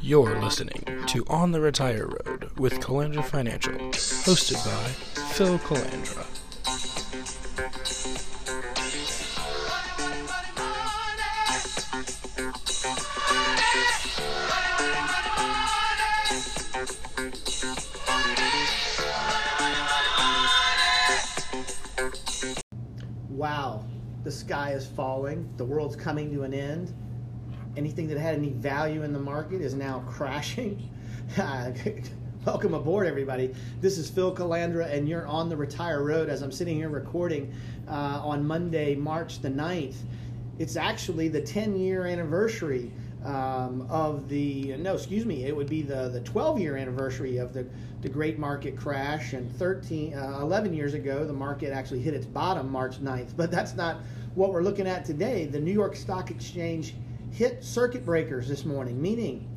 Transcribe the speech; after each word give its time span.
You're 0.00 0.40
listening 0.42 0.84
to 1.06 1.24
On 1.28 1.52
the 1.52 1.60
Retire 1.60 2.08
Road 2.08 2.50
with 2.58 2.80
Calandra 2.80 3.24
Financial, 3.24 3.74
hosted 3.74 4.64
by 4.64 4.88
Phil 5.34 5.60
Calandra. 5.60 6.26
Wow, 23.28 23.84
the 24.24 24.32
sky 24.32 24.72
is 24.72 24.84
falling, 24.88 25.48
the 25.56 25.64
world's 25.64 25.94
coming 25.94 26.32
to 26.32 26.42
an 26.42 26.52
end. 26.52 26.92
Anything 27.78 28.08
that 28.08 28.18
had 28.18 28.34
any 28.34 28.50
value 28.50 29.04
in 29.04 29.12
the 29.12 29.20
market 29.20 29.60
is 29.60 29.72
now 29.72 30.02
crashing. 30.08 30.90
Welcome 32.44 32.74
aboard, 32.74 33.06
everybody. 33.06 33.54
This 33.80 33.98
is 33.98 34.10
Phil 34.10 34.34
Calandra, 34.34 34.92
and 34.92 35.08
you're 35.08 35.28
on 35.28 35.48
the 35.48 35.56
Retire 35.56 36.02
Road 36.02 36.28
as 36.28 36.42
I'm 36.42 36.50
sitting 36.50 36.74
here 36.74 36.88
recording 36.88 37.54
uh, 37.86 38.20
on 38.24 38.44
Monday, 38.44 38.96
March 38.96 39.40
the 39.42 39.48
9th. 39.48 39.94
It's 40.58 40.74
actually 40.74 41.28
the 41.28 41.40
10 41.40 41.78
year 41.78 42.04
anniversary 42.04 42.90
um, 43.24 43.86
of 43.88 44.28
the, 44.28 44.76
no, 44.78 44.94
excuse 44.94 45.24
me, 45.24 45.44
it 45.44 45.54
would 45.54 45.68
be 45.68 45.82
the, 45.82 46.08
the 46.08 46.20
12 46.22 46.58
year 46.58 46.76
anniversary 46.76 47.36
of 47.36 47.52
the, 47.52 47.64
the 48.02 48.08
great 48.08 48.40
market 48.40 48.76
crash. 48.76 49.34
And 49.34 49.52
13, 49.52 50.14
uh, 50.14 50.40
11 50.40 50.74
years 50.74 50.94
ago, 50.94 51.24
the 51.24 51.32
market 51.32 51.72
actually 51.72 52.00
hit 52.00 52.12
its 52.12 52.26
bottom 52.26 52.72
March 52.72 53.00
9th. 53.00 53.36
But 53.36 53.52
that's 53.52 53.76
not 53.76 53.98
what 54.34 54.52
we're 54.52 54.64
looking 54.64 54.88
at 54.88 55.04
today. 55.04 55.46
The 55.46 55.60
New 55.60 55.72
York 55.72 55.94
Stock 55.94 56.32
Exchange 56.32 56.96
hit 57.32 57.64
circuit 57.64 58.04
breakers 58.04 58.48
this 58.48 58.64
morning, 58.64 59.00
meaning 59.00 59.48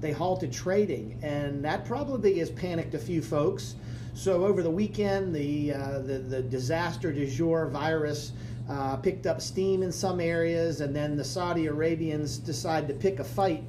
they 0.00 0.12
halted 0.12 0.52
trading, 0.52 1.18
and 1.22 1.64
that 1.64 1.84
probably 1.84 2.38
has 2.38 2.50
panicked 2.50 2.94
a 2.94 2.98
few 2.98 3.22
folks. 3.22 3.76
So 4.14 4.44
over 4.44 4.62
the 4.62 4.70
weekend, 4.70 5.34
the 5.34 5.74
uh, 5.74 5.98
the, 5.98 6.18
the 6.18 6.42
disaster 6.42 7.12
du 7.12 7.26
jour 7.26 7.66
virus 7.66 8.32
uh, 8.68 8.96
picked 8.96 9.26
up 9.26 9.40
steam 9.40 9.82
in 9.82 9.92
some 9.92 10.20
areas, 10.20 10.80
and 10.80 10.94
then 10.94 11.16
the 11.16 11.24
Saudi 11.24 11.66
Arabians 11.66 12.38
decide 12.38 12.88
to 12.88 12.94
pick 12.94 13.18
a 13.20 13.24
fight 13.24 13.62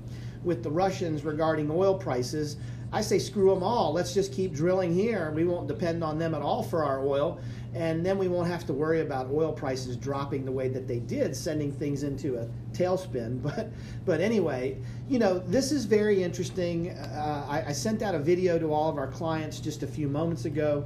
with 0.43 0.63
the 0.63 0.69
Russians 0.69 1.23
regarding 1.23 1.69
oil 1.69 1.95
prices. 1.97 2.57
I 2.91 3.01
say 3.01 3.19
screw 3.19 3.53
them 3.53 3.63
all. 3.63 3.91
Let's 3.91 4.13
just 4.13 4.31
keep 4.31 4.53
drilling 4.53 4.93
here. 4.93 5.31
We 5.31 5.43
won't 5.43 5.67
depend 5.67 6.03
on 6.03 6.17
them 6.17 6.33
at 6.33 6.41
all 6.41 6.63
for 6.63 6.85
our 6.85 7.05
oil, 7.05 7.39
and 7.77 8.05
then 8.05 8.17
we 8.17 8.27
won't 8.27 8.47
have 8.47 8.65
to 8.65 8.73
worry 8.73 9.01
about 9.01 9.29
oil 9.31 9.53
prices 9.53 9.95
dropping 9.95 10.43
the 10.45 10.51
way 10.51 10.67
that 10.67 10.87
they 10.87 10.99
did, 10.99 11.35
sending 11.35 11.71
things 11.71 12.03
into 12.03 12.37
a 12.37 12.47
tailspin. 12.73 13.41
But 13.47 13.71
but 14.05 14.19
anyway, 14.19 14.77
you 15.07 15.19
know 15.19 15.39
this 15.39 15.71
is 15.71 15.85
very 15.85 16.23
interesting. 16.23 16.89
Uh, 16.89 17.45
I, 17.47 17.69
I 17.69 17.71
sent 17.71 18.01
out 18.01 18.15
a 18.15 18.19
video 18.19 18.57
to 18.57 18.73
all 18.73 18.89
of 18.89 18.97
our 18.97 19.07
clients 19.07 19.59
just 19.59 19.83
a 19.83 19.87
few 19.87 20.07
moments 20.07 20.45
ago, 20.45 20.85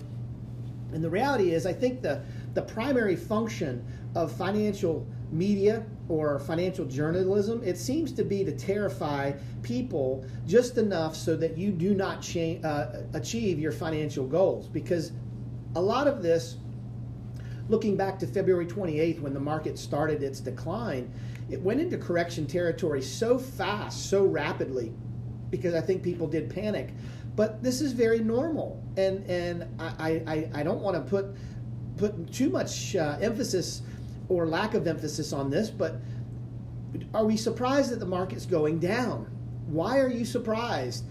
and 0.94 1.04
the 1.04 1.10
reality 1.10 1.54
is, 1.54 1.66
I 1.66 1.74
think 1.74 2.02
the 2.02 2.22
the 2.54 2.62
primary 2.62 3.16
function 3.16 3.86
of 4.16 4.32
financial 4.32 5.08
media 5.32 5.86
or 6.10 6.40
financial 6.40 6.86
journalism, 6.86 7.62
it 7.64 7.78
seems 7.78 8.12
to 8.12 8.24
be 8.24 8.44
to 8.44 8.52
terrify 8.52 9.32
people 9.64 10.26
just 10.46 10.78
enough 10.78 11.16
so 11.16 11.38
that 11.38 11.58
you 11.58 11.72
do 11.72 11.94
not 11.94 12.22
cha- 12.22 12.60
uh, 12.64 13.04
achieve 13.14 13.60
your 13.60 13.72
financial 13.72 14.28
goals. 14.28 14.68
Because 14.68 15.14
a 15.76 15.82
lot 15.82 16.08
of 16.08 16.22
this, 16.22 16.58
looking 17.70 17.96
back 17.96 18.20
to 18.20 18.28
February 18.28 18.66
28th 18.66 19.22
when 19.22 19.34
the 19.34 19.40
market 19.40 19.78
started 19.78 20.24
its 20.24 20.40
decline, 20.40 21.12
it 21.50 21.62
went 21.62 21.82
into 21.82 21.98
correction 21.98 22.46
territory 22.46 23.02
so 23.02 23.38
fast, 23.38 24.10
so 24.10 24.26
rapidly, 24.26 24.94
because 25.50 25.74
I 25.74 25.82
think 25.82 26.04
people 26.04 26.28
did 26.28 26.50
panic. 26.50 26.94
But 27.36 27.64
this 27.64 27.82
is 27.82 27.94
very 27.94 28.20
normal, 28.20 28.84
and 28.98 29.26
and 29.30 29.68
I 29.80 30.22
I, 30.28 30.50
I 30.60 30.64
don't 30.64 30.82
want 30.82 30.96
to 30.96 31.10
put 31.10 31.28
put 31.98 32.32
too 32.32 32.50
much 32.50 32.96
uh, 32.96 33.18
emphasis 33.22 33.82
or 34.28 34.48
lack 34.48 34.74
of 34.74 34.88
emphasis 34.88 35.34
on 35.34 35.50
this, 35.50 35.70
but 35.70 35.96
are 37.14 37.26
we 37.26 37.38
surprised 37.38 37.92
that 37.92 38.00
the 38.00 38.06
market's 38.06 38.46
going 38.46 38.80
down? 38.80 39.26
Why 39.68 40.00
are 40.00 40.10
you 40.10 40.26
surprised? 40.26 41.06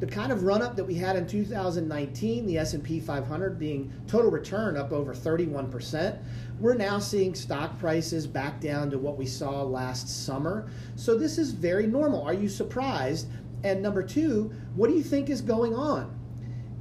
The 0.00 0.06
kind 0.06 0.32
of 0.32 0.44
run 0.44 0.62
up 0.62 0.76
that 0.76 0.84
we 0.84 0.94
had 0.94 1.14
in 1.16 1.26
2019, 1.26 2.46
the 2.46 2.56
S&P 2.56 3.00
500 3.00 3.58
being 3.58 3.92
total 4.06 4.30
return 4.30 4.78
up 4.78 4.92
over 4.92 5.14
31%, 5.14 6.18
we're 6.58 6.74
now 6.74 6.98
seeing 6.98 7.34
stock 7.34 7.78
prices 7.78 8.26
back 8.26 8.60
down 8.60 8.90
to 8.90 8.98
what 8.98 9.18
we 9.18 9.26
saw 9.26 9.62
last 9.62 10.24
summer. 10.24 10.70
So 10.96 11.18
this 11.18 11.36
is 11.36 11.52
very 11.52 11.86
normal. 11.86 12.22
Are 12.22 12.32
you 12.32 12.48
surprised? 12.48 13.28
And 13.62 13.82
number 13.82 14.02
2, 14.02 14.50
what 14.74 14.88
do 14.88 14.96
you 14.96 15.02
think 15.02 15.28
is 15.28 15.42
going 15.42 15.74
on? 15.74 16.18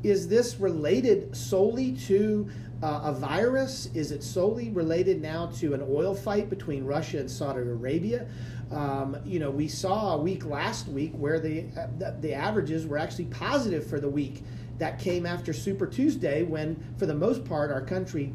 Is 0.04 0.28
this 0.28 0.60
related 0.60 1.36
solely 1.36 1.94
to 2.08 2.50
uh, 2.82 3.02
a 3.04 3.14
virus? 3.14 3.90
Is 3.94 4.12
it 4.12 4.24
solely 4.24 4.70
related 4.70 5.22
now 5.22 5.48
to 5.58 5.74
an 5.74 5.86
oil 5.90 6.16
fight 6.16 6.50
between 6.50 6.86
Russia 6.86 7.20
and 7.20 7.30
Saudi 7.30 7.60
Arabia? 7.60 8.28
Um, 8.72 9.18
you 9.26 9.40
know, 9.40 9.50
we 9.50 9.68
saw 9.68 10.16
a 10.16 10.18
week 10.18 10.46
last 10.46 10.88
week 10.88 11.12
where 11.14 11.40
the, 11.40 11.66
uh, 11.78 12.12
the, 12.22 12.34
averages 12.34 12.86
were 12.86 12.98
actually 12.98 13.26
positive 13.26 13.86
for 13.86 14.00
the 14.00 14.10
week. 14.10 14.44
That 14.78 14.98
came 14.98 15.26
after 15.26 15.52
Super 15.52 15.86
Tuesday, 15.86 16.44
when 16.44 16.82
for 16.98 17.06
the 17.06 17.14
most 17.14 17.44
part 17.44 17.70
our 17.70 17.82
country 17.82 18.32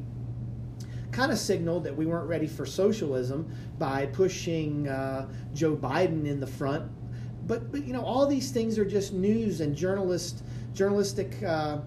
kind 1.11 1.33
of 1.33 1.39
signaled 1.39 1.85
that 1.85 1.97
we 1.97 2.05
weren't 2.05 2.29
ready 2.29 2.49
for 2.49 2.67
socialism 2.67 3.51
by 3.79 4.05
pushing 4.07 4.89
uh, 4.89 5.27
Joe 5.55 5.75
Biden 5.75 6.27
in 6.27 6.41
the 6.41 6.47
front. 6.47 6.91
But, 7.47 7.71
but 7.71 7.87
you 7.87 7.93
know, 7.93 8.03
all 8.03 8.27
these 8.27 8.51
things 8.51 8.79
are 8.79 8.85
just 8.85 9.13
news 9.15 9.61
and 9.61 9.75
journalist 9.75 10.43
journalistic 10.75 11.43
uh, 11.43 11.79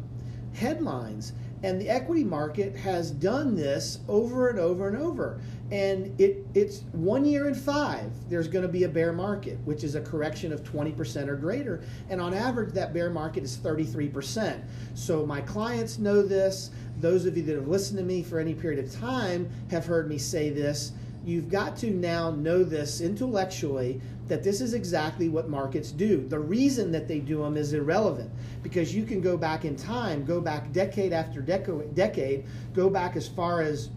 headlines. 0.54 1.34
And 1.64 1.82
the 1.82 1.90
equity 1.90 2.24
market 2.24 2.76
has 2.76 3.10
done 3.10 3.56
this 3.56 4.00
over 4.08 4.50
and 4.50 4.60
over 4.60 4.88
and 4.88 4.98
over. 4.98 5.42
And 5.72 6.20
it, 6.22 6.46
it's 6.54 6.84
one 6.92 7.26
year 7.26 7.48
in 7.48 7.56
five, 7.56 8.12
there's 8.30 8.48
going 8.48 8.62
to 8.62 8.72
be 8.72 8.84
a 8.84 8.90
bear 8.90 9.12
market, 9.12 9.58
which 9.66 9.84
is 9.84 9.96
a 9.96 10.02
correction 10.02 10.54
of 10.54 10.64
20% 10.64 11.28
or 11.28 11.36
greater. 11.36 11.84
And 12.10 12.22
on 12.22 12.34
average, 12.34 12.74
that 12.76 12.94
bear 12.94 13.10
market 13.10 13.44
is 13.44 13.58
33%. 13.58 14.62
So 14.94 15.26
my 15.26 15.42
clients 15.42 15.98
know 15.98 16.22
this. 16.22 16.70
Those 17.00 17.26
of 17.26 17.36
you 17.36 17.44
that 17.44 17.56
have 17.56 17.68
listened 17.68 17.98
to 17.98 18.06
me 18.06 18.22
for 18.22 18.40
any 18.40 18.54
period 18.54 18.84
of 18.86 18.94
time 18.94 19.50
have 19.72 19.86
heard 19.86 20.08
me 20.08 20.20
say 20.20 20.52
this. 20.52 20.92
You've 21.26 21.50
got 21.50 21.76
to 21.78 21.92
now 21.92 22.32
know 22.32 22.64
this 22.64 23.02
intellectually 23.02 24.00
that 24.28 24.44
this 24.44 24.62
is 24.62 24.74
exactly 24.74 25.30
what 25.30 25.50
markets 25.50 25.92
do. 25.92 26.28
The 26.28 26.40
reason 26.40 26.92
that 26.92 27.08
they 27.08 27.20
do 27.20 27.42
them 27.42 27.58
is 27.58 27.74
irrelevant 27.74 28.30
because 28.62 28.94
you 28.94 29.04
can 29.04 29.22
go 29.22 29.38
back 29.38 29.66
in 29.66 29.76
time, 29.76 30.26
go 30.26 30.42
back 30.42 30.72
decade 30.72 31.14
after 31.14 31.42
deco- 31.42 31.94
decade, 31.94 32.46
go 32.74 32.90
back 32.90 33.16
as 33.16 33.28
far 33.28 33.62
as 33.62 33.90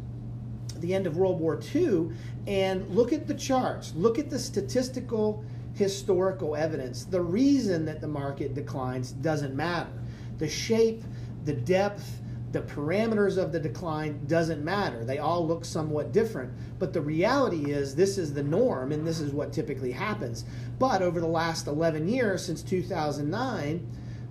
the 0.77 0.95
end 0.95 1.07
of 1.07 1.17
World 1.17 1.41
War 1.41 1.61
II, 1.75 2.11
and 2.47 2.89
look 2.89 3.13
at 3.13 3.27
the 3.27 3.35
charts, 3.35 3.93
look 3.95 4.19
at 4.19 4.31
the 4.31 4.39
statistical 4.39 5.45
historical 5.75 6.57
evidence. 6.57 7.05
The 7.05 7.21
reason 7.21 7.85
that 7.87 8.01
the 8.01 8.09
market 8.09 8.55
declines 8.55 9.13
doesn't 9.13 9.55
matter. 9.55 9.91
The 10.39 10.49
shape, 10.49 11.03
the 11.45 11.53
depth, 11.53 12.21
the 12.53 12.63
parameters 12.63 13.39
of 13.39 13.53
the 13.53 13.61
decline 13.61 14.25
doesn't 14.27 14.65
matter. 14.65 15.05
They 15.05 15.19
all 15.19 15.47
look 15.47 15.65
somewhat 15.65 16.13
different. 16.13 16.53
But 16.79 16.93
the 16.93 17.01
reality 17.01 17.71
is, 17.71 17.95
this 17.95 18.19
is 18.19 18.35
the 18.35 18.43
norm 18.43 18.91
and 18.91 19.07
this 19.07 19.21
is 19.21 19.33
what 19.33 19.53
typically 19.53 19.93
happens. 19.93 20.45
But 20.79 21.01
over 21.01 21.21
the 21.21 21.29
last 21.29 21.69
11 21.69 22.09
years, 22.09 22.45
since 22.45 22.63
2009, 22.63 23.87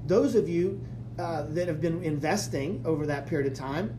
those 0.05 0.35
of 0.35 0.49
you 0.49 0.81
uh, 1.17 1.43
that 1.49 1.67
have 1.67 1.79
been 1.79 2.03
investing 2.03 2.81
over 2.85 3.05
that 3.05 3.25
period 3.25 3.51
of 3.51 3.57
time 3.57 3.97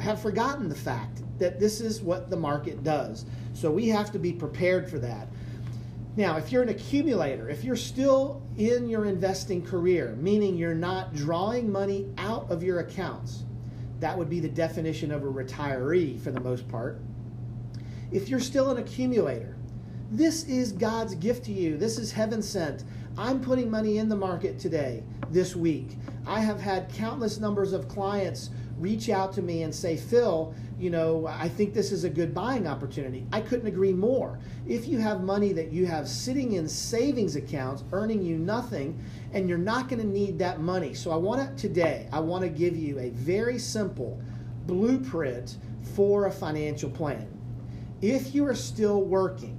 have 0.00 0.20
forgotten 0.20 0.68
the 0.68 0.74
fact 0.74 1.22
that 1.38 1.60
this 1.60 1.80
is 1.80 2.00
what 2.00 2.30
the 2.30 2.36
market 2.36 2.82
does. 2.82 3.26
So 3.52 3.70
we 3.70 3.88
have 3.88 4.10
to 4.12 4.18
be 4.18 4.32
prepared 4.32 4.88
for 4.88 4.98
that. 4.98 5.28
Now, 6.16 6.36
if 6.36 6.52
you're 6.52 6.62
an 6.62 6.68
accumulator, 6.68 7.48
if 7.48 7.64
you're 7.64 7.76
still 7.76 8.41
in 8.58 8.88
your 8.88 9.06
investing 9.06 9.64
career, 9.64 10.16
meaning 10.20 10.56
you're 10.56 10.74
not 10.74 11.14
drawing 11.14 11.70
money 11.70 12.06
out 12.18 12.50
of 12.50 12.62
your 12.62 12.80
accounts, 12.80 13.44
that 14.00 14.16
would 14.16 14.28
be 14.28 14.40
the 14.40 14.48
definition 14.48 15.10
of 15.10 15.22
a 15.22 15.26
retiree 15.26 16.20
for 16.20 16.30
the 16.30 16.40
most 16.40 16.68
part. 16.68 17.00
If 18.10 18.28
you're 18.28 18.40
still 18.40 18.70
an 18.70 18.78
accumulator, 18.78 19.56
this 20.10 20.44
is 20.44 20.72
God's 20.72 21.14
gift 21.14 21.44
to 21.46 21.52
you. 21.52 21.78
This 21.78 21.98
is 21.98 22.12
heaven 22.12 22.42
sent. 22.42 22.84
I'm 23.16 23.40
putting 23.40 23.70
money 23.70 23.98
in 23.98 24.08
the 24.08 24.16
market 24.16 24.58
today, 24.58 25.02
this 25.30 25.56
week. 25.56 25.96
I 26.26 26.40
have 26.40 26.60
had 26.60 26.92
countless 26.92 27.38
numbers 27.38 27.72
of 27.72 27.88
clients 27.88 28.50
reach 28.82 29.08
out 29.08 29.32
to 29.34 29.42
me 29.42 29.62
and 29.62 29.72
say, 29.72 29.96
Phil, 29.96 30.52
you 30.78 30.90
know, 30.90 31.26
I 31.28 31.48
think 31.48 31.72
this 31.72 31.92
is 31.92 32.02
a 32.02 32.10
good 32.10 32.34
buying 32.34 32.66
opportunity. 32.66 33.24
I 33.32 33.40
couldn't 33.40 33.68
agree 33.68 33.92
more. 33.92 34.40
If 34.66 34.88
you 34.88 34.98
have 34.98 35.22
money 35.22 35.52
that 35.52 35.72
you 35.72 35.86
have 35.86 36.08
sitting 36.08 36.54
in 36.54 36.68
savings 36.68 37.36
accounts 37.36 37.84
earning 37.92 38.22
you 38.22 38.36
nothing, 38.36 39.02
and 39.32 39.48
you're 39.48 39.58
not 39.58 39.88
going 39.88 40.02
to 40.02 40.06
need 40.06 40.38
that 40.40 40.60
money. 40.60 40.92
So 40.92 41.12
I 41.12 41.16
want 41.16 41.56
to 41.56 41.68
today, 41.68 42.08
I 42.12 42.18
want 42.18 42.42
to 42.42 42.50
give 42.50 42.76
you 42.76 42.98
a 42.98 43.10
very 43.10 43.58
simple 43.58 44.20
blueprint 44.66 45.58
for 45.94 46.26
a 46.26 46.30
financial 46.30 46.90
plan. 46.90 47.28
If 48.00 48.34
you 48.34 48.44
are 48.46 48.54
still 48.54 49.02
working, 49.04 49.58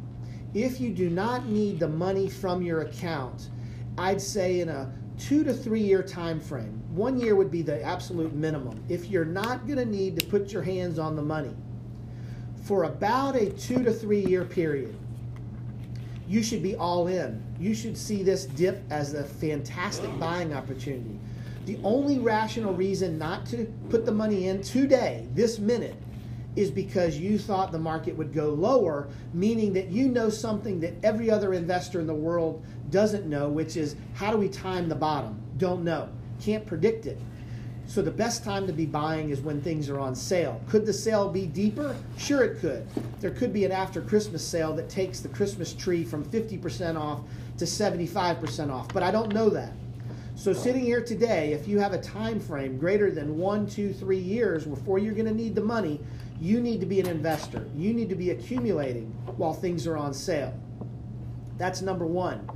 if 0.54 0.82
you 0.82 0.94
do 0.94 1.10
not 1.10 1.48
need 1.48 1.80
the 1.80 1.88
money 1.88 2.30
from 2.30 2.62
your 2.62 2.82
account, 2.82 3.50
I'd 3.98 4.22
say 4.22 4.60
in 4.60 4.70
a 4.70 4.94
two 5.18 5.44
to 5.46 5.54
three 5.54 5.82
year 5.82 6.04
time 6.04 6.40
frame, 6.40 6.83
one 6.94 7.20
year 7.20 7.36
would 7.36 7.50
be 7.50 7.64
the 7.64 7.82
absolute 7.84 8.34
minimum. 8.34 8.84
If 8.88 9.08
you're 9.08 9.26
not 9.26 9.66
going 9.66 9.80
to 9.80 9.86
need 9.86 10.20
to 10.20 10.26
put 10.28 10.54
your 10.54 10.62
hands 10.62 11.00
on 11.00 11.16
the 11.16 11.24
money 11.24 11.54
for 12.66 12.84
about 12.84 13.36
a 13.36 13.50
two 13.50 13.84
to 13.84 13.92
three 13.92 14.24
year 14.24 14.46
period, 14.46 14.96
you 16.28 16.44
should 16.44 16.62
be 16.62 16.76
all 16.76 17.08
in. 17.08 17.44
You 17.60 17.74
should 17.74 17.98
see 17.98 18.22
this 18.22 18.46
dip 18.46 18.84
as 18.92 19.16
a 19.16 19.24
fantastic 19.24 20.18
buying 20.20 20.54
opportunity. 20.54 21.20
The 21.66 21.80
only 21.84 22.20
rational 22.20 22.74
reason 22.74 23.18
not 23.18 23.46
to 23.48 23.66
put 23.90 24.06
the 24.06 24.12
money 24.12 24.48
in 24.48 24.62
today, 24.62 25.28
this 25.34 25.58
minute, 25.60 25.96
is 26.56 26.70
because 26.70 27.18
you 27.18 27.40
thought 27.40 27.72
the 27.72 27.80
market 27.80 28.16
would 28.16 28.32
go 28.32 28.50
lower, 28.50 29.10
meaning 29.34 29.74
that 29.74 29.90
you 29.90 30.08
know 30.10 30.30
something 30.30 30.80
that 30.82 30.94
every 31.04 31.32
other 31.32 31.54
investor 31.54 32.00
in 32.00 32.06
the 32.06 32.14
world 32.14 32.64
doesn't 32.92 33.26
know, 33.26 33.50
which 33.50 33.76
is 33.78 33.96
how 34.14 34.32
do 34.32 34.38
we 34.38 34.48
time 34.48 34.88
the 34.88 34.96
bottom? 34.96 35.42
Don't 35.58 35.84
know. 35.84 36.10
Can't 36.42 36.66
predict 36.66 37.06
it. 37.06 37.20
So 37.86 38.02
the 38.02 38.12
best 38.12 38.44
time 38.44 38.66
to 38.68 38.74
be 38.74 38.86
buying 38.86 39.30
is 39.30 39.42
when 39.42 39.62
things 39.62 39.90
are 39.90 40.00
on 40.00 40.16
sale. 40.16 40.62
Could 40.70 40.86
the 40.86 40.94
sale 40.94 41.30
be 41.30 41.46
deeper? 41.46 41.96
Sure, 42.18 42.44
it 42.44 42.60
could. 42.60 42.88
There 43.20 43.32
could 43.32 43.52
be 43.52 43.66
an 43.66 43.72
after 43.72 44.02
Christmas 44.02 44.46
sale 44.46 44.74
that 44.76 44.90
takes 44.90 45.20
the 45.20 45.30
Christmas 45.30 45.74
tree 45.74 46.04
from 46.04 46.24
50% 46.26 47.00
off 47.00 47.22
to 47.58 47.66
75% 47.66 48.72
off, 48.72 48.88
but 48.94 49.04
I 49.04 49.12
don't 49.12 49.34
know 49.34 49.50
that. 49.50 49.74
So 50.36 50.52
sitting 50.54 50.84
here 50.84 51.04
today, 51.04 51.54
if 51.54 51.68
you 51.68 51.80
have 51.80 51.94
a 51.94 52.02
time 52.02 52.40
frame 52.40 52.78
greater 52.80 53.12
than 53.12 53.38
one, 53.38 53.68
two, 53.68 53.94
three 53.94 54.18
years 54.18 54.66
before 54.66 54.98
you're 54.98 55.14
going 55.14 55.28
to 55.28 55.34
need 55.34 55.54
the 55.54 55.62
money, 55.62 56.00
you 56.42 56.60
need 56.60 56.80
to 56.80 56.88
be 56.88 57.00
an 57.00 57.08
investor. 57.08 57.68
You 57.76 57.94
need 57.94 58.10
to 58.10 58.16
be 58.16 58.32
accumulating 58.32 59.06
while 59.38 59.54
things 59.54 59.86
are 59.86 59.96
on 59.96 60.14
sale. 60.14 60.54
That's 61.58 61.82
number 61.82 62.06
one. 62.06 62.50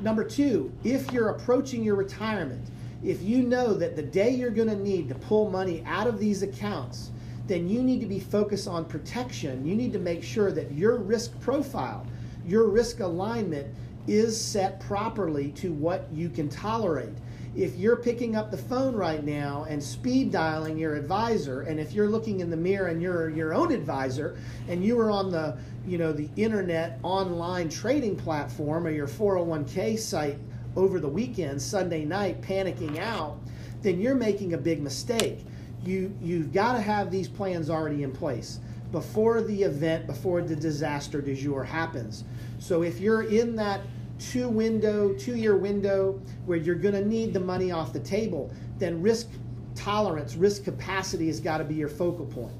Number 0.00 0.24
two, 0.24 0.72
if 0.82 1.12
you're 1.12 1.28
approaching 1.28 1.84
your 1.84 1.94
retirement, 1.94 2.68
if 3.02 3.22
you 3.22 3.42
know 3.42 3.74
that 3.74 3.96
the 3.96 4.02
day 4.02 4.30
you're 4.30 4.50
going 4.50 4.68
to 4.68 4.76
need 4.76 5.08
to 5.08 5.14
pull 5.14 5.50
money 5.50 5.82
out 5.86 6.06
of 6.06 6.18
these 6.18 6.42
accounts, 6.42 7.10
then 7.46 7.68
you 7.68 7.82
need 7.82 8.00
to 8.00 8.06
be 8.06 8.20
focused 8.20 8.68
on 8.68 8.84
protection. 8.84 9.66
You 9.66 9.74
need 9.74 9.92
to 9.92 9.98
make 9.98 10.22
sure 10.22 10.52
that 10.52 10.72
your 10.72 10.96
risk 10.96 11.38
profile, 11.40 12.06
your 12.46 12.68
risk 12.68 13.00
alignment 13.00 13.74
is 14.06 14.40
set 14.40 14.80
properly 14.80 15.50
to 15.52 15.72
what 15.72 16.06
you 16.12 16.28
can 16.28 16.48
tolerate. 16.48 17.14
If 17.56 17.76
you're 17.76 17.96
picking 17.96 18.36
up 18.36 18.52
the 18.52 18.56
phone 18.56 18.94
right 18.94 19.24
now 19.24 19.66
and 19.68 19.82
speed 19.82 20.30
dialing 20.30 20.78
your 20.78 20.94
advisor, 20.94 21.62
and 21.62 21.80
if 21.80 21.92
you're 21.92 22.08
looking 22.08 22.38
in 22.40 22.50
the 22.50 22.56
mirror 22.56 22.86
and 22.88 23.02
you're 23.02 23.28
your 23.28 23.52
own 23.52 23.72
advisor, 23.72 24.38
and 24.68 24.84
you 24.84 24.98
are 25.00 25.10
on 25.10 25.30
the 25.30 25.58
you 25.84 25.98
know 25.98 26.12
the 26.12 26.28
internet 26.36 27.00
online 27.02 27.68
trading 27.68 28.14
platform 28.14 28.86
or 28.86 28.90
your 28.90 29.08
401k 29.08 29.98
site 29.98 30.38
over 30.76 31.00
the 31.00 31.08
weekend, 31.08 31.60
Sunday 31.60 32.04
night, 32.04 32.40
panicking 32.42 32.98
out, 32.98 33.38
then 33.82 34.00
you're 34.00 34.14
making 34.14 34.54
a 34.54 34.58
big 34.58 34.82
mistake. 34.82 35.44
You 35.84 36.14
you've 36.20 36.52
got 36.52 36.74
to 36.74 36.80
have 36.80 37.10
these 37.10 37.28
plans 37.28 37.70
already 37.70 38.02
in 38.02 38.12
place 38.12 38.60
before 38.92 39.40
the 39.40 39.62
event, 39.62 40.06
before 40.06 40.42
the 40.42 40.56
disaster 40.56 41.20
du 41.20 41.34
jour 41.34 41.64
happens. 41.64 42.24
So 42.58 42.82
if 42.82 43.00
you're 43.00 43.22
in 43.22 43.56
that 43.56 43.80
two 44.18 44.48
window, 44.48 45.14
two 45.14 45.36
year 45.36 45.56
window 45.56 46.20
where 46.44 46.58
you're 46.58 46.74
going 46.74 46.94
to 46.94 47.04
need 47.04 47.32
the 47.32 47.40
money 47.40 47.72
off 47.72 47.92
the 47.92 48.00
table, 48.00 48.52
then 48.78 49.00
risk 49.00 49.28
tolerance, 49.74 50.34
risk 50.34 50.64
capacity 50.64 51.28
has 51.28 51.40
got 51.40 51.58
to 51.58 51.64
be 51.64 51.74
your 51.74 51.88
focal 51.88 52.26
point. 52.26 52.54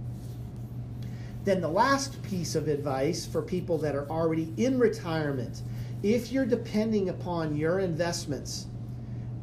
Then 1.44 1.60
the 1.60 1.68
last 1.68 2.22
piece 2.22 2.54
of 2.54 2.68
advice 2.68 3.26
for 3.26 3.42
people 3.42 3.78
that 3.78 3.94
are 3.94 4.08
already 4.10 4.52
in 4.56 4.78
retirement, 4.78 5.62
if 6.02 6.32
you're 6.32 6.46
depending 6.46 7.10
upon 7.10 7.56
your 7.56 7.80
investments 7.80 8.66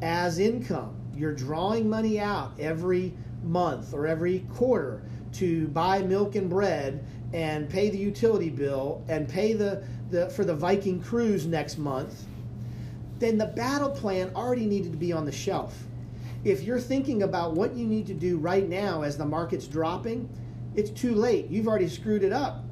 as 0.02 0.38
income, 0.38 0.94
you're 1.14 1.34
drawing 1.34 1.88
money 1.88 2.18
out 2.18 2.52
every 2.58 3.12
month 3.44 3.94
or 3.94 4.06
every 4.06 4.40
quarter 4.54 5.02
to 5.32 5.68
buy 5.68 6.02
milk 6.02 6.34
and 6.34 6.50
bread 6.50 7.04
and 7.32 7.68
pay 7.68 7.90
the 7.90 7.98
utility 7.98 8.50
bill 8.50 9.04
and 9.08 9.28
pay 9.28 9.52
the, 9.52 9.84
the 10.10 10.28
for 10.30 10.44
the 10.44 10.54
Viking 10.54 11.00
cruise 11.00 11.46
next 11.46 11.78
month, 11.78 12.24
then 13.18 13.38
the 13.38 13.46
battle 13.46 13.90
plan 13.90 14.30
already 14.34 14.66
needed 14.66 14.92
to 14.92 14.98
be 14.98 15.12
on 15.12 15.24
the 15.24 15.32
shelf. 15.32 15.84
If 16.44 16.62
you're 16.62 16.80
thinking 16.80 17.22
about 17.24 17.54
what 17.54 17.74
you 17.74 17.86
need 17.86 18.06
to 18.06 18.14
do 18.14 18.38
right 18.38 18.68
now 18.68 19.02
as 19.02 19.18
the 19.18 19.26
market's 19.26 19.66
dropping, 19.66 20.28
it's 20.74 20.90
too 20.90 21.14
late. 21.14 21.48
You've 21.48 21.68
already 21.68 21.88
screwed 21.88 22.22
it 22.22 22.32
up. 22.32 22.64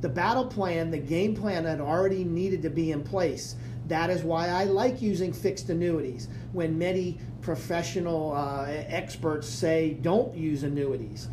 The 0.00 0.08
battle 0.08 0.46
plan, 0.46 0.90
the 0.90 0.98
game 0.98 1.34
plan 1.34 1.64
had 1.64 1.80
already 1.80 2.24
needed 2.24 2.62
to 2.62 2.70
be 2.70 2.92
in 2.92 3.02
place. 3.02 3.56
That 3.88 4.10
is 4.10 4.22
why 4.22 4.48
I 4.48 4.64
like 4.64 5.02
using 5.02 5.32
fixed 5.32 5.68
annuities 5.68 6.28
when 6.52 6.78
many 6.78 7.18
professional 7.42 8.32
uh, 8.32 8.66
experts 8.68 9.48
say 9.48 9.98
don't 10.02 10.34
use 10.34 10.62
annuities. 10.62 11.28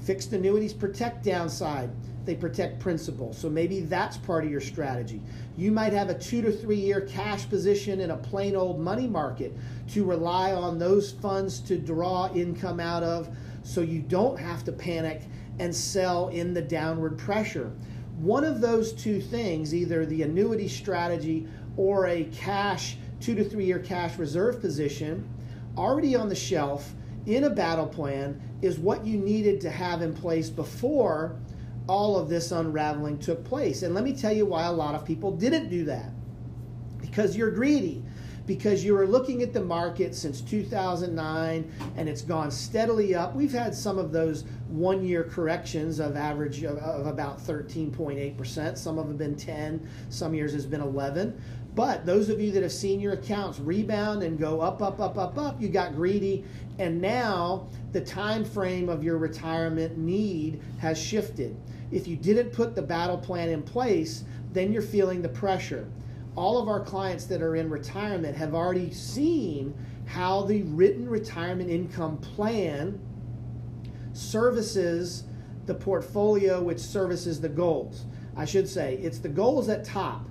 Fixed 0.00 0.32
annuities 0.32 0.72
protect 0.72 1.24
downside 1.24 1.90
they 2.26 2.34
protect 2.34 2.80
principal. 2.80 3.32
So 3.32 3.48
maybe 3.48 3.80
that's 3.80 4.18
part 4.18 4.44
of 4.44 4.50
your 4.50 4.60
strategy. 4.60 5.22
You 5.56 5.70
might 5.70 5.92
have 5.92 6.10
a 6.10 6.18
two 6.18 6.42
to 6.42 6.52
three 6.52 6.76
year 6.76 7.00
cash 7.00 7.48
position 7.48 8.00
in 8.00 8.10
a 8.10 8.16
plain 8.16 8.56
old 8.56 8.80
money 8.80 9.06
market 9.06 9.56
to 9.92 10.04
rely 10.04 10.52
on 10.52 10.78
those 10.78 11.12
funds 11.12 11.60
to 11.60 11.78
draw 11.78 12.28
income 12.34 12.80
out 12.80 13.04
of 13.04 13.34
so 13.62 13.80
you 13.80 14.00
don't 14.00 14.38
have 14.38 14.64
to 14.64 14.72
panic 14.72 15.22
and 15.58 15.74
sell 15.74 16.28
in 16.28 16.52
the 16.52 16.60
downward 16.60 17.16
pressure. 17.16 17.72
One 18.18 18.44
of 18.44 18.60
those 18.60 18.92
two 18.92 19.20
things, 19.20 19.74
either 19.74 20.06
the 20.06 20.22
annuity 20.22 20.68
strategy 20.68 21.46
or 21.76 22.06
a 22.06 22.24
cash 22.24 22.96
two 23.20 23.34
to 23.34 23.44
three 23.44 23.64
year 23.64 23.78
cash 23.78 24.18
reserve 24.18 24.60
position, 24.60 25.28
already 25.76 26.14
on 26.16 26.28
the 26.28 26.34
shelf 26.34 26.94
in 27.26 27.44
a 27.44 27.50
battle 27.50 27.86
plan, 27.86 28.40
is 28.62 28.78
what 28.78 29.04
you 29.04 29.18
needed 29.18 29.60
to 29.62 29.70
have 29.70 30.00
in 30.00 30.14
place 30.14 30.48
before 30.48 31.36
all 31.88 32.18
of 32.18 32.28
this 32.28 32.52
unraveling 32.52 33.18
took 33.18 33.44
place. 33.44 33.82
And 33.82 33.94
let 33.94 34.04
me 34.04 34.14
tell 34.14 34.32
you 34.32 34.46
why 34.46 34.64
a 34.64 34.72
lot 34.72 34.94
of 34.94 35.04
people 35.04 35.30
didn't 35.30 35.68
do 35.68 35.84
that. 35.84 36.10
Because 37.00 37.36
you're 37.36 37.50
greedy. 37.50 38.02
Because 38.46 38.84
you 38.84 38.94
were 38.94 39.06
looking 39.06 39.42
at 39.42 39.52
the 39.52 39.60
market 39.60 40.14
since 40.14 40.40
2009 40.40 41.72
and 41.96 42.08
it's 42.08 42.22
gone 42.22 42.50
steadily 42.50 43.14
up. 43.14 43.34
We've 43.34 43.52
had 43.52 43.74
some 43.74 43.98
of 43.98 44.12
those 44.12 44.44
one 44.68 45.04
year 45.04 45.24
corrections 45.24 45.98
of 45.98 46.16
average 46.16 46.62
of, 46.62 46.78
of 46.78 47.06
about 47.06 47.38
13.8%. 47.40 48.78
Some 48.78 48.98
of 48.98 49.08
them 49.08 49.14
have 49.14 49.18
been 49.18 49.36
10, 49.36 49.88
some 50.10 50.34
years 50.34 50.52
has 50.52 50.64
been 50.64 50.80
11. 50.80 51.40
But 51.76 52.06
those 52.06 52.30
of 52.30 52.40
you 52.40 52.52
that 52.52 52.62
have 52.62 52.72
seen 52.72 53.00
your 53.00 53.12
accounts 53.12 53.60
rebound 53.60 54.22
and 54.22 54.38
go 54.38 54.62
up, 54.62 54.80
up, 54.80 54.98
up, 54.98 55.18
up, 55.18 55.36
up, 55.36 55.60
you 55.60 55.68
got 55.68 55.94
greedy, 55.94 56.42
and 56.78 57.02
now 57.02 57.68
the 57.92 58.00
time 58.00 58.46
frame 58.46 58.88
of 58.88 59.04
your 59.04 59.18
retirement 59.18 59.98
need 59.98 60.62
has 60.78 60.98
shifted. 60.98 61.54
If 61.90 62.08
you 62.08 62.16
didn't 62.16 62.52
put 62.52 62.74
the 62.74 62.80
battle 62.80 63.18
plan 63.18 63.50
in 63.50 63.62
place, 63.62 64.24
then 64.54 64.72
you're 64.72 64.80
feeling 64.80 65.20
the 65.20 65.28
pressure. 65.28 65.86
All 66.36 66.58
of 66.58 66.68
our 66.68 66.80
clients 66.80 67.24
that 67.26 67.42
are 67.42 67.56
in 67.56 67.70
retirement 67.70 68.36
have 68.36 68.54
already 68.54 68.92
seen 68.92 69.74
how 70.04 70.42
the 70.42 70.62
written 70.62 71.08
retirement 71.08 71.70
income 71.70 72.18
plan 72.18 73.00
services 74.12 75.24
the 75.66 75.74
portfolio, 75.74 76.62
which 76.62 76.78
services 76.78 77.40
the 77.40 77.48
goals. 77.48 78.04
I 78.36 78.44
should 78.44 78.68
say 78.68 78.96
it's 79.02 79.18
the 79.18 79.28
goals 79.28 79.68
at 79.68 79.84
top. 79.84 80.28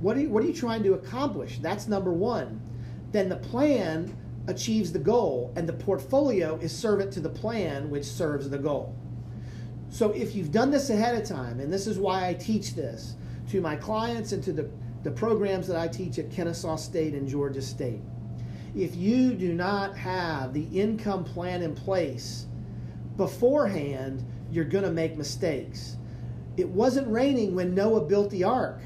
What 0.00 0.16
are 0.16 0.20
you, 0.20 0.30
what 0.30 0.42
are 0.42 0.46
you 0.46 0.54
trying 0.54 0.82
to 0.84 0.94
accomplish? 0.94 1.58
That's 1.58 1.86
number 1.86 2.12
one. 2.12 2.60
Then 3.12 3.28
the 3.28 3.36
plan 3.36 4.16
achieves 4.48 4.90
the 4.90 4.98
goal, 4.98 5.52
and 5.54 5.68
the 5.68 5.72
portfolio 5.72 6.56
is 6.56 6.76
servant 6.76 7.12
to 7.12 7.20
the 7.20 7.28
plan, 7.28 7.90
which 7.90 8.04
serves 8.04 8.50
the 8.50 8.58
goal. 8.58 8.96
So 9.90 10.10
if 10.10 10.34
you've 10.34 10.50
done 10.50 10.70
this 10.70 10.90
ahead 10.90 11.14
of 11.14 11.28
time, 11.28 11.60
and 11.60 11.72
this 11.72 11.86
is 11.86 11.98
why 11.98 12.26
I 12.26 12.34
teach 12.34 12.74
this 12.74 13.14
to 13.50 13.60
my 13.60 13.76
clients 13.76 14.32
and 14.32 14.42
to 14.44 14.52
the, 14.52 14.68
the 15.02 15.10
programs 15.10 15.66
that 15.68 15.76
I 15.76 15.88
teach 15.88 16.18
at 16.18 16.30
Kennesaw 16.30 16.76
State 16.76 17.14
and 17.14 17.28
Georgia 17.28 17.62
State, 17.62 18.00
if 18.74 18.96
you 18.96 19.34
do 19.34 19.52
not 19.52 19.96
have 19.96 20.54
the 20.54 20.64
income 20.72 21.24
plan 21.24 21.62
in 21.62 21.74
place 21.74 22.46
beforehand, 23.16 24.24
you're 24.50 24.64
going 24.64 24.84
to 24.84 24.90
make 24.90 25.16
mistakes. 25.16 25.96
It 26.56 26.68
wasn't 26.68 27.08
raining 27.08 27.54
when 27.54 27.74
Noah 27.74 28.02
built 28.02 28.30
the 28.30 28.44
ark. 28.44 28.80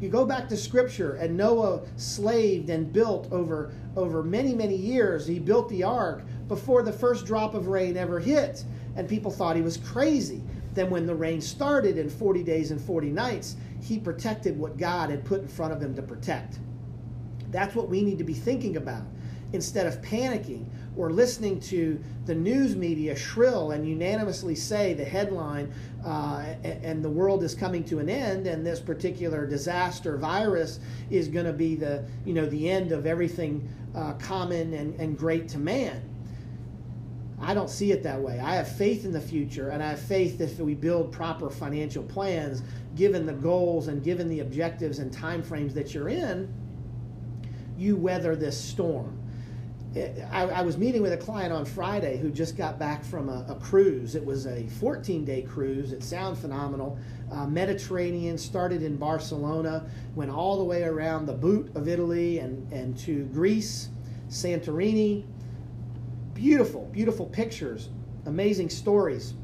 You 0.00 0.08
go 0.08 0.24
back 0.24 0.48
to 0.48 0.56
scripture 0.56 1.14
and 1.14 1.36
Noah 1.36 1.82
slaved 1.96 2.70
and 2.70 2.92
built 2.92 3.30
over 3.30 3.72
over 3.94 4.22
many 4.22 4.52
many 4.52 4.74
years. 4.74 5.26
He 5.26 5.38
built 5.38 5.68
the 5.68 5.84
ark 5.84 6.24
before 6.48 6.82
the 6.82 6.92
first 6.92 7.24
drop 7.24 7.54
of 7.54 7.68
rain 7.68 7.96
ever 7.96 8.18
hit 8.18 8.64
and 8.96 9.08
people 9.08 9.30
thought 9.30 9.56
he 9.56 9.62
was 9.62 9.76
crazy. 9.76 10.42
Then, 10.74 10.90
when 10.90 11.06
the 11.06 11.14
rain 11.14 11.40
started 11.40 11.98
in 11.98 12.08
40 12.08 12.42
days 12.42 12.70
and 12.70 12.80
40 12.80 13.10
nights, 13.10 13.56
he 13.82 13.98
protected 13.98 14.58
what 14.58 14.78
God 14.78 15.10
had 15.10 15.24
put 15.24 15.42
in 15.42 15.48
front 15.48 15.72
of 15.72 15.82
him 15.82 15.94
to 15.96 16.02
protect. 16.02 16.58
That's 17.50 17.74
what 17.74 17.88
we 17.88 18.02
need 18.02 18.18
to 18.18 18.24
be 18.24 18.34
thinking 18.34 18.76
about. 18.76 19.04
instead 19.52 19.86
of 19.86 20.00
panicking 20.02 20.66
or 20.96 21.10
listening 21.10 21.60
to 21.60 22.02
the 22.26 22.34
news 22.34 22.76
media 22.76 23.16
shrill 23.16 23.72
and 23.72 23.86
unanimously 23.88 24.54
say 24.54 24.94
the 24.94 25.04
headline 25.04 25.72
uh, 26.04 26.44
and 26.64 27.04
the 27.04 27.08
world 27.08 27.42
is 27.42 27.54
coming 27.54 27.84
to 27.84 27.98
an 27.98 28.08
end 28.08 28.46
and 28.46 28.66
this 28.66 28.80
particular 28.80 29.46
disaster 29.46 30.16
virus 30.16 30.80
is 31.10 31.28
going 31.28 31.46
to 31.46 31.52
be 31.52 31.74
the 31.74 32.04
you 32.24 32.34
know 32.34 32.46
the 32.46 32.68
end 32.68 32.92
of 32.92 33.06
everything 33.06 33.68
uh, 33.94 34.12
common 34.14 34.74
and, 34.74 34.98
and 35.00 35.18
great 35.18 35.48
to 35.48 35.58
man 35.58 36.02
I 37.42 37.54
don't 37.54 37.68
see 37.68 37.90
it 37.90 38.04
that 38.04 38.20
way. 38.20 38.38
I 38.38 38.54
have 38.54 38.68
faith 38.68 39.04
in 39.04 39.12
the 39.12 39.20
future, 39.20 39.70
and 39.70 39.82
I 39.82 39.90
have 39.90 40.00
faith 40.00 40.38
that 40.38 40.50
if 40.50 40.58
we 40.60 40.74
build 40.74 41.10
proper 41.10 41.50
financial 41.50 42.04
plans, 42.04 42.62
given 42.94 43.26
the 43.26 43.32
goals 43.32 43.88
and 43.88 44.02
given 44.02 44.28
the 44.28 44.40
objectives 44.40 45.00
and 45.00 45.12
timeframes 45.12 45.74
that 45.74 45.92
you're 45.92 46.08
in, 46.08 46.52
you 47.76 47.96
weather 47.96 48.36
this 48.36 48.58
storm. 48.58 49.18
I, 50.30 50.42
I, 50.44 50.62
was 50.62 50.78
meeting 50.78 51.02
with 51.02 51.12
a 51.12 51.18
client 51.18 51.52
on 51.52 51.66
Friday 51.66 52.16
who 52.16 52.30
just 52.30 52.56
got 52.56 52.78
back 52.78 53.04
from 53.04 53.28
a, 53.28 53.44
a 53.48 53.56
cruise. 53.56 54.14
It 54.14 54.24
was 54.24 54.46
a 54.46 54.66
14 54.80 55.24
day 55.24 55.42
cruise. 55.42 55.92
It 55.92 56.02
sounded 56.02 56.40
phenomenal. 56.40 56.98
Uh, 57.30 57.46
Mediterranean 57.46 58.38
started 58.38 58.82
in 58.82 58.96
Barcelona, 58.96 59.84
went 60.14 60.30
all 60.30 60.56
the 60.56 60.64
way 60.64 60.84
around 60.84 61.26
the 61.26 61.34
boot 61.34 61.70
of 61.74 61.88
Italy 61.88 62.38
and, 62.38 62.72
and 62.72 62.96
to 62.98 63.24
Greece, 63.26 63.90
Santorini. 64.30 65.24
Beautiful, 66.42 66.88
beautiful 66.90 67.26
pictures, 67.26 67.88
amazing 68.26 68.68
stories. 68.68 69.34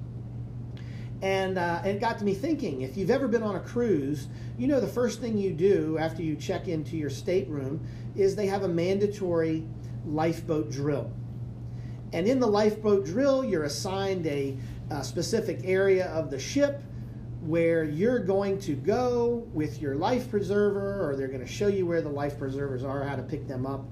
And, 1.22 1.56
uh, 1.56 1.80
it 1.84 2.00
got 2.00 2.18
to 2.18 2.24
me 2.24 2.34
thinking 2.34 2.80
if 2.80 2.96
you've 2.96 3.12
ever 3.12 3.28
been 3.28 3.44
on 3.44 3.54
a 3.54 3.60
cruise, 3.60 4.26
you 4.58 4.66
know 4.66 4.80
the 4.80 4.88
first 4.88 5.20
thing 5.20 5.38
you 5.38 5.52
do 5.52 5.96
after 5.96 6.24
you 6.24 6.34
check 6.34 6.66
into 6.66 6.96
your 6.96 7.08
stateroom 7.08 7.86
is 8.16 8.34
they 8.34 8.48
have 8.48 8.64
a 8.64 8.68
mandatory 8.68 9.64
lifeboat 10.06 10.72
drill. 10.72 11.12
And 12.12 12.26
in 12.26 12.40
the 12.40 12.48
lifeboat 12.48 13.04
drill, 13.04 13.44
you're 13.44 13.62
assigned 13.62 14.26
a, 14.26 14.56
a 14.90 15.04
specific 15.04 15.60
area 15.62 16.06
of 16.06 16.32
the 16.32 16.38
ship 16.40 16.82
where 17.42 17.84
you're 17.84 18.18
going 18.18 18.58
to 18.62 18.74
go 18.74 19.46
with 19.52 19.80
your 19.80 19.94
life 19.94 20.28
preserver, 20.28 21.08
or 21.08 21.14
they're 21.14 21.28
going 21.28 21.46
to 21.46 21.46
show 21.46 21.68
you 21.68 21.86
where 21.86 22.02
the 22.02 22.08
life 22.08 22.36
preservers 22.40 22.82
are, 22.82 23.04
how 23.04 23.14
to 23.14 23.22
pick 23.22 23.46
them 23.46 23.66
up 23.66 23.84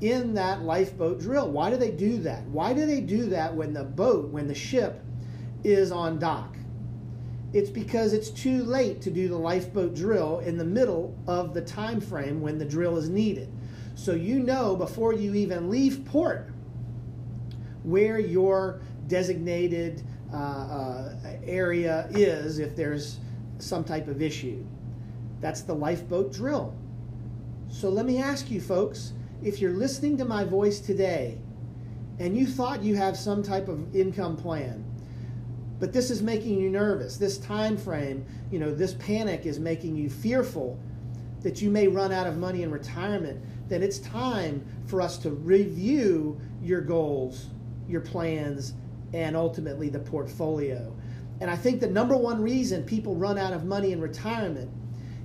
in 0.00 0.34
that 0.34 0.62
lifeboat 0.62 1.20
drill. 1.20 1.50
Why 1.50 1.70
do 1.70 1.76
they 1.76 1.90
do 1.90 2.18
that? 2.18 2.44
Why 2.44 2.72
do 2.72 2.86
they 2.86 3.00
do 3.00 3.26
that 3.26 3.54
when 3.54 3.72
the 3.72 3.84
boat, 3.84 4.30
when 4.30 4.46
the 4.46 4.54
ship 4.54 5.02
is 5.62 5.92
on 5.92 6.18
dock? 6.18 6.56
It's 7.52 7.70
because 7.70 8.12
it's 8.12 8.30
too 8.30 8.64
late 8.64 9.00
to 9.02 9.10
do 9.10 9.28
the 9.28 9.38
lifeboat 9.38 9.94
drill 9.94 10.40
in 10.40 10.58
the 10.58 10.64
middle 10.64 11.16
of 11.28 11.54
the 11.54 11.62
time 11.62 12.00
frame 12.00 12.40
when 12.40 12.58
the 12.58 12.64
drill 12.64 12.96
is 12.96 13.08
needed. 13.08 13.48
So 13.94 14.12
you 14.12 14.40
know 14.40 14.74
before 14.74 15.12
you 15.12 15.34
even 15.34 15.70
leave 15.70 16.04
port 16.04 16.50
where 17.84 18.18
your 18.18 18.80
designated 19.06 20.02
uh, 20.32 20.36
uh, 20.36 21.16
area 21.44 22.08
is 22.10 22.58
if 22.58 22.74
there's 22.74 23.18
some 23.58 23.84
type 23.84 24.08
of 24.08 24.20
issue. 24.20 24.64
That's 25.40 25.60
the 25.60 25.74
lifeboat 25.74 26.32
drill. 26.32 26.74
So 27.68 27.88
let 27.88 28.06
me 28.06 28.18
ask 28.18 28.50
you, 28.50 28.60
folks, 28.60 29.12
if 29.42 29.60
you're 29.60 29.72
listening 29.72 30.16
to 30.18 30.24
my 30.24 30.44
voice 30.44 30.80
today 30.80 31.38
and 32.18 32.36
you 32.36 32.46
thought 32.46 32.82
you 32.82 32.94
have 32.94 33.16
some 33.16 33.42
type 33.42 33.68
of 33.68 33.94
income 33.94 34.36
plan, 34.36 34.84
but 35.80 35.92
this 35.92 36.10
is 36.10 36.22
making 36.22 36.58
you 36.58 36.70
nervous, 36.70 37.16
this 37.16 37.38
time 37.38 37.76
frame, 37.76 38.24
you 38.50 38.58
know, 38.58 38.74
this 38.74 38.94
panic 38.94 39.44
is 39.44 39.58
making 39.58 39.96
you 39.96 40.08
fearful 40.08 40.78
that 41.42 41.60
you 41.60 41.70
may 41.70 41.88
run 41.88 42.12
out 42.12 42.26
of 42.26 42.38
money 42.38 42.62
in 42.62 42.70
retirement, 42.70 43.42
then 43.68 43.82
it's 43.82 43.98
time 43.98 44.64
for 44.86 45.00
us 45.02 45.18
to 45.18 45.30
review 45.30 46.40
your 46.62 46.80
goals, 46.80 47.48
your 47.88 48.00
plans, 48.00 48.74
and 49.12 49.36
ultimately 49.36 49.88
the 49.88 49.98
portfolio. 49.98 50.94
And 51.40 51.50
I 51.50 51.56
think 51.56 51.80
the 51.80 51.88
number 51.88 52.16
one 52.16 52.40
reason 52.40 52.84
people 52.84 53.14
run 53.14 53.36
out 53.36 53.52
of 53.52 53.64
money 53.64 53.92
in 53.92 54.00
retirement 54.00 54.70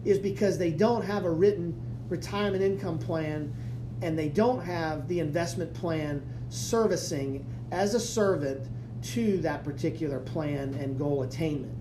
is 0.04 0.20
because 0.20 0.58
they 0.58 0.72
don't 0.72 1.04
have 1.04 1.26
a 1.26 1.32
written 1.32 1.80
retirement 2.10 2.64
income 2.64 3.00
plan 3.00 3.54
and 4.02 4.18
they 4.18 4.30
don't 4.30 4.64
have 4.64 5.08
the 5.08 5.20
investment 5.20 5.74
plan 5.74 6.22
servicing 6.50 7.46
as 7.72 7.94
a 7.94 8.00
servant 8.00 8.68
to 9.02 9.38
that 9.40 9.64
particular 9.64 10.20
plan 10.20 10.74
and 10.76 10.98
goal 10.98 11.24
attainment. 11.24 11.74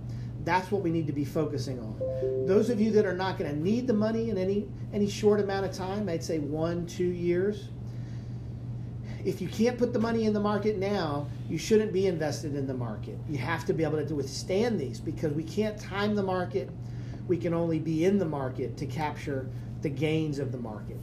That's 0.45 0.71
what 0.71 0.83
we 0.83 0.91
need 0.91 1.07
to 1.07 1.13
be 1.13 1.25
focusing 1.25 1.79
on. 1.81 2.47
Those 2.47 2.71
of 2.71 2.81
you 2.81 2.91
that 2.93 3.05
are 3.05 3.15
not 3.15 3.39
going 3.39 3.51
to 3.51 3.61
need 3.61 3.87
the 3.87 3.93
money 3.93 4.31
in 4.31 4.39
any 4.39 4.67
any 4.93 5.09
short 5.09 5.41
amount 5.41 5.67
of 5.67 5.73
time, 5.73 6.09
I'd 6.09 6.25
say 6.25 6.39
one, 6.39 6.87
two 6.87 7.09
years. 7.09 7.69
If 9.25 9.43
you 9.43 9.49
can't 9.49 9.77
put 9.77 9.93
the 9.93 9.99
money 9.99 10.25
in 10.25 10.33
the 10.33 10.41
market 10.41 10.79
now, 10.79 11.27
you 11.51 11.59
shouldn't 11.59 11.93
be 11.93 12.07
invested 12.07 12.55
in 12.55 12.67
the 12.67 12.73
market. 12.73 13.19
You 13.29 13.37
have 13.39 13.67
to 13.67 13.75
be 13.75 13.85
able 13.85 14.03
to 14.03 14.15
withstand 14.15 14.81
these 14.81 15.01
because 15.01 15.33
we 15.35 15.43
can't 15.43 15.79
time 15.79 16.15
the 16.15 16.23
market. 16.23 16.71
We 17.27 17.37
can 17.37 17.53
only 17.53 17.79
be 17.79 18.07
in 18.07 18.19
the 18.19 18.25
market 18.25 18.77
to 18.79 18.87
capture 18.87 19.51
the 19.83 19.91
gains 19.91 20.39
of 20.39 20.53
the 20.53 20.59
market. 20.59 20.99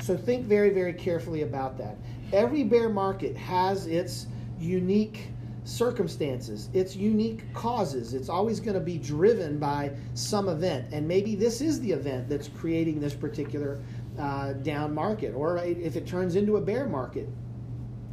So 0.00 0.16
think 0.16 0.46
very, 0.46 0.70
very 0.70 0.94
carefully 0.94 1.42
about 1.42 1.76
that. 1.78 1.96
Every 2.32 2.64
bear 2.64 2.88
market 2.88 3.36
has 3.36 3.86
its 3.86 4.26
unique 4.58 5.28
circumstances, 5.64 6.70
its 6.72 6.96
unique 6.96 7.52
causes. 7.52 8.14
It's 8.14 8.28
always 8.28 8.60
going 8.60 8.74
to 8.74 8.80
be 8.80 8.96
driven 8.96 9.58
by 9.58 9.92
some 10.14 10.48
event. 10.48 10.86
And 10.92 11.06
maybe 11.06 11.34
this 11.34 11.60
is 11.60 11.80
the 11.80 11.92
event 11.92 12.28
that's 12.28 12.48
creating 12.48 12.98
this 12.98 13.14
particular 13.14 13.80
uh, 14.18 14.54
down 14.54 14.94
market, 14.94 15.34
or 15.34 15.58
if 15.58 15.96
it 15.96 16.06
turns 16.06 16.34
into 16.34 16.56
a 16.56 16.60
bear 16.60 16.86
market. 16.86 17.28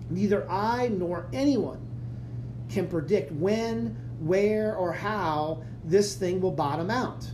Neither 0.09 0.49
I 0.49 0.89
nor 0.89 1.27
anyone 1.33 1.85
can 2.69 2.87
predict 2.87 3.31
when, 3.31 3.97
where, 4.19 4.75
or 4.75 4.91
how 4.91 5.63
this 5.83 6.15
thing 6.15 6.41
will 6.41 6.51
bottom 6.51 6.89
out. 6.89 7.25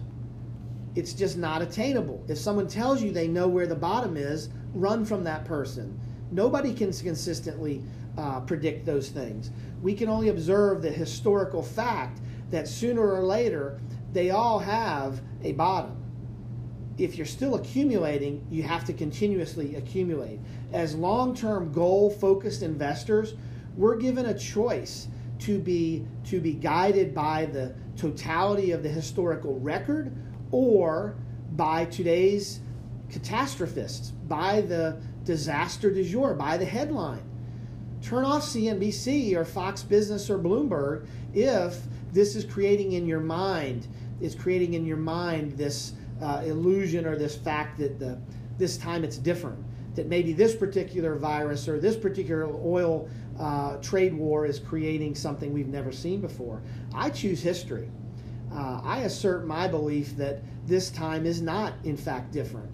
It's 0.96 1.14
just 1.14 1.38
not 1.38 1.62
attainable. 1.62 2.24
If 2.28 2.38
someone 2.38 2.68
tells 2.68 3.02
you 3.02 3.12
they 3.12 3.28
know 3.28 3.48
where 3.48 3.68
the 3.68 3.76
bottom 3.76 4.16
is, 4.16 4.50
run 4.74 5.06
from 5.06 5.24
that 5.24 5.46
person. 5.46 6.00
Nobody 6.32 6.74
can 6.74 6.92
consistently 6.92 7.84
uh, 8.18 8.42
predict 8.42 8.86
those 8.86 9.10
things. 9.10 9.52
We 9.82 9.96
can 9.96 10.10
only 10.10 10.30
observe 10.30 10.82
the 10.82 10.92
historical 10.92 11.64
fact 11.64 12.20
that 12.52 12.68
sooner 12.68 13.02
or 13.02 13.24
later 13.24 13.80
they 14.12 14.30
all 14.30 14.60
have 14.60 15.22
a 15.44 15.54
bottom. 15.54 15.98
If 16.98 17.18
you're 17.18 17.26
still 17.26 17.56
accumulating, 17.56 18.46
you 18.52 18.62
have 18.64 18.86
to 18.86 18.94
continuously 18.94 19.76
accumulate. 19.76 20.40
As 20.72 20.94
long 20.94 21.36
term 21.36 21.72
goal 21.72 22.12
focused 22.12 22.62
investors, 22.62 23.34
we're 23.76 23.98
given 23.98 24.28
a 24.28 24.38
choice 24.38 25.08
to 25.40 25.58
be, 25.58 26.06
to 26.26 26.40
be 26.40 26.54
guided 26.54 27.16
by 27.16 27.48
the 27.48 27.74
totality 27.98 28.72
of 28.72 28.84
the 28.84 28.90
historical 28.90 29.60
record 29.60 30.16
or 30.54 31.18
by 31.52 31.84
today's 31.86 32.62
catastrophists, 33.10 34.12
by 34.12 34.62
the 34.62 35.02
disaster 35.26 35.92
du 35.92 36.04
jour, 36.04 36.34
by 36.34 36.56
the 36.56 36.66
headline 36.66 37.30
turn 38.04 38.26
off 38.26 38.44
CNBC 38.44 39.34
or 39.34 39.46
Fox 39.46 39.82
Business 39.82 40.30
or 40.30 40.38
Bloomberg 40.38 41.08
if 41.34 41.80
this 42.12 42.36
is 42.36 42.44
creating 42.44 42.92
in 42.92 43.08
your 43.08 43.22
mind 43.22 43.88
is 44.20 44.36
creating 44.36 44.74
in 44.74 44.86
your 44.86 44.98
mind 44.98 45.54
this 45.54 45.94
uh, 46.22 46.44
illusion 46.46 47.06
or 47.06 47.18
this 47.18 47.36
fact 47.36 47.80
that 47.80 48.00
the, 48.00 48.20
this 48.58 48.78
time 48.78 49.04
it's 49.04 49.18
different 49.18 49.58
that 49.96 50.08
maybe 50.08 50.34
this 50.34 50.56
particular 50.56 51.16
virus 51.16 51.68
or 51.68 51.80
this 51.80 51.96
particular 51.96 52.46
oil 52.64 53.08
uh, 53.40 53.78
trade 53.78 54.14
war 54.14 54.46
is 54.46 54.60
creating 54.60 55.16
something 55.16 55.54
we've 55.54 55.68
never 55.68 55.92
seen 55.92 56.20
before. 56.20 56.62
I 56.94 57.10
choose 57.10 57.42
history. 57.42 57.90
Uh, 58.54 58.82
I 58.84 59.00
assert 59.00 59.48
my 59.48 59.68
belief 59.68 60.16
that 60.18 60.42
this 60.68 60.92
time 60.92 61.26
is 61.26 61.42
not, 61.42 61.74
in 61.84 61.98
fact, 61.98 62.32
different. 62.32 62.70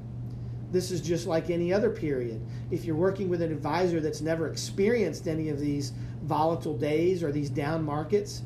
This 0.72 0.92
is 0.92 1.02
just 1.02 1.26
like 1.26 1.50
any 1.50 1.74
other 1.74 1.90
period. 1.90 2.46
If 2.70 2.86
you're 2.86 2.96
working 2.96 3.30
with 3.30 3.42
an 3.42 3.52
advisor 3.52 4.00
that's 4.00 4.22
never 4.22 4.48
experienced 4.48 5.28
any 5.28 5.50
of 5.50 5.60
these 5.60 5.94
volatile 6.24 6.78
days 6.78 7.24
or 7.24 7.32
these 7.32 7.50
down 7.50 7.84
markets, 7.84 8.44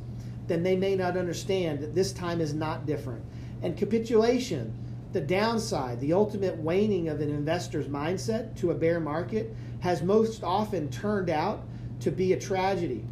then 0.48 0.64
they 0.64 0.76
may 0.76 0.96
not 0.96 1.18
understand 1.18 1.80
that 1.80 1.96
this 1.96 2.14
time 2.14 2.40
is 2.40 2.54
not 2.54 2.86
different. 2.86 3.24
And 3.62 3.76
capitulation, 3.78 4.74
the 5.12 5.22
downside, 5.22 6.00
the 6.00 6.14
ultimate 6.14 6.58
waning 6.58 7.10
of 7.10 7.20
an 7.20 7.30
investor's 7.30 7.88
mindset 7.88 8.56
to 8.58 8.72
a 8.72 8.76
bear 8.76 9.00
market, 9.00 9.56
has 9.80 10.02
most 10.02 10.44
often 10.44 10.90
turned 10.90 11.30
out 11.30 11.64
to 12.00 12.12
be 12.12 12.34
a 12.34 12.40
tragedy 12.40 13.06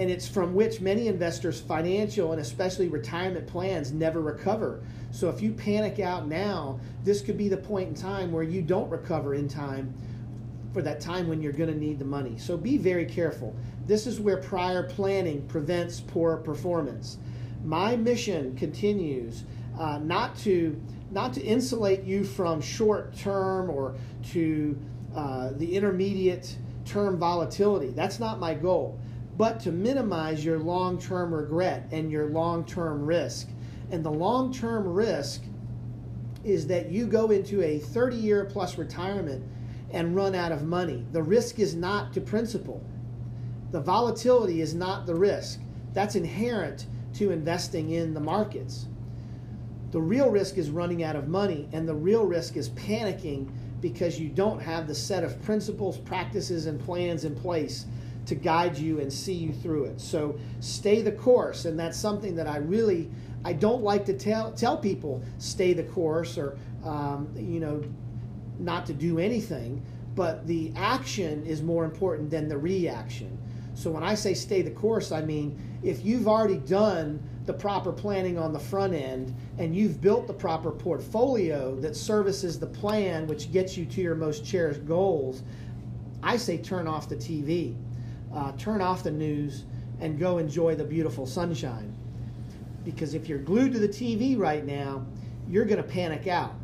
and 0.00 0.10
it's 0.10 0.26
from 0.26 0.54
which 0.54 0.80
many 0.80 1.08
investors' 1.08 1.60
financial 1.60 2.32
and 2.32 2.40
especially 2.40 2.88
retirement 2.88 3.46
plans 3.46 3.92
never 3.92 4.22
recover. 4.22 4.82
So 5.10 5.28
if 5.28 5.42
you 5.42 5.52
panic 5.52 6.00
out 6.00 6.26
now, 6.26 6.80
this 7.04 7.20
could 7.20 7.36
be 7.36 7.50
the 7.50 7.58
point 7.58 7.90
in 7.90 7.94
time 7.94 8.32
where 8.32 8.42
you 8.42 8.62
don't 8.62 8.88
recover 8.88 9.34
in 9.34 9.46
time 9.46 9.92
for 10.72 10.80
that 10.80 11.02
time 11.02 11.28
when 11.28 11.42
you're 11.42 11.52
going 11.52 11.68
to 11.70 11.78
need 11.78 11.98
the 11.98 12.06
money. 12.06 12.38
So 12.38 12.56
be 12.56 12.78
very 12.78 13.04
careful. 13.04 13.54
This 13.86 14.06
is 14.06 14.20
where 14.20 14.38
prior 14.38 14.84
planning 14.84 15.46
prevents 15.48 16.00
poor 16.00 16.38
performance. 16.38 17.18
My 17.62 17.94
mission 17.94 18.56
continues 18.56 19.44
uh, 19.78 19.98
not 19.98 20.34
to 20.38 20.80
not 21.10 21.34
to 21.34 21.42
insulate 21.42 22.04
you 22.04 22.24
from 22.24 22.62
short 22.62 23.14
term 23.14 23.68
or 23.68 23.96
to 24.30 24.78
uh, 25.14 25.50
the 25.56 25.76
intermediate 25.76 26.56
term 26.86 27.18
volatility. 27.18 27.88
That's 27.90 28.18
not 28.18 28.38
my 28.38 28.54
goal, 28.54 28.98
but 29.40 29.58
to 29.58 29.72
minimize 29.72 30.44
your 30.44 30.58
long 30.58 30.98
term 30.98 31.32
regret 31.32 31.88
and 31.92 32.12
your 32.12 32.26
long 32.26 32.62
term 32.62 33.06
risk. 33.06 33.48
And 33.90 34.04
the 34.04 34.10
long 34.10 34.52
term 34.52 34.86
risk 34.86 35.40
is 36.44 36.66
that 36.66 36.90
you 36.90 37.06
go 37.06 37.30
into 37.30 37.62
a 37.62 37.78
30 37.78 38.16
year 38.16 38.44
plus 38.44 38.76
retirement 38.76 39.42
and 39.92 40.14
run 40.14 40.34
out 40.34 40.52
of 40.52 40.64
money. 40.64 41.06
The 41.12 41.22
risk 41.22 41.58
is 41.58 41.74
not 41.74 42.12
to 42.12 42.20
principal. 42.20 42.84
The 43.70 43.80
volatility 43.80 44.60
is 44.60 44.74
not 44.74 45.06
the 45.06 45.14
risk. 45.14 45.60
That's 45.94 46.16
inherent 46.16 46.84
to 47.14 47.30
investing 47.30 47.92
in 47.92 48.12
the 48.12 48.20
markets. 48.20 48.88
The 49.90 50.02
real 50.02 50.28
risk 50.28 50.58
is 50.58 50.68
running 50.68 51.02
out 51.02 51.16
of 51.16 51.28
money, 51.28 51.66
and 51.72 51.88
the 51.88 51.94
real 51.94 52.26
risk 52.26 52.58
is 52.58 52.68
panicking 52.70 53.50
because 53.80 54.20
you 54.20 54.28
don't 54.28 54.60
have 54.60 54.86
the 54.86 54.94
set 54.94 55.24
of 55.24 55.40
principles, 55.42 55.96
practices, 55.96 56.66
and 56.66 56.78
plans 56.78 57.24
in 57.24 57.34
place 57.34 57.86
to 58.30 58.36
guide 58.36 58.78
you 58.78 59.00
and 59.00 59.12
see 59.12 59.34
you 59.34 59.52
through 59.52 59.84
it. 59.84 60.00
So 60.00 60.38
stay 60.60 61.02
the 61.02 61.12
course, 61.12 61.64
and 61.64 61.78
that's 61.78 61.98
something 61.98 62.36
that 62.36 62.46
I 62.46 62.58
really 62.58 63.10
I 63.44 63.52
don't 63.52 63.82
like 63.82 64.04
to 64.06 64.14
tell 64.14 64.52
tell 64.52 64.78
people 64.78 65.22
stay 65.38 65.72
the 65.72 65.82
course 65.82 66.38
or 66.38 66.56
um, 66.84 67.28
you 67.36 67.60
know 67.60 67.82
not 68.58 68.86
to 68.86 68.94
do 68.94 69.18
anything, 69.18 69.82
but 70.14 70.46
the 70.46 70.72
action 70.76 71.44
is 71.44 71.60
more 71.60 71.84
important 71.84 72.30
than 72.30 72.48
the 72.48 72.56
reaction. 72.56 73.36
So 73.74 73.90
when 73.90 74.04
I 74.04 74.14
say 74.14 74.34
stay 74.34 74.62
the 74.62 74.70
course, 74.70 75.10
I 75.10 75.22
mean 75.22 75.58
if 75.82 76.04
you've 76.04 76.28
already 76.28 76.58
done 76.58 77.20
the 77.46 77.52
proper 77.52 77.90
planning 77.90 78.38
on 78.38 78.52
the 78.52 78.60
front 78.60 78.94
end 78.94 79.34
and 79.58 79.74
you've 79.74 80.00
built 80.00 80.28
the 80.28 80.34
proper 80.34 80.70
portfolio 80.70 81.74
that 81.80 81.96
services 81.96 82.60
the 82.60 82.66
plan 82.66 83.26
which 83.26 83.50
gets 83.50 83.76
you 83.76 83.86
to 83.86 84.00
your 84.00 84.14
most 84.14 84.44
cherished 84.44 84.86
goals, 84.86 85.42
I 86.22 86.36
say 86.36 86.58
turn 86.58 86.86
off 86.86 87.08
the 87.08 87.16
TV, 87.16 87.74
uh, 88.34 88.52
turn 88.52 88.80
off 88.80 89.02
the 89.02 89.10
news, 89.10 89.64
and 90.00 90.18
go 90.18 90.38
enjoy 90.38 90.74
the 90.74 90.84
beautiful 90.84 91.26
sunshine. 91.26 91.94
Because 92.84 93.14
if 93.14 93.28
you're 93.28 93.38
glued 93.38 93.72
to 93.72 93.78
the 93.78 93.88
TV 93.88 94.38
right 94.38 94.64
now, 94.64 95.04
you're 95.48 95.66
going 95.66 95.82
to 95.82 95.88
panic 95.88 96.26
out. 96.26 96.54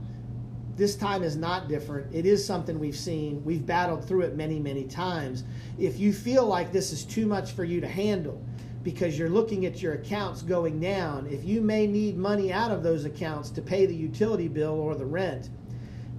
This 0.77 0.97
time 0.97 1.23
is 1.23 1.37
not 1.37 1.69
different. 1.69 2.15
It 2.15 2.27
is 2.27 2.45
something 2.45 2.79
we've 2.79 2.97
seen. 2.97 3.45
We've 3.45 3.65
battled 3.65 4.07
through 4.07 4.23
it 4.23 4.37
many, 4.37 4.59
many 4.59 4.85
times. 4.85 5.45
If 5.79 5.99
you 5.99 6.13
feel 6.13 6.47
like 6.47 6.73
this 6.73 6.93
is 6.93 7.05
too 7.05 7.27
much 7.27 7.53
for 7.53 7.65
you 7.65 7.81
to 7.81 7.89
handle, 7.89 8.43
because 8.87 9.19
you're 9.19 9.29
looking 9.29 9.67
at 9.67 9.83
your 9.83 9.95
accounts 9.95 10.43
going 10.43 10.79
down. 10.79 11.27
If 11.27 11.45
you 11.45 11.61
may 11.61 11.89
need 11.89 12.17
money 12.17 12.53
out 12.53 12.71
of 12.71 12.85
those 12.85 13.05
accounts 13.05 13.51
to 13.51 13.61
pay 13.61 13.85
the 13.85 13.97
utility 13.97 14.47
bill 14.47 14.79
or 14.79 14.95
the 14.95 15.05
rent, 15.05 15.51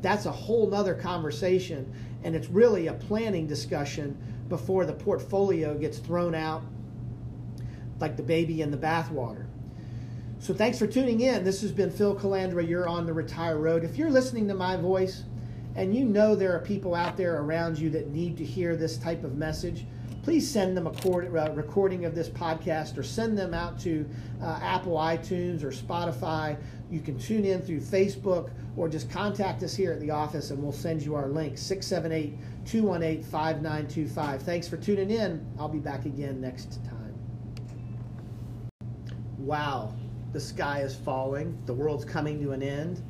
that's 0.02 0.26
a 0.26 0.32
whole 0.34 0.68
nother 0.70 0.94
conversation. 0.94 1.90
And 2.26 2.36
it's 2.36 2.50
really 2.50 2.88
a 2.88 2.94
planning 2.94 3.48
discussion 3.48 4.18
before 4.50 4.86
the 4.86 4.94
portfolio 4.94 5.78
gets 5.78 5.98
thrown 5.98 6.36
out 6.36 6.64
like 8.00 8.16
the 8.16 8.24
baby 8.24 8.62
in 8.62 8.72
the 8.72 8.78
bathwater. 8.78 9.46
So 10.40 10.54
thanks 10.54 10.78
for 10.78 10.86
tuning 10.86 11.22
in. 11.22 11.44
This 11.44 11.62
has 11.62 11.72
been 11.72 11.90
Phil 11.90 12.16
Calandra. 12.16 12.68
You're 12.68 12.88
on 12.88 13.06
the 13.06 13.14
Retire 13.14 13.58
Road. 13.58 13.84
If 13.84 13.98
you're 13.98 14.12
listening 14.12 14.48
to 14.50 14.54
my 14.54 14.78
voice 14.78 15.24
and 15.76 15.96
you 15.96 16.06
know 16.06 16.36
there 16.36 16.56
are 16.56 16.60
people 16.60 16.94
out 16.94 17.18
there 17.18 17.42
around 17.42 17.80
you 17.80 17.90
that 17.92 18.10
need 18.10 18.38
to 18.38 18.46
hear 18.46 18.76
this 18.76 18.98
type 18.98 19.24
of 19.24 19.36
message, 19.36 19.86
please 20.28 20.52
send 20.52 20.76
them 20.76 20.88
a 20.88 20.92
cord, 20.92 21.34
uh, 21.34 21.50
recording 21.54 22.04
of 22.04 22.14
this 22.14 22.28
podcast 22.28 22.98
or 22.98 23.02
send 23.02 23.38
them 23.38 23.54
out 23.54 23.80
to 23.80 24.06
uh, 24.42 24.60
Apple 24.62 24.98
iTunes 24.98 25.64
or 25.64 25.72
Spotify. 25.72 26.58
You 26.92 27.00
can 27.00 27.18
tune 27.18 27.46
in 27.46 27.62
through 27.62 27.80
Facebook 27.80 28.50
or 28.76 28.90
just 28.90 29.10
contact 29.10 29.64
us 29.64 29.74
here 29.74 29.94
at 29.94 30.02
the 30.02 30.12
office 30.12 30.52
and 30.52 30.62
we'll 30.62 30.74
send 30.74 31.02
you 31.02 31.16
our 31.16 31.30
link 31.30 31.58
678 31.58 32.38
218 32.66 33.24
5925. 33.24 34.42
Thanks 34.42 34.68
for 34.68 34.76
tuning 34.76 35.12
in. 35.12 35.48
I'll 35.58 35.70
be 35.70 35.80
back 35.80 36.04
again 36.06 36.42
next 36.42 36.82
time. 36.84 37.16
Wow, 39.38 39.94
the 40.34 40.42
sky 40.42 40.82
is 40.82 40.94
falling, 40.94 41.58
the 41.66 41.74
world's 41.74 42.04
coming 42.04 42.42
to 42.42 42.52
an 42.52 42.62
end. 42.62 43.02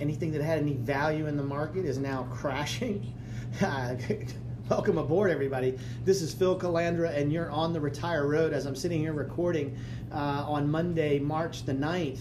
Anything 0.00 0.32
that 0.32 0.42
had 0.42 0.58
any 0.58 0.74
value 0.74 1.28
in 1.28 1.36
the 1.36 1.44
market 1.44 1.84
is 1.84 1.98
now 1.98 2.24
crashing. 2.32 3.14
Welcome 4.72 4.96
aboard, 4.96 5.30
everybody. 5.30 5.78
This 6.06 6.22
is 6.22 6.32
Phil 6.32 6.58
Calandra, 6.58 7.14
and 7.14 7.30
you're 7.30 7.50
on 7.50 7.74
the 7.74 7.80
Retire 7.80 8.26
Road 8.26 8.54
as 8.54 8.64
I'm 8.64 8.74
sitting 8.74 9.00
here 9.00 9.12
recording 9.12 9.76
uh, 10.10 10.46
on 10.48 10.70
Monday, 10.70 11.18
March 11.18 11.66
the 11.66 11.74
9th. 11.74 12.20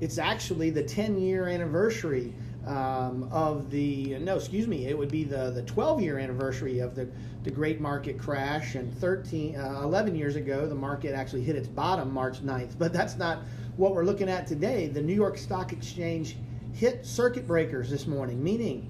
It's 0.00 0.16
actually 0.16 0.70
the 0.70 0.84
10 0.84 1.20
year 1.20 1.48
anniversary 1.48 2.32
um, 2.64 3.28
of 3.32 3.72
the, 3.72 4.16
no, 4.20 4.36
excuse 4.36 4.68
me, 4.68 4.86
it 4.86 4.96
would 4.96 5.10
be 5.10 5.24
the, 5.24 5.50
the 5.50 5.62
12 5.62 6.00
year 6.00 6.20
anniversary 6.20 6.78
of 6.78 6.94
the, 6.94 7.08
the 7.42 7.50
great 7.50 7.80
market 7.80 8.20
crash. 8.20 8.76
And 8.76 8.96
13, 8.98 9.56
uh, 9.56 9.80
11 9.82 10.14
years 10.14 10.36
ago, 10.36 10.68
the 10.68 10.76
market 10.76 11.12
actually 11.12 11.42
hit 11.42 11.56
its 11.56 11.66
bottom 11.66 12.14
March 12.14 12.40
9th. 12.40 12.78
But 12.78 12.92
that's 12.92 13.16
not 13.16 13.40
what 13.76 13.96
we're 13.96 14.04
looking 14.04 14.28
at 14.28 14.46
today. 14.46 14.86
The 14.86 15.02
New 15.02 15.12
York 15.12 15.36
Stock 15.36 15.72
Exchange 15.72 16.36
hit 16.72 17.04
circuit 17.04 17.48
breakers 17.48 17.90
this 17.90 18.06
morning, 18.06 18.40
meaning 18.40 18.88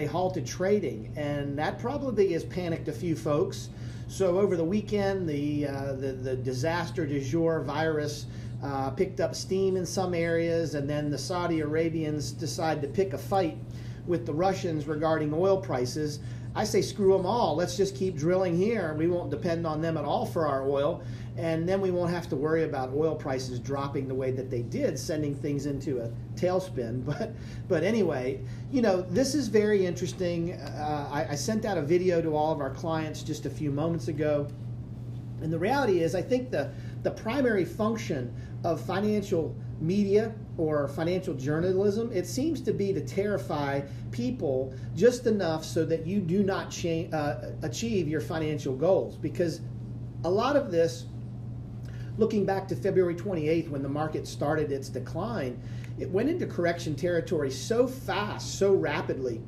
they 0.00 0.06
halted 0.06 0.46
trading, 0.46 1.12
and 1.14 1.58
that 1.58 1.78
probably 1.78 2.32
has 2.32 2.42
panicked 2.42 2.88
a 2.88 2.92
few 2.92 3.14
folks. 3.14 3.68
So 4.08 4.38
over 4.38 4.56
the 4.56 4.64
weekend, 4.64 5.28
the 5.28 5.66
uh, 5.66 5.92
the, 5.92 6.12
the 6.12 6.36
disaster 6.36 7.04
du 7.06 7.20
jour 7.20 7.60
virus 7.60 8.24
uh, 8.64 8.90
picked 8.92 9.20
up 9.20 9.34
steam 9.34 9.76
in 9.76 9.84
some 9.84 10.14
areas, 10.14 10.74
and 10.74 10.88
then 10.88 11.10
the 11.10 11.18
Saudi 11.18 11.60
Arabians 11.60 12.32
decided 12.32 12.80
to 12.80 12.88
pick 12.88 13.12
a 13.12 13.18
fight 13.18 13.58
with 14.06 14.24
the 14.24 14.32
Russians 14.32 14.86
regarding 14.86 15.34
oil 15.34 15.58
prices. 15.58 16.20
I 16.54 16.64
say 16.64 16.80
screw 16.80 17.12
them 17.12 17.26
all. 17.26 17.54
Let's 17.54 17.76
just 17.76 17.94
keep 17.94 18.16
drilling 18.16 18.56
here. 18.56 18.94
We 18.94 19.06
won't 19.06 19.30
depend 19.30 19.66
on 19.66 19.82
them 19.82 19.98
at 19.98 20.04
all 20.06 20.24
for 20.24 20.46
our 20.46 20.66
oil 20.66 21.02
and 21.40 21.66
then 21.66 21.80
we 21.80 21.90
won't 21.90 22.10
have 22.10 22.28
to 22.28 22.36
worry 22.36 22.64
about 22.64 22.92
oil 22.94 23.14
prices 23.14 23.58
dropping 23.58 24.06
the 24.06 24.14
way 24.14 24.30
that 24.30 24.50
they 24.50 24.60
did, 24.60 24.98
sending 24.98 25.34
things 25.34 25.64
into 25.64 26.00
a 26.00 26.10
tailspin. 26.34 27.04
But 27.10 27.32
but 27.66 27.82
anyway, 27.82 28.40
you 28.70 28.82
know 28.82 29.00
this 29.00 29.34
is 29.34 29.48
very 29.48 29.86
interesting. 29.86 30.52
Uh, 30.52 31.08
I, 31.10 31.28
I 31.30 31.34
sent 31.34 31.64
out 31.64 31.78
a 31.78 31.82
video 31.82 32.20
to 32.20 32.36
all 32.36 32.52
of 32.52 32.60
our 32.60 32.70
clients 32.70 33.22
just 33.22 33.46
a 33.46 33.50
few 33.50 33.70
moments 33.70 34.08
ago, 34.08 34.48
and 35.40 35.50
the 35.52 35.58
reality 35.58 36.02
is, 36.02 36.14
I 36.14 36.22
think 36.22 36.50
the 36.50 36.70
the 37.02 37.10
primary 37.10 37.64
function 37.64 38.34
of 38.62 38.80
financial 38.84 39.56
media 39.80 40.34
or 40.58 40.86
financial 40.88 41.32
journalism, 41.32 42.10
it 42.12 42.26
seems 42.26 42.60
to 42.60 42.72
be 42.74 42.92
to 42.92 43.00
terrify 43.00 43.80
people 44.10 44.74
just 44.94 45.26
enough 45.26 45.64
so 45.64 45.86
that 45.86 46.06
you 46.06 46.20
do 46.20 46.42
not 46.42 46.70
cha- 46.70 47.08
uh, 47.12 47.52
achieve 47.62 48.06
your 48.08 48.20
financial 48.20 48.76
goals. 48.76 49.16
Because 49.16 49.62
a 50.24 50.30
lot 50.30 50.54
of 50.56 50.70
this 50.70 51.06
looking 52.18 52.44
back 52.44 52.68
to 52.68 52.76
February 52.76 53.14
28th 53.14 53.68
when 53.68 53.82
the 53.82 53.88
market 53.88 54.26
started 54.26 54.72
its 54.72 54.88
decline, 54.88 55.60
it 55.98 56.08
went 56.10 56.28
into 56.28 56.46
correction 56.46 56.94
territory 56.94 57.50
so 57.50 57.86
fast, 57.86 58.58
so 58.58 58.74
rapidly, 58.74 59.40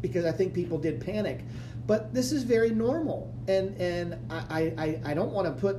because 0.00 0.24
I 0.24 0.32
think 0.32 0.54
people 0.54 0.78
did 0.78 1.00
panic. 1.00 1.44
But 1.86 2.14
this 2.14 2.32
is 2.32 2.44
very 2.44 2.70
normal, 2.70 3.34
and 3.48 3.76
and 3.80 4.18
I 4.30 4.72
I, 4.78 5.00
I 5.10 5.14
don't 5.14 5.32
want 5.32 5.46
to 5.46 5.60
put 5.60 5.78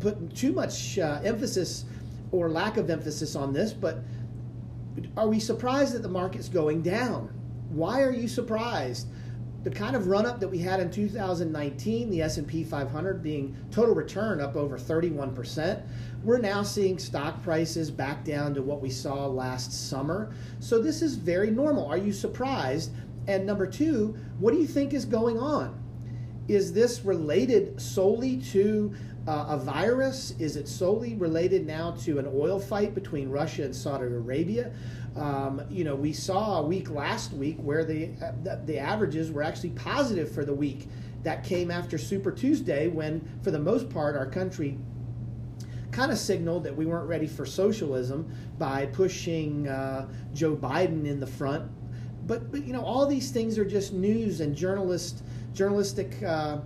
put 0.00 0.34
too 0.34 0.52
much 0.52 0.98
uh, 0.98 1.20
emphasis 1.24 1.84
or 2.30 2.50
lack 2.50 2.76
of 2.76 2.90
emphasis 2.90 3.36
on 3.36 3.52
this, 3.52 3.72
but 3.72 3.98
are 5.16 5.28
we 5.28 5.40
surprised 5.40 5.94
that 5.94 6.02
the 6.02 6.08
market's 6.08 6.48
going 6.48 6.82
down? 6.82 7.28
Why 7.68 8.02
are 8.02 8.12
you 8.12 8.28
surprised? 8.28 9.08
The 9.64 9.70
kind 9.70 9.96
of 9.96 10.08
run 10.08 10.26
up 10.26 10.40
that 10.40 10.48
we 10.48 10.58
had 10.58 10.78
in 10.78 10.90
2019, 10.90 12.10
the 12.10 12.20
S&P 12.20 12.62
500 12.62 13.22
being 13.22 13.56
total 13.70 13.94
return 13.94 14.38
up 14.40 14.56
over 14.56 14.78
31%, 14.78 15.82
we're 16.22 16.38
now 16.38 16.62
seeing 16.62 16.98
stock 16.98 17.42
prices 17.42 17.90
back 17.90 18.24
down 18.24 18.52
to 18.54 18.62
what 18.62 18.82
we 18.82 18.90
saw 18.90 19.26
last 19.26 19.88
summer. 19.88 20.34
So 20.60 20.82
this 20.82 21.00
is 21.00 21.16
very 21.16 21.50
normal. 21.50 21.86
Are 21.86 21.96
you 21.96 22.12
surprised? 22.12 22.92
And 23.26 23.46
number 23.46 23.66
2, 23.66 24.14
what 24.38 24.52
do 24.52 24.60
you 24.60 24.66
think 24.66 24.92
is 24.92 25.06
going 25.06 25.38
on? 25.38 25.82
Is 26.46 26.74
this 26.74 27.02
related 27.06 27.80
solely 27.80 28.36
to 28.52 28.94
uh, 29.26 29.46
a 29.48 29.56
virus? 29.56 30.34
Is 30.38 30.56
it 30.56 30.68
solely 30.68 31.14
related 31.14 31.66
now 31.66 31.92
to 32.02 32.18
an 32.18 32.30
oil 32.34 32.60
fight 32.60 32.94
between 32.94 33.30
Russia 33.30 33.64
and 33.64 33.74
Saudi 33.74 34.04
Arabia? 34.04 34.72
Um, 35.16 35.62
you 35.70 35.84
know, 35.84 35.94
we 35.94 36.12
saw 36.12 36.60
a 36.60 36.62
week 36.62 36.90
last 36.90 37.32
week 37.32 37.56
where 37.58 37.84
the, 37.84 38.06
the, 38.42 38.60
the 38.64 38.78
averages 38.78 39.30
were 39.30 39.42
actually 39.42 39.70
positive 39.70 40.30
for 40.32 40.44
the 40.44 40.54
week. 40.54 40.88
That 41.22 41.42
came 41.42 41.70
after 41.70 41.96
Super 41.96 42.30
Tuesday, 42.30 42.88
when 42.88 43.26
for 43.42 43.50
the 43.50 43.58
most 43.58 43.88
part 43.88 44.14
our 44.14 44.26
country 44.26 44.76
kind 45.90 46.10
of 46.10 46.18
signaled 46.18 46.64
that 46.64 46.76
we 46.76 46.84
weren't 46.84 47.08
ready 47.08 47.26
for 47.26 47.46
socialism 47.46 48.28
by 48.58 48.84
pushing 48.86 49.68
uh, 49.68 50.08
Joe 50.34 50.56
Biden 50.56 51.06
in 51.06 51.20
the 51.20 51.26
front. 51.26 51.70
But, 52.26 52.50
but 52.50 52.64
you 52.66 52.72
know, 52.72 52.82
all 52.82 53.06
these 53.06 53.30
things 53.30 53.58
are 53.58 53.64
just 53.64 53.92
news 53.92 54.40
and 54.40 54.56
journalist 54.56 55.22
journalistic 55.52 56.20
uh, 56.24 56.58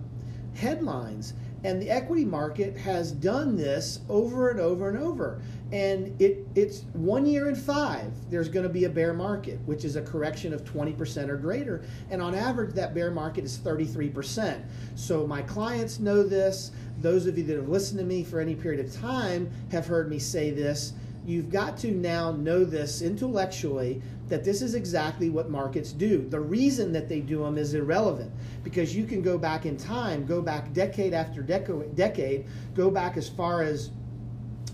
headlines. 0.55 1.35
And 1.65 1.83
the 1.83 1.91
equity 1.91 2.25
market 2.25 2.77
has 2.77 3.13
done 3.13 3.57
this 3.57 4.01
over 4.09 4.51
and 4.51 4.61
over 4.61 4.89
and 4.89 4.99
over. 4.99 5.43
And 5.71 6.19
it, 6.21 6.47
it's 6.55 6.85
one 6.95 7.27
year 7.27 7.49
in 7.49 7.55
five, 7.55 8.11
there's 8.31 8.49
going 8.49 8.63
to 8.63 8.73
be 8.73 8.85
a 8.85 8.89
bear 8.89 9.13
market, 9.13 9.61
which 9.67 9.85
is 9.85 9.97
a 9.97 10.03
correction 10.03 10.55
of 10.55 10.65
20% 10.65 11.29
or 11.29 11.37
greater. 11.37 11.85
And 12.11 12.23
on 12.23 12.35
average, 12.35 12.75
that 12.75 12.95
bear 12.95 13.11
market 13.11 13.45
is 13.45 13.59
33%. 13.59 14.63
So 14.95 15.27
my 15.27 15.43
clients 15.43 15.99
know 15.99 16.23
this. 16.23 16.71
Those 17.01 17.27
of 17.27 17.37
you 17.37 17.45
that 17.45 17.57
have 17.57 17.69
listened 17.69 17.99
to 17.99 18.07
me 18.07 18.25
for 18.25 18.41
any 18.41 18.55
period 18.55 18.85
of 18.85 18.93
time 18.95 19.51
have 19.71 19.87
heard 19.87 20.09
me 20.09 20.19
say 20.19 20.51
this. 20.51 20.95
You've 21.27 21.51
got 21.51 21.77
to 21.79 21.91
now 21.91 22.33
know 22.33 22.65
this 22.65 23.03
intellectually 23.03 24.01
that 24.29 24.45
this 24.45 24.63
is 24.63 24.75
exactly 24.75 25.29
what 25.29 25.51
markets 25.51 25.93
do. 25.93 26.27
The 26.27 26.41
reason 26.41 26.93
that 26.93 27.09
they 27.09 27.21
do 27.21 27.43
them 27.43 27.59
is 27.59 27.75
irrelevant 27.75 28.31
because 28.65 28.97
you 28.97 29.05
can 29.05 29.21
go 29.21 29.37
back 29.37 29.67
in 29.67 29.77
time, 29.77 30.25
go 30.25 30.41
back 30.41 30.73
decade 30.73 31.13
after 31.13 31.43
deca- 31.43 31.95
decade, 31.95 32.47
go 32.75 32.91
back 32.91 33.19
as 33.19 33.29
far 33.29 33.63
as 33.63 33.91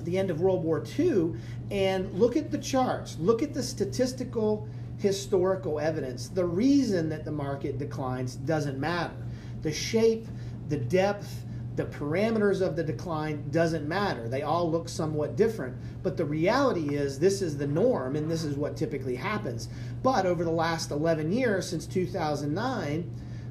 the 0.04 0.18
end 0.18 0.30
of 0.30 0.40
World 0.40 0.62
War 0.64 0.84
II, 0.98 1.34
and 1.70 2.12
look 2.12 2.36
at 2.36 2.50
the 2.50 2.58
charts, 2.58 3.16
look 3.18 3.42
at 3.42 3.54
the 3.54 3.62
statistical 3.62 4.68
historical 4.98 5.80
evidence. 5.80 6.28
The 6.28 6.44
reason 6.44 7.08
that 7.10 7.24
the 7.24 7.32
market 7.32 7.78
declines 7.78 8.36
doesn't 8.36 8.78
matter. 8.78 9.14
The 9.62 9.72
shape, 9.72 10.26
the 10.68 10.76
depth, 10.76 11.44
the 11.76 11.84
parameters 11.84 12.60
of 12.60 12.76
the 12.76 12.84
decline 12.84 13.50
doesn't 13.50 13.88
matter. 13.88 14.28
They 14.28 14.42
all 14.42 14.70
look 14.70 14.88
somewhat 14.88 15.36
different. 15.36 15.76
But 16.02 16.16
the 16.16 16.24
reality 16.24 16.94
is, 16.94 17.18
this 17.18 17.42
is 17.42 17.56
the 17.56 17.66
norm 17.66 18.14
and 18.14 18.30
this 18.30 18.44
is 18.44 18.56
what 18.56 18.76
typically 18.76 19.16
happens. 19.16 19.68
But 20.02 20.24
over 20.24 20.44
the 20.44 20.52
last 20.52 20.92
11 20.92 21.32
years, 21.32 21.68
since 21.68 21.86
2009, 21.86 23.10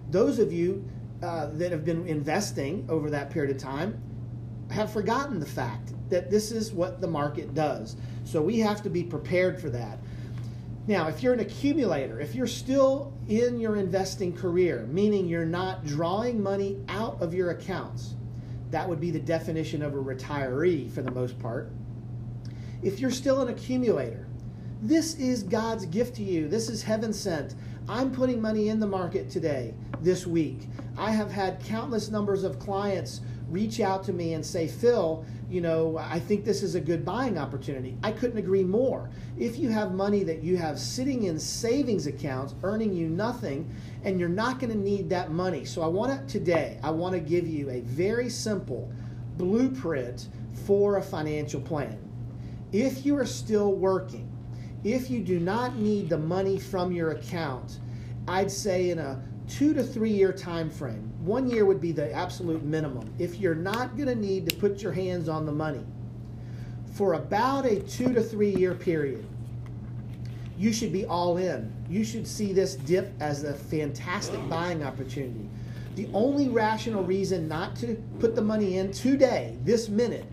those 0.10 0.40
of 0.40 0.54
you 0.54 0.88
uh, 1.22 1.48
that 1.54 1.72
have 1.72 1.84
been 1.84 2.08
investing 2.08 2.86
over 2.90 3.10
that 3.10 3.30
period 3.30 3.54
of 3.56 3.62
time 3.62 4.02
have 4.74 4.92
forgotten 4.92 5.40
the 5.40 5.46
fact 5.46 5.94
that 6.10 6.32
this 6.32 6.52
is 6.52 6.74
what 6.74 7.00
the 7.00 7.08
market 7.08 7.54
does. 7.54 7.96
So 8.26 8.42
we 8.42 8.60
have 8.60 8.82
to 8.82 8.90
be 8.90 9.04
prepared 9.04 9.62
for 9.62 9.70
that. 9.70 10.00
Now, 10.88 11.08
if 11.08 11.22
you're 11.22 11.34
an 11.34 11.40
accumulator, 11.40 12.20
if 12.20 12.34
you're 12.34 12.48
still 12.48 13.14
in 13.30 13.60
your 13.60 13.76
investing 13.76 14.36
career, 14.36 14.88
meaning 14.90 15.28
you're 15.28 15.46
not 15.46 15.86
drawing 15.86 16.42
money 16.42 16.84
out 16.90 17.22
of 17.22 17.34
your 17.34 17.52
accounts, 17.52 18.16
that 18.72 18.90
would 18.90 19.00
be 19.00 19.12
the 19.12 19.20
definition 19.20 19.84
of 19.84 19.94
a 19.94 19.98
retiree 19.98 20.92
for 20.92 21.04
the 21.04 21.12
most 21.12 21.40
part. 21.40 21.72
If 22.82 23.00
you're 23.00 23.12
still 23.12 23.42
an 23.42 23.50
accumulator, 23.50 24.28
this 24.82 25.14
is 25.16 25.44
God's 25.44 25.86
gift 25.86 26.16
to 26.16 26.24
you. 26.24 26.50
This 26.50 26.68
is 26.68 26.82
heaven 26.82 27.14
sent. 27.14 27.56
I'm 27.88 28.12
putting 28.12 28.42
money 28.42 28.70
in 28.70 28.80
the 28.80 28.88
market 28.88 29.30
today, 29.30 29.76
this 30.02 30.26
week. 30.26 30.68
I 30.98 31.12
have 31.12 31.32
had 31.32 31.64
countless 31.64 32.10
numbers 32.10 32.44
of 32.44 32.60
clients 32.60 33.22
reach 33.54 33.80
out 33.80 34.04
to 34.06 34.12
me 34.12 34.34
and 34.34 34.44
say, 34.44 34.68
Phil, 34.68 35.24
you 35.48 35.62
know, 35.62 35.98
I 35.98 36.20
think 36.20 36.44
this 36.44 36.64
is 36.64 36.74
a 36.74 36.82
good 36.82 37.06
buying 37.06 37.38
opportunity. 37.38 37.96
I 38.04 38.12
couldn't 38.12 38.40
agree 38.40 38.64
more. 38.64 39.12
If 39.38 39.60
you 39.60 39.70
have 39.70 39.94
money 39.94 40.24
that 40.24 40.44
you 40.44 40.58
have 40.58 40.80
sitting 40.80 41.24
in 41.24 41.40
savings 41.40 42.08
accounts 42.08 42.56
earning 42.64 42.94
you 42.94 43.08
nothing, 43.08 43.74
and 44.04 44.20
you're 44.20 44.28
not 44.28 44.60
going 44.60 44.72
to 44.72 44.78
need 44.78 45.10
that 45.12 45.32
money. 45.32 45.64
So 45.64 45.84
I 45.84 45.88
want 45.88 46.28
to 46.28 46.40
today, 46.40 46.80
I 46.84 46.90
want 46.90 47.14
to 47.14 47.20
give 47.20 47.48
you 47.48 47.70
a 47.70 47.82
very 47.82 48.30
simple 48.30 48.92
blueprint 49.38 50.30
for 50.66 50.98
a 50.98 51.02
financial 51.02 51.62
plan. 51.62 51.98
If 52.72 53.06
you 53.06 53.16
are 53.18 53.26
still 53.26 53.74
working, 53.74 54.30
if 54.84 55.10
you 55.10 55.24
do 55.24 55.40
not 55.40 55.78
need 55.78 56.10
the 56.10 56.18
money 56.18 56.60
from 56.60 56.92
your 56.92 57.12
account, 57.12 57.80
I'd 58.28 58.52
say 58.52 58.90
in 58.90 58.98
a 58.98 59.24
two 59.48 59.74
to 59.74 59.84
three 59.84 60.12
year 60.12 60.34
time 60.34 60.70
frame. 60.70 61.13
One 61.24 61.50
year 61.50 61.64
would 61.64 61.80
be 61.80 61.94
the 61.94 62.12
absolute 62.12 62.64
minimum. 62.64 63.10
If 63.18 63.40
you're 63.40 63.56
not 63.56 63.96
going 63.96 64.10
to 64.10 64.16
need 64.16 64.50
to 64.50 64.56
put 64.58 64.82
your 64.82 64.92
hands 64.92 65.30
on 65.30 65.46
the 65.46 65.54
money 65.54 65.86
for 66.96 67.14
about 67.14 67.66
a 67.66 67.80
two 67.80 68.14
to 68.14 68.22
three 68.22 68.54
year 68.54 68.76
period, 68.76 69.26
you 70.58 70.74
should 70.74 70.92
be 70.92 71.06
all 71.06 71.38
in. 71.38 71.72
You 71.90 72.04
should 72.04 72.28
see 72.28 72.52
this 72.52 72.76
dip 72.76 73.14
as 73.22 73.46
a 73.46 73.54
fantastic 73.54 74.50
buying 74.50 74.84
opportunity. 74.84 75.50
The 75.96 76.10
only 76.14 76.50
rational 76.50 77.06
reason 77.06 77.48
not 77.48 77.78
to 77.78 77.96
put 78.20 78.36
the 78.36 78.42
money 78.42 78.78
in 78.78 78.92
today, 78.92 79.58
this 79.64 79.88
minute, 79.88 80.26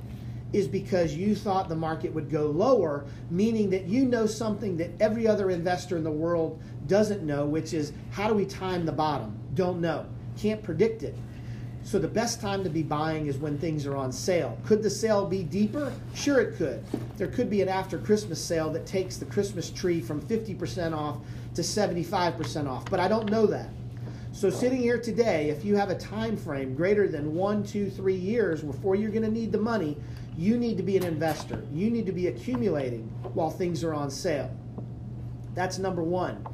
is 0.53 0.67
because 0.67 1.15
you 1.15 1.37
thought 1.37 1.69
the 1.69 1.77
market 1.77 2.13
would 2.13 2.29
go 2.29 2.47
lower, 2.47 3.05
meaning 3.31 3.71
that 3.71 3.85
you 3.85 4.07
know 4.07 4.27
something 4.27 4.77
that 4.79 4.91
every 4.99 5.29
other 5.29 5.51
investor 5.51 5.97
in 5.97 6.03
the 6.03 6.11
world 6.11 6.61
doesn't 6.89 7.23
know, 7.23 7.47
which 7.47 7.75
is 7.75 7.93
how 8.11 8.27
do 8.27 8.35
we 8.35 8.45
time 8.45 8.85
the 8.85 8.91
bottom? 8.91 9.39
Don't 9.55 9.81
know. 9.81 10.07
Can't 10.39 10.63
predict 10.63 11.03
it. 11.03 11.17
So 11.83 11.99
the 11.99 12.09
best 12.09 12.41
time 12.41 12.63
to 12.65 12.71
be 12.71 12.83
buying 12.83 13.27
is 13.27 13.39
when 13.39 13.59
things 13.59 13.87
are 13.87 13.97
on 13.97 14.13
sale. 14.13 14.59
Could 14.67 14.83
the 14.83 14.91
sale 14.91 15.27
be 15.27 15.43
deeper? 15.43 15.93
Sure, 16.15 16.41
it 16.41 16.57
could. 16.57 16.85
There 17.17 17.27
could 17.27 17.49
be 17.49 17.63
an 17.63 17.69
after 17.69 17.99
Christmas 17.99 18.43
sale 18.43 18.71
that 18.73 18.87
takes 18.87 19.17
the 19.17 19.25
Christmas 19.25 19.71
tree 19.71 20.01
from 20.01 20.21
50% 20.21 20.97
off 20.97 21.19
to 21.55 21.63
75% 21.63 22.69
off, 22.69 22.85
but 22.91 23.01
I 23.01 23.09
don't 23.09 23.31
know 23.31 23.47
that. 23.47 23.71
So 24.33 24.49
sitting 24.49 24.81
here 24.81 25.01
today, 25.01 25.51
if 25.51 25.65
you 25.65 25.75
have 25.77 25.91
a 25.91 25.97
time 25.97 26.37
frame 26.37 26.75
greater 26.75 27.09
than 27.09 27.35
one, 27.35 27.65
two, 27.65 27.91
three 27.91 28.15
years 28.15 28.63
before 28.63 28.95
you're 28.95 29.11
going 29.11 29.25
to 29.25 29.31
need 29.31 29.51
the 29.51 29.59
money, 29.59 29.97
you 30.39 30.57
need 30.57 30.77
to 30.77 30.83
be 30.83 30.97
an 30.97 31.05
investor. 31.05 31.65
You 31.73 31.91
need 31.91 32.07
to 32.07 32.13
be 32.13 32.29
accumulating 32.29 33.03
while 33.35 33.51
things 33.51 33.83
are 33.83 33.93
on 33.93 34.11
sale. 34.11 34.51
That's 35.55 35.79
number 35.79 36.03
one. 36.03 36.47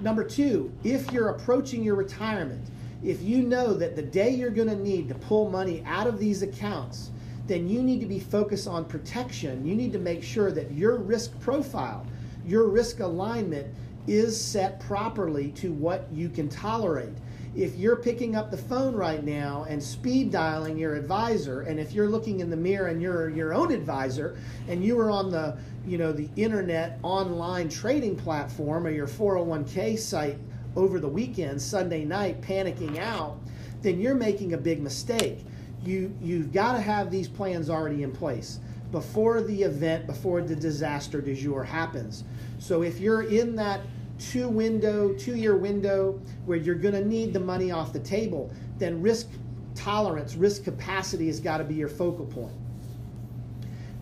Number 0.00 0.24
two, 0.24 0.72
if 0.82 1.12
you're 1.12 1.28
approaching 1.28 1.84
your 1.84 1.94
retirement, 1.94 2.68
if 3.02 3.22
you 3.22 3.42
know 3.42 3.74
that 3.74 3.96
the 3.96 4.02
day 4.02 4.30
you're 4.30 4.50
going 4.50 4.68
to 4.68 4.76
need 4.76 5.08
to 5.08 5.14
pull 5.14 5.50
money 5.50 5.82
out 5.86 6.06
of 6.06 6.18
these 6.18 6.42
accounts, 6.42 7.10
then 7.46 7.68
you 7.68 7.82
need 7.82 8.00
to 8.00 8.06
be 8.06 8.20
focused 8.20 8.68
on 8.68 8.84
protection. 8.84 9.66
You 9.66 9.74
need 9.74 9.92
to 9.92 9.98
make 9.98 10.22
sure 10.22 10.52
that 10.52 10.70
your 10.72 10.96
risk 10.96 11.38
profile, 11.40 12.06
your 12.46 12.68
risk 12.68 13.00
alignment 13.00 13.74
is 14.06 14.38
set 14.38 14.80
properly 14.80 15.50
to 15.52 15.72
what 15.72 16.06
you 16.12 16.28
can 16.28 16.48
tolerate. 16.48 17.14
If 17.56 17.76
you're 17.76 17.96
picking 17.96 18.36
up 18.36 18.50
the 18.52 18.56
phone 18.56 18.94
right 18.94 19.24
now 19.24 19.66
and 19.68 19.82
speed 19.82 20.30
dialing 20.30 20.78
your 20.78 20.94
advisor, 20.94 21.62
and 21.62 21.80
if 21.80 21.92
you're 21.92 22.08
looking 22.08 22.38
in 22.38 22.48
the 22.48 22.56
mirror 22.56 22.86
and 22.86 23.02
you're 23.02 23.28
your 23.28 23.52
own 23.52 23.72
advisor, 23.72 24.38
and 24.68 24.84
you 24.84 24.98
are 25.00 25.10
on 25.10 25.30
the 25.30 25.58
you 25.84 25.98
know 25.98 26.12
the 26.12 26.28
internet 26.36 27.00
online 27.02 27.68
trading 27.68 28.14
platform 28.14 28.86
or 28.86 28.90
your 28.90 29.08
401k 29.08 29.98
site 29.98 30.38
over 30.76 31.00
the 31.00 31.08
weekend, 31.08 31.60
Sunday 31.60 32.04
night, 32.04 32.40
panicking 32.40 32.98
out, 32.98 33.38
then 33.82 34.00
you're 34.00 34.14
making 34.14 34.52
a 34.52 34.58
big 34.58 34.82
mistake. 34.82 35.44
You 35.84 36.14
you've 36.20 36.52
got 36.52 36.74
to 36.74 36.80
have 36.80 37.10
these 37.10 37.28
plans 37.28 37.70
already 37.70 38.02
in 38.02 38.12
place 38.12 38.60
before 38.92 39.40
the 39.40 39.62
event, 39.62 40.06
before 40.06 40.42
the 40.42 40.56
disaster 40.56 41.20
du 41.20 41.34
jour 41.34 41.62
happens. 41.64 42.24
So 42.58 42.82
if 42.82 43.00
you're 43.00 43.22
in 43.22 43.56
that 43.56 43.80
two 44.18 44.48
window, 44.48 45.14
two 45.14 45.36
year 45.36 45.56
window 45.56 46.20
where 46.44 46.58
you're 46.58 46.74
going 46.74 46.94
to 46.94 47.04
need 47.04 47.32
the 47.32 47.40
money 47.40 47.70
off 47.70 47.92
the 47.92 48.00
table, 48.00 48.52
then 48.78 49.00
risk 49.00 49.28
tolerance, 49.74 50.34
risk 50.34 50.64
capacity 50.64 51.26
has 51.28 51.40
got 51.40 51.58
to 51.58 51.64
be 51.64 51.74
your 51.74 51.88
focal 51.88 52.26
point. 52.26 52.54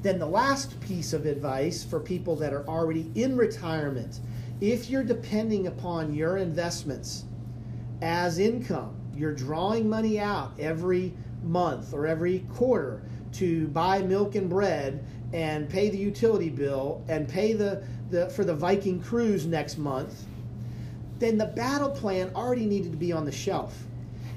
Then 0.02 0.18
the 0.18 0.26
last 0.26 0.80
piece 0.80 1.12
of 1.12 1.26
advice 1.26 1.84
for 1.84 2.00
people 2.00 2.36
that 2.36 2.52
are 2.52 2.66
already 2.68 3.10
in 3.14 3.36
retirement, 3.36 4.20
if 4.60 4.90
you're 4.90 5.04
depending 5.04 5.66
upon 5.68 6.14
your 6.14 6.36
investments 6.36 7.24
as 8.02 8.38
income, 8.38 8.94
you're 9.14 9.34
drawing 9.34 9.88
money 9.88 10.18
out 10.18 10.52
every 10.58 11.12
month 11.42 11.92
or 11.92 12.06
every 12.06 12.40
quarter 12.54 13.02
to 13.32 13.68
buy 13.68 14.00
milk 14.02 14.34
and 14.34 14.48
bread 14.48 15.04
and 15.32 15.68
pay 15.68 15.90
the 15.90 15.98
utility 15.98 16.48
bill 16.48 17.04
and 17.08 17.28
pay 17.28 17.52
the, 17.52 17.84
the 18.10 18.28
for 18.30 18.44
the 18.44 18.54
Viking 18.54 19.00
cruise 19.00 19.46
next 19.46 19.78
month, 19.78 20.24
then 21.18 21.36
the 21.36 21.46
battle 21.46 21.90
plan 21.90 22.30
already 22.34 22.66
needed 22.66 22.92
to 22.92 22.98
be 22.98 23.12
on 23.12 23.24
the 23.24 23.32
shelf. 23.32 23.76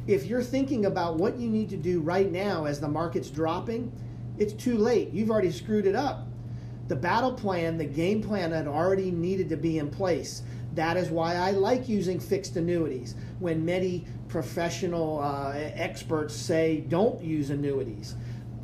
If 0.07 0.25
you're 0.25 0.43
thinking 0.43 0.85
about 0.85 1.17
what 1.17 1.37
you 1.37 1.49
need 1.49 1.69
to 1.69 1.77
do 1.77 2.01
right 2.01 2.31
now 2.31 2.65
as 2.65 2.79
the 2.79 2.87
market's 2.87 3.29
dropping, 3.29 3.91
it's 4.37 4.53
too 4.53 4.77
late. 4.77 5.11
You've 5.11 5.29
already 5.29 5.51
screwed 5.51 5.85
it 5.85 5.95
up. 5.95 6.27
The 6.91 6.97
battle 6.97 7.31
plan, 7.31 7.77
the 7.77 7.85
game 7.85 8.21
plan 8.21 8.51
had 8.51 8.67
already 8.67 9.11
needed 9.11 9.47
to 9.47 9.55
be 9.55 9.77
in 9.77 9.89
place. 9.89 10.41
That 10.75 10.97
is 10.97 11.09
why 11.09 11.35
I 11.35 11.51
like 11.51 11.87
using 11.87 12.19
fixed 12.19 12.57
annuities 12.57 13.15
when 13.39 13.63
many 13.63 14.03
professional 14.27 15.21
uh, 15.21 15.53
experts 15.55 16.35
say 16.35 16.83
don't 16.89 17.23
use 17.23 17.49
annuities. 17.49 18.15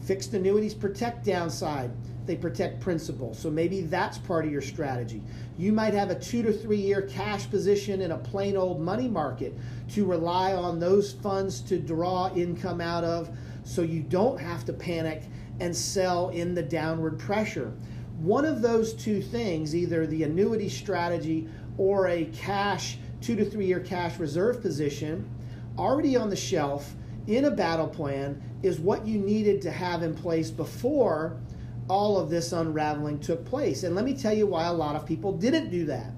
Fixed 0.02 0.34
annuities 0.34 0.74
protect 0.74 1.24
downside, 1.24 1.90
they 2.26 2.36
protect 2.36 2.82
principal. 2.82 3.34
So 3.34 3.50
maybe 3.50 3.80
that's 3.80 4.18
part 4.18 4.44
of 4.44 4.52
your 4.52 4.62
strategy. 4.62 5.24
You 5.58 5.72
might 5.72 5.94
have 5.94 6.10
a 6.10 6.20
two 6.20 6.44
to 6.44 6.52
three 6.52 6.82
year 6.82 7.04
cash 7.04 7.50
position 7.50 8.02
in 8.02 8.12
a 8.12 8.18
plain 8.18 8.58
old 8.58 8.82
money 8.82 9.08
market 9.08 9.56
to 9.92 10.04
rely 10.04 10.52
on 10.52 10.82
those 10.82 11.14
funds 11.14 11.62
to 11.62 11.80
draw 11.80 12.30
income 12.36 12.82
out 12.82 13.06
of 13.06 13.30
so 13.64 13.84
you 13.84 14.02
don't 14.02 14.38
have 14.38 14.66
to 14.66 14.74
panic 14.74 15.24
and 15.62 15.74
sell 15.74 16.28
in 16.30 16.54
the 16.54 16.64
downward 16.64 17.18
pressure. 17.18 17.72
One 18.20 18.46
of 18.46 18.62
those 18.62 18.94
two 18.94 19.22
things, 19.22 19.76
either 19.76 20.08
the 20.08 20.24
annuity 20.24 20.70
strategy 20.70 21.48
or 21.78 22.08
a 22.08 22.26
cash 22.26 22.98
two 23.22 23.36
to 23.36 23.46
three 23.46 23.66
year 23.66 23.80
cash 23.80 24.18
reserve 24.18 24.62
position, 24.62 25.30
already 25.78 26.16
on 26.16 26.30
the 26.30 26.36
shelf 26.36 26.96
in 27.28 27.46
a 27.46 27.52
battle 27.52 27.88
plan 27.88 28.42
is 28.64 28.80
what 28.80 29.06
you 29.06 29.20
needed 29.20 29.62
to 29.62 29.72
have 29.72 30.02
in 30.02 30.16
place 30.16 30.50
before 30.50 31.38
all 31.90 32.20
of 32.20 32.30
this 32.30 32.52
unraveling 32.54 33.20
took 33.20 33.46
place. 33.46 33.84
And 33.84 33.96
let 33.96 34.04
me 34.04 34.16
tell 34.16 34.34
you 34.34 34.48
why 34.48 34.66
a 34.66 34.74
lot 34.74 34.96
of 34.96 35.06
people 35.06 35.32
didn't 35.32 35.70
do 35.70 35.86
that. 35.86 36.12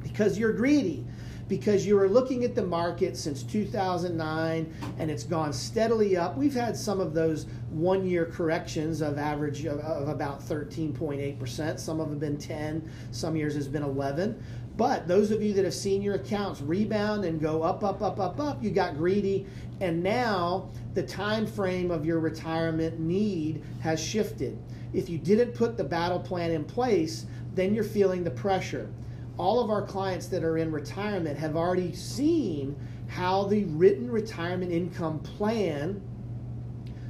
Because 0.00 0.38
you're 0.38 0.52
greedy 0.52 1.04
because 1.48 1.86
you 1.86 1.96
were 1.96 2.08
looking 2.08 2.44
at 2.44 2.54
the 2.54 2.62
market 2.62 3.16
since 3.16 3.42
2009 3.42 4.74
and 4.98 5.10
it's 5.10 5.24
gone 5.24 5.52
steadily 5.52 6.16
up. 6.16 6.36
We've 6.36 6.54
had 6.54 6.76
some 6.76 7.00
of 7.00 7.14
those 7.14 7.46
one 7.70 8.06
year 8.06 8.26
corrections 8.26 9.00
of 9.00 9.18
average 9.18 9.64
of, 9.64 9.80
of 9.80 10.08
about 10.08 10.40
13.8%. 10.40 11.80
Some 11.80 12.00
of 12.00 12.10
them 12.10 12.20
have 12.20 12.20
been 12.20 12.38
10, 12.38 12.90
some 13.10 13.34
years 13.34 13.54
has 13.54 13.66
been 13.66 13.82
11. 13.82 14.42
But 14.76 15.08
those 15.08 15.32
of 15.32 15.42
you 15.42 15.52
that 15.54 15.64
have 15.64 15.74
seen 15.74 16.02
your 16.02 16.14
accounts 16.14 16.60
rebound 16.60 17.24
and 17.24 17.40
go 17.40 17.62
up, 17.62 17.82
up, 17.82 18.00
up, 18.00 18.20
up, 18.20 18.38
up, 18.38 18.62
you 18.62 18.70
got 18.70 18.96
greedy, 18.96 19.44
and 19.80 20.04
now 20.04 20.70
the 20.94 21.02
time 21.02 21.48
frame 21.48 21.90
of 21.90 22.06
your 22.06 22.20
retirement 22.20 23.00
need 23.00 23.64
has 23.80 23.98
shifted. 23.98 24.56
If 24.92 25.08
you 25.08 25.18
didn't 25.18 25.52
put 25.54 25.76
the 25.76 25.82
battle 25.82 26.20
plan 26.20 26.52
in 26.52 26.64
place, 26.64 27.26
then 27.54 27.74
you're 27.74 27.82
feeling 27.82 28.22
the 28.22 28.30
pressure 28.30 28.88
all 29.38 29.60
of 29.60 29.70
our 29.70 29.82
clients 29.82 30.26
that 30.26 30.44
are 30.44 30.58
in 30.58 30.72
retirement 30.72 31.38
have 31.38 31.56
already 31.56 31.94
seen 31.94 32.76
how 33.06 33.44
the 33.44 33.64
written 33.64 34.10
retirement 34.10 34.72
income 34.72 35.20
plan 35.20 36.02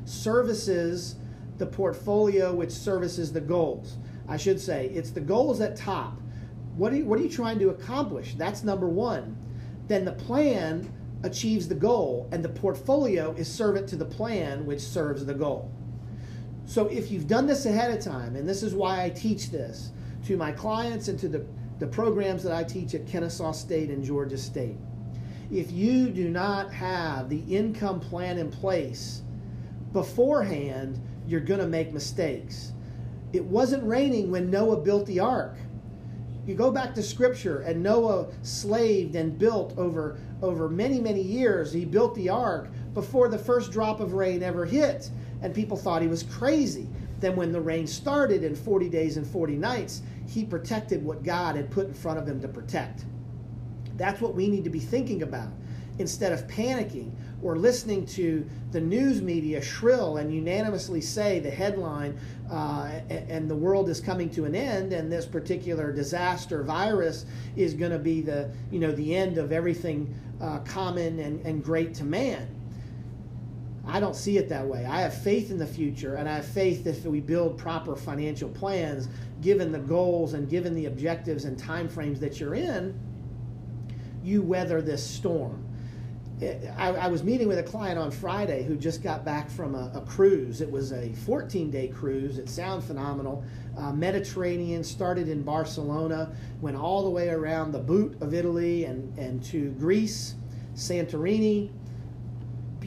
services 0.04 1.16
the 1.56 1.66
portfolio 1.66 2.54
which 2.54 2.70
services 2.70 3.32
the 3.32 3.40
goals. 3.40 3.96
I 4.28 4.36
should 4.36 4.60
say 4.60 4.86
it's 4.94 5.10
the 5.10 5.20
goals 5.20 5.60
at 5.60 5.74
top. 5.74 6.20
What 6.76 6.92
are 6.92 6.96
you, 6.96 7.04
what 7.06 7.18
are 7.18 7.22
you 7.22 7.30
trying 7.30 7.58
to 7.58 7.70
accomplish? 7.70 8.34
That's 8.34 8.62
number 8.62 8.88
one. 8.88 9.36
Then 9.88 10.04
the 10.04 10.12
plan 10.12 10.92
achieves 11.24 11.66
the 11.66 11.74
goal, 11.74 12.28
and 12.30 12.44
the 12.44 12.48
portfolio 12.48 13.32
is 13.32 13.52
servant 13.52 13.88
to 13.88 13.96
the 13.96 14.04
plan 14.04 14.66
which 14.66 14.80
serves 14.80 15.24
the 15.24 15.34
goal. 15.34 15.72
So 16.66 16.86
if 16.86 17.10
you've 17.10 17.26
done 17.26 17.46
this 17.46 17.66
ahead 17.66 17.90
of 17.90 18.04
time, 18.04 18.36
and 18.36 18.48
this 18.48 18.62
is 18.62 18.74
why 18.74 19.02
I 19.02 19.10
teach 19.10 19.50
this 19.50 19.90
to 20.26 20.36
my 20.36 20.52
clients 20.52 21.08
and 21.08 21.18
to 21.18 21.28
the 21.28 21.44
the 21.78 21.86
programs 21.86 22.42
that 22.42 22.52
I 22.52 22.64
teach 22.64 22.94
at 22.94 23.06
Kennesaw 23.06 23.52
State 23.52 23.90
and 23.90 24.02
Georgia 24.02 24.38
State. 24.38 24.76
If 25.50 25.70
you 25.72 26.10
do 26.10 26.28
not 26.28 26.72
have 26.72 27.28
the 27.28 27.40
income 27.48 28.00
plan 28.00 28.38
in 28.38 28.50
place 28.50 29.22
beforehand, 29.92 31.00
you're 31.26 31.40
going 31.40 31.60
to 31.60 31.66
make 31.66 31.92
mistakes. 31.92 32.72
It 33.32 33.44
wasn't 33.44 33.84
raining 33.84 34.30
when 34.30 34.50
Noah 34.50 34.78
built 34.78 35.06
the 35.06 35.20
ark. 35.20 35.56
You 36.46 36.54
go 36.54 36.70
back 36.70 36.94
to 36.94 37.02
scripture 37.02 37.60
and 37.60 37.82
Noah 37.82 38.28
slaved 38.42 39.14
and 39.14 39.38
built 39.38 39.76
over 39.76 40.18
over 40.40 40.68
many 40.68 40.98
many 40.98 41.20
years. 41.20 41.72
He 41.72 41.84
built 41.84 42.14
the 42.14 42.30
ark 42.30 42.70
before 42.94 43.28
the 43.28 43.38
first 43.38 43.70
drop 43.70 44.00
of 44.00 44.14
rain 44.14 44.42
ever 44.42 44.64
hit 44.64 45.10
and 45.42 45.54
people 45.54 45.76
thought 45.76 46.00
he 46.00 46.08
was 46.08 46.22
crazy. 46.22 46.88
Then 47.20 47.36
when 47.36 47.52
the 47.52 47.60
rain 47.60 47.86
started 47.86 48.44
in 48.44 48.54
40 48.54 48.88
days 48.88 49.16
and 49.16 49.26
40 49.26 49.56
nights, 49.56 50.02
he 50.28 50.44
protected 50.44 51.04
what 51.04 51.22
God 51.22 51.56
had 51.56 51.70
put 51.70 51.86
in 51.86 51.94
front 51.94 52.18
of 52.18 52.28
him 52.28 52.40
to 52.42 52.48
protect. 52.48 53.04
That's 53.96 54.20
what 54.20 54.34
we 54.34 54.48
need 54.48 54.64
to 54.64 54.70
be 54.70 54.78
thinking 54.78 55.22
about 55.22 55.48
instead 55.98 56.32
of 56.32 56.46
panicking 56.46 57.10
or 57.42 57.56
listening 57.56 58.06
to 58.06 58.48
the 58.70 58.80
news 58.80 59.22
media 59.22 59.60
shrill 59.60 60.18
and 60.18 60.32
unanimously 60.32 61.00
say 61.00 61.40
the 61.40 61.50
headline 61.50 62.16
uh, 62.50 63.00
and 63.10 63.50
the 63.50 63.54
world 63.54 63.88
is 63.88 64.00
coming 64.00 64.30
to 64.30 64.44
an 64.44 64.54
end 64.54 64.92
and 64.92 65.10
this 65.10 65.26
particular 65.26 65.92
disaster 65.92 66.62
virus 66.62 67.26
is 67.56 67.74
going 67.74 67.90
to 67.90 67.98
be 67.98 68.20
the 68.20 68.48
you 68.70 68.78
know 68.78 68.92
the 68.92 69.14
end 69.14 69.38
of 69.38 69.50
everything 69.50 70.14
uh, 70.40 70.58
common 70.60 71.18
and, 71.18 71.44
and 71.44 71.64
great 71.64 71.94
to 71.94 72.04
man 72.04 72.48
I 73.88 74.00
don't 74.00 74.14
see 74.14 74.36
it 74.36 74.48
that 74.50 74.66
way. 74.66 74.84
I 74.84 75.00
have 75.00 75.14
faith 75.14 75.50
in 75.50 75.56
the 75.58 75.66
future, 75.66 76.16
and 76.16 76.28
I 76.28 76.36
have 76.36 76.46
faith 76.46 76.84
that 76.84 76.96
if 76.96 77.04
we 77.04 77.20
build 77.20 77.56
proper 77.56 77.96
financial 77.96 78.50
plans, 78.50 79.08
given 79.40 79.72
the 79.72 79.78
goals 79.78 80.34
and 80.34 80.48
given 80.48 80.74
the 80.74 80.86
objectives 80.86 81.46
and 81.46 81.58
timeframes 81.58 82.20
that 82.20 82.38
you're 82.38 82.54
in, 82.54 82.98
you 84.22 84.42
weather 84.42 84.82
this 84.82 85.04
storm. 85.04 85.64
I, 86.76 86.88
I, 86.90 87.08
was 87.08 87.24
meeting 87.24 87.48
with 87.48 87.58
a 87.58 87.64
client 87.64 87.98
on 87.98 88.12
Friday 88.12 88.62
who 88.62 88.76
just 88.76 89.02
got 89.02 89.24
back 89.24 89.50
from 89.50 89.74
a, 89.74 89.90
a 89.92 90.00
cruise. 90.02 90.60
It 90.60 90.70
was 90.70 90.92
a 90.92 91.12
14 91.12 91.68
day 91.68 91.88
cruise. 91.88 92.38
It 92.38 92.48
sounded 92.48 92.86
phenomenal. 92.86 93.42
Uh, 93.76 93.92
Mediterranean 93.92 94.84
started 94.84 95.28
in 95.28 95.42
Barcelona, 95.42 96.30
went 96.60 96.76
all 96.76 97.02
the 97.02 97.10
way 97.10 97.30
around 97.30 97.72
the 97.72 97.80
boot 97.80 98.16
of 98.20 98.34
Italy 98.34 98.84
and, 98.84 99.18
and 99.18 99.42
to 99.44 99.70
Greece, 99.72 100.34
Santorini, 100.76 101.70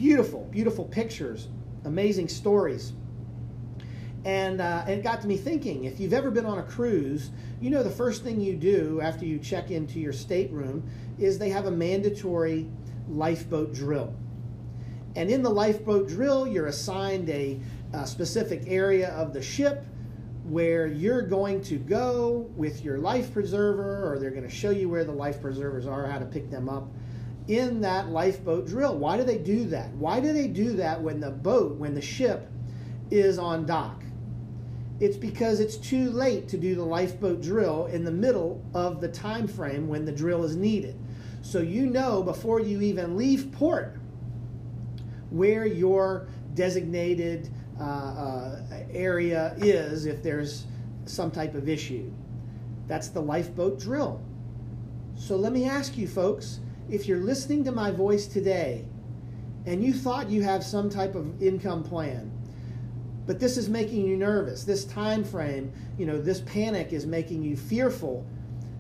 beautiful, 0.02 0.48
beautiful 0.50 0.86
pictures, 0.86 1.48
amazing 1.86 2.28
stories. 2.28 2.94
And, 4.26 4.60
uh, 4.60 4.84
it 4.88 5.04
got 5.04 5.22
to 5.22 5.28
me 5.28 5.38
thinking 5.38 5.84
if 5.84 6.00
you've 6.00 6.14
ever 6.14 6.32
been 6.32 6.46
on 6.46 6.58
a 6.58 6.64
cruise, 6.64 7.30
you 7.62 7.70
know 7.70 7.84
the 7.84 7.92
first 7.92 8.24
thing 8.24 8.42
you 8.42 8.56
do 8.56 9.00
after 9.00 9.26
you 9.26 9.38
check 9.38 9.70
into 9.70 10.00
your 10.00 10.12
stateroom 10.12 10.90
is 11.20 11.38
they 11.38 11.50
have 11.50 11.68
a 11.68 11.72
mandatory 11.72 12.68
lifeboat 13.10 13.76
drill. 13.76 14.12
And 15.16 15.30
in 15.30 15.44
the 15.44 15.52
lifeboat 15.52 16.08
drill, 16.08 16.48
you're 16.48 16.68
assigned 16.68 17.30
a, 17.30 17.60
a 17.94 18.08
specific 18.08 18.64
area 18.66 19.10
of 19.10 19.34
the 19.34 19.42
ship 19.42 19.86
where 20.46 20.88
you're 20.88 21.22
going 21.22 21.62
to 21.62 21.78
go 21.78 22.50
with 22.56 22.84
your 22.84 22.98
life 22.98 23.32
preserver, 23.32 24.12
or 24.12 24.18
they're 24.18 24.32
going 24.32 24.50
to 24.50 24.50
show 24.50 24.72
you 24.72 24.90
where 24.90 25.04
the 25.04 25.12
life 25.12 25.40
preservers 25.40 25.86
are, 25.86 26.08
how 26.08 26.18
to 26.18 26.26
pick 26.26 26.50
them 26.50 26.70
up 26.70 26.88
in 27.48 27.82
that 27.82 28.10
lifeboat 28.10 28.68
drill. 28.68 28.98
Why 28.98 29.18
do 29.18 29.24
they 29.24 29.38
do 29.38 29.66
that? 29.66 29.92
Why 29.94 30.20
do 30.20 30.34
they 30.34 30.48
do 30.48 30.74
that 30.74 31.02
when 31.02 31.20
the 31.20 31.32
boat, 31.32 31.78
when 31.78 31.94
the 31.94 32.02
ship 32.02 32.50
is 33.10 33.38
on 33.38 33.66
dock? 33.66 34.04
It's 35.00 35.18
because 35.18 35.60
it's 35.60 35.78
too 35.78 36.12
late 36.12 36.48
to 36.50 36.58
do 36.58 36.76
the 36.76 36.84
lifeboat 36.84 37.42
drill 37.42 37.88
in 37.88 38.06
the 38.06 38.12
middle 38.12 38.64
of 38.76 39.02
the 39.02 39.08
time 39.08 39.48
frame 39.48 39.88
when 39.88 40.06
the 40.06 40.12
drill 40.12 40.44
is 40.44 40.56
needed. 40.56 40.96
So 41.42 41.60
you 41.60 41.88
know 41.88 42.22
before 42.22 42.60
you 42.60 42.82
even 42.82 43.18
leave 43.18 43.52
port 43.52 43.98
where 45.32 45.66
your 45.66 46.28
designated 46.54 47.50
uh, 47.80 47.84
uh, 47.84 48.62
area 48.92 49.56
is 49.58 50.06
if 50.06 50.22
there's 50.22 50.66
some 51.06 51.32
type 51.32 51.56
of 51.56 51.68
issue. 51.68 52.12
That's 52.88 53.08
the 53.08 53.22
lifeboat 53.22 53.80
drill. 53.80 54.22
So 55.16 55.36
let 55.36 55.52
me 55.52 55.68
ask 55.68 55.98
you, 55.98 56.08
folks 56.08 56.60
if 56.90 57.08
you're 57.08 57.20
listening 57.20 57.64
to 57.66 57.72
my 57.72 57.92
voice 57.92 58.28
today 58.28 58.86
and 59.66 59.84
you 59.84 59.94
thought 59.94 60.30
you 60.30 60.42
have 60.42 60.64
some 60.64 60.90
type 60.90 61.16
of 61.16 61.42
income 61.42 61.84
plan, 61.84 62.32
but 63.26 63.40
this 63.40 63.58
is 63.58 63.70
making 63.70 64.06
you 64.06 64.18
nervous, 64.18 64.64
this 64.64 64.86
time 64.86 65.24
frame, 65.24 65.72
you 65.98 66.06
know, 66.06 66.20
this 66.20 66.42
panic 66.42 66.92
is 66.92 67.06
making 67.06 67.44
you 67.44 67.56
fearful 67.56 68.26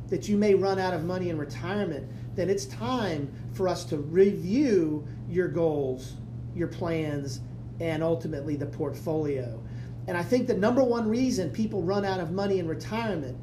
that 0.07 0.27
you 0.27 0.35
may 0.35 0.53
run 0.53 0.77
out 0.77 0.93
of 0.93 1.05
money 1.05 1.29
in 1.29 1.37
retirement, 1.37 2.09
then 2.35 2.49
it's 2.49 2.65
time 2.65 3.31
for 3.53 3.67
us 3.67 3.85
to 3.85 3.97
review 3.97 5.07
your 5.29 5.47
goals, 5.47 6.15
your 6.55 6.67
plans, 6.67 7.39
and 7.79 8.03
ultimately 8.03 8.55
the 8.55 8.65
portfolio. 8.65 9.61
And 10.07 10.17
I 10.17 10.23
think 10.23 10.47
the 10.47 10.57
number 10.57 10.83
one 10.83 11.07
reason 11.07 11.49
people 11.51 11.81
run 11.81 12.03
out 12.03 12.19
of 12.19 12.31
money 12.31 12.59
in 12.59 12.67
retirement 12.67 13.37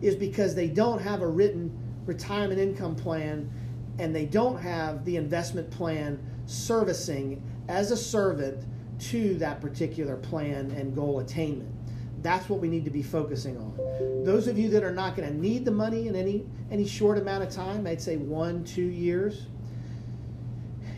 is 0.00 0.14
because 0.14 0.54
they 0.54 0.68
don't 0.68 1.00
have 1.00 1.20
a 1.22 1.26
written 1.26 1.76
retirement 2.06 2.60
income 2.60 2.94
plan 2.94 3.50
and 3.98 4.14
they 4.14 4.26
don't 4.26 4.58
have 4.60 5.04
the 5.04 5.16
investment 5.16 5.70
plan 5.70 6.18
servicing 6.46 7.42
as 7.68 7.90
a 7.90 7.96
servant 7.96 8.64
to 8.98 9.34
that 9.36 9.60
particular 9.60 10.16
plan 10.16 10.70
and 10.72 10.94
goal 10.94 11.20
attainment. 11.20 11.70
That's 12.22 12.48
what 12.48 12.60
we 12.60 12.68
need 12.68 12.84
to 12.84 12.90
be 12.90 13.02
focusing 13.02 13.56
on. 13.56 14.24
Those 14.24 14.48
of 14.48 14.58
you 14.58 14.68
that 14.70 14.82
are 14.82 14.92
not 14.92 15.16
going 15.16 15.28
to 15.28 15.34
need 15.34 15.64
the 15.64 15.70
money 15.70 16.08
in 16.08 16.16
any 16.16 16.44
any 16.70 16.86
short 16.86 17.18
amount 17.18 17.44
of 17.44 17.50
time, 17.50 17.86
I'd 17.86 18.00
say 18.02 18.16
one, 18.16 18.64
two 18.64 18.86
years. 18.86 19.46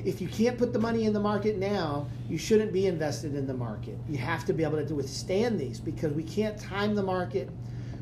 If 0.05 0.23
you 0.23 0.29
can't 0.29 0.57
put 0.57 0.73
the 0.73 0.79
money 0.79 1.05
in 1.05 1.13
the 1.13 1.21
market 1.21 1.59
now, 1.59 2.07
you 2.31 2.39
shouldn't 2.39 2.73
be 2.73 2.87
invested 2.87 3.35
in 3.35 3.47
the 3.47 3.53
market. 3.53 3.99
You 4.09 4.17
have 4.19 4.47
to 4.47 4.55
be 4.55 4.65
able 4.65 4.83
to 4.83 4.95
withstand 4.95 5.61
these 5.61 5.81
because 5.81 6.13
we 6.13 6.23
can't 6.23 6.59
time 6.59 6.95
the 6.95 7.03
market. 7.03 7.51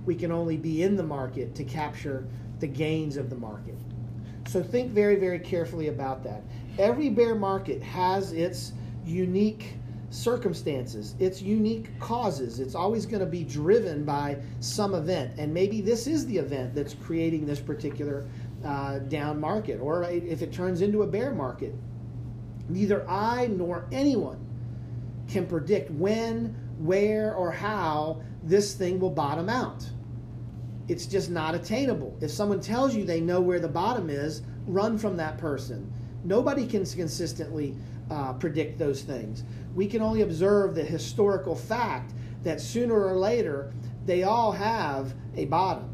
We 0.05 0.15
can 0.15 0.31
only 0.31 0.57
be 0.57 0.85
in 0.85 0.95
the 0.95 1.03
market 1.03 1.55
to 1.57 1.65
capture 1.65 2.29
the 2.61 2.69
gains 2.69 3.17
of 3.17 3.31
the 3.31 3.37
market. 3.37 3.77
So 4.47 4.63
think 4.63 4.93
very, 4.93 5.17
very 5.17 5.41
carefully 5.41 5.89
about 5.89 6.23
that. 6.25 6.43
Every 6.79 7.11
bear 7.11 7.35
market 7.35 7.83
has 7.83 8.33
its 8.33 8.73
unique 9.05 9.75
circumstances, 10.11 11.15
its 11.19 11.43
unique 11.43 11.99
causes. 11.99 12.61
It's 12.61 12.75
always 12.75 13.07
going 13.07 13.21
to 13.21 13.27
be 13.27 13.43
driven 13.43 14.05
by 14.05 14.39
some 14.61 14.95
event. 14.95 15.33
And 15.39 15.53
maybe 15.53 15.81
this 15.81 16.07
is 16.07 16.27
the 16.27 16.39
event 16.39 16.75
that's 16.75 16.95
creating 16.95 17.45
this 17.45 17.59
particular 17.59 18.29
uh, 18.65 19.01
down 19.01 19.41
market, 19.41 19.81
or 19.81 20.05
if 20.05 20.43
it 20.43 20.53
turns 20.53 20.81
into 20.81 21.03
a 21.03 21.07
bear 21.07 21.33
market. 21.33 21.75
Neither 22.69 23.09
I 23.09 23.49
nor 23.49 23.87
anyone 23.91 24.45
can 25.29 25.47
predict 25.47 25.91
when, 25.91 26.57
where, 26.79 27.35
or 27.35 27.51
how 27.51 28.23
this 28.43 28.75
thing 28.75 29.01
will 29.01 29.11
bottom 29.11 29.49
out 29.49 29.85
it's 30.88 31.07
just 31.07 31.31
not 31.31 31.55
attainable. 31.55 32.16
If 32.20 32.31
someone 32.31 32.61
tells 32.61 32.94
you 32.94 33.05
they 33.05 33.20
know 33.20 33.40
where 33.40 33.61
the 33.61 33.68
bottom 33.68 34.09
is, 34.09 34.42
run 34.66 34.99
from 34.99 35.16
that 35.16 35.38
person. 35.38 35.92
Nobody 36.25 36.66
can 36.66 36.85
consistently 36.85 37.77
uh, 38.11 38.35
predict 38.35 38.79
those 38.79 39.03
things. 39.03 39.42
We 39.75 39.87
can 39.87 40.01
only 40.01 40.22
observe 40.22 40.75
the 40.75 40.85
historical 40.85 41.55
fact 41.55 42.12
that 42.42 42.61
sooner 42.61 42.94
or 42.94 43.16
later 43.16 43.72
they 44.05 44.22
all 44.22 44.53
have 44.53 45.14
a 45.37 45.46
bottom. 45.46 45.92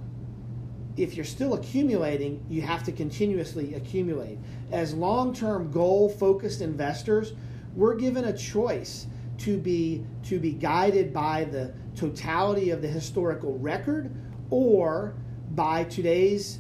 If 0.97 1.15
you're 1.15 1.25
still 1.25 1.55
accumulating, 1.55 2.45
you 2.51 2.61
have 2.63 2.85
to 2.85 2.93
continuously 2.93 3.75
accumulate. 3.75 4.39
As 4.71 4.93
long 4.93 5.35
term 5.35 5.71
goal 5.71 6.11
focused 6.11 6.61
investors, 6.61 7.33
we're 7.75 7.95
given 7.95 8.27
a 8.27 8.37
choice 8.37 9.07
to 9.39 9.57
be, 9.57 10.05
to 10.25 10.39
be 10.39 10.53
guided 10.53 11.13
by 11.15 11.45
the 11.45 11.73
totality 11.97 12.71
of 12.71 12.83
the 12.83 12.89
historical 12.89 13.59
record 13.59 14.11
or 14.53 15.15
by 15.53 15.83
today's 15.85 16.59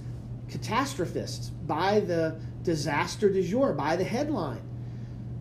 catastrophists, 0.48 1.50
by 1.50 2.00
the 2.00 2.40
disaster 2.62 3.30
du 3.30 3.42
jour, 3.42 3.74
by 3.74 3.96
the 3.96 4.04
headline. 4.04 4.62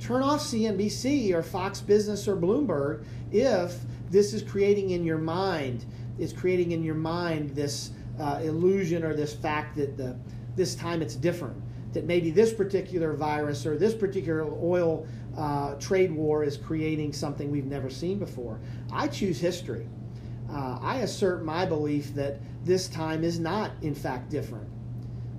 Turn 0.01 0.21
off 0.21 0.41
CNBC 0.41 1.33
or 1.33 1.43
Fox 1.43 1.79
Business 1.79 2.27
or 2.27 2.35
Bloomberg 2.35 3.05
if 3.31 3.77
this 4.09 4.33
is 4.33 4.43
creating 4.43 4.89
in 4.89 5.05
your 5.05 5.17
mind, 5.17 5.85
is 6.19 6.33
creating 6.33 6.73
in 6.73 6.83
your 6.83 6.95
mind 6.95 7.51
this 7.51 7.91
uh, 8.19 8.41
illusion 8.43 9.03
or 9.03 9.15
this 9.15 9.33
fact 9.33 9.77
that 9.77 9.95
the, 9.95 10.17
this 10.57 10.75
time 10.75 11.01
it's 11.01 11.15
different. 11.15 11.55
That 11.93 12.05
maybe 12.05 12.31
this 12.31 12.53
particular 12.53 13.13
virus 13.13 13.65
or 13.65 13.77
this 13.77 13.93
particular 13.93 14.43
oil 14.61 15.07
uh, 15.37 15.75
trade 15.75 16.11
war 16.11 16.43
is 16.43 16.57
creating 16.57 17.13
something 17.13 17.49
we've 17.49 17.65
never 17.65 17.89
seen 17.89 18.19
before. 18.19 18.59
I 18.91 19.07
choose 19.07 19.39
history. 19.39 19.87
Uh, 20.49 20.79
I 20.81 20.97
assert 20.97 21.43
my 21.43 21.65
belief 21.65 22.13
that 22.15 22.39
this 22.65 22.87
time 22.87 23.23
is 23.23 23.39
not, 23.39 23.71
in 23.81 23.95
fact, 23.95 24.29
different. 24.29 24.67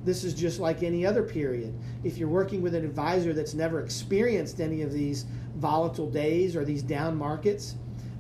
This 0.05 0.25
is 0.25 0.35
just 0.35 0.59
like 0.59 0.83
any 0.83 1.07
other 1.07 1.23
period. 1.23 1.79
If 2.03 2.19
you're 2.19 2.29
working 2.29 2.61
with 2.61 2.75
an 2.75 2.85
advisor 2.85 3.33
that's 3.33 3.55
never 3.55 3.81
experienced 3.81 4.61
any 4.61 4.83
of 4.83 4.93
these 4.93 5.27
volatile 5.57 6.11
days 6.11 6.57
or 6.57 6.65
these 6.65 6.83
down 6.83 7.17
markets, 7.17 7.77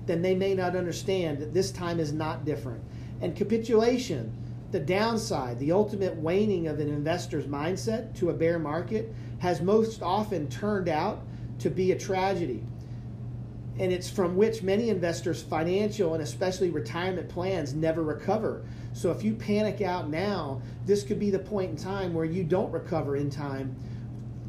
then 0.06 0.22
they 0.22 0.34
may 0.34 0.54
not 0.54 0.76
understand 0.76 1.38
that 1.38 1.54
this 1.54 1.72
time 1.72 1.98
is 1.98 2.12
not 2.12 2.44
different. 2.44 2.82
And 3.20 3.34
capitulation, 3.36 4.32
the 4.70 4.80
downside, 4.80 5.58
the 5.58 5.72
ultimate 5.72 6.16
waning 6.16 6.66
of 6.68 6.78
an 6.78 6.88
investor's 6.88 7.46
mindset 7.46 8.14
to 8.18 8.30
a 8.30 8.34
bear 8.34 8.58
market, 8.58 9.12
has 9.38 9.60
most 9.60 10.02
often 10.02 10.48
turned 10.48 10.88
out 10.88 11.22
to 11.58 11.70
be 11.70 11.92
a 11.92 11.98
tragedy. 11.98 12.64
And 13.78 13.92
it's 13.92 14.10
from 14.10 14.36
which 14.36 14.62
many 14.62 14.90
investors' 14.90 15.42
financial 15.42 16.14
and 16.14 16.22
especially 16.22 16.70
retirement 16.70 17.28
plans 17.28 17.74
never 17.74 18.02
recover. 18.02 18.64
So 18.92 19.10
if 19.10 19.22
you 19.22 19.34
panic 19.34 19.80
out 19.80 20.10
now, 20.10 20.60
this 20.84 21.02
could 21.02 21.18
be 21.18 21.30
the 21.30 21.38
point 21.38 21.70
in 21.70 21.76
time 21.76 22.12
where 22.12 22.26
you 22.26 22.44
don't 22.44 22.70
recover 22.70 23.16
in 23.16 23.30
time 23.30 23.74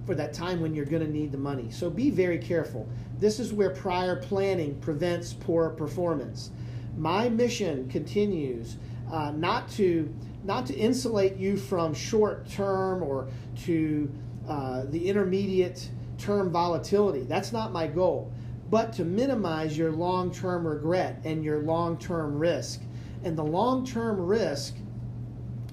for 0.06 0.16
that 0.16 0.34
time 0.34 0.62
when 0.62 0.76
you're 0.76 0.86
going 0.86 1.06
to 1.06 1.12
need 1.12 1.32
the 1.32 1.38
money. 1.38 1.72
So 1.72 1.90
be 1.90 2.10
very 2.10 2.38
careful. 2.38 2.88
This 3.20 3.40
is 3.40 3.54
where 3.54 3.70
prior 3.70 4.18
planning 4.18 4.80
prevents 4.82 5.34
poor 5.34 5.70
performance. 5.70 6.52
My 6.98 7.30
mission 7.30 7.90
continues 7.90 8.78
uh, 9.12 9.32
not 9.32 9.70
to 9.72 10.14
not 10.44 10.66
to 10.66 10.76
insulate 10.76 11.38
you 11.38 11.56
from 11.56 11.94
short 11.94 12.50
term 12.50 13.02
or 13.02 13.30
to 13.64 14.12
uh, 14.48 14.84
the 14.90 15.08
intermediate 15.08 15.90
term 16.18 16.52
volatility. 16.52 17.22
That's 17.22 17.54
not 17.54 17.72
my 17.72 17.88
goal, 17.88 18.32
but 18.74 18.92
to 18.92 19.06
minimize 19.06 19.78
your 19.78 19.92
long 19.92 20.32
term 20.32 20.66
regret 20.66 21.22
and 21.26 21.44
your 21.44 21.60
long 21.60 21.96
term 21.96 22.40
risk. 22.40 22.82
And 23.24 23.38
the 23.38 23.44
long 23.44 23.86
term 23.86 24.20
risk 24.20 24.74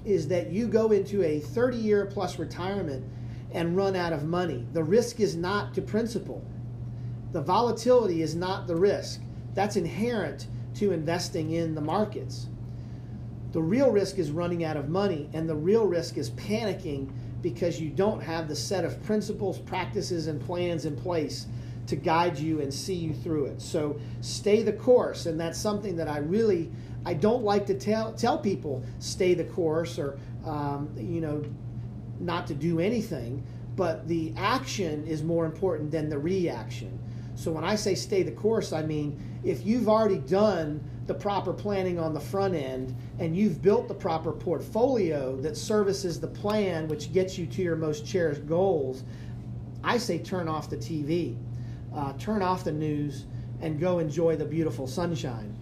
is 0.05 0.27
that 0.27 0.51
you 0.51 0.67
go 0.67 0.91
into 0.91 1.23
a 1.23 1.39
30 1.39 1.77
year 1.77 2.05
plus 2.05 2.37
retirement 2.37 3.03
and 3.53 3.75
run 3.75 3.95
out 3.95 4.13
of 4.13 4.25
money. 4.25 4.67
The 4.73 4.83
risk 4.83 5.19
is 5.19 5.35
not 5.35 5.73
to 5.73 5.81
principal. 5.81 6.45
The 7.31 7.41
volatility 7.41 8.21
is 8.21 8.35
not 8.35 8.67
the 8.67 8.75
risk. 8.75 9.21
That's 9.55 9.77
inherent 9.77 10.45
to 10.75 10.91
investing 10.91 11.53
in 11.53 11.73
the 11.73 11.81
markets. 11.81 12.49
The 13.51 13.63
real 13.63 13.89
risk 13.89 14.19
is 14.19 14.29
running 14.29 14.63
out 14.63 14.77
of 14.77 14.89
money, 14.89 15.27
and 15.33 15.49
the 15.49 15.55
real 15.55 15.87
risk 15.87 16.19
is 16.19 16.29
panicking 16.31 17.11
because 17.41 17.81
you 17.81 17.89
don't 17.89 18.21
have 18.21 18.47
the 18.47 18.55
set 18.55 18.85
of 18.85 19.01
principles, 19.01 19.57
practices, 19.57 20.27
and 20.27 20.39
plans 20.39 20.85
in 20.85 20.95
place 20.95 21.47
to 21.91 21.97
guide 21.97 22.39
you 22.39 22.61
and 22.61 22.73
see 22.73 22.95
you 22.95 23.13
through 23.13 23.45
it. 23.45 23.61
So 23.61 23.99
stay 24.21 24.63
the 24.63 24.71
course, 24.71 25.25
and 25.25 25.37
that's 25.37 25.59
something 25.59 25.97
that 25.97 26.07
I 26.07 26.19
really 26.19 26.71
I 27.05 27.13
don't 27.13 27.43
like 27.43 27.65
to 27.67 27.73
tell 27.73 28.13
tell 28.13 28.37
people 28.37 28.83
stay 28.99 29.33
the 29.33 29.43
course 29.43 29.99
or 29.99 30.17
um, 30.45 30.89
you 30.97 31.21
know 31.21 31.43
not 32.19 32.47
to 32.47 32.53
do 32.55 32.79
anything. 32.79 33.43
But 33.75 34.07
the 34.07 34.33
action 34.37 35.05
is 35.05 35.21
more 35.21 35.45
important 35.45 35.91
than 35.91 36.09
the 36.09 36.17
reaction. 36.17 36.97
So 37.35 37.51
when 37.51 37.63
I 37.63 37.75
say 37.75 37.95
stay 37.95 38.23
the 38.23 38.31
course, 38.31 38.71
I 38.71 38.83
mean 38.83 39.19
if 39.43 39.65
you've 39.65 39.89
already 39.89 40.19
done 40.19 40.81
the 41.07 41.13
proper 41.13 41.51
planning 41.51 41.99
on 41.99 42.13
the 42.13 42.19
front 42.19 42.55
end 42.55 42.95
and 43.19 43.35
you've 43.35 43.61
built 43.61 43.89
the 43.89 43.93
proper 43.93 44.31
portfolio 44.31 45.35
that 45.41 45.57
services 45.57 46.21
the 46.21 46.27
plan 46.27 46.87
which 46.87 47.11
gets 47.11 47.37
you 47.37 47.45
to 47.47 47.61
your 47.61 47.75
most 47.75 48.05
cherished 48.05 48.45
goals, 48.45 49.03
I 49.83 49.97
say 49.97 50.19
turn 50.19 50.47
off 50.47 50.69
the 50.69 50.77
TV, 50.77 51.35
uh, 51.95 52.13
turn 52.13 52.41
off 52.41 52.63
the 52.63 52.71
news, 52.71 53.25
and 53.61 53.79
go 53.79 53.99
enjoy 53.99 54.35
the 54.35 54.45
beautiful 54.45 54.87
sunshine. 54.87 55.55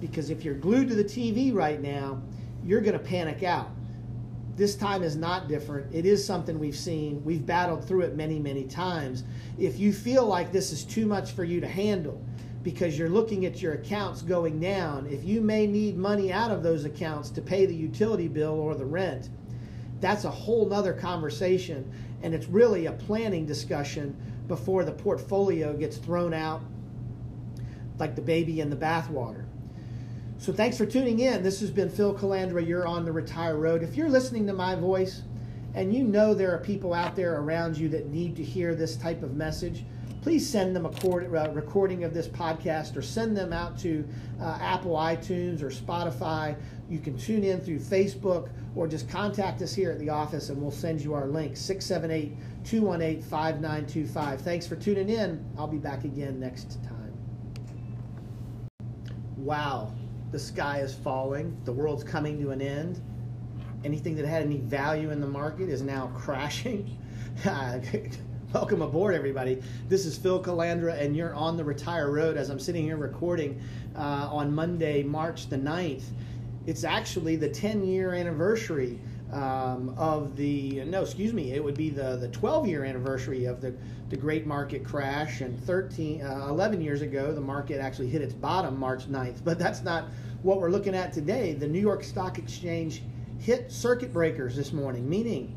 Because 0.00 0.30
if 0.30 0.44
you're 0.44 0.54
glued 0.54 0.88
to 0.88 0.94
the 0.94 1.04
TV 1.04 1.54
right 1.54 1.80
now, 1.80 2.20
you're 2.64 2.80
going 2.80 2.92
to 2.92 2.98
panic 2.98 3.42
out 3.42 3.70
this 4.56 4.74
time 4.74 5.02
is 5.02 5.16
not 5.16 5.48
different. 5.48 5.94
It 5.94 6.06
is 6.06 6.24
something 6.24 6.58
we've 6.58 6.76
seen. 6.76 7.22
We've 7.24 7.44
battled 7.44 7.86
through 7.86 8.02
it 8.02 8.16
many, 8.16 8.38
many 8.38 8.64
times. 8.64 9.22
If 9.58 9.78
you 9.78 9.92
feel 9.92 10.26
like 10.26 10.50
this 10.50 10.72
is 10.72 10.82
too 10.82 11.04
much 11.04 11.32
for 11.32 11.44
you 11.44 11.60
to 11.60 11.68
handle 11.68 12.20
because 12.62 12.98
you're 12.98 13.10
looking 13.10 13.44
at 13.44 13.60
your 13.60 13.74
accounts 13.74 14.22
going 14.22 14.58
down, 14.58 15.06
if 15.08 15.24
you 15.24 15.42
may 15.42 15.66
need 15.66 15.98
money 15.98 16.32
out 16.32 16.50
of 16.50 16.62
those 16.62 16.86
accounts 16.86 17.28
to 17.30 17.42
pay 17.42 17.66
the 17.66 17.74
utility 17.74 18.28
bill 18.28 18.58
or 18.58 18.74
the 18.74 18.84
rent, 18.84 19.28
that's 20.00 20.24
a 20.24 20.30
whole 20.30 20.66
nother 20.66 20.94
conversation. 20.94 21.90
And 22.22 22.34
it's 22.34 22.46
really 22.46 22.86
a 22.86 22.92
planning 22.92 23.44
discussion 23.44 24.16
before 24.48 24.84
the 24.84 24.92
portfolio 24.92 25.76
gets 25.76 25.96
thrown 25.96 26.32
out 26.32 26.62
like 27.98 28.14
the 28.14 28.22
baby 28.22 28.60
in 28.60 28.70
the 28.70 28.76
bathwater. 28.76 29.44
So 30.38 30.52
thanks 30.52 30.76
for 30.76 30.84
tuning 30.84 31.20
in. 31.20 31.42
This 31.42 31.60
has 31.60 31.70
been 31.70 31.88
Phil 31.88 32.14
Calandra. 32.14 32.66
You're 32.66 32.86
on 32.86 33.04
the 33.04 33.12
Retire 33.12 33.56
Road. 33.56 33.82
If 33.82 33.96
you're 33.96 34.08
listening 34.08 34.46
to 34.48 34.52
my 34.52 34.74
voice 34.74 35.22
and 35.74 35.94
you 35.94 36.04
know 36.04 36.34
there 36.34 36.54
are 36.54 36.58
people 36.58 36.92
out 36.92 37.16
there 37.16 37.40
around 37.40 37.76
you 37.76 37.88
that 37.90 38.08
need 38.08 38.36
to 38.36 38.42
hear 38.42 38.74
this 38.74 38.96
type 38.96 39.22
of 39.22 39.34
message, 39.34 39.84
please 40.26 40.44
send 40.50 40.74
them 40.74 40.84
a 40.84 40.88
uh, 40.88 41.52
recording 41.52 42.02
of 42.02 42.12
this 42.12 42.26
podcast 42.26 42.96
or 42.96 43.00
send 43.00 43.36
them 43.36 43.52
out 43.52 43.78
to 43.78 44.04
uh, 44.40 44.58
Apple 44.60 44.96
iTunes 44.96 45.62
or 45.62 45.70
Spotify. 45.70 46.56
You 46.90 46.98
can 46.98 47.16
tune 47.16 47.44
in 47.44 47.60
through 47.60 47.78
Facebook 47.78 48.48
or 48.74 48.88
just 48.88 49.08
contact 49.08 49.62
us 49.62 49.72
here 49.72 49.92
at 49.92 50.00
the 50.00 50.08
office 50.08 50.48
and 50.48 50.60
we'll 50.60 50.72
send 50.72 51.00
you 51.00 51.14
our 51.14 51.28
link 51.28 51.56
678 51.56 52.36
218 52.64 53.22
5925. 53.22 54.40
Thanks 54.40 54.66
for 54.66 54.74
tuning 54.74 55.10
in. 55.10 55.44
I'll 55.56 55.68
be 55.68 55.78
back 55.78 56.02
again 56.02 56.40
next 56.40 56.80
time. 56.82 57.16
Wow 59.36 59.92
the 60.32 60.40
sky 60.40 60.80
is 60.80 60.92
falling, 60.92 61.56
the 61.64 61.72
world's 61.72 62.02
coming 62.02 62.40
to 62.40 62.50
an 62.50 62.60
end. 62.60 63.00
Anything 63.84 64.16
that 64.16 64.26
had 64.26 64.42
any 64.42 64.58
value 64.58 65.12
in 65.12 65.20
the 65.20 65.28
market 65.28 65.68
is 65.68 65.82
now 65.82 66.10
crashing. 66.16 66.98
Welcome 68.54 68.80
aboard, 68.80 69.14
everybody. 69.14 69.60
This 69.88 70.06
is 70.06 70.16
Phil 70.16 70.40
Calandra, 70.40 71.00
and 71.00 71.16
you're 71.16 71.34
on 71.34 71.56
the 71.56 71.64
Retire 71.64 72.12
Road 72.12 72.36
as 72.36 72.48
I'm 72.48 72.60
sitting 72.60 72.84
here 72.84 72.96
recording 72.96 73.60
uh, 73.96 74.28
on 74.30 74.54
Monday, 74.54 75.02
March 75.02 75.48
the 75.48 75.56
9th. 75.56 76.04
It's 76.64 76.84
actually 76.84 77.34
the 77.34 77.48
10 77.48 77.84
year 77.84 78.12
anniversary 78.12 79.00
um, 79.32 79.92
of 79.98 80.36
the 80.36 80.84
no, 80.84 81.02
excuse 81.02 81.32
me, 81.32 81.54
it 81.54 81.64
would 81.64 81.76
be 81.76 81.90
the 81.90 82.16
the 82.18 82.28
12 82.28 82.68
year 82.68 82.84
anniversary 82.84 83.46
of 83.46 83.60
the 83.60 83.74
the 84.10 84.16
great 84.16 84.46
market 84.46 84.84
crash. 84.84 85.40
And 85.40 85.58
13, 85.64 86.22
uh, 86.22 86.46
11 86.48 86.80
years 86.80 87.02
ago, 87.02 87.32
the 87.32 87.40
market 87.40 87.80
actually 87.80 88.10
hit 88.10 88.22
its 88.22 88.34
bottom 88.34 88.78
March 88.78 89.10
9th. 89.10 89.42
But 89.42 89.58
that's 89.58 89.82
not 89.82 90.04
what 90.42 90.60
we're 90.60 90.70
looking 90.70 90.94
at 90.94 91.12
today. 91.12 91.54
The 91.54 91.66
New 91.66 91.80
York 91.80 92.04
Stock 92.04 92.38
Exchange 92.38 93.02
hit 93.40 93.72
circuit 93.72 94.12
breakers 94.12 94.54
this 94.54 94.72
morning, 94.72 95.08
meaning 95.08 95.56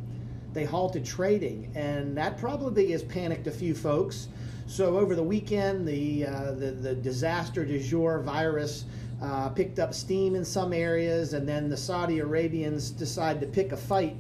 they 0.54 0.66
halted 0.66 1.06
trading, 1.06 1.72
and 1.76 2.18
that 2.18 2.38
probably 2.38 2.92
has 2.92 3.04
panicked 3.04 3.48
a 3.48 3.52
few 3.52 3.76
folks. 3.76 4.28
So 4.68 4.98
over 4.98 5.16
the 5.16 5.24
weekend, 5.24 5.88
the 5.88 6.26
uh, 6.26 6.52
the, 6.52 6.72
the 6.72 6.96
disaster 6.96 7.65
du 7.65 7.80
jour 7.80 8.19
virus 8.19 8.86
uh, 9.21 9.50
picked 9.50 9.80
up 9.80 9.94
steam 9.94 10.36
in 10.36 10.46
some 10.46 10.73
areas, 10.73 11.34
and 11.34 11.48
then 11.48 11.69
the 11.69 11.78
Saudi 11.78 12.19
Arabians 12.19 12.92
decided 12.92 13.40
to 13.42 13.48
pick 13.48 13.71
a 13.71 13.78
fight 13.78 14.15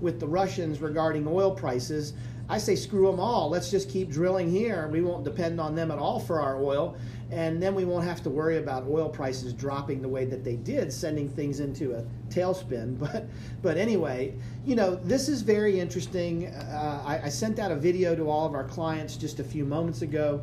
with 0.00 0.20
the 0.20 0.26
Russians 0.26 0.80
regarding 0.80 1.26
oil 1.26 1.50
prices. 1.50 2.12
I 2.48 2.58
say 2.58 2.76
screw 2.76 3.06
them 3.10 3.18
all. 3.18 3.48
Let's 3.48 3.70
just 3.70 3.88
keep 3.88 4.10
drilling 4.10 4.50
here. 4.50 4.88
We 4.88 5.00
won't 5.00 5.24
depend 5.24 5.60
on 5.60 5.74
them 5.74 5.90
at 5.90 5.98
all 5.98 6.20
for 6.20 6.40
our 6.40 6.62
oil. 6.62 6.96
And 7.34 7.60
then 7.60 7.74
we 7.74 7.84
won't 7.84 8.04
have 8.04 8.22
to 8.22 8.30
worry 8.30 8.58
about 8.58 8.86
oil 8.88 9.08
prices 9.08 9.52
dropping 9.52 10.00
the 10.00 10.08
way 10.08 10.24
that 10.24 10.44
they 10.44 10.54
did, 10.54 10.92
sending 10.92 11.28
things 11.28 11.58
into 11.58 11.94
a 11.94 12.04
tailspin. 12.28 12.96
But, 13.04 13.26
but 13.60 13.76
anyway, 13.76 14.34
you 14.64 14.76
know, 14.76 14.94
this 14.94 15.28
is 15.28 15.42
very 15.42 15.80
interesting. 15.80 16.46
Uh, 16.46 17.02
I, 17.04 17.22
I 17.24 17.28
sent 17.28 17.58
out 17.58 17.72
a 17.72 17.76
video 17.76 18.14
to 18.14 18.30
all 18.30 18.46
of 18.46 18.54
our 18.54 18.64
clients 18.64 19.16
just 19.16 19.40
a 19.40 19.44
few 19.44 19.64
moments 19.64 20.02
ago. 20.02 20.40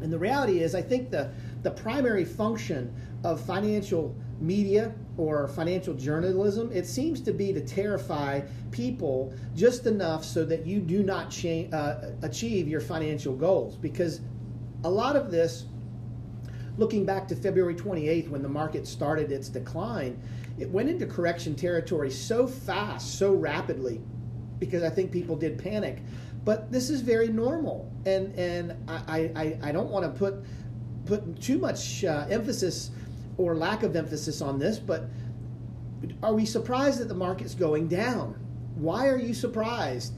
And 0.00 0.10
the 0.10 0.18
reality 0.18 0.60
is, 0.62 0.74
I 0.74 0.80
think 0.80 1.10
the, 1.10 1.30
the 1.62 1.70
primary 1.70 2.24
function 2.24 2.94
of 3.22 3.40
financial 3.44 4.16
media 4.40 4.94
or 5.18 5.46
financial 5.48 5.92
journalism, 5.92 6.72
it 6.72 6.86
seems 6.86 7.20
to 7.20 7.32
be 7.32 7.52
to 7.52 7.60
terrify 7.60 8.40
people 8.70 9.34
just 9.54 9.86
enough 9.86 10.24
so 10.24 10.46
that 10.46 10.66
you 10.66 10.80
do 10.80 11.02
not 11.02 11.30
cha- 11.30 11.68
uh, 11.72 12.12
achieve 12.22 12.68
your 12.68 12.80
financial 12.80 13.36
goals. 13.36 13.76
Because 13.76 14.22
a 14.84 14.90
lot 14.90 15.14
of 15.14 15.30
this, 15.30 15.66
looking 16.78 17.04
back 17.04 17.28
to 17.28 17.36
February 17.36 17.74
28th 17.74 18.28
when 18.28 18.42
the 18.42 18.48
market 18.48 18.86
started 18.86 19.32
its 19.32 19.48
decline, 19.48 20.20
it 20.58 20.68
went 20.68 20.88
into 20.88 21.06
correction 21.06 21.54
territory 21.54 22.10
so 22.10 22.46
fast, 22.46 23.18
so 23.18 23.32
rapidly, 23.34 24.00
because 24.58 24.82
I 24.82 24.90
think 24.90 25.10
people 25.10 25.36
did 25.36 25.58
panic. 25.58 25.98
But 26.44 26.72
this 26.72 26.90
is 26.90 27.02
very 27.02 27.28
normal, 27.28 27.90
and 28.06 28.34
and 28.38 28.76
I 28.88 29.30
I, 29.36 29.58
I 29.68 29.72
don't 29.72 29.90
want 29.90 30.04
to 30.04 30.18
put 30.18 30.42
put 31.06 31.40
too 31.40 31.58
much 31.58 32.04
uh, 32.04 32.26
emphasis 32.30 32.90
or 33.36 33.56
lack 33.56 33.82
of 33.82 33.96
emphasis 33.96 34.40
on 34.40 34.58
this, 34.58 34.78
but 34.78 35.04
are 36.22 36.34
we 36.34 36.46
surprised 36.46 37.00
that 37.00 37.08
the 37.08 37.14
market's 37.14 37.54
going 37.54 37.88
down? 37.88 38.34
Why 38.74 39.08
are 39.08 39.18
you 39.18 39.34
surprised? 39.34 40.14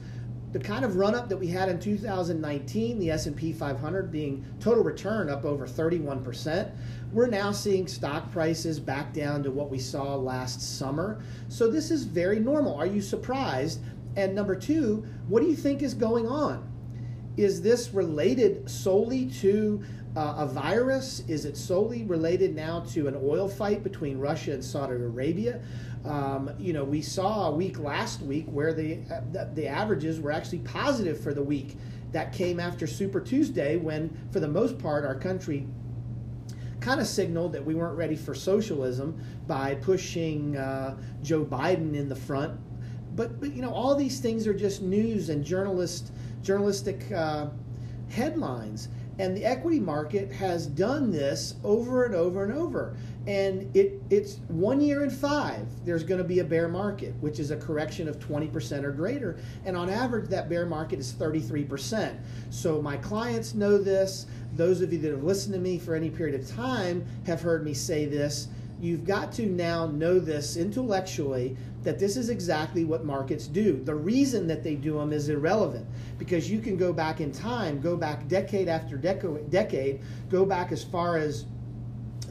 The 0.53 0.59
kind 0.59 0.85
of 0.85 0.97
run 0.97 1.15
up 1.15 1.29
that 1.29 1.37
we 1.37 1.47
had 1.47 1.67
in 1.67 1.79
2019, 1.79 2.99
the 2.99 3.09
S&P 3.09 3.53
500 3.53 4.11
being 4.11 4.45
total 4.59 4.83
return 4.83 5.27
up 5.27 5.45
over 5.45 5.65
31%, 5.65 6.71
we're 7.11 7.25
now 7.25 7.51
seeing 7.51 7.87
stock 7.87 8.31
prices 8.31 8.79
back 8.79 9.13
down 9.13 9.41
to 9.43 9.51
what 9.51 9.71
we 9.71 9.79
saw 9.79 10.15
last 10.15 10.77
summer. 10.77 11.23
So 11.49 11.71
this 11.71 11.89
is 11.89 12.03
very 12.03 12.39
normal. 12.39 12.75
Are 12.75 12.85
you 12.85 13.01
surprised? 13.01 13.81
And 14.15 14.35
number 14.35 14.55
2, 14.55 15.03
what 15.27 15.41
do 15.41 15.49
you 15.49 15.55
think 15.55 15.81
is 15.81 15.95
going 15.95 16.27
on? 16.27 16.71
Is 17.35 17.63
this 17.63 17.91
related 17.91 18.69
solely 18.69 19.25
to 19.41 19.83
uh, 20.15 20.35
a 20.37 20.45
virus? 20.45 21.23
Is 21.27 21.45
it 21.45 21.57
solely 21.57 22.03
related 22.03 22.55
now 22.55 22.81
to 22.91 23.07
an 23.07 23.19
oil 23.23 23.47
fight 23.47 23.83
between 23.83 24.19
Russia 24.19 24.51
and 24.53 24.63
Saudi 24.63 24.93
Arabia? 24.93 25.61
Um, 26.05 26.51
you 26.59 26.73
know, 26.73 26.83
we 26.83 27.01
saw 27.01 27.47
a 27.47 27.51
week 27.51 27.79
last 27.79 28.21
week 28.21 28.45
where 28.47 28.73
the, 28.73 28.95
the, 29.31 29.49
the 29.53 29.67
averages 29.67 30.19
were 30.19 30.31
actually 30.31 30.59
positive 30.59 31.19
for 31.19 31.33
the 31.33 31.43
week. 31.43 31.77
That 32.11 32.31
came 32.31 32.59
after 32.59 32.85
Super 32.85 33.19
Tuesday, 33.19 33.75
when 33.77 34.15
for 34.31 34.39
the 34.39 34.47
most 34.47 34.77
part 34.77 35.03
our 35.03 35.15
country 35.15 35.65
kind 36.79 36.99
of 36.99 37.07
signaled 37.07 37.53
that 37.53 37.65
we 37.65 37.73
weren't 37.73 37.97
ready 37.97 38.15
for 38.15 38.35
socialism 38.35 39.19
by 39.47 39.73
pushing 39.75 40.57
uh, 40.57 40.97
Joe 41.21 41.45
Biden 41.45 41.95
in 41.95 42.09
the 42.09 42.15
front. 42.15 42.59
But, 43.15 43.39
but 43.39 43.53
you 43.53 43.61
know, 43.61 43.71
all 43.71 43.95
these 43.95 44.19
things 44.19 44.45
are 44.47 44.53
just 44.53 44.81
news 44.81 45.29
and 45.29 45.43
journalist 45.43 46.11
journalistic 46.41 47.09
uh, 47.11 47.47
headlines. 48.09 48.89
And 49.19 49.37
the 49.37 49.45
equity 49.45 49.79
market 49.79 50.31
has 50.31 50.67
done 50.67 51.11
this 51.11 51.55
over 51.63 52.03
and 52.03 52.15
over 52.15 52.43
and 52.43 52.51
over. 52.51 52.97
And 53.25 53.73
it, 53.75 54.01
it's 54.09 54.39
one 54.49 54.81
year 54.81 55.03
in 55.03 55.09
five, 55.09 55.65
there's 55.85 56.03
going 56.03 56.17
to 56.17 56.25
be 56.25 56.39
a 56.39 56.43
bear 56.43 56.67
market, 56.67 57.13
which 57.21 57.39
is 57.39 57.51
a 57.51 57.57
correction 57.57 58.09
of 58.09 58.19
20% 58.19 58.83
or 58.83 58.91
greater. 58.91 59.39
And 59.65 59.77
on 59.77 59.89
average, 59.89 60.29
that 60.29 60.49
bear 60.49 60.65
market 60.65 60.99
is 60.99 61.13
33%. 61.13 62.17
So 62.49 62.81
my 62.81 62.97
clients 62.97 63.53
know 63.53 63.77
this. 63.77 64.25
Those 64.55 64.81
of 64.81 64.91
you 64.91 64.99
that 64.99 65.11
have 65.11 65.23
listened 65.23 65.53
to 65.53 65.59
me 65.59 65.79
for 65.79 65.95
any 65.95 66.09
period 66.09 66.39
of 66.39 66.47
time 66.49 67.05
have 67.25 67.41
heard 67.41 67.63
me 67.63 67.73
say 67.73 68.05
this. 68.05 68.49
You've 68.81 69.05
got 69.05 69.31
to 69.33 69.45
now 69.45 69.85
know 69.87 70.19
this 70.19 70.57
intellectually 70.57 71.55
that 71.83 71.99
this 71.99 72.17
is 72.17 72.29
exactly 72.29 72.83
what 72.83 73.05
markets 73.05 73.47
do. 73.47 73.81
The 73.81 73.95
reason 73.95 74.47
that 74.47 74.63
they 74.63 74.75
do 74.75 74.97
them 74.97 75.13
is 75.13 75.29
irrelevant 75.29 75.85
because 76.17 76.51
you 76.51 76.59
can 76.59 76.75
go 76.75 76.91
back 76.91 77.21
in 77.21 77.31
time, 77.31 77.79
go 77.79 77.95
back 77.95 78.27
decade 78.27 78.67
after 78.67 78.97
deco- 78.97 79.49
decade, 79.49 80.01
go 80.29 80.45
back 80.45 80.73
as 80.73 80.83
far 80.83 81.17
as 81.17 81.45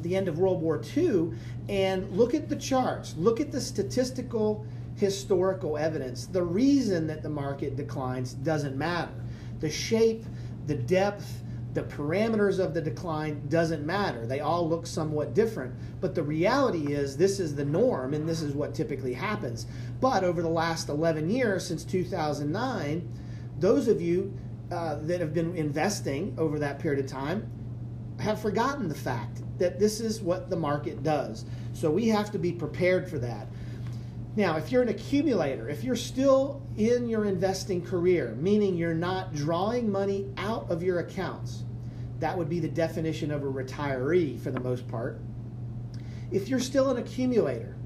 the 0.03 0.17
end 0.17 0.29
of 0.29 0.39
World 0.39 0.61
War 0.61 0.81
II, 0.97 1.33
and 1.69 2.11
look 2.11 2.35
at 2.35 2.49
the 2.49 2.57
charts, 2.57 3.15
look 3.17 3.41
at 3.41 3.53
the 3.53 3.61
statistical 3.61 4.67
historical 4.97 5.79
evidence. 5.79 6.27
The 6.27 6.43
reason 6.43 7.07
that 7.07 7.23
the 7.23 7.31
market 7.31 7.77
declines 7.77 8.35
doesn't 8.35 8.77
matter. 8.77 9.13
The 9.61 9.71
shape, 9.71 10.25
the 10.67 10.75
depth, 10.75 11.43
the 11.75 11.83
parameters 11.83 12.59
of 12.59 12.75
the 12.75 12.83
decline 12.83 13.49
doesn't 13.49 13.87
matter. 13.87 14.27
They 14.27 14.41
all 14.41 14.69
look 14.69 14.87
somewhat 14.87 15.35
different. 15.35 15.75
But 16.01 16.15
the 16.15 16.23
reality 16.23 16.93
is, 16.93 17.17
this 17.17 17.41
is 17.41 17.55
the 17.55 17.65
norm 17.65 18.13
and 18.13 18.29
this 18.29 18.43
is 18.43 18.55
what 18.55 18.75
typically 18.75 19.15
happens. 19.15 19.67
But 20.01 20.23
over 20.23 20.43
the 20.43 20.49
last 20.49 20.89
11 20.91 21.31
years, 21.31 21.67
since 21.67 21.85
2009, 21.85 23.09
those 23.59 23.89
of 23.89 24.03
you 24.03 24.37
uh, 24.71 24.97
that 25.03 25.21
have 25.21 25.33
been 25.33 25.57
investing 25.57 26.35
over 26.39 26.59
that 26.59 26.79
period 26.79 27.03
of 27.03 27.11
time 27.11 27.51
have 28.23 28.41
forgotten 28.41 28.89
the 28.89 28.95
fact 28.95 29.43
that 29.59 29.81
this 29.81 30.01
is 30.01 30.23
what 30.23 30.49
the 30.49 30.57
market 30.57 31.03
does. 31.03 31.45
So 31.73 31.91
we 31.91 32.07
have 32.09 32.31
to 32.31 32.39
be 32.39 32.53
prepared 32.53 33.11
for 33.11 33.19
that. 33.19 33.49
Now, 34.37 34.57
if 34.57 34.71
you're 34.71 34.83
an 34.83 34.89
accumulator, 34.89 35.69
if 35.69 35.83
you're 35.83 35.97
still 35.97 36.63
in 36.79 37.09
your 37.09 37.25
investing 37.25 37.85
career, 37.85 38.37
meaning 38.39 38.77
you're 38.77 38.95
not 38.95 39.35
drawing 39.35 39.91
money 39.91 40.33
out 40.37 40.71
of 40.71 40.83
your 40.83 41.01
accounts, 41.01 41.65
that 42.21 42.39
would 42.39 42.49
be 42.49 42.61
the 42.61 42.69
definition 42.69 43.33
of 43.33 43.43
a 43.43 43.47
retiree 43.47 44.41
for 44.41 44.53
the 44.53 44.61
most 44.61 44.87
part. 44.87 45.21
If 46.31 46.49
you're 46.49 46.61
still 46.61 46.91
an 46.91 46.99
accumulator, 46.99 47.77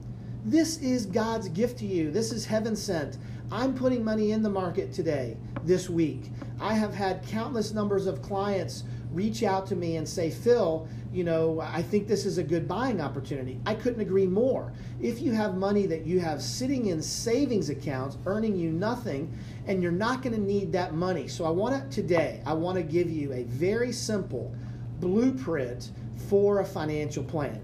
this 0.44 0.76
is 0.78 1.06
God's 1.06 1.48
gift 1.48 1.78
to 1.78 1.86
you. 1.86 2.10
This 2.10 2.30
is 2.30 2.44
heaven 2.44 2.76
sent. 2.76 3.16
I'm 3.50 3.74
putting 3.74 4.04
money 4.04 4.32
in 4.32 4.42
the 4.42 4.50
market 4.50 4.92
today, 4.92 5.38
this 5.64 5.88
week. 5.88 6.30
I 6.60 6.74
have 6.74 6.94
had 6.94 7.26
countless 7.26 7.72
numbers 7.72 8.06
of 8.06 8.20
clients 8.22 8.84
reach 9.16 9.42
out 9.42 9.66
to 9.68 9.74
me 9.74 9.96
and 9.96 10.06
say, 10.06 10.30
Phil, 10.30 10.86
you 11.10 11.24
know, 11.24 11.60
I 11.60 11.82
think 11.82 12.06
this 12.06 12.26
is 12.26 12.36
a 12.36 12.42
good 12.42 12.68
buying 12.68 13.00
opportunity. 13.00 13.58
I 13.64 13.74
couldn't 13.74 14.00
agree 14.00 14.26
more. 14.26 14.72
If 15.00 15.22
you 15.22 15.32
have 15.32 15.56
money 15.56 15.86
that 15.86 16.06
you 16.06 16.20
have 16.20 16.42
sitting 16.42 16.86
in 16.86 17.00
savings 17.02 17.70
accounts 17.70 18.18
earning 18.26 18.56
you 18.56 18.70
nothing, 18.70 19.36
and 19.66 19.82
you're 19.82 19.90
not 19.90 20.22
going 20.22 20.34
to 20.34 20.40
need 20.40 20.70
that 20.72 20.94
money. 20.94 21.26
So 21.26 21.46
I 21.46 21.50
want 21.50 21.90
to 21.90 22.02
today, 22.02 22.42
I 22.44 22.52
want 22.52 22.76
to 22.76 22.82
give 22.82 23.10
you 23.10 23.32
a 23.32 23.44
very 23.44 23.90
simple 23.90 24.54
blueprint 25.00 25.92
for 26.28 26.60
a 26.60 26.64
financial 26.64 27.24
plan. 27.24 27.60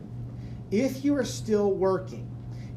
If 0.71 1.05
you 1.05 1.15
are 1.17 1.25
still 1.25 1.73
working, 1.73 2.29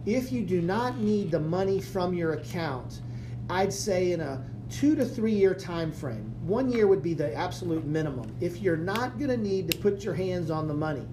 if 0.05 0.31
you 0.31 0.43
do 0.43 0.61
not 0.61 0.99
need 0.99 1.31
the 1.31 1.39
money 1.39 1.79
from 1.79 2.13
your 2.13 2.33
account, 2.33 3.01
I'd 3.49 3.73
say 3.73 4.11
in 4.11 4.19
a 4.19 4.43
two 4.69 4.95
to 4.95 5.05
three 5.05 5.33
year 5.33 5.53
time 5.53 5.91
frame. 5.91 6.34
One 6.45 6.71
year 6.71 6.85
would 6.85 7.01
be 7.01 7.15
the 7.15 7.33
absolute 7.33 7.85
minimum. 7.85 8.31
If 8.39 8.61
you're 8.61 8.77
not 8.77 9.17
going 9.17 9.31
to 9.31 9.37
need 9.37 9.71
to 9.71 9.77
put 9.79 10.03
your 10.03 10.13
hands 10.13 10.51
on 10.51 10.67
the 10.67 10.75
money 10.75 11.07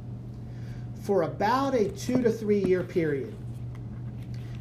for 1.05 1.23
about 1.23 1.75
a 1.75 1.89
two 1.89 2.23
to 2.23 2.31
three 2.31 2.63
year 2.63 2.83
period, 2.83 3.35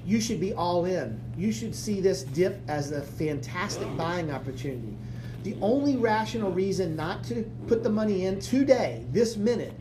you 0.06 0.22
should 0.22 0.40
be 0.40 0.54
all 0.54 0.86
in. 0.86 1.20
You 1.38 1.52
should 1.52 1.76
see 1.76 2.00
this 2.00 2.24
dip 2.24 2.62
as 2.70 2.94
a 2.94 3.02
fantastic 3.02 3.86
buying 3.98 4.32
opportunity. 4.32 4.96
The 5.44 5.58
only 5.62 5.98
rational 5.98 6.52
reason 6.52 6.96
not 6.96 7.26
to 7.26 7.44
put 7.68 7.84
the 7.84 7.90
money 7.90 8.24
in 8.24 8.40
today, 8.40 9.06
this 9.12 9.36
minute, 9.36 9.74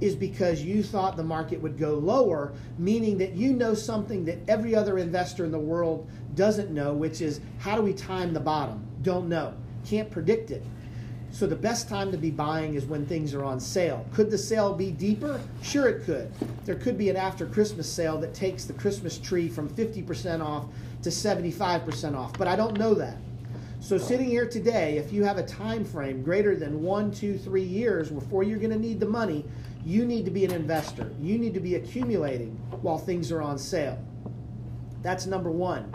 is 0.00 0.14
because 0.14 0.62
you 0.62 0.84
thought 0.84 1.16
the 1.16 1.24
market 1.24 1.60
would 1.60 1.76
go 1.76 1.94
lower, 1.94 2.52
meaning 2.78 3.18
that 3.18 3.32
you 3.32 3.54
know 3.54 3.74
something 3.74 4.24
that 4.26 4.38
every 4.46 4.76
other 4.76 4.98
investor 4.98 5.44
in 5.44 5.50
the 5.50 5.58
world 5.58 6.08
doesn't 6.36 6.70
know, 6.70 6.94
which 6.94 7.22
is 7.22 7.40
how 7.58 7.74
do 7.74 7.82
we 7.82 7.92
time 7.92 8.32
the 8.32 8.38
bottom? 8.38 8.86
Don't 9.02 9.28
know. 9.28 9.54
Can't 9.86 10.10
predict 10.10 10.50
it. 10.50 10.64
So 11.30 11.46
the 11.46 11.56
best 11.56 11.88
time 11.88 12.10
to 12.10 12.16
be 12.16 12.30
buying 12.30 12.74
is 12.74 12.86
when 12.86 13.04
things 13.06 13.34
are 13.34 13.44
on 13.44 13.60
sale. 13.60 14.06
Could 14.14 14.30
the 14.30 14.38
sale 14.38 14.74
be 14.74 14.90
deeper? 14.90 15.40
Sure, 15.62 15.88
it 15.88 16.04
could. 16.04 16.32
There 16.64 16.74
could 16.74 16.96
be 16.96 17.10
an 17.10 17.16
after 17.16 17.46
Christmas 17.46 17.90
sale 17.90 18.18
that 18.18 18.34
takes 18.34 18.64
the 18.64 18.72
Christmas 18.72 19.18
tree 19.18 19.48
from 19.48 19.68
50% 19.68 20.42
off 20.44 20.64
to 21.02 21.10
75% 21.10 22.16
off, 22.16 22.32
but 22.38 22.48
I 22.48 22.56
don't 22.56 22.78
know 22.78 22.94
that. 22.94 23.16
So 23.80 23.96
sitting 23.96 24.28
here 24.28 24.48
today, 24.48 24.96
if 24.96 25.12
you 25.12 25.22
have 25.22 25.38
a 25.38 25.42
time 25.44 25.84
frame 25.84 26.22
greater 26.22 26.56
than 26.56 26.82
one, 26.82 27.12
two, 27.12 27.38
three 27.38 27.62
years 27.62 28.10
before 28.10 28.42
you're 28.42 28.58
going 28.58 28.72
to 28.72 28.78
need 28.78 28.98
the 28.98 29.06
money, 29.06 29.44
you 29.84 30.04
need 30.04 30.24
to 30.24 30.30
be 30.30 30.44
an 30.44 30.52
investor. 30.52 31.12
You 31.20 31.38
need 31.38 31.54
to 31.54 31.60
be 31.60 31.76
accumulating 31.76 32.50
while 32.82 32.98
things 32.98 33.30
are 33.30 33.40
on 33.40 33.58
sale. 33.58 33.98
That's 35.02 35.26
number 35.26 35.50
one. 35.50 35.94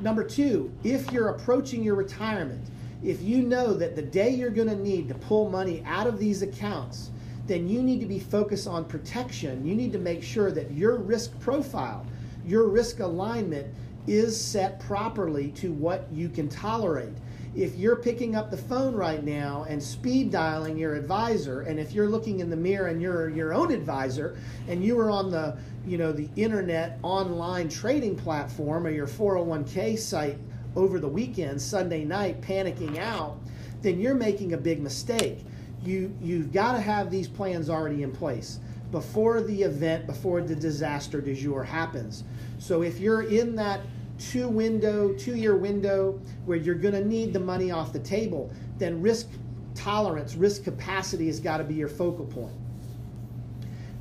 Number 0.00 0.24
two, 0.24 0.72
if 0.82 1.12
you're 1.12 1.28
approaching 1.28 1.84
your 1.84 1.94
retirement, 1.94 2.66
if 3.02 3.22
you 3.22 3.42
know 3.42 3.72
that 3.74 3.96
the 3.96 4.02
day 4.02 4.30
you're 4.30 4.50
going 4.50 4.68
to 4.68 4.76
need 4.76 5.08
to 5.08 5.14
pull 5.14 5.48
money 5.48 5.82
out 5.86 6.06
of 6.06 6.18
these 6.18 6.42
accounts, 6.42 7.10
then 7.46 7.68
you 7.68 7.82
need 7.82 8.00
to 8.00 8.06
be 8.06 8.18
focused 8.18 8.68
on 8.68 8.84
protection. 8.84 9.66
You 9.66 9.74
need 9.74 9.92
to 9.92 9.98
make 9.98 10.22
sure 10.22 10.52
that 10.52 10.70
your 10.70 10.96
risk 10.96 11.38
profile, 11.40 12.06
your 12.46 12.68
risk 12.68 13.00
alignment 13.00 13.66
is 14.06 14.38
set 14.38 14.80
properly 14.80 15.48
to 15.52 15.72
what 15.72 16.06
you 16.12 16.28
can 16.28 16.48
tolerate. 16.48 17.14
If 17.56 17.76
you're 17.76 17.96
picking 17.96 18.36
up 18.36 18.50
the 18.50 18.56
phone 18.56 18.94
right 18.94 19.24
now 19.24 19.66
and 19.68 19.82
speed 19.82 20.30
dialing 20.30 20.78
your 20.78 20.94
advisor, 20.94 21.62
and 21.62 21.80
if 21.80 21.92
you're 21.92 22.08
looking 22.08 22.38
in 22.38 22.48
the 22.48 22.56
mirror 22.56 22.86
and 22.86 23.02
you're 23.02 23.28
your 23.28 23.52
own 23.52 23.72
advisor, 23.72 24.38
and 24.68 24.84
you 24.84 24.98
are 25.00 25.10
on 25.10 25.30
the 25.30 25.58
you 25.84 25.98
know 25.98 26.12
the 26.12 26.28
internet 26.36 27.00
online 27.02 27.68
trading 27.68 28.14
platform 28.14 28.86
or 28.86 28.90
your 28.90 29.08
401k 29.08 29.98
site 29.98 30.38
over 30.76 30.98
the 30.98 31.08
weekend, 31.08 31.60
Sunday 31.60 32.04
night, 32.04 32.40
panicking 32.40 32.98
out, 32.98 33.38
then 33.82 34.00
you're 34.00 34.14
making 34.14 34.52
a 34.52 34.58
big 34.58 34.80
mistake. 34.80 35.44
You 35.84 36.14
you've 36.20 36.52
got 36.52 36.72
to 36.72 36.80
have 36.80 37.10
these 37.10 37.28
plans 37.28 37.70
already 37.70 38.02
in 38.02 38.12
place 38.12 38.58
before 38.90 39.40
the 39.40 39.62
event, 39.62 40.06
before 40.06 40.42
the 40.42 40.54
disaster 40.54 41.20
du 41.20 41.34
jour 41.34 41.62
happens. 41.62 42.24
So 42.58 42.82
if 42.82 42.98
you're 42.98 43.22
in 43.22 43.54
that 43.56 43.80
two 44.18 44.48
window, 44.48 45.14
two 45.14 45.36
year 45.36 45.56
window 45.56 46.20
where 46.44 46.58
you're 46.58 46.74
going 46.74 46.94
to 46.94 47.04
need 47.04 47.32
the 47.32 47.40
money 47.40 47.70
off 47.70 47.92
the 47.92 48.00
table, 48.00 48.52
then 48.78 49.00
risk 49.00 49.28
tolerance, 49.74 50.34
risk 50.34 50.64
capacity 50.64 51.26
has 51.26 51.40
got 51.40 51.58
to 51.58 51.64
be 51.64 51.74
your 51.74 51.88
focal 51.88 52.26
point. 52.26 52.54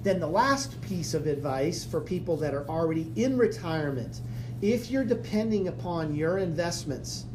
Then 0.04 0.20
the 0.20 0.28
last 0.28 0.80
piece 0.82 1.14
of 1.14 1.28
advice 1.28 1.84
for 1.84 2.02
people 2.02 2.38
that 2.38 2.54
are 2.54 2.68
already 2.70 3.12
in 3.16 3.38
retirement, 3.38 4.22
if 4.62 4.92
you're 4.92 5.06
depending 5.06 5.68
upon 5.68 6.14
your 6.16 6.38
investments 6.38 7.26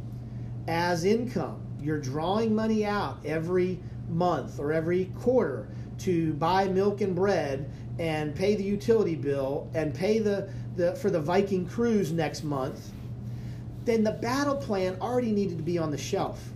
as 0.68 1.05
income, 1.05 1.61
you're 1.81 2.01
drawing 2.01 2.55
money 2.55 2.85
out 2.85 3.18
every 3.25 3.79
month 4.09 4.59
or 4.59 4.72
every 4.72 5.07
quarter 5.20 5.68
to 5.99 6.35
buy 6.35 6.68
milk 6.68 7.01
and 7.01 7.14
bread 7.14 7.70
and 7.99 8.35
pay 8.35 8.55
the 8.55 8.62
utility 8.62 9.14
bill 9.14 9.70
and 9.75 9.95
pay 9.95 10.18
the, 10.18 10.49
the 10.77 10.95
for 10.97 11.11
the 11.11 11.20
Viking 11.20 11.66
cruise 11.66 12.12
next 12.12 12.43
month, 12.45 12.91
then 13.85 14.03
the 14.03 14.12
battle 14.12 14.57
plan 14.57 14.97
already 15.01 15.31
needed 15.31 15.57
to 15.57 15.62
be 15.62 15.79
on 15.79 15.91
the 15.91 15.99
shelf. 15.99 16.51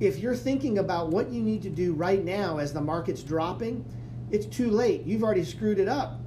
If 0.00 0.18
you're 0.18 0.36
thinking 0.36 0.78
about 0.78 1.10
what 1.10 1.30
you 1.30 1.40
need 1.40 1.62
to 1.62 1.70
do 1.70 1.92
right 1.92 2.22
now 2.24 2.58
as 2.58 2.72
the 2.72 2.80
market's 2.80 3.22
dropping, 3.22 3.84
it's 4.30 4.46
too 4.46 4.70
late. 4.70 5.04
You've 5.04 5.22
already 5.22 5.44
screwed 5.44 5.78
it 5.78 5.88
up. 5.88 6.20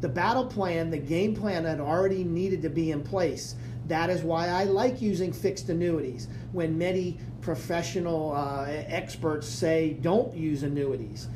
The 0.00 0.08
battle 0.08 0.46
plan, 0.46 0.90
the 0.90 0.98
game 0.98 1.34
plan 1.34 1.64
had 1.64 1.80
already 1.80 2.24
needed 2.24 2.62
to 2.62 2.70
be 2.70 2.90
in 2.90 3.02
place. 3.02 3.54
That 3.86 4.10
is 4.10 4.22
why 4.22 4.48
I 4.48 4.64
like 4.64 5.02
using 5.02 5.32
fixed 5.32 5.68
annuities 5.68 6.28
when 6.52 6.76
many 6.76 7.18
professional 7.40 8.32
uh, 8.32 8.66
experts 8.68 9.46
say 9.46 9.98
don't 10.00 10.34
use 10.34 10.62
annuities. 10.62 11.28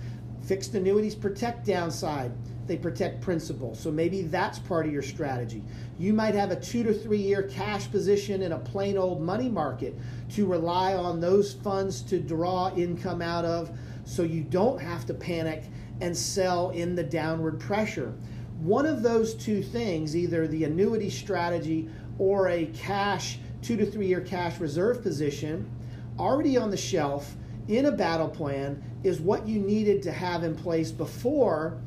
Fixed 0.43 0.75
annuities 0.75 1.15
protect 1.15 1.67
downside, 1.67 2.33
they 2.67 2.77
protect 2.77 3.21
principal. 3.21 3.75
So 3.75 3.91
maybe 3.91 4.23
that's 4.23 4.59
part 4.59 4.87
of 4.87 4.93
your 4.93 5.03
strategy. 5.03 5.63
You 5.99 6.15
might 6.15 6.35
have 6.35 6.51
a 6.51 6.57
two 6.57 6.83
to 6.85 6.95
three 6.95 7.19
year 7.19 7.43
cash 7.43 7.91
position 7.91 8.43
in 8.43 8.53
a 8.53 8.59
plain 8.59 8.97
old 8.97 9.21
money 9.21 9.49
market 9.49 9.95
to 10.31 10.47
rely 10.47 10.95
on 10.95 11.21
those 11.21 11.53
funds 11.53 12.01
to 12.03 12.19
draw 12.19 12.75
income 12.75 13.21
out 13.21 13.45
of 13.45 13.71
so 14.05 14.23
you 14.23 14.43
don't 14.43 14.81
have 14.81 15.05
to 15.07 15.15
panic 15.15 15.65
and 16.01 16.17
sell 16.17 16.71
in 16.71 16.95
the 16.95 17.03
downward 17.03 17.61
pressure. 17.61 18.15
One 18.61 18.87
of 18.87 19.03
those 19.03 19.35
two 19.35 19.63
things, 19.63 20.17
either 20.17 20.49
the 20.49 20.65
annuity 20.65 21.11
strategy 21.11 21.89
or 22.19 22.49
a 22.49 22.67
cash 22.67 23.39
two 23.63 23.77
to 23.77 23.87
three 23.87 24.07
year 24.07 24.21
cash 24.21 24.59
reserve 24.59 25.03
position, 25.03 25.71
already 26.19 26.57
on 26.57 26.71
the 26.71 26.77
shelf 26.77 27.37
in 27.69 27.87
a 27.87 27.93
battle 27.93 28.29
plan 28.29 28.83
is 29.05 29.21
what 29.21 29.47
you 29.47 29.61
needed 29.61 30.03
to 30.03 30.13
have 30.13 30.43
in 30.43 30.55
place 30.55 30.91
before 30.91 31.79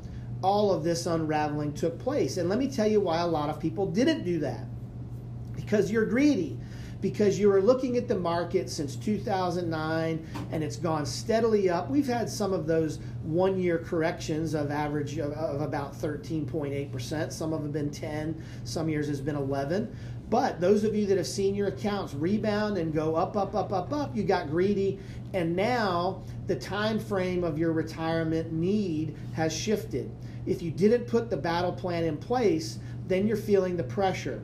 all 0.42 0.72
of 0.72 0.84
this 0.84 1.06
unraveling 1.06 1.74
took 1.74 2.00
place. 2.00 2.38
And 2.38 2.50
let 2.50 2.58
me 2.58 2.70
tell 2.70 2.88
you 2.88 3.02
why 3.02 3.20
a 3.20 3.28
lot 3.28 3.50
of 3.50 3.60
people 3.60 3.86
didn't 3.86 4.24
do 4.24 4.40
that. 4.40 4.66
Because 5.56 5.92
you're 5.92 6.06
greedy. 6.06 6.58
Because 7.02 7.40
you 7.40 7.50
were 7.50 7.62
looking 7.62 7.98
at 7.98 8.08
the 8.08 8.18
market 8.18 8.70
since 8.70 8.96
2009 8.96 10.28
and 10.52 10.64
it's 10.64 10.76
gone 10.76 11.06
steadily 11.06 11.70
up. 11.70 11.90
We've 11.90 12.08
had 12.08 12.30
some 12.30 12.54
of 12.54 12.68
those 12.68 13.00
one 13.24 13.60
year 13.60 13.80
corrections 13.80 14.54
of 14.54 14.70
average 14.72 15.18
of, 15.18 15.32
of 15.34 15.62
about 15.62 15.94
13.8%. 15.94 17.32
Some 17.32 17.54
of 17.54 17.64
them 17.64 17.74
have 17.74 17.74
been 17.74 17.90
10, 17.90 18.44
some 18.64 18.88
years 18.88 19.08
has 19.08 19.20
been 19.20 19.36
11. 19.36 19.96
But 20.32 20.62
those 20.62 20.86
of 20.86 20.96
you 20.96 21.06
that 21.08 21.18
have 21.18 21.28
seen 21.28 21.56
your 21.56 21.68
accounts 21.68 22.14
rebound 22.14 22.78
and 22.78 22.94
go 22.94 23.16
up, 23.16 23.36
up, 23.36 23.54
up, 23.54 23.74
up, 23.74 23.92
up, 23.92 24.16
you 24.16 24.24
got 24.24 24.50
greedy, 24.50 24.98
and 25.34 25.54
now 25.58 26.24
the 26.48 26.56
time 26.56 27.00
frame 27.00 27.44
of 27.44 27.58
your 27.58 27.74
retirement 27.74 28.54
need 28.54 29.18
has 29.34 29.52
shifted. 29.52 30.10
If 30.46 30.62
you 30.62 30.72
didn't 30.72 31.06
put 31.06 31.30
the 31.30 31.36
battle 31.36 31.74
plan 31.74 32.06
in 32.06 32.16
place, 32.16 32.80
then 33.08 33.28
you're 33.28 33.36
feeling 33.36 33.76
the 33.76 33.84
pressure. 33.84 34.42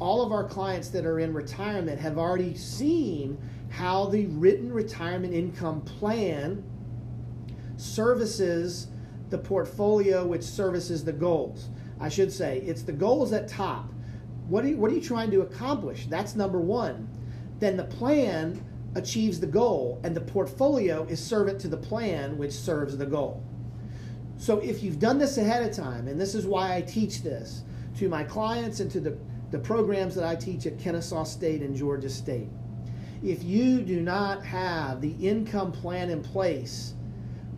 All 0.00 0.22
of 0.22 0.32
our 0.32 0.44
clients 0.44 0.88
that 0.88 1.06
are 1.06 1.20
in 1.20 1.32
retirement 1.32 2.00
have 2.00 2.18
already 2.18 2.56
seen 2.56 3.38
how 3.68 4.06
the 4.06 4.26
written 4.26 4.72
retirement 4.72 5.32
income 5.32 5.82
plan 5.82 6.64
services 7.76 8.88
the 9.28 9.38
portfolio, 9.38 10.26
which 10.26 10.42
services 10.42 11.04
the 11.04 11.12
goals. 11.12 11.68
I 12.00 12.08
should 12.08 12.32
say 12.32 12.58
it's 12.66 12.82
the 12.82 12.92
goals 12.92 13.32
at 13.32 13.46
top 13.46 13.92
what 14.50 14.64
are 14.64 14.68
you, 14.68 14.76
what 14.76 14.90
are 14.90 14.94
you 14.94 15.00
trying 15.00 15.30
to 15.30 15.42
accomplish? 15.42 16.06
That's 16.06 16.34
number 16.34 16.60
one. 16.60 17.08
Then 17.60 17.76
the 17.76 17.84
plan 17.84 18.64
achieves 18.96 19.38
the 19.38 19.46
goal, 19.46 20.00
and 20.02 20.14
the 20.14 20.20
portfolio 20.20 21.04
is 21.04 21.24
servant 21.24 21.60
to 21.60 21.68
the 21.68 21.76
plan, 21.76 22.36
which 22.36 22.50
serves 22.50 22.98
the 22.98 23.06
goal. 23.06 23.44
So 24.38 24.58
if 24.58 24.82
you've 24.82 24.98
done 24.98 25.18
this 25.18 25.38
ahead 25.38 25.62
of 25.62 25.76
time, 25.76 26.08
and 26.08 26.20
this 26.20 26.34
is 26.34 26.46
why 26.46 26.74
I 26.74 26.80
teach 26.80 27.22
this 27.22 27.62
to 27.98 28.08
my 28.08 28.24
clients 28.24 28.80
and 28.80 28.90
to 28.90 28.98
the, 28.98 29.16
the 29.50 29.58
programs 29.58 30.14
that 30.14 30.24
I 30.24 30.36
teach 30.36 30.66
at 30.66 30.78
Kennesaw 30.78 31.24
State 31.24 31.62
and 31.62 31.74
Georgia 31.74 32.08
State, 32.08 32.48
if 33.22 33.42
you 33.42 33.82
do 33.82 34.00
not 34.00 34.44
have 34.44 35.00
the 35.00 35.12
income 35.20 35.72
plan 35.72 36.10
in 36.10 36.22
place 36.22 36.94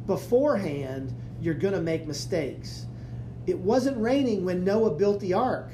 beforehand, 0.06 1.14
you're 1.40 1.54
going 1.54 1.74
to 1.74 1.80
make 1.80 2.06
mistakes. 2.06 2.86
It 3.46 3.58
wasn't 3.58 3.98
raining 3.98 4.44
when 4.44 4.64
Noah 4.64 4.92
built 4.92 5.20
the 5.20 5.34
ark. 5.34 5.70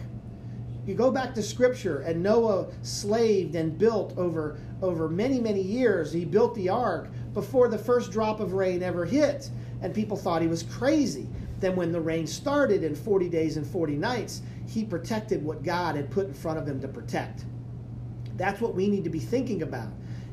You 0.86 0.94
go 0.94 1.10
back 1.10 1.34
to 1.34 1.42
scripture 1.42 2.00
and 2.00 2.22
Noah 2.22 2.68
slaved 2.82 3.54
and 3.54 3.76
built 3.76 4.16
over 4.16 4.58
over 4.80 5.08
many 5.08 5.38
many 5.38 5.60
years. 5.60 6.12
He 6.12 6.24
built 6.24 6.54
the 6.54 6.70
ark 6.70 7.10
before 7.34 7.68
the 7.68 7.76
first 7.76 8.10
drop 8.10 8.40
of 8.40 8.54
rain 8.54 8.82
ever 8.82 9.04
hit 9.04 9.50
and 9.82 9.94
people 9.94 10.16
thought 10.16 10.40
he 10.40 10.48
was 10.48 10.62
crazy. 10.62 11.28
Then 11.60 11.76
when 11.76 11.92
the 11.92 12.00
rain 12.00 12.26
started 12.26 12.84
in 12.84 12.94
40 12.94 13.28
days 13.28 13.58
and 13.58 13.66
40 13.66 13.96
nights 13.96 14.40
he 14.68 14.84
protected 14.84 15.42
what 15.42 15.62
God 15.62 15.96
had 15.96 16.10
put 16.10 16.26
in 16.26 16.34
front 16.34 16.58
of 16.58 16.68
him 16.68 16.80
to 16.82 16.88
protect. 16.88 17.44
That's 18.36 18.60
what 18.60 18.74
we 18.74 18.86
need 18.88 19.02
to 19.04 19.10
be 19.10 19.18
thinking 19.18 19.62
about. 19.62 19.88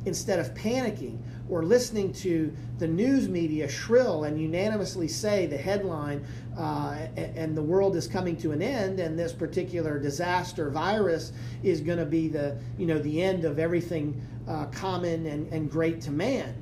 Instead 0.06 0.40
of 0.40 0.54
panicking 0.54 1.18
or 1.50 1.64
listening 1.64 2.12
to 2.14 2.54
the 2.78 2.88
news 2.88 3.30
media 3.30 3.68
shrill 3.68 4.26
and 4.26 4.40
unanimously 4.40 5.08
say 5.08 5.46
the 5.46 5.58
headline 5.58 6.24
uh, 6.58 7.08
and 7.16 7.58
the 7.58 7.62
world 7.62 7.96
is 7.96 8.08
coming 8.08 8.36
to 8.38 8.52
an 8.52 8.62
end 8.62 9.00
and 9.00 9.18
this 9.18 9.34
particular 9.34 9.98
disaster 9.98 10.70
virus 10.70 11.32
is 11.64 11.82
going 11.82 11.98
to 11.98 12.06
be 12.06 12.28
the 12.28 12.56
you 12.78 12.86
know 12.86 13.00
the 13.00 13.22
end 13.22 13.46
of 13.46 13.58
everything 13.58 14.20
uh, 14.48 14.66
common 14.68 15.26
and, 15.26 15.52
and 15.52 15.72
great 15.72 16.02
to 16.02 16.12
man 16.12 16.56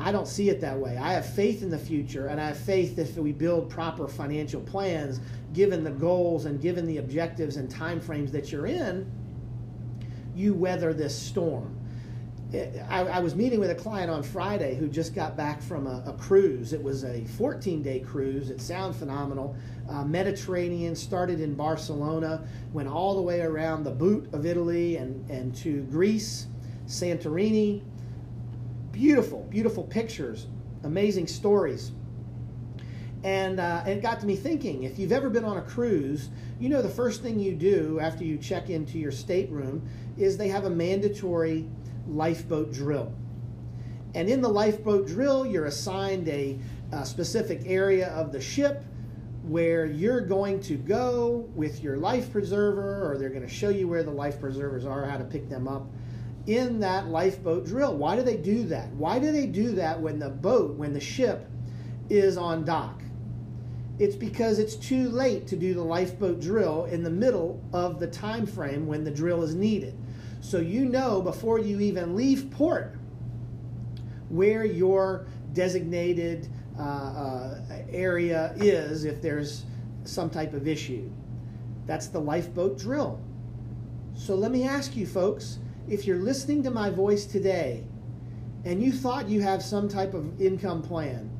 I 0.00 0.12
don't 0.12 0.26
see 0.26 0.48
it 0.48 0.60
that 0.62 0.78
way. 0.78 0.96
I 0.96 1.12
have 1.12 1.26
faith 1.26 1.62
in 1.62 1.68
the 1.68 1.78
future, 1.78 2.28
and 2.28 2.40
I 2.40 2.48
have 2.48 2.58
faith 2.58 2.96
that 2.96 3.08
if 3.08 3.16
we 3.16 3.32
build 3.32 3.68
proper 3.68 4.08
financial 4.08 4.60
plans, 4.62 5.20
given 5.52 5.84
the 5.84 5.90
goals 5.90 6.46
and 6.46 6.60
given 6.60 6.86
the 6.86 6.98
objectives 6.98 7.56
and 7.56 7.68
timeframes 7.68 8.32
that 8.32 8.50
you're 8.50 8.66
in, 8.66 9.10
you 10.34 10.54
weather 10.54 10.94
this 10.94 11.16
storm. 11.16 11.76
I, 12.88 13.00
I, 13.02 13.20
was 13.20 13.36
meeting 13.36 13.60
with 13.60 13.70
a 13.70 13.76
client 13.76 14.10
on 14.10 14.24
Friday 14.24 14.74
who 14.74 14.88
just 14.88 15.14
got 15.14 15.36
back 15.36 15.62
from 15.62 15.86
a, 15.86 16.02
a 16.04 16.12
cruise. 16.14 16.72
It 16.72 16.82
was 16.82 17.04
a 17.04 17.24
14 17.24 17.80
day 17.80 18.00
cruise. 18.00 18.50
It 18.50 18.60
sounded 18.60 18.98
phenomenal. 18.98 19.54
Uh, 19.88 20.04
Mediterranean 20.04 20.96
started 20.96 21.40
in 21.40 21.54
Barcelona, 21.54 22.44
went 22.72 22.88
all 22.88 23.14
the 23.14 23.22
way 23.22 23.40
around 23.40 23.84
the 23.84 23.92
boot 23.92 24.28
of 24.32 24.46
Italy 24.46 24.96
and, 24.96 25.28
and 25.30 25.54
to 25.56 25.82
Greece, 25.84 26.46
Santorini. 26.86 27.82
Beautiful, 29.00 29.46
beautiful 29.48 29.84
pictures, 29.84 30.46
amazing 30.84 31.26
stories. 31.26 31.92
And, 33.24 33.58
uh, 33.58 33.80
and 33.86 33.92
it 33.92 34.02
got 34.02 34.20
to 34.20 34.26
me 34.26 34.36
thinking 34.36 34.82
if 34.82 34.98
you've 34.98 35.10
ever 35.10 35.30
been 35.30 35.42
on 35.42 35.56
a 35.56 35.62
cruise, 35.62 36.28
you 36.58 36.68
know 36.68 36.82
the 36.82 36.90
first 36.90 37.22
thing 37.22 37.40
you 37.40 37.54
do 37.54 37.98
after 37.98 38.24
you 38.24 38.36
check 38.36 38.68
into 38.68 38.98
your 38.98 39.10
stateroom 39.10 39.88
is 40.18 40.36
they 40.36 40.48
have 40.48 40.66
a 40.66 40.70
mandatory 40.70 41.66
lifeboat 42.08 42.74
drill. 42.74 43.10
And 44.14 44.28
in 44.28 44.42
the 44.42 44.50
lifeboat 44.50 45.06
drill, 45.06 45.46
you're 45.46 45.64
assigned 45.64 46.28
a, 46.28 46.58
a, 46.92 47.06
specific 47.06 47.62
area 47.64 48.08
of 48.08 48.32
the 48.32 48.40
ship 48.40 48.84
where 49.44 49.86
you're 49.86 50.20
going 50.20 50.60
to 50.64 50.76
go 50.76 51.48
with 51.54 51.82
your 51.82 51.96
life 51.96 52.30
preserver, 52.30 53.10
or 53.10 53.16
they're 53.16 53.30
going 53.30 53.40
to 53.40 53.48
show 53.48 53.70
you 53.70 53.88
where 53.88 54.02
the 54.02 54.10
life 54.10 54.38
preservers 54.38 54.84
are, 54.84 55.06
how 55.06 55.16
to 55.16 55.24
pick 55.24 55.48
them 55.48 55.66
up 55.66 55.86
in 56.46 56.80
that 56.80 57.08
lifeboat 57.08 57.66
drill. 57.66 57.96
Why 57.96 58.16
do 58.16 58.22
they 58.22 58.36
do 58.36 58.64
that? 58.64 58.88
Why 58.92 59.18
do 59.18 59.30
they 59.32 59.46
do 59.46 59.72
that 59.72 60.00
when 60.00 60.18
the 60.18 60.30
boat, 60.30 60.76
when 60.76 60.92
the 60.92 61.00
ship 61.00 61.48
is 62.08 62.36
on 62.36 62.64
dock? 62.64 63.02
It's 63.98 64.16
because 64.16 64.58
it's 64.58 64.76
too 64.76 65.10
late 65.10 65.46
to 65.48 65.56
do 65.56 65.74
the 65.74 65.82
lifeboat 65.82 66.40
drill 66.40 66.86
in 66.86 67.02
the 67.02 67.10
middle 67.10 67.62
of 67.72 68.00
the 68.00 68.06
time 68.06 68.46
frame 68.46 68.86
when 68.86 69.04
the 69.04 69.10
drill 69.10 69.42
is 69.42 69.54
needed. 69.54 69.94
So 70.40 70.58
you 70.58 70.86
know 70.86 71.20
before 71.20 71.58
you 71.58 71.80
even 71.80 72.16
leave 72.16 72.50
port 72.50 72.96
where 74.30 74.64
your 74.64 75.26
designated 75.52 76.48
uh, 76.78 76.82
uh, 76.82 77.60
area 77.90 78.54
is 78.56 79.04
if 79.04 79.20
there's 79.20 79.64
some 80.04 80.30
type 80.30 80.54
of 80.54 80.66
issue. 80.66 81.10
That's 81.86 82.06
the 82.06 82.20
lifeboat 82.20 82.78
drill. 82.78 83.20
So 84.14 84.34
let 84.34 84.50
me 84.50 84.66
ask 84.66 84.96
you, 84.96 85.06
folks, 85.06 85.58
if 85.88 86.06
you're 86.06 86.18
listening 86.18 86.62
to 86.64 86.70
my 86.70 86.90
voice 86.90 87.24
today 87.24 87.84
and 88.64 88.82
you 88.82 88.92
thought 88.92 89.28
you 89.28 89.40
have 89.40 89.62
some 89.62 89.88
type 89.88 90.14
of 90.14 90.40
income 90.40 90.82
plan, 90.82 91.30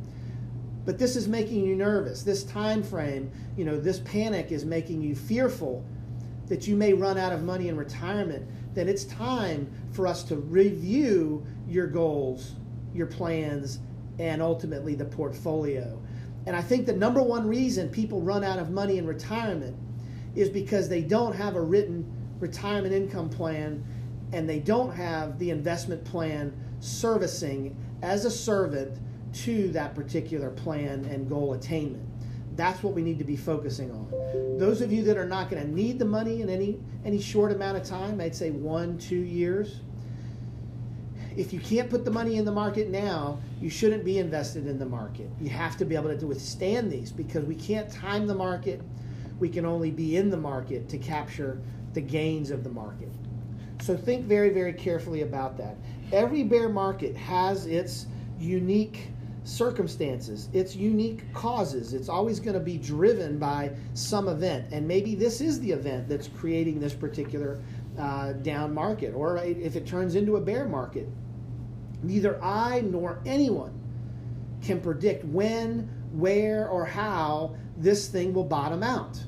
but 0.85 0.99
this 0.99 1.17
is 1.17 1.29
making 1.29 1.65
you 1.65 1.77
nervous, 1.77 2.23
this 2.23 2.43
time 2.45 2.83
frame, 2.83 3.31
you 3.57 3.65
know, 3.65 3.79
this 3.79 4.01
panic 4.01 4.51
is 4.51 4.65
making 4.65 5.03
you 5.03 5.15
fearful 5.15 5.85
that 6.47 6.67
you 6.67 6.75
may 6.75 6.93
run 6.93 7.17
out 7.17 7.33
of 7.33 7.45
money 7.45 7.69
in 7.69 7.77
retirement, 7.77 8.49
then 8.75 8.89
it's 8.89 9.05
time 9.05 9.71
for 9.93 10.07
us 10.07 10.25
to 10.25 10.37
review 10.37 11.45
your 11.69 11.87
goals, 11.87 12.57
your 12.93 13.07
plans, 13.07 13.79
and 14.19 14.43
ultimately 14.43 14.95
the 14.95 15.05
portfolio. 15.05 16.01
And 16.47 16.57
I 16.57 16.63
think 16.63 16.87
the 16.87 16.93
number 16.93 17.23
one 17.23 17.47
reason 17.47 17.89
people 17.89 18.21
run 18.21 18.43
out 18.43 18.59
of 18.59 18.71
money 18.71 18.99
in 18.99 19.07
retirement 19.07 19.77
is 20.35 20.49
because 20.49 20.89
they 20.89 21.03
don't 21.03 21.35
have 21.35 21.55
a 21.55 21.61
written 21.61 22.11
retirement 22.41 22.95
income 22.95 23.29
plan 23.29 23.85
and 24.33 24.49
they 24.49 24.59
don't 24.59 24.93
have 24.93 25.39
the 25.39 25.51
investment 25.51 26.05
plan 26.05 26.53
servicing 26.81 27.77
as 28.03 28.25
a 28.25 28.31
servant 28.31 28.99
to 29.33 29.69
that 29.71 29.95
particular 29.95 30.51
plan 30.51 31.05
and 31.07 31.29
goal 31.29 31.55
attainment. 31.55 32.07
That's 32.57 32.83
what 32.83 32.95
we 32.95 33.03
need 33.03 33.19
to 33.19 33.25
be 33.25 33.37
focusing 33.37 33.91
on. 33.91 34.59
Those 34.59 34.81
of 34.81 34.93
you 34.93 35.03
that 35.05 35.17
are 35.17 35.27
not 35.27 35.51
going 35.51 35.63
to 35.63 35.69
need 35.69 35.99
the 35.99 36.05
money 36.05 36.43
in 36.43 36.49
any 36.49 36.79
any 37.05 37.21
short 37.21 37.53
amount 37.53 37.79
of 37.79 37.85
time, 37.85 38.21
I'd 38.21 38.35
say 38.35 38.51
one, 38.51 38.99
two 38.99 39.21
years. 39.21 39.81
If 41.37 41.53
you 41.53 41.61
can't 41.61 41.89
put 41.89 42.05
the 42.05 42.11
money 42.11 42.37
in 42.37 42.45
the 42.45 42.53
market 42.53 42.91
now, 42.91 43.39
you 43.61 43.71
shouldn't 43.71 44.05
be 44.05 44.19
invested 44.19 44.67
in 44.67 44.79
the 44.79 44.85
market. 44.85 45.31
You 45.41 45.49
have 45.49 45.77
to 45.79 45.85
be 45.85 45.95
able 45.95 46.15
to 46.15 46.27
withstand 46.27 46.91
these 46.91 47.13
because 47.13 47.45
we 47.45 47.55
can't 47.55 47.91
time 47.91 48.27
the 48.27 48.35
market. 48.35 48.83
We 49.39 49.49
can 49.49 49.65
only 49.65 49.91
be 49.91 50.17
in 50.17 50.29
the 50.29 50.37
market 50.37 50.89
to 50.91 50.99
capture 50.99 51.63
the 51.95 52.01
gains 52.01 52.51
of 52.51 52.65
the 52.65 52.71
market. 52.71 53.11
So 53.81 53.97
think 53.97 54.27
very, 54.27 54.51
very 54.51 54.75
carefully 54.75 55.23
about 55.23 55.57
that. 55.59 55.77
Every 56.13 56.43
bear 56.43 56.69
market 56.69 57.17
has 57.17 57.67
its 57.67 58.07
unique 58.39 59.09
circumstances, 59.45 60.49
its 60.53 60.77
unique 60.77 61.33
causes. 61.33 61.95
It's 61.95 62.09
always 62.09 62.41
going 62.41 62.55
to 62.55 62.61
be 62.61 62.77
driven 62.77 63.39
by 63.39 63.73
some 63.95 64.29
event. 64.29 64.67
And 64.71 64.87
maybe 64.87 65.15
this 65.15 65.41
is 65.41 65.61
the 65.61 65.73
event 65.73 66.09
that's 66.09 66.29
creating 66.29 66.79
this 66.79 66.93
particular 66.93 67.63
uh, 67.99 68.35
down 68.35 68.75
market, 68.75 69.15
or 69.15 69.39
if 69.39 69.77
it 69.77 69.87
turns 69.87 70.15
into 70.15 70.37
a 70.37 70.41
bear 70.41 70.67
market. 70.67 71.09
Neither 72.03 72.43
I 72.43 72.83
nor 72.83 73.21
anyone 73.25 73.79
can 74.63 74.81
predict 74.81 75.25
when, 75.25 75.89
where, 76.13 76.69
or 76.69 76.85
how 76.85 77.57
this 77.77 78.09
thing 78.09 78.35
will 78.35 78.45
bottom 78.45 78.83
out 78.83 79.19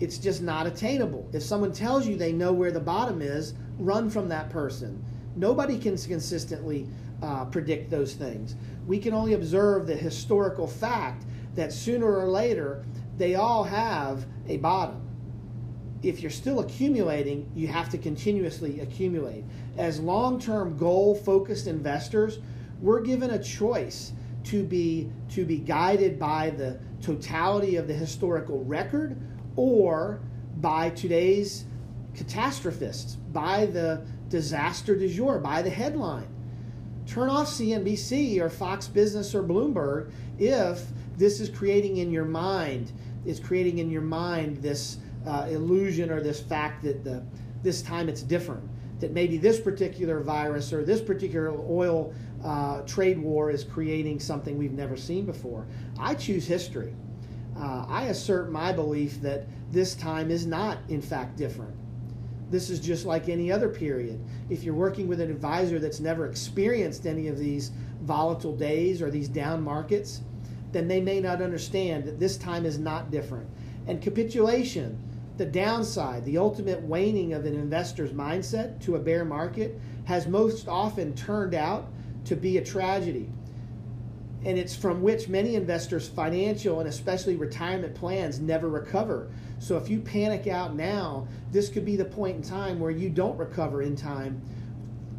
it's 0.00 0.18
just 0.18 0.42
not 0.42 0.66
attainable. 0.66 1.28
If 1.32 1.42
someone 1.42 1.72
tells 1.72 2.06
you 2.06 2.16
they 2.16 2.32
know 2.32 2.52
where 2.52 2.70
the 2.70 2.80
bottom 2.80 3.20
is, 3.20 3.54
run 3.78 4.10
from 4.10 4.28
that 4.28 4.50
person. 4.50 5.04
Nobody 5.36 5.78
can 5.78 5.96
consistently 5.96 6.88
uh, 7.22 7.46
predict 7.46 7.90
those 7.90 8.14
things. 8.14 8.54
We 8.86 8.98
can 8.98 9.12
only 9.12 9.34
observe 9.34 9.86
the 9.86 9.96
historical 9.96 10.66
fact 10.66 11.24
that 11.54 11.72
sooner 11.72 12.06
or 12.06 12.28
later 12.28 12.84
they 13.16 13.34
all 13.34 13.64
have 13.64 14.26
a 14.46 14.58
bottom. 14.58 15.04
If 16.02 16.20
you're 16.20 16.30
still 16.30 16.60
accumulating, 16.60 17.50
you 17.56 17.66
have 17.66 17.88
to 17.90 17.98
continuously 17.98 18.80
accumulate. 18.80 19.44
As 19.76 19.98
long 19.98 20.40
term 20.40 20.76
goal 20.76 21.16
focused 21.16 21.66
investors, 21.66 22.38
we're 22.80 23.00
given 23.00 23.30
a 23.30 23.42
choice 23.42 24.12
to 24.44 24.62
be, 24.62 25.10
to 25.30 25.44
be 25.44 25.58
guided 25.58 26.18
by 26.18 26.50
the 26.50 26.78
totality 27.02 27.74
of 27.76 27.88
the 27.88 27.94
historical 27.94 28.64
record 28.64 29.16
or 29.58 30.20
by 30.58 30.88
today's 30.90 31.64
catastrophists, 32.14 33.16
by 33.16 33.66
the 33.66 34.06
disaster 34.28 34.96
du 34.96 35.08
jour, 35.08 35.40
by 35.40 35.60
the 35.62 35.70
headline. 35.70 36.28
Turn 37.08 37.28
off 37.28 37.48
CNBC 37.48 38.40
or 38.40 38.50
Fox 38.50 38.86
Business 38.86 39.34
or 39.34 39.42
Bloomberg 39.42 40.12
if 40.38 40.84
this 41.16 41.40
is 41.40 41.48
creating 41.48 41.96
in 41.96 42.12
your 42.12 42.24
mind, 42.24 42.92
is 43.26 43.40
creating 43.40 43.78
in 43.78 43.90
your 43.90 44.02
mind 44.02 44.58
this 44.58 44.98
uh, 45.26 45.48
illusion 45.50 46.08
or 46.10 46.22
this 46.22 46.40
fact 46.40 46.84
that 46.84 47.02
the, 47.02 47.24
this 47.64 47.82
time 47.82 48.08
it's 48.08 48.22
different. 48.22 48.62
That 49.00 49.10
maybe 49.10 49.38
this 49.38 49.60
particular 49.60 50.20
virus 50.20 50.72
or 50.72 50.84
this 50.84 51.00
particular 51.00 51.50
oil 51.68 52.14
uh, 52.44 52.82
trade 52.82 53.18
war 53.18 53.50
is 53.50 53.64
creating 53.64 54.20
something 54.20 54.56
we've 54.56 54.72
never 54.72 54.96
seen 54.96 55.26
before. 55.26 55.66
I 55.98 56.14
choose 56.14 56.46
history 56.46 56.94
uh, 57.56 57.86
I 57.88 58.04
assert 58.04 58.50
my 58.50 58.72
belief 58.72 59.20
that 59.22 59.46
this 59.70 59.94
time 59.94 60.30
is 60.30 60.46
not, 60.46 60.78
in 60.88 61.02
fact, 61.02 61.36
different. 61.36 61.74
This 62.50 62.70
is 62.70 62.80
just 62.80 63.04
like 63.04 63.28
any 63.28 63.52
other 63.52 63.68
period. 63.68 64.24
If 64.48 64.64
you're 64.64 64.74
working 64.74 65.06
with 65.06 65.20
an 65.20 65.30
advisor 65.30 65.78
that's 65.78 66.00
never 66.00 66.26
experienced 66.26 67.06
any 67.06 67.28
of 67.28 67.38
these 67.38 67.72
volatile 68.02 68.56
days 68.56 69.02
or 69.02 69.10
these 69.10 69.28
down 69.28 69.62
markets, 69.62 70.22
then 70.72 70.88
they 70.88 71.00
may 71.00 71.20
not 71.20 71.42
understand 71.42 72.04
that 72.04 72.18
this 72.18 72.36
time 72.36 72.64
is 72.64 72.78
not 72.78 73.10
different. 73.10 73.48
And 73.86 74.00
capitulation, 74.00 74.98
the 75.36 75.46
downside, 75.46 76.24
the 76.24 76.38
ultimate 76.38 76.82
waning 76.82 77.32
of 77.32 77.44
an 77.44 77.54
investor's 77.54 78.12
mindset 78.12 78.80
to 78.84 78.96
a 78.96 78.98
bear 78.98 79.24
market, 79.24 79.78
has 80.04 80.26
most 80.26 80.68
often 80.68 81.14
turned 81.14 81.54
out 81.54 81.88
to 82.24 82.36
be 82.36 82.58
a 82.58 82.64
tragedy 82.64 83.30
and 84.44 84.58
it's 84.58 84.76
from 84.76 85.02
which 85.02 85.28
many 85.28 85.56
investors' 85.56 86.08
financial 86.08 86.78
and 86.80 86.88
especially 86.88 87.36
retirement 87.36 87.94
plans 87.94 88.38
never 88.38 88.68
recover. 88.68 89.30
So 89.58 89.76
if 89.76 89.88
you 89.88 90.00
panic 90.00 90.46
out 90.46 90.76
now, 90.76 91.26
this 91.50 91.68
could 91.68 91.84
be 91.84 91.96
the 91.96 92.04
point 92.04 92.36
in 92.36 92.42
time 92.42 92.78
where 92.78 92.92
you 92.92 93.10
don't 93.10 93.36
recover 93.36 93.82
in 93.82 93.96
time 93.96 94.40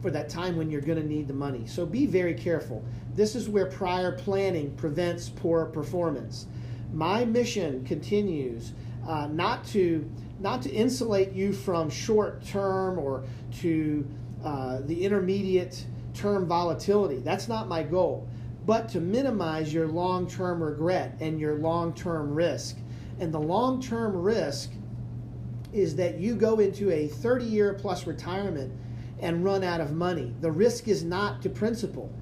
for 0.02 0.10
that 0.12 0.30
time 0.30 0.56
when 0.56 0.72
you're 0.72 0.82
going 0.82 1.02
to 1.02 1.06
need 1.06 1.28
the 1.28 1.34
money. 1.34 1.68
So 1.68 1.86
be 1.86 2.06
very 2.06 2.34
careful. 2.34 2.84
This 3.16 3.36
is 3.36 3.50
where 3.50 3.66
prior 3.66 4.14
planning 4.14 4.74
prevents 4.76 5.28
poor 5.28 5.66
performance. 5.66 6.48
My 6.94 7.26
mission 7.26 7.84
continues 7.84 8.72
uh, 9.08 9.28
not 9.28 9.66
to 9.68 10.10
not 10.40 10.62
to 10.62 10.72
insulate 10.72 11.34
you 11.34 11.52
from 11.52 11.90
short 11.90 12.46
term 12.46 12.98
or 12.98 13.26
to 13.60 14.08
uh, 14.42 14.80
the 14.86 15.04
intermediate 15.04 15.84
term 16.14 16.46
volatility. 16.46 17.18
That's 17.18 17.50
not 17.50 17.68
my 17.68 17.84
goal 17.84 18.29
but 18.70 18.88
to 18.88 19.00
minimize 19.00 19.74
your 19.74 19.88
long 19.88 20.28
term 20.28 20.62
regret 20.62 21.18
and 21.22 21.40
your 21.40 21.56
long 21.56 21.92
term 21.92 22.32
risk. 22.32 22.78
And 23.20 23.34
the 23.34 23.40
long 23.40 23.82
term 23.82 24.16
risk 24.16 24.70
is 25.74 25.96
that 25.96 26.20
you 26.20 26.36
go 26.36 26.60
into 26.60 26.92
a 26.92 27.08
30 27.08 27.46
year 27.46 27.74
plus 27.74 28.06
retirement 28.06 28.72
and 29.22 29.44
run 29.44 29.64
out 29.64 29.82
of 29.82 29.94
money. 29.94 30.36
The 30.42 30.52
risk 30.52 30.88
is 30.88 31.04
not 31.04 31.42
to 31.42 31.50
principal, 31.50 32.14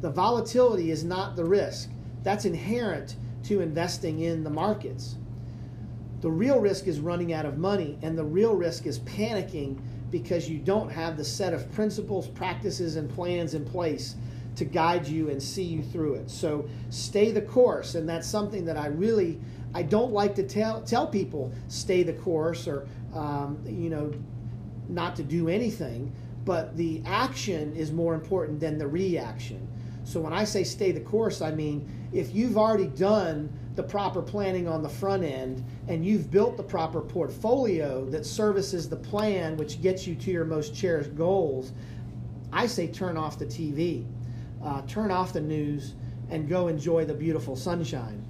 the 0.00 0.10
volatility 0.10 0.90
is 0.90 1.04
not 1.04 1.36
the 1.36 1.44
risk. 1.44 1.90
That's 2.24 2.46
inherent 2.46 3.14
to 3.44 3.60
investing 3.60 4.22
in 4.22 4.42
the 4.42 4.50
markets. 4.50 5.18
The 6.20 6.32
real 6.32 6.58
risk 6.58 6.88
is 6.88 6.98
running 6.98 7.32
out 7.32 7.46
of 7.46 7.58
money, 7.58 7.96
and 8.02 8.18
the 8.18 8.24
real 8.24 8.56
risk 8.56 8.86
is 8.86 8.98
panicking 8.98 9.78
because 10.10 10.50
you 10.50 10.58
don't 10.58 10.90
have 10.90 11.16
the 11.16 11.24
set 11.24 11.54
of 11.54 11.70
principles, 11.70 12.26
practices, 12.26 12.96
and 12.96 13.08
plans 13.08 13.54
in 13.54 13.64
place 13.64 14.16
to 14.60 14.66
guide 14.66 15.08
you 15.08 15.30
and 15.30 15.42
see 15.42 15.62
you 15.62 15.82
through 15.82 16.14
it. 16.14 16.30
So 16.30 16.68
stay 16.90 17.32
the 17.32 17.40
course, 17.40 17.94
and 17.94 18.06
that's 18.06 18.28
something 18.28 18.66
that 18.66 18.76
I 18.76 18.88
really 18.88 19.40
I 19.74 19.82
don't 19.82 20.12
like 20.12 20.34
to 20.34 20.42
tell 20.42 20.82
tell 20.82 21.06
people 21.06 21.50
stay 21.68 22.02
the 22.02 22.12
course 22.12 22.68
or 22.68 22.86
um, 23.14 23.58
you 23.66 23.88
know 23.88 24.12
not 24.88 25.16
to 25.16 25.22
do 25.22 25.48
anything. 25.48 26.12
But 26.44 26.76
the 26.76 27.02
action 27.06 27.74
is 27.74 27.90
more 27.90 28.14
important 28.14 28.60
than 28.60 28.76
the 28.78 28.86
reaction. 28.86 29.66
So 30.04 30.20
when 30.20 30.32
I 30.32 30.44
say 30.44 30.62
stay 30.62 30.92
the 30.92 31.00
course, 31.00 31.40
I 31.40 31.52
mean 31.52 31.88
if 32.12 32.34
you've 32.34 32.58
already 32.58 32.88
done 32.88 33.50
the 33.76 33.82
proper 33.82 34.20
planning 34.20 34.68
on 34.68 34.82
the 34.82 34.88
front 34.90 35.24
end 35.24 35.64
and 35.88 36.04
you've 36.04 36.30
built 36.30 36.58
the 36.58 36.62
proper 36.62 37.00
portfolio 37.00 38.04
that 38.10 38.26
services 38.26 38.90
the 38.90 38.96
plan 38.96 39.56
which 39.56 39.80
gets 39.80 40.06
you 40.06 40.14
to 40.16 40.30
your 40.30 40.44
most 40.44 40.74
cherished 40.74 41.14
goals, 41.14 41.72
I 42.52 42.66
say 42.66 42.88
turn 42.88 43.16
off 43.16 43.38
the 43.38 43.46
TV 43.46 44.04
uh, 44.62 44.82
turn 44.82 45.10
off 45.10 45.32
the 45.32 45.40
news 45.40 45.94
and 46.30 46.48
go 46.48 46.68
enjoy 46.68 47.04
the 47.04 47.14
beautiful 47.14 47.56
sunshine. 47.56 48.24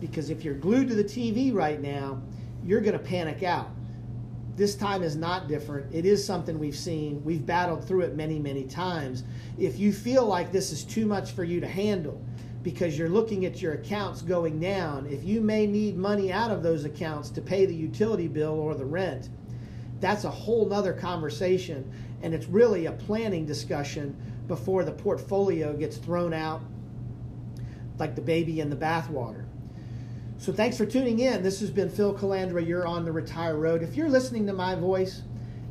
Because 0.00 0.30
if 0.30 0.44
you're 0.44 0.54
glued 0.54 0.88
to 0.88 0.94
the 0.94 1.04
TV 1.04 1.54
right 1.54 1.80
now, 1.80 2.20
you're 2.64 2.80
going 2.80 2.92
to 2.92 2.98
panic 2.98 3.42
out. 3.42 3.70
This 4.56 4.74
time 4.74 5.02
is 5.02 5.16
not 5.16 5.48
different. 5.48 5.94
It 5.94 6.06
is 6.06 6.24
something 6.24 6.58
we've 6.58 6.76
seen. 6.76 7.22
We've 7.24 7.44
battled 7.44 7.86
through 7.86 8.02
it 8.02 8.16
many, 8.16 8.38
many 8.38 8.64
times. 8.64 9.24
If 9.58 9.78
you 9.78 9.92
feel 9.92 10.26
like 10.26 10.50
this 10.50 10.72
is 10.72 10.84
too 10.84 11.06
much 11.06 11.32
for 11.32 11.44
you 11.44 11.60
to 11.60 11.68
handle 11.68 12.20
because 12.66 12.98
you're 12.98 13.08
looking 13.08 13.46
at 13.46 13.62
your 13.62 13.74
accounts 13.74 14.22
going 14.22 14.58
down. 14.58 15.06
If 15.06 15.22
you 15.22 15.40
may 15.40 15.68
need 15.68 15.96
money 15.96 16.32
out 16.32 16.50
of 16.50 16.64
those 16.64 16.84
accounts 16.84 17.30
to 17.30 17.40
pay 17.40 17.64
the 17.64 17.72
utility 17.72 18.26
bill 18.26 18.58
or 18.58 18.74
the 18.74 18.84
rent, 18.84 19.28
that's 20.00 20.24
a 20.24 20.30
whole 20.30 20.66
nother 20.66 20.92
conversation. 20.92 21.88
And 22.22 22.34
it's 22.34 22.46
really 22.46 22.86
a 22.86 22.92
planning 22.92 23.46
discussion 23.46 24.16
before 24.48 24.84
the 24.84 24.92
portfolio 24.92 25.74
gets 25.74 25.96
thrown 25.96 26.32
out 26.32 26.62
like 27.98 28.14
the 28.14 28.20
baby 28.20 28.60
in 28.60 28.70
the 28.70 28.76
bathwater. 28.76 29.44
So 30.38 30.52
thanks 30.52 30.76
for 30.76 30.84
tuning 30.84 31.20
in. 31.20 31.42
This 31.42 31.60
has 31.60 31.70
been 31.70 31.88
Phil 31.88 32.14
Calandra. 32.14 32.66
You're 32.66 32.86
on 32.86 33.04
the 33.04 33.12
Retire 33.12 33.56
Road. 33.56 33.82
If 33.82 33.96
you're 33.96 34.08
listening 34.08 34.46
to 34.46 34.52
my 34.52 34.74
voice 34.74 35.22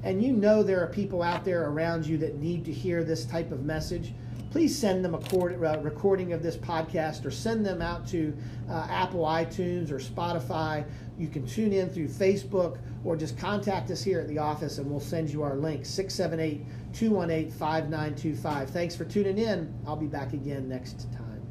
and 0.04 0.24
you 0.24 0.34
know 0.34 0.64
there 0.64 0.82
are 0.84 0.88
people 0.88 1.22
out 1.22 1.46
there 1.46 1.70
around 1.70 2.06
you 2.06 2.18
that 2.18 2.36
need 2.36 2.66
to 2.66 2.72
hear 2.72 3.04
this 3.04 3.26
type 3.26 3.52
of 3.52 3.64
message, 3.64 4.14
please 4.56 4.74
send 4.74 5.04
them 5.04 5.14
a 5.14 5.18
uh, 5.18 5.78
recording 5.82 6.32
of 6.32 6.42
this 6.42 6.56
podcast 6.56 7.26
or 7.26 7.30
send 7.30 7.66
them 7.66 7.82
out 7.82 8.08
to 8.08 8.34
uh, 8.70 8.88
Apple 8.90 9.26
iTunes 9.26 9.92
or 9.92 10.00
Spotify. 10.00 10.86
You 11.18 11.28
can 11.28 11.46
tune 11.46 11.74
in 11.74 11.90
through 11.90 12.08
Facebook 12.08 12.78
or 13.04 13.18
just 13.18 13.38
contact 13.38 13.92
us 13.92 14.02
here 14.02 14.22
at 14.22 14.30
the 14.30 14.38
office 14.38 14.78
and 14.78 14.90
we'll 14.90 15.02
send 15.02 15.30
you 15.30 15.44
our 15.44 15.58
link 15.58 15.86
678 15.86 16.66
218 16.94 17.52
5925. 17.52 18.70
Thanks 18.70 18.96
for 18.96 19.04
tuning 19.04 19.40
in. 19.40 19.78
I'll 19.86 19.98
be 19.98 20.08
back 20.08 20.32
again 20.32 20.70
next 20.70 21.12
time. 21.12 21.46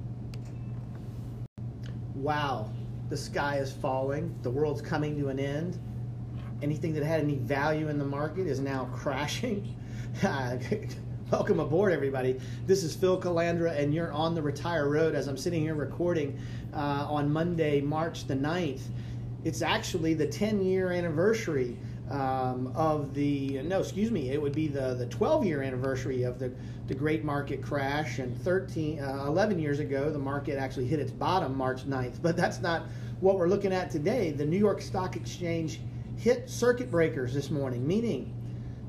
Wow 2.15 2.71
the 3.11 3.19
sky 3.19 3.59
is 3.59 3.71
falling, 3.71 4.35
the 4.41 4.49
world's 4.49 4.81
coming 4.81 5.19
to 5.19 5.29
an 5.29 5.39
end. 5.39 5.79
Anything 6.63 6.95
that 6.95 7.05
had 7.05 7.21
any 7.21 7.37
value 7.37 7.91
in 7.91 7.99
the 7.99 8.07
market 8.07 8.47
is 8.47 8.61
now 8.61 8.89
crashing. 8.95 9.77
Welcome 11.31 11.59
aboard, 11.59 11.91
everybody. 11.91 12.39
This 12.67 12.85
is 12.85 12.95
Phil 12.95 13.19
Calandra, 13.19 13.79
and 13.79 13.95
you're 13.95 14.13
on 14.13 14.35
the 14.35 14.43
Retire 14.43 14.91
Road 14.91 15.15
as 15.15 15.27
I'm 15.27 15.39
sitting 15.39 15.63
here 15.63 15.75
recording 15.75 16.39
uh, 16.75 17.07
on 17.09 17.33
Monday, 17.33 17.81
March 17.81 18.27
the 18.27 18.35
9th. 18.35 18.83
It's 19.43 19.63
actually 19.63 20.13
the 20.13 20.27
10 20.27 20.63
year 20.63 20.91
anniversary 20.91 21.79
um, 22.11 22.71
of 22.75 23.15
the 23.15 23.63
no, 23.63 23.81
excuse 23.81 24.11
me, 24.11 24.33
it 24.33 24.43
would 24.43 24.55
be 24.55 24.69
the 24.69 24.95
the 24.95 25.07
12 25.07 25.47
year 25.47 25.63
anniversary 25.63 26.25
of 26.25 26.39
the 26.39 26.53
the 26.89 26.95
great 26.95 27.25
market 27.25 27.63
crash. 27.63 28.19
And 28.19 28.39
13, 28.43 29.01
uh, 29.01 29.25
11 29.27 29.59
years 29.59 29.79
ago, 29.79 30.11
the 30.11 30.19
market 30.19 30.59
actually 30.59 30.87
hit 30.87 31.01
its 31.01 31.11
bottom 31.11 31.57
March 31.57 31.89
9th. 31.89 32.21
But 32.21 32.37
that's 32.37 32.61
not 32.61 32.83
what 33.21 33.39
we're 33.39 33.49
looking 33.49 33.73
at 33.73 33.91
today. 33.91 34.31
The 34.33 34.45
New 34.45 34.59
York 34.59 34.83
Stock 34.83 35.17
Exchange 35.17 35.81
hit 36.19 36.51
circuit 36.51 36.91
breakers 36.91 37.33
this 37.33 37.51
morning, 37.51 37.87
meaning 37.87 38.35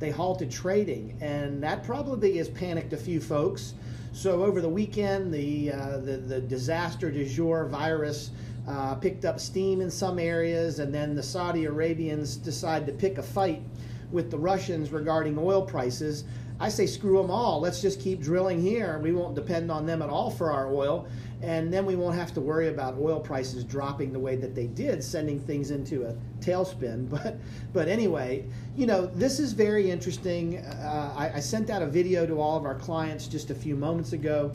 they 0.06 0.12
halted 0.12 0.51
trading, 0.51 1.18
and 1.20 1.64
that 1.64 1.84
probably 1.84 2.38
has 2.38 2.47
panicked 2.47 2.93
a 2.93 2.97
few 2.97 3.20
folks. 3.20 3.74
So 4.14 4.43
over 4.43 4.62
the 4.62 4.70
weekend, 4.70 5.34
the 5.34 5.72
uh, 5.72 5.97
the, 5.97 6.18
the 6.18 6.39
disaster 6.39 7.10
du 7.10 7.26
jour 7.28 7.66
virus 7.66 8.30
uh, 8.68 8.93
picked 8.93 9.26
up 9.26 9.39
steam 9.39 9.82
in 9.82 9.89
some 9.89 10.20
areas, 10.20 10.78
and 10.78 10.93
then 10.93 11.16
the 11.16 11.24
Saudi 11.24 11.66
Arabians 11.66 12.38
decided 12.38 12.86
to 12.86 12.93
pick 12.93 13.18
a 13.18 13.24
fight 13.24 13.64
with 14.12 14.30
the 14.30 14.38
Russians 14.38 14.91
regarding 14.91 15.39
oil 15.39 15.64
prices. 15.64 16.24
I 16.60 16.70
say 16.70 16.86
screw 16.86 17.18
them 17.18 17.32
all. 17.32 17.60
Let's 17.60 17.82
just 17.82 17.99
keep 17.99 18.22
drilling 18.22 18.62
here. 18.62 18.99
We 18.99 19.12
won't 19.12 19.34
depend 19.34 19.72
on 19.72 19.88
them 19.88 20.03
at 20.03 20.10
all 20.10 20.30
for 20.30 20.51
our 20.51 20.72
oil, 20.72 21.08
and 21.46 21.72
then 21.72 21.86
we 21.86 21.96
won't 21.96 22.16
have 22.16 22.34
to 22.34 22.41
worry 22.41 22.70
about 22.70 22.98
oil 23.00 23.20
prices 23.20 23.64
dropping 23.64 24.12
the 24.12 24.20
way 24.20 24.36
that 24.36 24.56
they 24.56 24.66
did, 24.66 25.04
sending 25.04 25.39
things 25.39 25.70
into 25.70 26.06
a 26.06 26.16
tailspin. 26.39 27.08
But 27.16 27.38
but 27.72 27.88
anyway, 27.88 28.46
you 28.76 28.88
know 28.88 29.06
this 29.06 29.39
is 29.39 29.54
very 29.54 29.91
interesting. 29.91 30.58
Uh, 30.58 31.14
I, 31.16 31.34
I 31.36 31.39
sent 31.39 31.70
out 31.70 31.82
a 31.82 31.88
video 31.88 32.26
to 32.26 32.41
all 32.41 32.58
of 32.58 32.66
our 32.66 32.76
clients 32.76 33.28
just 33.28 33.52
a 33.52 33.56
few 33.56 33.76
moments 33.76 34.14
ago, 34.14 34.52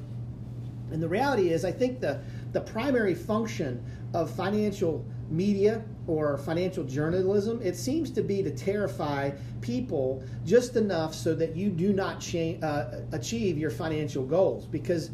and 0.90 1.00
the 1.00 1.08
reality 1.08 1.50
is, 1.50 1.64
I 1.64 1.72
think 1.72 2.00
the 2.00 2.20
the 2.52 2.60
primary 2.60 3.14
function 3.14 3.82
of 4.12 4.28
financial 4.34 5.04
media 5.30 5.84
or 6.08 6.36
financial 6.36 6.82
journalism, 6.82 7.60
it 7.62 7.76
seems 7.76 8.10
to 8.10 8.22
be 8.22 8.42
to 8.42 8.50
terrify 8.50 9.30
people 9.60 10.24
just 10.44 10.74
enough 10.74 11.14
so 11.14 11.34
that 11.34 11.54
you 11.54 11.70
do 11.70 11.92
not 11.92 12.20
cha- 12.20 12.58
uh, 12.62 13.02
achieve 13.12 13.56
your 13.56 13.70
financial 13.70 14.24
goals. 14.24 14.66
Because 14.66 15.10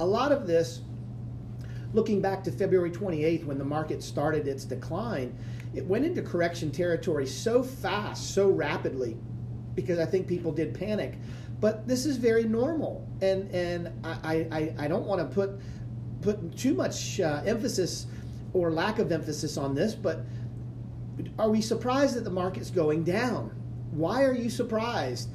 a 0.00 0.06
lot 0.06 0.32
of 0.32 0.46
this, 0.46 0.82
looking 1.92 2.20
back 2.20 2.44
to 2.44 2.52
February 2.52 2.90
28th 2.90 3.44
when 3.44 3.58
the 3.58 3.64
market 3.64 4.02
started 4.02 4.46
its 4.46 4.64
decline, 4.64 5.36
it 5.74 5.84
went 5.84 6.04
into 6.04 6.22
correction 6.22 6.70
territory 6.70 7.26
so 7.26 7.62
fast, 7.62 8.34
so 8.34 8.48
rapidly, 8.48 9.16
because 9.74 9.98
I 9.98 10.06
think 10.06 10.26
people 10.26 10.52
did 10.52 10.74
panic. 10.74 11.14
But 11.60 11.86
this 11.88 12.04
is 12.06 12.16
very 12.16 12.44
normal, 12.44 13.06
and 13.22 13.50
and 13.50 13.92
I 14.04 14.46
I, 14.50 14.74
I 14.84 14.88
don't 14.88 15.06
want 15.06 15.20
to 15.20 15.34
put 15.34 15.58
put 16.20 16.56
too 16.56 16.74
much 16.74 17.20
uh, 17.20 17.42
emphasis 17.46 18.06
or 18.52 18.70
lack 18.70 18.98
of 18.98 19.12
emphasis 19.12 19.56
on 19.56 19.74
this, 19.74 19.94
but 19.94 20.20
are 21.38 21.50
we 21.50 21.60
surprised 21.60 22.16
that 22.16 22.24
the 22.24 22.30
market's 22.30 22.70
going 22.70 23.04
down? 23.04 23.50
Why 23.90 24.24
are 24.24 24.34
you 24.34 24.50
surprised? 24.50 25.30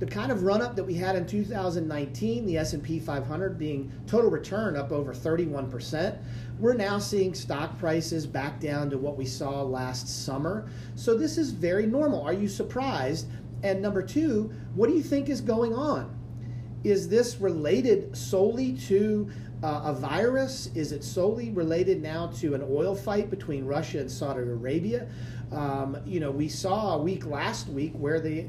The 0.00 0.06
kind 0.06 0.32
of 0.32 0.44
run 0.44 0.62
up 0.62 0.76
that 0.76 0.84
we 0.84 0.94
had 0.94 1.14
in 1.14 1.26
2019, 1.26 2.46
the 2.46 2.56
S&P 2.56 2.98
500 2.98 3.58
being 3.58 3.92
total 4.06 4.30
return 4.30 4.74
up 4.74 4.92
over 4.92 5.12
31%, 5.12 6.16
we're 6.58 6.72
now 6.72 6.98
seeing 6.98 7.34
stock 7.34 7.78
prices 7.78 8.26
back 8.26 8.58
down 8.60 8.88
to 8.88 8.96
what 8.96 9.18
we 9.18 9.26
saw 9.26 9.62
last 9.62 10.24
summer. 10.24 10.70
So 10.94 11.18
this 11.18 11.36
is 11.36 11.50
very 11.50 11.84
normal. 11.84 12.22
Are 12.22 12.32
you 12.32 12.48
surprised? 12.48 13.28
And 13.62 13.82
number 13.82 14.02
2, 14.02 14.50
what 14.74 14.88
do 14.88 14.96
you 14.96 15.02
think 15.02 15.28
is 15.28 15.42
going 15.42 15.74
on? 15.74 16.16
Is 16.82 17.06
this 17.06 17.38
related 17.38 18.16
solely 18.16 18.72
to 18.88 19.30
uh, 19.62 19.82
a 19.84 19.92
virus? 19.92 20.70
Is 20.74 20.92
it 20.92 21.04
solely 21.04 21.50
related 21.50 22.00
now 22.00 22.28
to 22.38 22.54
an 22.54 22.66
oil 22.70 22.94
fight 22.94 23.28
between 23.28 23.66
Russia 23.66 23.98
and 23.98 24.10
Saudi 24.10 24.40
Arabia? 24.40 25.08
Um, 25.52 25.98
you 26.06 26.20
know, 26.20 26.30
we 26.30 26.48
saw 26.48 26.94
a 26.94 26.98
week 26.98 27.26
last 27.26 27.68
week 27.68 27.92
where 27.94 28.20
the, 28.20 28.46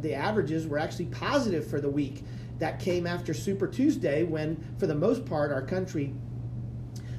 the 0.00 0.14
averages 0.14 0.66
were 0.66 0.78
actually 0.78 1.06
positive 1.06 1.66
for 1.66 1.80
the 1.80 1.90
week. 1.90 2.24
That 2.58 2.78
came 2.78 3.06
after 3.06 3.32
Super 3.32 3.66
Tuesday, 3.66 4.22
when 4.22 4.62
for 4.78 4.86
the 4.86 4.94
most 4.94 5.24
part 5.24 5.50
our 5.50 5.62
country 5.62 6.12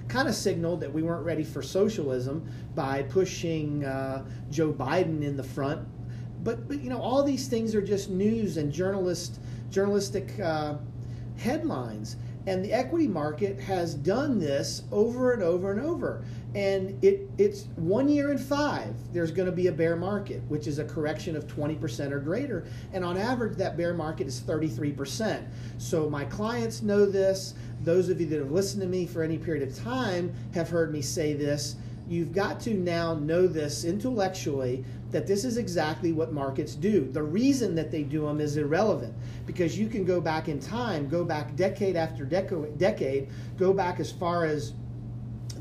kind 0.08 0.28
of 0.28 0.36
signaled 0.36 0.82
that 0.82 0.94
we 0.94 1.02
weren't 1.02 1.26
ready 1.26 1.44
for 1.44 1.62
socialism 1.62 2.48
by 2.76 3.02
pushing 3.04 3.86
uh, 3.86 4.26
Joe 4.50 4.74
Biden 4.74 5.24
in 5.24 5.38
the 5.38 5.44
front. 5.44 5.88
But, 6.44 6.68
but 6.68 6.82
you 6.82 6.90
know, 6.90 7.00
all 7.00 7.24
these 7.24 7.48
things 7.48 7.74
are 7.76 7.82
just 7.82 8.10
news 8.10 8.58
and 8.58 8.72
journalist 8.72 9.40
journalistic 9.70 10.38
uh, 10.40 10.76
headlines. 11.38 12.18
And 12.48 12.66
the 12.66 12.74
equity 12.74 13.08
market 13.08 13.60
has 13.60 13.94
done 13.94 14.38
this 14.38 14.84
over 14.92 15.32
and 15.32 15.42
over 15.42 15.72
and 15.72 15.80
over. 15.80 16.26
And 16.54 17.02
it, 17.04 17.30
it's 17.38 17.68
one 17.78 18.10
year 18.10 18.32
in 18.32 18.38
five, 18.38 18.94
there's 19.14 19.32
going 19.32 19.46
to 19.46 19.54
be 19.54 19.68
a 19.68 19.72
bear 19.72 19.96
market, 19.96 20.42
which 20.50 20.68
is 20.68 20.80
a 20.80 20.84
correction 20.84 21.38
of 21.38 21.48
20% 21.48 22.12
or 22.12 22.20
greater. 22.20 22.68
And 22.92 23.06
on 23.06 23.18
average, 23.18 23.58
that 23.58 23.78
bear 23.78 23.94
market 23.94 24.28
is 24.28 24.42
33%. 24.42 25.46
So 25.78 26.10
my 26.10 26.26
clients 26.26 26.82
know 26.82 27.06
this. 27.06 27.54
Those 27.84 28.10
of 28.10 28.20
you 28.20 28.28
that 28.28 28.40
have 28.40 28.52
listened 28.52 28.82
to 28.82 28.88
me 28.88 29.08
for 29.08 29.24
any 29.24 29.38
period 29.38 29.68
of 29.68 29.78
time 29.78 30.34
have 30.54 30.70
heard 30.70 30.92
me 30.92 31.02
say 31.02 31.34
this. 31.34 31.78
You've 32.10 32.34
got 32.34 32.60
to 32.62 32.74
now 32.74 33.14
know 33.14 33.48
this 33.48 33.86
intellectually 33.86 34.84
that 35.12 35.28
this 35.28 35.46
is 35.46 35.58
exactly 35.58 36.12
what 36.12 36.34
markets 36.34 36.76
do. 36.76 37.10
The 37.10 37.24
reason 37.24 37.76
that 37.76 37.92
they 37.92 38.04
do 38.04 38.26
them 38.26 38.42
is 38.42 38.58
irrelevant 38.58 39.14
because 39.46 39.78
you 39.78 39.88
can 39.88 40.04
go 40.04 40.20
back 40.20 40.50
in 40.50 40.60
time, 40.60 41.08
go 41.08 41.24
back 41.24 41.56
decade 41.56 41.96
after 41.96 42.26
deco- 42.26 42.78
decade, 42.78 43.30
go 43.58 43.72
back 43.72 44.02
as 44.02 44.12
far 44.12 44.46
as 44.46 44.74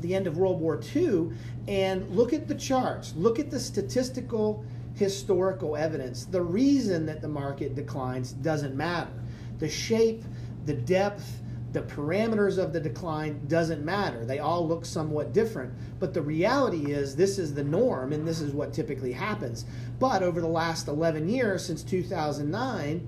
the 0.01 0.15
end 0.15 0.27
of 0.27 0.37
World 0.37 0.59
War 0.59 0.79
II, 0.95 1.31
and 1.67 2.09
look 2.09 2.33
at 2.33 2.47
the 2.47 2.55
charts, 2.55 3.13
look 3.15 3.39
at 3.39 3.49
the 3.49 3.59
statistical 3.59 4.63
historical 4.95 5.75
evidence. 5.75 6.25
The 6.25 6.41
reason 6.41 7.05
that 7.05 7.21
the 7.21 7.27
market 7.27 7.75
declines 7.75 8.33
doesn't 8.33 8.75
matter. 8.75 9.11
The 9.59 9.69
shape, 9.69 10.23
the 10.65 10.73
depth, 10.73 11.41
the 11.71 11.81
parameters 11.81 12.57
of 12.57 12.73
the 12.73 12.79
decline 12.79 13.45
doesn't 13.47 13.83
matter. 13.83 14.25
They 14.25 14.39
all 14.39 14.67
look 14.67 14.85
somewhat 14.85 15.31
different. 15.31 15.73
But 15.99 16.13
the 16.13 16.21
reality 16.21 16.91
is, 16.91 17.15
this 17.15 17.39
is 17.39 17.53
the 17.53 17.63
norm 17.63 18.11
and 18.11 18.27
this 18.27 18.41
is 18.41 18.51
what 18.51 18.73
typically 18.73 19.13
happens. 19.13 19.65
But 19.99 20.21
over 20.21 20.41
the 20.41 20.47
last 20.47 20.87
11 20.87 21.29
years, 21.29 21.65
since 21.65 21.83
2009, 21.83 23.07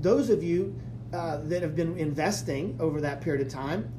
those 0.00 0.30
of 0.30 0.44
you 0.44 0.78
uh, 1.12 1.38
that 1.44 1.62
have 1.62 1.74
been 1.74 1.96
investing 1.98 2.76
over 2.80 3.00
that 3.00 3.20
period 3.20 3.44
of 3.44 3.52
time 3.52 3.92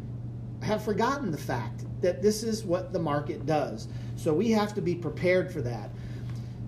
have 0.62 0.84
forgotten 0.84 1.32
the 1.32 1.38
fact 1.38 1.85
that 2.02 2.22
this 2.22 2.44
is 2.44 2.64
what 2.64 2.94
the 2.94 3.00
market 3.00 3.46
does. 3.46 3.88
So 4.16 4.34
we 4.34 4.52
have 4.52 4.74
to 4.76 4.82
be 4.82 4.96
prepared 4.96 5.52
for 5.52 5.62
that. 5.62 5.90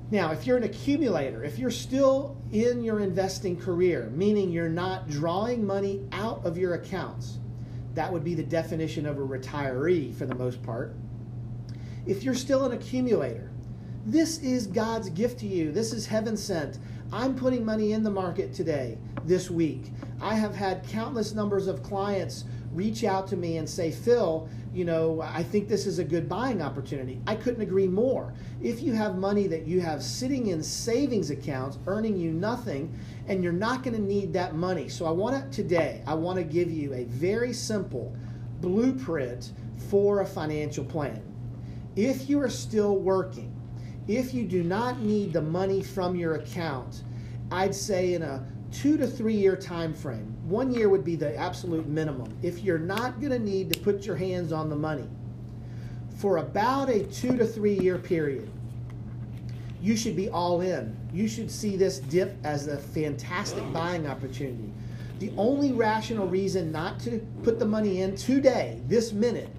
Now, 0.10 0.32
if 0.32 0.48
you're 0.48 0.58
an 0.58 0.64
accumulator, 0.64 1.44
if 1.44 1.60
you're 1.60 1.70
still 1.70 2.38
in 2.52 2.82
your 2.82 3.02
investing 3.02 3.58
career, 3.58 4.10
meaning 4.16 4.50
you're 4.52 4.70
not 4.70 5.10
drawing 5.10 5.66
money 5.66 6.08
out 6.14 6.46
of 6.46 6.58
your 6.58 6.76
accounts, 6.76 7.40
that 7.94 8.12
would 8.12 8.24
be 8.24 8.34
the 8.34 8.44
definition 8.44 9.06
of 9.06 9.18
a 9.18 9.22
retiree 9.22 10.16
for 10.16 10.26
the 10.26 10.36
most 10.36 10.64
part. 10.64 10.96
If 12.06 12.24
you're 12.24 12.36
still 12.36 12.64
an 12.64 12.72
accumulator, 12.72 13.52
this 14.06 14.38
is 14.38 14.68
God's 14.68 15.10
gift 15.10 15.40
to 15.40 15.48
you. 15.48 15.74
This 15.74 15.92
is 15.92 16.06
heaven 16.06 16.38
sent. 16.38 16.80
I'm 17.12 17.36
putting 17.36 17.66
money 17.66 17.92
in 17.92 18.04
the 18.04 18.10
market 18.10 18.54
today, 18.54 18.98
this 19.26 19.50
week. 19.50 19.92
I 20.22 20.36
have 20.36 20.56
had 20.56 20.88
countless 20.88 21.34
numbers 21.34 21.68
of 21.68 21.84
clients 21.84 22.46
reach 22.78 23.04
out 23.04 23.28
to 23.28 23.36
me 23.36 23.58
and 23.58 23.68
say, 23.68 23.92
Phil, 23.92 24.48
you 24.72 24.86
know, 24.86 25.22
I 25.22 25.42
think 25.42 25.68
this 25.68 25.88
is 25.88 25.98
a 25.98 26.04
good 26.04 26.30
buying 26.30 26.62
opportunity. 26.62 27.20
I 27.26 27.36
couldn't 27.36 27.62
agree 27.62 27.88
more. 27.88 28.34
If 28.62 28.82
you 28.82 28.94
have 28.94 29.18
money 29.18 29.48
that 29.48 29.66
you 29.66 29.82
have 29.82 30.04
sitting 30.04 30.48
in 30.48 30.62
savings 30.62 31.32
accounts 31.32 31.80
earning 31.88 32.16
you 32.16 32.32
nothing, 32.32 32.98
and 33.28 33.44
you're 33.44 33.52
not 33.52 33.84
going 33.84 33.96
to 33.96 34.02
need 34.02 34.32
that 34.34 34.56
money. 34.56 34.88
So 34.88 35.06
I 35.06 35.12
want 35.12 35.52
to 35.52 35.64
today, 35.64 36.04
I 36.06 36.14
want 36.14 36.38
to 36.38 36.44
give 36.44 36.72
you 36.72 36.94
a 36.94 37.06
very 37.06 37.52
simple 37.52 38.16
blueprint 38.62 39.52
for 39.90 40.22
a 40.22 40.26
financial 40.26 40.86
plan. 40.86 41.22
If 41.96 42.30
you 42.30 42.40
are 42.40 42.50
still 42.50 42.98
working, 42.98 43.54
if 44.08 44.34
you 44.34 44.46
do 44.46 44.64
not 44.64 45.02
need 45.02 45.34
the 45.34 45.42
money 45.42 45.82
from 45.82 46.16
your 46.16 46.36
account, 46.36 47.04
I'd 47.52 47.74
say 47.74 48.14
in 48.14 48.22
a 48.22 48.46
two 48.72 48.98
to 48.98 49.08
three 49.08 49.36
year 49.36 49.56
time 49.56 49.94
frame. 49.94 50.37
One 50.48 50.74
year 50.74 50.88
would 50.88 51.04
be 51.04 51.18
the 51.18 51.36
absolute 51.36 51.88
minimum. 51.88 52.34
If 52.42 52.64
you're 52.64 52.80
not 52.80 53.20
going 53.20 53.34
to 53.34 53.40
need 53.40 53.74
to 53.74 53.80
put 53.82 54.06
your 54.06 54.16
hands 54.16 54.54
on 54.54 54.70
the 54.70 54.78
money 54.78 55.04
for 56.20 56.38
about 56.38 56.88
a 56.88 57.04
two 57.04 57.36
to 57.36 57.46
three 57.46 57.78
year 57.78 57.98
period, 57.98 58.50
you 59.82 59.98
should 59.98 60.16
be 60.16 60.30
all 60.30 60.62
in. 60.62 60.96
You 61.12 61.28
should 61.28 61.52
see 61.52 61.76
this 61.76 62.00
dip 62.00 62.38
as 62.46 62.68
a 62.68 62.78
fantastic 62.78 63.62
buying 63.74 64.08
opportunity. 64.08 64.72
The 65.20 65.34
only 65.36 65.74
rational 65.74 66.28
reason 66.28 66.72
not 66.72 66.98
to 67.02 67.20
put 67.44 67.60
the 67.60 67.66
money 67.66 68.00
in 68.00 68.16
today, 68.16 68.80
this 68.88 69.12
minute, 69.12 69.50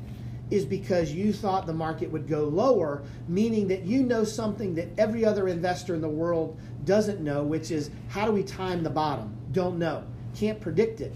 is 0.50 0.64
because 0.64 1.12
you 1.12 1.34
thought 1.34 1.66
the 1.66 1.74
market 1.74 2.10
would 2.10 2.26
go 2.26 2.44
lower, 2.44 3.02
meaning 3.28 3.68
that 3.68 3.82
you 3.82 4.04
know 4.04 4.24
something 4.24 4.74
that 4.76 4.88
every 4.96 5.22
other 5.22 5.48
investor 5.48 5.94
in 5.94 6.00
the 6.00 6.08
world 6.08 6.58
doesn't 6.86 7.20
know, 7.20 7.42
which 7.42 7.70
is 7.70 7.90
how 8.08 8.24
do 8.24 8.32
we 8.32 8.42
time 8.42 8.82
the 8.82 8.88
bottom? 8.88 9.36
Don't 9.52 9.78
know. 9.78 10.04
Can't 10.34 10.60
predict 10.60 11.00
it. 11.00 11.14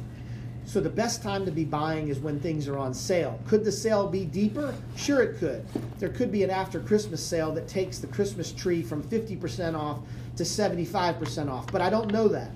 So 0.64 0.80
the 0.80 0.90
best 0.90 1.22
time 1.22 1.44
to 1.44 1.50
be 1.50 1.64
buying 1.64 2.08
is 2.08 2.20
when 2.20 2.38
things 2.38 2.68
are 2.68 2.78
on 2.78 2.94
sale. 2.94 3.38
Could 3.48 3.64
the 3.64 3.72
sale 3.72 4.08
be 4.08 4.24
deeper? 4.24 4.74
Sure, 4.96 5.22
it 5.22 5.38
could. 5.38 5.66
There 5.98 6.08
could 6.08 6.30
be 6.30 6.44
an 6.44 6.50
after 6.50 6.80
Christmas 6.80 7.24
sale 7.24 7.52
that 7.52 7.66
takes 7.66 7.98
the 7.98 8.06
Christmas 8.06 8.52
tree 8.52 8.82
from 8.82 9.02
50% 9.02 9.76
off 9.76 9.98
to 10.36 10.44
75% 10.44 11.50
off, 11.50 11.70
but 11.72 11.80
I 11.80 11.90
don't 11.90 12.12
know 12.12 12.28
that. 12.28 12.50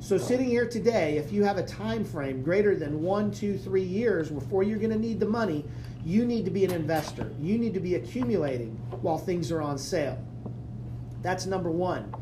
So 0.00 0.16
sitting 0.16 0.48
here 0.48 0.68
today, 0.68 1.16
if 1.16 1.32
you 1.32 1.42
have 1.42 1.58
a 1.58 1.62
time 1.64 2.04
frame 2.04 2.42
greater 2.42 2.76
than 2.76 3.02
one, 3.02 3.32
two, 3.32 3.58
three 3.58 3.82
years 3.82 4.30
before 4.30 4.62
you're 4.62 4.78
going 4.78 4.92
to 4.92 4.98
need 4.98 5.18
the 5.18 5.26
money, 5.26 5.64
you 6.04 6.24
need 6.24 6.44
to 6.44 6.50
be 6.50 6.64
an 6.64 6.70
investor. 6.70 7.30
You 7.40 7.58
need 7.58 7.74
to 7.74 7.80
be 7.80 7.96
accumulating 7.96 8.70
while 9.02 9.18
things 9.18 9.50
are 9.50 9.60
on 9.60 9.76
sale. 9.76 10.18
That's 11.22 11.46
number 11.46 11.70
one. 11.70 12.14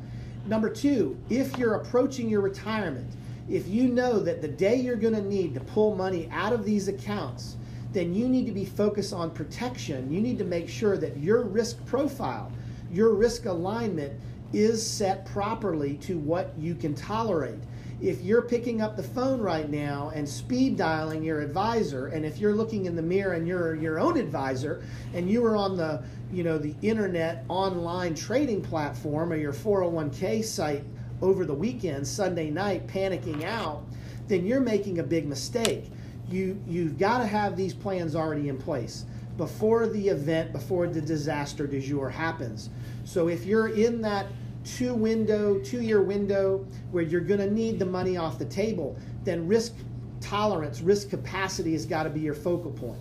Number 0.47 0.70
two, 0.70 1.18
if 1.29 1.59
you're 1.59 1.74
approaching 1.74 2.31
your 2.31 2.41
retirement, 2.41 3.11
if 3.49 3.69
you 3.69 3.89
know 3.89 4.19
that 4.21 4.43
the 4.43 4.49
day 4.49 4.77
you're 4.77 4.97
going 4.97 5.15
to 5.15 5.23
need 5.23 5.55
to 5.55 5.61
pull 5.61 5.95
money 5.95 6.29
out 6.33 6.53
of 6.53 6.65
these 6.65 6.89
accounts, 6.89 7.57
then 7.93 8.15
you 8.15 8.29
need 8.29 8.47
to 8.47 8.53
be 8.53 8.65
focused 8.65 9.13
on 9.13 9.31
protection. 9.31 10.13
You 10.13 10.21
need 10.21 10.39
to 10.39 10.45
make 10.45 10.69
sure 10.69 10.97
that 10.99 11.17
your 11.17 11.43
risk 11.43 11.85
profile, 11.87 12.51
your 12.93 13.15
risk 13.15 13.47
alignment 13.47 14.13
is 14.53 14.85
set 14.85 15.25
properly 15.27 15.95
to 15.99 16.19
what 16.19 16.53
you 16.59 16.75
can 16.75 16.95
tolerate. 16.95 17.61
If 18.01 18.21
you're 18.23 18.43
picking 18.43 18.83
up 18.83 18.97
the 18.97 19.03
phone 19.03 19.41
right 19.41 19.71
now 19.71 20.13
and 20.15 20.29
speed 20.29 20.77
dialing 20.77 21.23
your 21.23 21.41
advisor, 21.41 22.09
and 22.09 22.27
if 22.27 22.39
you're 22.39 22.55
looking 22.55 22.85
in 22.85 22.95
the 22.95 23.03
mirror 23.03 23.33
and 23.33 23.49
you're 23.49 23.75
your 23.75 23.99
own 23.99 24.19
advisor, 24.19 24.85
and 25.15 25.31
you 25.31 25.45
are 25.47 25.57
on 25.57 25.77
the 25.77 26.03
you 26.31 26.45
know 26.45 26.59
the 26.59 26.75
internet 26.83 27.45
online 27.49 28.15
trading 28.15 28.61
platform 28.61 29.33
or 29.33 29.37
your 29.37 29.53
401k 29.53 30.45
site 30.45 30.85
over 31.23 31.45
the 31.45 31.55
weekend, 31.55 32.07
Sunday 32.07 32.51
night, 32.51 32.87
panicking 32.87 33.45
out, 33.45 33.83
then 34.29 34.45
you're 34.45 34.61
making 34.61 34.99
a 34.99 35.03
big 35.03 35.27
mistake. 35.27 35.91
You 36.29 36.61
you've 36.67 36.99
got 36.99 37.19
to 37.19 37.27
have 37.27 37.57
these 37.57 37.73
plans 37.73 38.17
already 38.17 38.49
in 38.49 38.59
place 38.59 39.05
before 39.37 39.87
the 39.87 40.09
event, 40.09 40.53
before 40.53 40.87
the 40.87 41.01
disaster 41.01 41.67
du 41.67 41.81
jour 41.81 42.09
happens. 42.09 42.71
So 43.05 43.29
if 43.29 43.45
you're 43.45 43.69
in 43.69 44.01
that 44.03 44.27
two 44.64 44.95
window, 44.95 45.59
two 45.61 45.81
year 45.81 46.03
window 46.03 46.67
where 46.91 47.05
you're 47.05 47.21
going 47.21 47.41
to 47.41 47.51
need 47.51 47.79
the 47.79 47.87
money 47.87 48.17
off 48.17 48.39
the 48.39 48.47
table, 48.47 48.99
then 49.25 49.47
risk 49.47 49.75
tolerance, 50.21 50.81
risk 50.81 51.11
capacity 51.11 51.73
has 51.73 51.87
got 51.87 52.03
to 52.05 52.11
be 52.11 52.21
your 52.21 52.35
focal 52.35 52.73
point. 52.73 53.01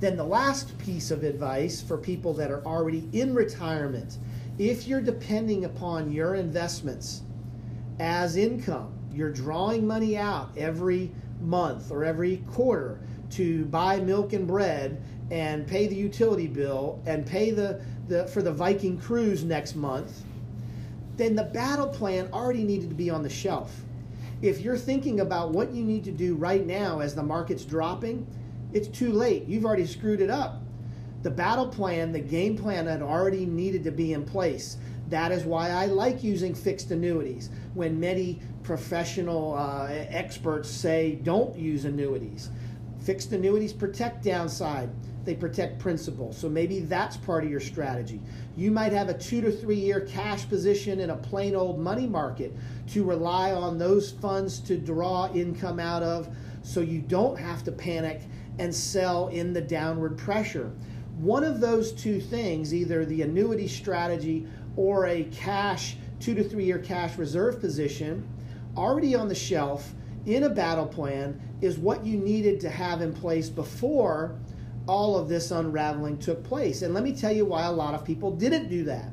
Then 0.00 0.16
the 0.16 0.24
last 0.24 0.76
piece 0.78 1.10
of 1.10 1.22
advice 1.22 1.80
for 1.80 1.96
people 1.96 2.32
that 2.34 2.50
are 2.50 2.64
already 2.64 3.08
in 3.12 3.34
retirement, 3.34 4.18
if 4.58 4.86
you're 4.86 5.00
depending 5.00 5.64
upon 5.64 6.10
your 6.10 6.34
investments 6.34 7.22
as 7.98 8.36
income, 8.36 8.92
you're 9.12 9.32
drawing 9.32 9.86
money 9.86 10.16
out 10.16 10.50
every 10.56 11.10
month 11.40 11.90
or 11.90 12.04
every 12.04 12.38
quarter 12.52 13.00
to 13.30 13.64
buy 13.66 14.00
milk 14.00 14.32
and 14.32 14.46
bread 14.46 15.02
and 15.30 15.66
pay 15.66 15.86
the 15.86 15.94
utility 15.94 16.46
bill 16.46 17.02
and 17.06 17.26
pay 17.26 17.50
the, 17.50 17.80
the 18.08 18.26
for 18.28 18.42
the 18.42 18.52
Viking 18.52 18.98
cruise 18.98 19.44
next 19.44 19.74
month, 19.74 20.22
then 21.16 21.34
the 21.34 21.44
battle 21.44 21.88
plan 21.88 22.28
already 22.32 22.62
needed 22.62 22.88
to 22.88 22.94
be 22.94 23.10
on 23.10 23.22
the 23.22 23.28
shelf. 23.28 23.82
If 24.42 24.60
you're 24.60 24.76
thinking 24.76 25.20
about 25.20 25.50
what 25.50 25.72
you 25.72 25.82
need 25.82 26.04
to 26.04 26.12
do 26.12 26.34
right 26.34 26.64
now 26.64 27.00
as 27.00 27.14
the 27.14 27.22
market's 27.22 27.64
dropping, 27.64 28.26
it's 28.72 28.88
too 28.88 29.12
late. 29.12 29.46
You've 29.46 29.64
already 29.64 29.86
screwed 29.86 30.20
it 30.20 30.30
up. 30.30 30.60
The 31.26 31.32
battle 31.32 31.66
plan, 31.66 32.12
the 32.12 32.20
game 32.20 32.56
plan 32.56 32.86
had 32.86 33.02
already 33.02 33.46
needed 33.46 33.82
to 33.82 33.90
be 33.90 34.12
in 34.12 34.24
place. 34.24 34.76
That 35.08 35.32
is 35.32 35.42
why 35.42 35.70
I 35.70 35.86
like 35.86 36.22
using 36.22 36.54
fixed 36.54 36.92
annuities 36.92 37.50
when 37.74 37.98
many 37.98 38.38
professional 38.62 39.54
uh, 39.54 39.88
experts 39.90 40.70
say 40.70 41.18
don't 41.24 41.58
use 41.58 41.84
annuities. 41.84 42.50
Fixed 43.00 43.32
annuities 43.32 43.72
protect 43.72 44.22
downside, 44.22 44.88
they 45.24 45.34
protect 45.34 45.80
principal. 45.80 46.32
So 46.32 46.48
maybe 46.48 46.78
that's 46.78 47.16
part 47.16 47.42
of 47.42 47.50
your 47.50 47.58
strategy. 47.58 48.20
You 48.56 48.70
might 48.70 48.92
have 48.92 49.08
a 49.08 49.14
two 49.18 49.40
to 49.40 49.50
three 49.50 49.80
year 49.80 50.02
cash 50.02 50.48
position 50.48 51.00
in 51.00 51.10
a 51.10 51.16
plain 51.16 51.56
old 51.56 51.80
money 51.80 52.06
market 52.06 52.54
to 52.90 53.02
rely 53.02 53.50
on 53.50 53.78
those 53.78 54.12
funds 54.12 54.60
to 54.60 54.78
draw 54.78 55.28
income 55.34 55.80
out 55.80 56.04
of 56.04 56.28
so 56.62 56.82
you 56.82 57.00
don't 57.00 57.36
have 57.36 57.64
to 57.64 57.72
panic 57.72 58.20
and 58.60 58.72
sell 58.72 59.26
in 59.26 59.52
the 59.52 59.60
downward 59.60 60.16
pressure. 60.16 60.70
One 61.18 61.44
of 61.44 61.60
those 61.60 61.92
two 61.92 62.20
things, 62.20 62.74
either 62.74 63.04
the 63.04 63.22
annuity 63.22 63.68
strategy 63.68 64.46
or 64.76 65.06
a 65.06 65.24
cash, 65.24 65.96
two 66.20 66.34
to 66.34 66.44
three 66.44 66.64
year 66.64 66.78
cash 66.78 67.16
reserve 67.16 67.60
position, 67.60 68.28
already 68.76 69.14
on 69.14 69.28
the 69.28 69.34
shelf 69.34 69.94
in 70.26 70.44
a 70.44 70.50
battle 70.50 70.86
plan, 70.86 71.40
is 71.62 71.78
what 71.78 72.04
you 72.04 72.18
needed 72.18 72.60
to 72.60 72.70
have 72.70 73.00
in 73.00 73.14
place 73.14 73.48
before 73.48 74.38
all 74.86 75.16
of 75.16 75.28
this 75.28 75.50
unraveling 75.50 76.18
took 76.18 76.44
place. 76.44 76.82
And 76.82 76.92
let 76.92 77.02
me 77.02 77.14
tell 77.14 77.32
you 77.32 77.46
why 77.46 77.64
a 77.64 77.72
lot 77.72 77.94
of 77.94 78.04
people 78.04 78.30
didn't 78.30 78.68
do 78.68 78.84
that. 78.84 79.10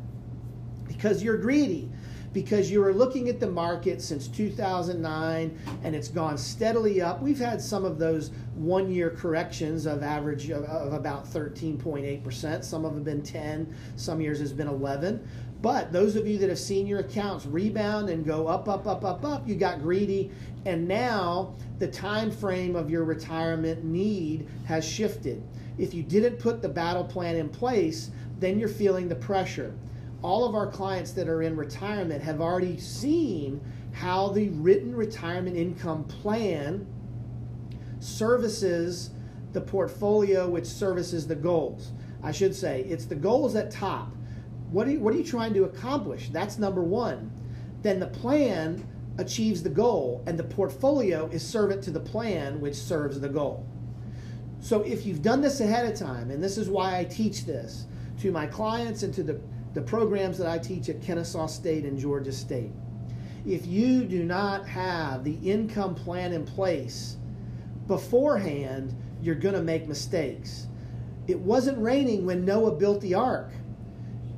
Because 0.86 1.24
you're 1.24 1.38
greedy 1.38 1.89
because 2.34 2.72
you 2.72 2.82
were 2.82 2.94
looking 2.94 3.30
at 3.30 3.40
the 3.40 3.50
market 3.50 4.02
since 4.02 4.28
2009 4.28 5.58
and 5.84 5.96
it's 5.96 6.08
gone 6.08 6.38
steadily 6.38 7.02
up. 7.02 7.22
We've 7.22 7.40
had 7.40 7.62
some 7.62 7.86
of 7.86 8.00
those 8.00 8.32
one 8.56 8.92
year 8.92 9.12
corrections 9.12 9.86
of 9.86 10.02
average 10.02 10.50
of, 10.50 10.64
of 10.66 10.94
about 10.94 11.26
13.8%. 11.26 12.64
Some 12.64 12.86
of 12.86 12.96
them 12.96 13.06
have 13.06 13.06
been 13.06 13.22
10, 13.22 13.76
some 13.96 14.20
years 14.20 14.40
has 14.40 14.52
been 14.52 14.68
11. 14.68 15.26
But 15.62 15.94
those 15.94 16.18
of 16.18 16.28
you 16.28 16.38
that 16.40 16.50
have 16.50 16.60
seen 16.60 16.88
your 16.88 17.00
accounts 17.00 17.46
rebound 17.46 18.10
and 18.10 18.26
go 18.26 18.48
up, 18.48 18.68
up, 18.68 18.86
up, 18.86 19.06
up, 19.06 19.24
up, 19.24 19.48
you 19.48 19.56
got 19.56 19.82
greedy, 19.82 20.30
and 20.66 20.86
now 20.86 21.56
the 21.80 21.88
time 21.88 22.32
frame 22.32 22.76
of 22.76 22.90
your 22.90 23.06
retirement 23.06 23.82
need 23.84 24.50
has 24.66 24.84
shifted. 24.84 25.42
If 25.78 25.94
you 25.94 26.04
didn't 26.04 26.38
put 26.38 26.62
the 26.62 26.68
battle 26.68 27.06
plan 27.06 27.38
in 27.38 27.48
place, 27.48 28.12
then 28.40 28.60
you're 28.60 28.68
feeling 28.68 29.08
the 29.08 29.16
pressure 29.16 29.74
all 30.24 30.45
of 30.45 30.55
our 30.55 30.67
clients 30.67 31.11
that 31.11 31.28
are 31.28 31.43
in 31.43 31.55
retirement 31.55 32.24
have 32.24 32.41
already 32.41 32.80
seen 32.80 33.61
how 33.91 34.30
the 34.30 34.49
written 34.49 34.95
retirement 34.95 35.55
income 35.55 36.03
plan 36.05 36.88
services 37.99 39.11
the 39.51 39.61
portfolio 39.61 40.49
which 40.49 40.65
services 40.65 41.28
the 41.28 41.36
goals. 41.36 41.91
I 42.24 42.32
should 42.32 42.55
say 42.55 42.82
it's 42.89 43.05
the 43.05 43.15
goals 43.15 43.55
at 43.55 43.69
top. 43.69 44.15
What 44.71 44.88
are 44.88 44.91
you, 44.91 44.99
what 44.99 45.13
are 45.13 45.17
you 45.17 45.24
trying 45.24 45.53
to 45.53 45.65
accomplish? 45.65 46.30
That's 46.30 46.57
number 46.57 46.82
one. 46.82 47.32
Then 47.84 47.99
the 47.99 48.07
plan 48.07 48.88
achieves 49.19 49.61
the 49.61 49.69
goal, 49.69 50.24
and 50.26 50.39
the 50.39 50.43
portfolio 50.43 51.28
is 51.28 51.47
servant 51.47 51.84
to 51.84 51.91
the 51.91 51.99
plan 51.99 52.59
which 52.59 52.74
serves 52.74 53.19
the 53.19 53.30
goal. 53.30 53.67
So 54.59 54.82
if 54.82 55.05
you've 55.05 55.21
done 55.21 55.41
this 55.41 55.59
ahead 55.59 55.86
of 55.86 55.99
time, 55.99 56.32
and 56.32 56.41
this 56.41 56.57
is 56.57 56.69
why 56.69 56.97
I 56.97 57.03
teach 57.03 57.45
this 57.45 57.86
to 58.21 58.32
my 58.32 58.47
clients 58.47 59.03
and 59.03 59.13
to 59.13 59.21
the 59.21 59.39
the 59.74 59.82
programs 59.82 60.38
that 60.38 60.47
I 60.47 60.57
teach 60.57 60.89
at 60.89 61.01
Kennesaw 61.01 61.47
State 61.47 61.86
and 61.86 61.97
Georgia 61.97 62.32
State. 62.32 62.71
If 63.45 63.65
you 63.65 64.05
do 64.05 64.24
not 64.24 64.67
have 64.67 65.24
the 65.24 65.36
income 65.43 65.95
plan 65.95 66.32
in 66.32 66.45
place 66.45 67.17
beforehand, 67.88 68.95
you're 69.21 69.36
going 69.36 69.55
to 69.55 69.61
make 69.61 69.88
mistakes. 69.88 70.67
It 71.28 71.39
wasn't 71.39 71.78
raining 71.80 72.26
when 72.26 72.45
Noah 72.45 72.74
built 72.74 73.01
the 73.01 73.15
ark. 73.15 73.51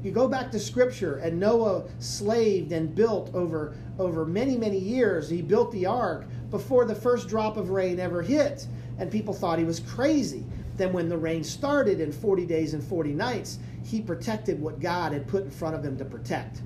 You 0.03 0.11
go 0.11 0.27
back 0.27 0.51
to 0.51 0.59
scripture 0.59 1.17
and 1.17 1.39
Noah 1.39 1.85
slaved 1.99 2.71
and 2.71 2.93
built 2.93 3.33
over 3.33 3.75
over 3.97 4.25
many 4.25 4.55
many 4.55 4.77
years. 4.77 5.29
He 5.29 5.41
built 5.41 5.71
the 5.71 5.87
ark 5.87 6.27
before 6.51 6.85
the 6.85 6.93
first 6.93 7.27
drop 7.27 7.57
of 7.57 7.71
rain 7.71 7.99
ever 7.99 8.21
hit 8.21 8.67
and 8.99 9.11
people 9.11 9.33
thought 9.33 9.57
he 9.57 9.65
was 9.65 9.79
crazy. 9.79 10.45
Then 10.77 10.93
when 10.93 11.09
the 11.09 11.17
rain 11.17 11.43
started 11.43 11.99
in 11.99 12.11
40 12.11 12.45
days 12.45 12.73
and 12.73 12.83
40 12.83 13.13
nights, 13.13 13.59
he 13.85 14.01
protected 14.01 14.59
what 14.59 14.79
God 14.79 15.13
had 15.13 15.27
put 15.27 15.43
in 15.43 15.51
front 15.51 15.75
of 15.75 15.85
him 15.85 15.97
to 15.97 16.05
protect. 16.05 16.61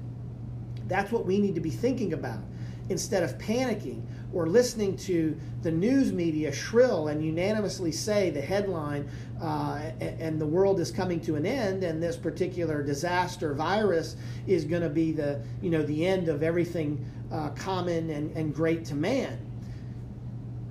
That's 0.88 1.11
what 1.11 1.26
we 1.26 1.38
need 1.38 1.53
to 1.55 1.61
be 1.61 1.70
thinking 1.70 2.13
about 2.13 2.39
instead 2.88 3.24
of 3.24 3.38
panicking 3.38 4.01
or 4.34 4.47
listening 4.47 4.95
to 4.95 5.38
the 5.61 5.70
news 5.70 6.11
media 6.11 6.51
shrill 6.51 7.09
and 7.09 7.24
unanimously 7.24 7.91
say 7.91 8.30
the 8.30 8.41
headline 8.41 9.07
uh, 9.41 9.91
and 9.99 10.39
the 10.39 10.45
world 10.45 10.80
is 10.80 10.91
coming 10.91 11.20
to 11.20 11.36
an 11.36 11.45
end 11.45 11.84
and 11.84 12.01
this 12.01 12.17
particular 12.17 12.82
disaster 12.82 13.53
virus 13.53 14.15
is 14.47 14.65
going 14.65 14.82
to 14.82 14.89
be 14.89 15.11
the 15.11 15.39
you 15.61 15.70
know 15.70 15.84
the 15.84 16.05
end 16.05 16.30
of 16.30 16.41
everything 16.41 17.03
uh, 17.32 17.49
common 17.49 18.09
and, 18.09 18.36
and 18.36 18.55
great 18.55 18.84
to 18.86 18.95
man 18.95 19.39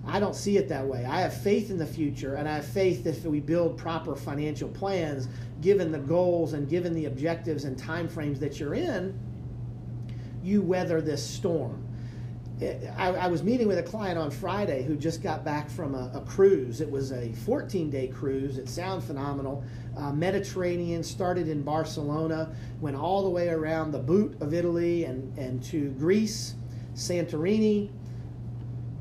I 0.08 0.18
don't 0.18 0.34
see 0.34 0.56
it 0.56 0.68
that 0.68 0.86
way. 0.86 1.04
I 1.04 1.20
have 1.20 1.34
faith 1.34 1.70
in 1.70 1.78
the 1.78 1.86
future, 1.86 2.36
and 2.36 2.48
I 2.48 2.56
have 2.56 2.66
faith 2.66 3.04
that 3.04 3.16
if 3.16 3.24
we 3.24 3.40
build 3.40 3.76
proper 3.76 4.16
financial 4.16 4.68
plans, 4.68 5.28
given 5.60 5.92
the 5.92 5.98
goals 5.98 6.54
and 6.54 6.68
given 6.68 6.94
the 6.94 7.04
objectives 7.04 7.64
and 7.64 7.76
timeframes 7.76 8.38
that 8.40 8.58
you're 8.58 8.74
in, 8.74 9.18
you 10.42 10.62
weather 10.62 11.00
this 11.00 11.24
storm. 11.24 11.84
I, 12.96 13.08
I, 13.10 13.26
was 13.28 13.44
meeting 13.44 13.68
with 13.68 13.78
a 13.78 13.84
client 13.84 14.18
on 14.18 14.32
Friday 14.32 14.82
who 14.82 14.96
just 14.96 15.22
got 15.22 15.44
back 15.44 15.70
from 15.70 15.94
a, 15.94 16.10
a 16.12 16.20
cruise. 16.22 16.80
It 16.80 16.90
was 16.90 17.12
a 17.12 17.32
14 17.32 17.88
day 17.88 18.08
cruise. 18.08 18.58
It 18.58 18.68
sounded 18.68 19.06
phenomenal. 19.06 19.62
Uh, 19.96 20.12
Mediterranean 20.12 21.04
started 21.04 21.48
in 21.48 21.62
Barcelona, 21.62 22.52
went 22.80 22.96
all 22.96 23.22
the 23.22 23.30
way 23.30 23.48
around 23.48 23.92
the 23.92 23.98
boot 24.00 24.36
of 24.40 24.54
Italy 24.54 25.04
and, 25.04 25.36
and 25.38 25.62
to 25.64 25.90
Greece, 25.90 26.54
Santorini. 26.94 27.90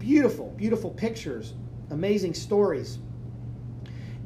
Beautiful, 0.08 0.54
beautiful 0.56 0.92
pictures, 0.92 1.54
amazing 1.90 2.34
stories. 2.34 2.98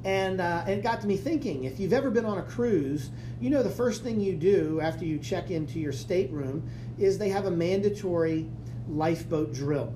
And, 0.05 0.39
uh, 0.39 0.61
and 0.67 0.73
it 0.73 0.83
got 0.83 1.01
to 1.01 1.07
me 1.07 1.17
thinking 1.17 1.63
if 1.63 1.79
you've 1.79 1.91
ever 1.91 2.11
been 2.11 2.23
on 2.23 2.37
a 2.37 2.43
cruise, 2.43 3.09
you 3.39 3.49
know 3.49 3.63
the 3.63 3.71
first 3.71 4.03
thing 4.03 4.21
you 4.21 4.35
do 4.35 4.79
after 4.79 5.05
you 5.05 5.17
check 5.17 5.49
into 5.49 5.79
your 5.79 5.91
stateroom 5.91 6.69
is 6.99 7.17
they 7.17 7.29
have 7.29 7.47
a 7.47 7.51
mandatory 7.51 8.47
lifeboat 8.89 9.55
drill. 9.55 9.91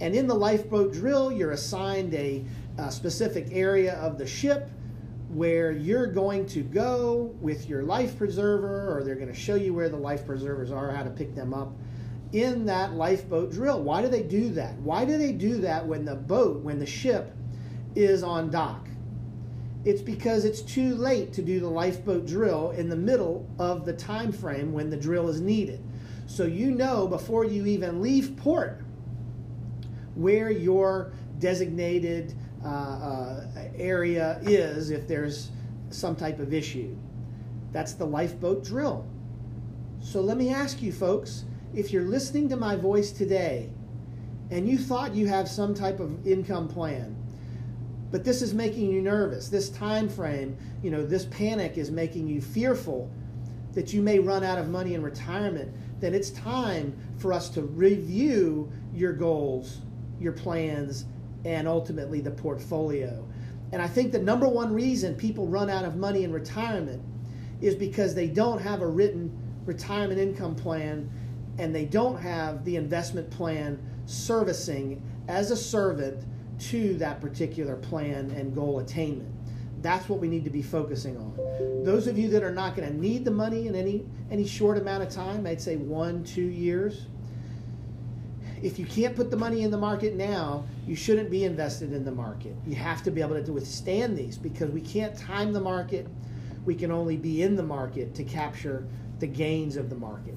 And 0.00 0.14
in 0.14 0.28
the 0.28 0.36
lifeboat 0.36 0.92
drill, 0.92 1.32
you're 1.32 1.50
assigned 1.50 2.14
a, 2.14 2.44
a 2.78 2.88
specific 2.92 3.48
area 3.50 3.94
of 3.94 4.18
the 4.18 4.26
ship 4.26 4.70
where 5.30 5.72
you're 5.72 6.06
going 6.06 6.46
to 6.46 6.62
go 6.62 7.34
with 7.40 7.68
your 7.68 7.82
life 7.82 8.16
preserver, 8.16 8.96
or 8.96 9.02
they're 9.02 9.16
going 9.16 9.26
to 9.26 9.34
show 9.34 9.56
you 9.56 9.74
where 9.74 9.88
the 9.88 9.96
life 9.96 10.24
preservers 10.24 10.70
are, 10.70 10.92
how 10.92 11.02
to 11.02 11.10
pick 11.10 11.34
them 11.34 11.52
up 11.52 11.72
in 12.32 12.66
that 12.66 12.94
lifeboat 12.94 13.52
drill. 13.52 13.82
Why 13.82 14.02
do 14.02 14.08
they 14.08 14.22
do 14.22 14.50
that? 14.50 14.74
Why 14.78 15.04
do 15.04 15.16
they 15.16 15.32
do 15.32 15.58
that 15.58 15.86
when 15.86 16.04
the 16.04 16.14
boat, 16.14 16.62
when 16.62 16.78
the 16.78 16.86
ship 16.86 17.34
is 17.94 18.22
on 18.22 18.50
dock? 18.50 18.88
It's 19.84 20.02
because 20.02 20.44
it's 20.44 20.62
too 20.62 20.96
late 20.96 21.32
to 21.34 21.42
do 21.42 21.60
the 21.60 21.68
lifeboat 21.68 22.26
drill 22.26 22.72
in 22.72 22.88
the 22.88 22.96
middle 22.96 23.48
of 23.58 23.84
the 23.84 23.92
time 23.92 24.32
frame 24.32 24.72
when 24.72 24.90
the 24.90 24.96
drill 24.96 25.28
is 25.28 25.40
needed. 25.40 25.80
So 26.26 26.44
you 26.44 26.72
know 26.72 27.06
before 27.06 27.44
you 27.44 27.66
even 27.66 28.02
leave 28.02 28.36
port 28.36 28.82
where 30.16 30.50
your 30.50 31.12
designated 31.38 32.34
uh, 32.64 32.68
uh, 32.68 33.46
area 33.76 34.40
is 34.42 34.90
if 34.90 35.06
there's 35.06 35.50
some 35.90 36.16
type 36.16 36.40
of 36.40 36.52
issue. 36.52 36.96
That's 37.70 37.92
the 37.92 38.06
lifeboat 38.06 38.64
drill. 38.64 39.06
So 40.00 40.20
let 40.20 40.36
me 40.36 40.52
ask 40.52 40.82
you, 40.82 40.92
folks, 40.92 41.44
if 41.76 41.92
you're 41.92 42.04
listening 42.04 42.48
to 42.48 42.56
my 42.56 42.74
voice 42.74 43.12
today 43.12 43.68
and 44.50 44.66
you 44.66 44.78
thought 44.78 45.14
you 45.14 45.26
have 45.26 45.46
some 45.46 45.74
type 45.74 46.00
of 46.00 46.26
income 46.26 46.66
plan, 46.66 47.14
but 48.10 48.24
this 48.24 48.40
is 48.40 48.54
making 48.54 48.90
you 48.90 49.02
nervous, 49.02 49.48
this 49.48 49.68
time 49.68 50.08
frame, 50.08 50.56
you 50.82 50.90
know, 50.90 51.04
this 51.04 51.26
panic 51.26 51.76
is 51.76 51.90
making 51.90 52.26
you 52.26 52.40
fearful 52.40 53.10
that 53.74 53.92
you 53.92 54.00
may 54.00 54.18
run 54.18 54.42
out 54.42 54.56
of 54.56 54.70
money 54.70 54.94
in 54.94 55.02
retirement, 55.02 55.70
then 56.00 56.14
it's 56.14 56.30
time 56.30 56.96
for 57.18 57.30
us 57.30 57.50
to 57.50 57.60
review 57.60 58.72
your 58.94 59.12
goals, 59.12 59.82
your 60.18 60.32
plans, 60.32 61.04
and 61.44 61.68
ultimately 61.68 62.22
the 62.22 62.30
portfolio. 62.30 63.28
And 63.72 63.82
I 63.82 63.88
think 63.88 64.12
the 64.12 64.18
number 64.18 64.48
one 64.48 64.72
reason 64.72 65.14
people 65.14 65.46
run 65.46 65.68
out 65.68 65.84
of 65.84 65.96
money 65.96 66.24
in 66.24 66.32
retirement 66.32 67.02
is 67.60 67.74
because 67.74 68.14
they 68.14 68.28
don't 68.28 68.60
have 68.62 68.80
a 68.80 68.86
written 68.86 69.30
retirement 69.66 70.18
income 70.18 70.54
plan 70.54 71.10
and 71.58 71.74
they 71.74 71.84
don't 71.84 72.18
have 72.18 72.64
the 72.64 72.76
investment 72.76 73.30
plan 73.30 73.78
servicing 74.06 75.02
as 75.28 75.50
a 75.50 75.56
servant 75.56 76.24
to 76.58 76.94
that 76.94 77.20
particular 77.20 77.76
plan 77.76 78.30
and 78.30 78.54
goal 78.54 78.78
attainment. 78.78 79.32
That's 79.82 80.08
what 80.08 80.20
we 80.20 80.28
need 80.28 80.44
to 80.44 80.50
be 80.50 80.62
focusing 80.62 81.16
on. 81.16 81.34
Those 81.84 82.06
of 82.06 82.18
you 82.18 82.28
that 82.30 82.42
are 82.42 82.52
not 82.52 82.74
going 82.74 82.88
to 82.88 82.96
need 82.96 83.24
the 83.24 83.30
money 83.30 83.66
in 83.66 83.74
any 83.74 84.04
any 84.30 84.46
short 84.46 84.78
amount 84.78 85.02
of 85.02 85.10
time, 85.10 85.46
I'd 85.46 85.60
say 85.60 85.76
one, 85.76 86.24
two 86.24 86.46
years. 86.46 87.06
If 88.62 88.78
you 88.78 88.86
can't 88.86 89.14
put 89.14 89.30
the 89.30 89.36
money 89.36 89.62
in 89.62 89.70
the 89.70 89.78
market 89.78 90.16
now, 90.16 90.64
you 90.86 90.96
shouldn't 90.96 91.30
be 91.30 91.44
invested 91.44 91.92
in 91.92 92.04
the 92.04 92.10
market. 92.10 92.56
You 92.66 92.74
have 92.74 93.02
to 93.04 93.10
be 93.10 93.20
able 93.20 93.40
to 93.40 93.52
withstand 93.52 94.16
these 94.16 94.38
because 94.38 94.70
we 94.70 94.80
can't 94.80 95.16
time 95.16 95.52
the 95.52 95.60
market. 95.60 96.08
We 96.64 96.74
can 96.74 96.90
only 96.90 97.16
be 97.16 97.42
in 97.42 97.54
the 97.54 97.62
market 97.62 98.14
to 98.16 98.24
capture 98.24 98.88
the 99.20 99.26
gains 99.26 99.76
of 99.76 99.90
the 99.90 99.96
market. 99.96 100.34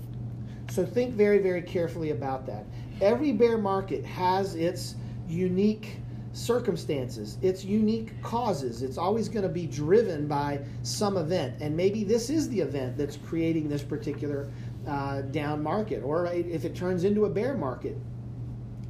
So 0.70 0.86
think 0.86 1.16
very, 1.16 1.40
very 1.40 1.62
carefully 1.62 2.12
about 2.12 2.46
that. 2.46 2.66
Every 3.02 3.32
bear 3.32 3.58
market 3.58 4.06
has 4.06 4.56
its 4.56 4.96
unique 5.28 5.98
circumstances, 6.34 7.38
its 7.42 7.66
unique 7.66 8.22
causes. 8.22 8.84
It's 8.84 8.98
always 8.98 9.30
going 9.30 9.44
to 9.44 9.50
be 9.50 9.66
driven 9.66 10.28
by 10.28 10.60
some 10.84 11.18
event. 11.18 11.56
And 11.60 11.76
maybe 11.76 12.04
this 12.04 12.30
is 12.30 12.48
the 12.50 12.60
event 12.60 12.98
that's 12.98 13.18
creating 13.18 13.68
this 13.68 13.82
particular 13.82 14.52
uh, 14.88 15.22
down 15.22 15.64
market, 15.64 16.04
or 16.04 16.28
if 16.28 16.66
it 16.66 16.76
turns 16.76 17.04
into 17.04 17.26
a 17.26 17.30
bear 17.30 17.56
market. 17.56 17.98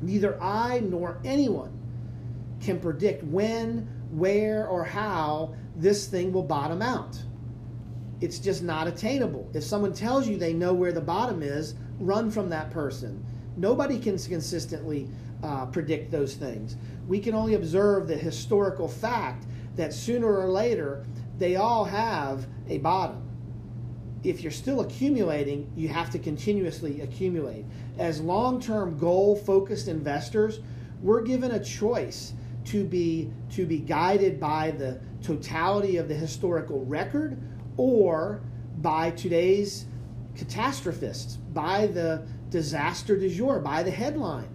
Neither 0.01 0.41
I 0.41 0.81
nor 0.81 1.19
anyone 1.23 1.77
can 2.61 2.79
predict 2.79 3.23
when, 3.23 3.87
where, 4.11 4.67
or 4.67 4.83
how 4.83 5.55
this 5.75 6.07
thing 6.07 6.33
will 6.33 6.43
bottom 6.43 6.81
out 6.81 7.17
it's 8.21 8.39
just 8.39 8.63
not 8.63 8.87
attainable. 8.87 9.49
If 9.53 9.63
someone 9.63 9.93
tells 9.93 10.27
you 10.27 10.37
they 10.37 10.53
know 10.53 10.73
where 10.73 10.91
the 10.91 11.01
bottom 11.01 11.41
is, 11.41 11.75
run 11.99 12.29
from 12.29 12.49
that 12.49 12.71
person. 12.71 13.23
Nobody 13.55 13.99
can 13.99 14.17
consistently 14.17 15.09
uh, 15.43 15.65
predict 15.67 16.11
those 16.11 16.35
things. 16.35 16.75
We 17.07 17.19
can 17.19 17.33
only 17.33 17.55
observe 17.55 18.07
the 18.07 18.17
historical 18.17 18.87
fact 18.87 19.45
that 19.75 19.93
sooner 19.93 20.27
or 20.27 20.49
later 20.49 21.05
they 21.37 21.55
all 21.55 21.85
have 21.85 22.47
a 22.67 22.79
bottom. 22.79 23.25
If 24.23 24.41
you're 24.41 24.51
still 24.51 24.81
accumulating, 24.81 25.71
you 25.77 25.87
have 25.87 26.09
to 26.11 26.19
continuously 26.19 27.01
accumulate. 27.01 27.65
As 27.97 28.19
long 28.19 28.61
term 28.61 28.97
goal 28.97 29.37
focused 29.37 29.87
investors, 29.87 30.59
we're 31.01 31.21
given 31.21 31.51
a 31.51 31.63
choice 31.63 32.33
to 32.65 32.83
be, 32.83 33.31
to 33.51 33.65
be 33.65 33.79
guided 33.79 34.39
by 34.39 34.71
the 34.71 34.99
totality 35.23 35.95
of 35.95 36.09
the 36.09 36.13
historical 36.13 36.83
record 36.85 37.37
or 37.79 38.41
by 38.81 39.09
today's 39.11 39.85
catastrophists, 40.35 41.37
by 41.37 41.87
the 41.87 42.27
disaster 42.49 43.17
du 43.17 43.29
jour, 43.29 43.57
by 43.59 43.81
the 43.81 43.89
headline. 43.89 44.49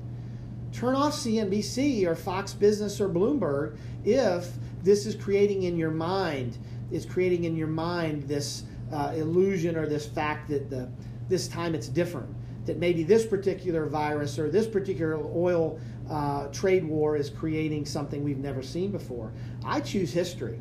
Turn 0.73 0.95
off 0.95 1.15
CNBC 1.15 2.05
or 2.07 2.15
Fox 2.17 2.53
Business 2.53 3.01
or 3.01 3.09
Bloomberg 3.09 3.79
if 4.05 4.51
this 4.83 5.07
is 5.07 5.15
creating 5.15 5.63
in 5.63 5.79
your 5.79 5.91
mind, 5.91 6.59
is 6.93 7.07
creating 7.07 7.45
in 7.45 7.57
your 7.57 7.67
mind 7.67 8.25
this 8.25 8.65
uh, 8.93 9.15
illusion 9.17 9.75
or 9.75 9.87
this 9.87 10.07
fact 10.07 10.51
that 10.51 10.69
the, 10.69 10.87
this 11.27 11.49
time 11.49 11.75
it's 11.75 11.89
different. 11.89 12.29
That 12.67 12.77
maybe 12.77 13.05
this 13.05 13.25
particular 13.25 13.87
virus 13.87 14.39
or 14.39 14.51
this 14.51 14.67
particular 14.67 15.17
oil 15.35 15.81
uh, 16.11 16.49
trade 16.49 16.85
war 16.85 17.17
is 17.17 17.31
creating 17.31 17.87
something 17.87 18.23
we've 18.23 18.37
never 18.37 18.63
seen 18.63 18.91
before. 18.91 19.33
I 19.65 19.81
choose 19.81 20.13
history 20.13 20.61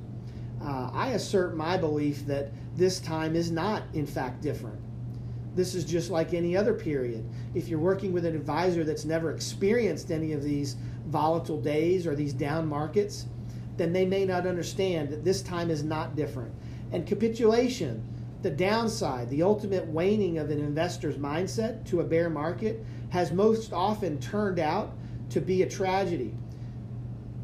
uh, 0.64 0.90
I 0.94 1.10
assert 1.10 1.56
my 1.56 1.78
belief 1.78 2.26
that 2.28 2.52
this 2.76 3.00
time 3.00 3.36
is 3.36 3.52
not, 3.52 3.84
in 3.94 4.06
fact, 4.06 4.42
different. 4.42 4.80
This 5.56 5.76
is 5.76 5.86
just 5.86 6.10
like 6.10 6.34
any 6.34 6.58
other 6.58 6.74
period. 6.74 7.30
If 7.54 7.68
you're 7.68 7.80
working 7.80 8.12
with 8.12 8.26
an 8.26 8.36
advisor 8.36 8.84
that's 8.84 9.06
never 9.06 9.32
experienced 9.32 10.10
any 10.10 10.34
of 10.34 10.44
these 10.44 10.76
volatile 11.08 11.62
days 11.62 12.08
or 12.08 12.16
these 12.16 12.34
down 12.34 12.68
markets, 12.68 13.26
then 13.78 13.94
they 13.94 14.06
may 14.06 14.26
not 14.26 14.48
understand 14.48 15.10
that 15.10 15.24
this 15.24 15.42
time 15.42 15.70
is 15.70 15.84
not 15.84 16.16
different. 16.16 16.54
And 16.92 17.06
capitulation, 17.06 18.04
the 18.42 18.50
downside, 18.50 19.30
the 19.30 19.44
ultimate 19.44 19.86
waning 19.88 20.38
of 20.38 20.50
an 20.50 20.60
investor's 20.60 21.18
mindset 21.18 21.86
to 21.90 22.02
a 22.02 22.04
bear 22.04 22.30
market, 22.30 22.84
has 23.10 23.32
most 23.32 23.74
often 23.74 24.20
turned 24.20 24.60
out 24.60 24.94
to 25.30 25.42
be 25.42 25.62
a 25.62 25.70
tragedy 25.70 26.36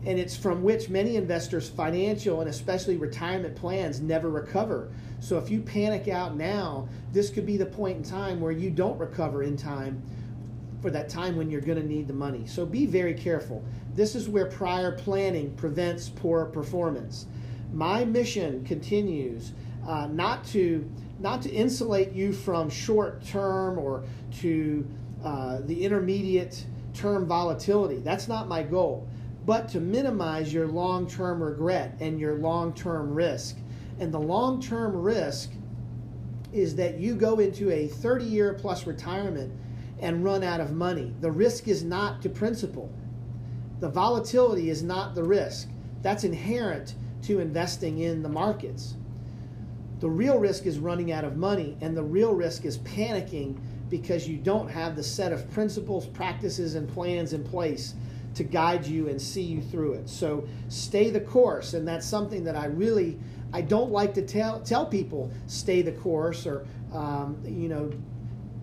and 0.05 0.17
it's 0.17 0.35
from 0.35 0.63
which 0.63 0.89
many 0.89 1.17
investors' 1.17 1.69
financial 1.69 2.39
and 2.39 2.49
especially 2.49 2.97
retirement 2.97 3.55
plans 3.55 3.99
never 3.99 4.29
recover. 4.29 4.91
So 5.19 5.37
if 5.37 5.49
you 5.49 5.61
panic 5.61 6.07
out 6.07 6.35
now, 6.35 6.87
this 7.11 7.29
could 7.29 7.45
be 7.45 7.57
the 7.57 7.65
point 7.65 7.97
in 7.97 8.03
time 8.03 8.39
where 8.39 8.51
you 8.51 8.69
don't 8.69 8.97
recover 8.97 9.43
in 9.43 9.57
time 9.57 10.01
for 10.81 10.89
that 10.91 11.09
time 11.09 11.35
when 11.35 11.49
you're 11.51 11.61
going 11.61 11.81
to 11.81 11.85
need 11.85 12.07
the 12.07 12.13
money. 12.13 12.45
So 12.47 12.65
be 12.65 12.85
very 12.85 13.13
careful. 13.13 13.63
This 13.95 14.15
is 14.15 14.29
where 14.29 14.45
prior 14.45 14.93
planning 14.93 15.53
prevents 15.55 16.07
poor 16.07 16.45
performance. 16.45 17.25
My 17.73 18.05
mission 18.05 18.63
continues 18.63 19.51
uh, 19.87 20.07
not 20.07 20.45
to 20.45 20.89
not 21.19 21.41
to 21.41 21.49
insulate 21.49 22.13
you 22.13 22.31
from 22.31 22.69
short 22.69 23.25
term 23.25 23.77
or 23.77 24.05
to 24.39 24.87
uh, 25.23 25.59
the 25.65 25.83
intermediate 25.83 26.65
term 26.93 27.25
volatility. 27.25 27.97
That's 27.97 28.29
not 28.29 28.47
my 28.47 28.63
goal, 28.63 29.08
but 29.49 29.67
to 29.67 29.79
minimize 29.79 30.53
your 30.53 30.67
long 30.67 31.07
term 31.07 31.41
regret 31.41 31.97
and 31.99 32.19
your 32.19 32.35
long 32.35 32.71
term 32.71 33.11
risk. 33.11 33.57
And 33.99 34.13
the 34.13 34.19
long 34.19 34.61
term 34.61 34.95
risk 34.95 35.49
is 36.53 36.75
that 36.75 36.99
you 36.99 37.15
go 37.15 37.39
into 37.39 37.71
a 37.71 37.87
30 37.87 38.25
year 38.25 38.53
plus 38.53 38.85
retirement 38.85 39.51
and 40.01 40.23
run 40.23 40.43
out 40.43 40.61
of 40.61 40.73
money. 40.73 41.15
The 41.21 41.31
risk 41.31 41.67
is 41.67 41.83
not 41.83 42.21
to 42.21 42.29
principal. 42.29 42.93
The 43.79 43.89
volatility 43.89 44.69
is 44.69 44.83
not 44.83 45.15
the 45.15 45.23
risk. 45.23 45.67
That's 46.03 46.23
inherent 46.23 46.93
to 47.23 47.39
investing 47.39 47.97
in 47.97 48.21
the 48.21 48.29
markets. 48.29 48.97
The 49.99 50.11
real 50.11 50.37
risk 50.37 50.67
is 50.67 50.77
running 50.77 51.11
out 51.11 51.23
of 51.23 51.37
money, 51.37 51.75
and 51.81 51.97
the 51.97 52.03
real 52.03 52.35
risk 52.35 52.65
is 52.65 52.77
panicking 52.77 53.57
because 53.89 54.27
you 54.27 54.37
don't 54.37 54.69
have 54.69 54.95
the 54.95 55.01
set 55.01 55.33
of 55.33 55.49
principles, 55.49 56.05
practices, 56.05 56.75
and 56.75 56.87
plans 56.87 57.33
in 57.33 57.43
place 57.43 57.95
to 58.35 58.43
guide 58.43 58.85
you 58.85 59.09
and 59.09 59.21
see 59.21 59.41
you 59.41 59.61
through 59.61 59.93
it. 59.93 60.09
So 60.09 60.47
stay 60.67 61.09
the 61.09 61.19
course, 61.21 61.73
and 61.73 61.87
that's 61.87 62.05
something 62.05 62.43
that 62.43 62.55
I 62.55 62.65
really 62.65 63.19
I 63.51 63.61
don't 63.61 63.91
like 63.91 64.13
to 64.15 64.21
tell 64.21 64.61
tell 64.61 64.85
people 64.85 65.31
stay 65.47 65.81
the 65.81 65.91
course 65.91 66.45
or 66.45 66.67
um, 66.93 67.41
you 67.45 67.69
know 67.69 67.91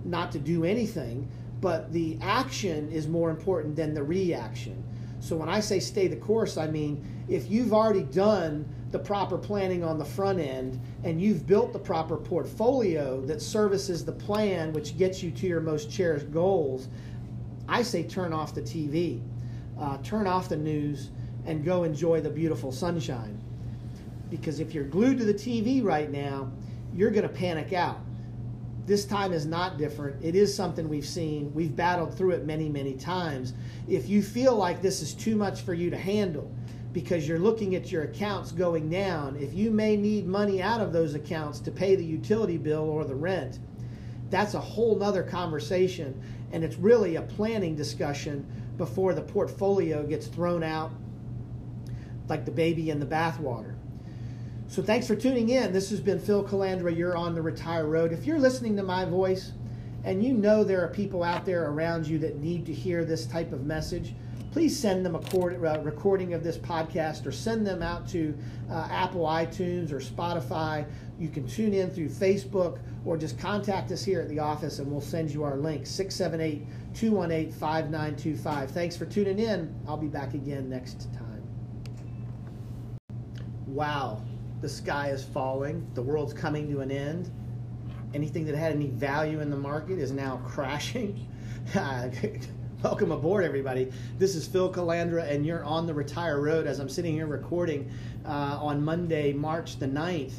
not 0.05 0.33
to 0.33 0.39
do 0.39 0.65
anything. 0.65 1.29
But 1.61 1.93
the 1.93 2.19
action 2.21 2.93
is 2.93 3.09
more 3.09 3.31
important 3.31 3.77
than 3.77 3.95
the 3.95 4.03
reaction. 4.03 4.85
So 5.21 5.37
when 5.37 5.49
I 5.49 5.61
say 5.61 5.81
stay 5.81 6.07
the 6.07 6.17
course, 6.17 6.57
I 6.57 6.67
mean 6.67 7.05
if 7.29 7.51
you've 7.51 7.73
already 7.73 8.03
done 8.03 8.69
the 8.93 8.99
proper 8.99 9.37
planning 9.37 9.83
on 9.83 9.99
the 9.99 10.05
front 10.05 10.39
end 10.39 10.81
and 11.03 11.21
you've 11.21 11.47
built 11.47 11.73
the 11.73 11.79
proper 11.79 12.17
portfolio 12.17 13.21
that 13.23 13.43
services 13.43 14.05
the 14.05 14.13
plan 14.13 14.73
which 14.73 14.97
gets 14.97 15.23
you 15.23 15.31
to 15.33 15.47
your 15.47 15.61
most 15.61 15.91
cherished 15.91 16.31
goals, 16.31 16.89
I 17.69 17.83
say 17.83 18.05
turn 18.05 18.33
off 18.33 18.55
the 18.55 18.63
TV, 18.63 19.21
uh, 19.79 19.99
turn 19.99 20.27
off 20.27 20.49
the 20.49 20.57
news, 20.57 21.11
and 21.45 21.65
go 21.65 21.85
enjoy 21.85 22.21
the 22.21 22.31
beautiful 22.31 22.73
sunshine. 22.73 23.41
Because 24.31 24.59
if 24.59 24.75
you're 24.75 24.85
glued 24.85 25.19
to 25.19 25.25
the 25.25 25.35
TV 25.35 25.83
right 25.83 26.11
now, 26.11 26.51
you're 26.95 27.11
going 27.11 27.23
to 27.23 27.29
panic 27.29 27.73
out. 27.73 28.01
This 28.87 29.05
time 29.05 29.33
is 29.33 29.47
not 29.47 29.79
different. 29.79 30.25
It 30.25 30.35
is 30.35 30.55
something 30.55 30.89
we've 30.89 31.07
seen. 31.07 31.53
We've 31.55 31.75
battled 31.75 32.17
through 32.17 32.33
it 32.33 32.45
many, 32.45 32.69
many 32.69 32.95
times. 32.95 33.53
If 33.89 34.09
you 34.09 34.23
feel 34.23 34.57
like 34.57 34.81
this 34.81 35.03
is 35.03 35.15
too 35.15 35.37
much 35.37 35.63
for 35.63 35.75
you 35.75 35.91
to 35.91 35.99
handle, 35.99 36.51
because 36.97 37.29
you're 37.29 37.39
looking 37.39 37.75
at 37.75 37.93
your 37.93 38.05
accounts 38.05 38.53
going 38.53 38.89
down. 38.89 39.37
If 39.37 39.53
you 39.53 39.71
may 39.71 39.99
need 39.99 40.27
money 40.27 40.63
out 40.63 40.81
of 40.81 40.95
those 40.95 41.15
accounts 41.15 41.61
to 41.61 41.71
pay 41.71 41.95
the 41.95 42.03
utility 42.03 42.57
bill 42.57 42.89
or 42.89 43.05
the 43.05 43.15
rent, 43.15 43.59
that's 44.31 44.55
a 44.55 44.61
whole 44.61 44.97
nother 44.97 45.23
conversation. 45.23 46.19
And 46.53 46.65
it's 46.65 46.77
really 46.77 47.17
a 47.17 47.21
planning 47.21 47.77
discussion 47.77 48.47
before 48.77 49.15
the 49.15 49.23
portfolio 49.23 50.05
gets 50.05 50.27
thrown 50.27 50.63
out 50.63 50.91
like 52.29 52.45
the 52.45 52.51
baby 52.51 52.91
in 52.91 53.01
the 53.01 53.07
bathwater. 53.07 53.75
So 54.69 54.83
thanks 54.83 55.07
for 55.07 55.15
tuning 55.15 55.49
in. 55.51 55.73
This 55.73 55.91
has 55.91 56.01
been 56.01 56.19
Phil 56.19 56.45
Calandra. 56.45 56.97
You're 56.97 57.17
on 57.17 57.35
the 57.35 57.43
Retire 57.43 57.87
Road. 57.87 58.13
If 58.13 58.27
you're 58.27 58.39
listening 58.39 58.77
to 58.77 58.83
my 58.83 59.05
voice 59.05 59.53
and 60.05 60.25
you 60.25 60.33
know 60.33 60.65
there 60.65 60.83
are 60.83 60.89
people 60.89 61.23
out 61.23 61.47
there 61.47 61.71
around 61.71 62.07
you 62.07 62.19
that 62.19 62.37
need 62.37 62.67
to 62.67 62.73
hear 62.73 63.05
this 63.05 63.27
type 63.27 63.53
of 63.53 63.65
message, 63.65 64.15
please 64.51 64.77
send 64.77 65.07
them 65.07 65.15
a 65.15 65.21
cord, 65.21 65.65
uh, 65.65 65.81
recording 65.83 66.35
of 66.35 66.43
this 66.43 66.57
podcast 66.57 67.27
or 67.27 67.33
send 67.33 67.67
them 67.67 67.83
out 67.83 68.09
to 68.09 68.37
uh, 68.71 68.89
Apple 68.91 69.25
iTunes 69.25 69.93
or 69.93 70.01
Spotify. 70.01 70.85
You 71.19 71.29
can 71.29 71.47
tune 71.47 71.73
in 71.73 71.91
through 71.91 72.09
Facebook 72.09 72.79
or 73.07 73.17
just 73.17 73.39
contact 73.39 73.93
us 73.93 74.05
here 74.05 74.21
at 74.21 74.29
the 74.29 74.41
office 74.41 74.81
and 74.81 74.91
we'll 74.91 75.01
send 75.01 75.31
you 75.31 75.45
our 75.45 75.57
link 75.57 75.87
678 75.87 76.67
218 76.95 77.53
5925. 77.53 78.71
Thanks 78.73 78.97
for 78.97 79.07
tuning 79.07 79.39
in. 79.39 79.73
I'll 79.87 79.97
be 79.97 80.09
back 80.09 80.35
again 80.35 80.69
next 80.69 81.09
time. 81.15 81.43
Wow, 83.69 84.23
the 84.61 84.69
sky 84.69 85.11
is 85.11 85.25
falling, 85.25 85.89
the 85.95 86.03
world's 86.03 86.33
coming 86.33 86.69
to 86.73 86.81
an 86.81 86.91
end. 86.91 87.31
Anything 88.13 88.45
that 88.47 88.57
had 88.57 88.73
any 88.73 88.89
value 88.89 89.41
in 89.41 89.51
the 89.51 89.57
market 89.57 89.99
is 89.99 90.11
now 90.11 90.41
crashing. 90.47 91.29
Welcome 92.83 93.11
aboard, 93.11 93.45
everybody. 93.45 93.91
This 94.19 94.35
is 94.35 94.47
Phil 94.47 94.73
Calandra, 94.73 95.29
and 95.31 95.47
you're 95.47 95.65
on 95.65 95.87
the 95.87 95.95
Retire 95.95 96.41
Road 96.41 96.67
as 96.67 96.79
I'm 96.79 96.89
sitting 96.89 97.15
here 97.15 97.27
recording 97.27 97.91
uh, 98.25 98.59
on 98.61 98.85
Monday, 98.85 99.33
March 99.33 99.79
the 99.79 99.87
9th. 99.87 100.35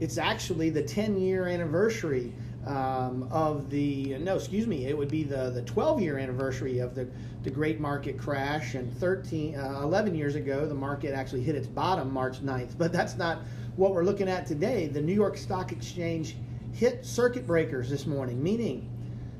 It's 0.00 0.16
actually 0.16 0.70
the 0.70 0.82
10 0.82 1.20
year 1.20 1.46
anniversary 1.46 2.32
um, 2.66 3.28
of 3.30 3.70
the, 3.70 4.18
no, 4.18 4.36
excuse 4.36 4.66
me, 4.66 4.86
it 4.86 4.96
would 4.96 5.10
be 5.10 5.22
the, 5.22 5.50
the 5.50 5.62
12 5.62 6.00
year 6.00 6.18
anniversary 6.18 6.78
of 6.78 6.94
the, 6.94 7.06
the 7.42 7.50
great 7.50 7.80
market 7.80 8.18
crash. 8.18 8.74
And 8.74 8.92
13, 8.98 9.56
uh, 9.56 9.80
11 9.82 10.14
years 10.14 10.34
ago, 10.34 10.66
the 10.66 10.74
market 10.74 11.12
actually 11.12 11.42
hit 11.42 11.54
its 11.54 11.66
bottom 11.66 12.12
March 12.12 12.42
9th. 12.42 12.76
But 12.78 12.92
that's 12.92 13.16
not 13.16 13.40
what 13.76 13.92
we're 13.92 14.04
looking 14.04 14.28
at 14.28 14.46
today. 14.46 14.88
The 14.88 15.00
New 15.00 15.14
York 15.14 15.36
Stock 15.36 15.72
Exchange 15.72 16.36
hit 16.72 17.04
circuit 17.04 17.46
breakers 17.46 17.90
this 17.90 18.06
morning, 18.06 18.42
meaning 18.42 18.88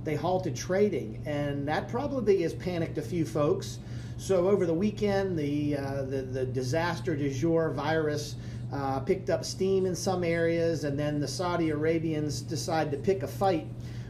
they 0.04 0.14
halted 0.14 0.56
trading, 0.56 1.22
and 1.26 1.66
that 1.68 1.88
probably 1.88 2.42
has 2.42 2.54
panicked 2.54 2.98
a 2.98 3.02
few 3.02 3.24
folks. 3.24 3.78
So 4.16 4.48
over 4.48 4.66
the 4.66 4.74
weekend, 4.74 5.38
the 5.38 5.76
uh, 5.76 6.02
the, 6.02 6.22
the 6.22 6.44
disaster 6.44 7.16
du 7.16 7.30
jour 7.32 7.70
virus 7.70 8.36
uh, 8.72 9.00
picked 9.00 9.30
up 9.30 9.44
steam 9.44 9.86
in 9.86 9.94
some 9.94 10.24
areas, 10.24 10.84
and 10.84 10.98
then 10.98 11.20
the 11.20 11.28
Saudi 11.28 11.70
Arabians 11.70 12.40
decide 12.40 12.90
to 12.90 12.96
pick 12.96 13.22
a 13.22 13.28
fight 13.28 13.66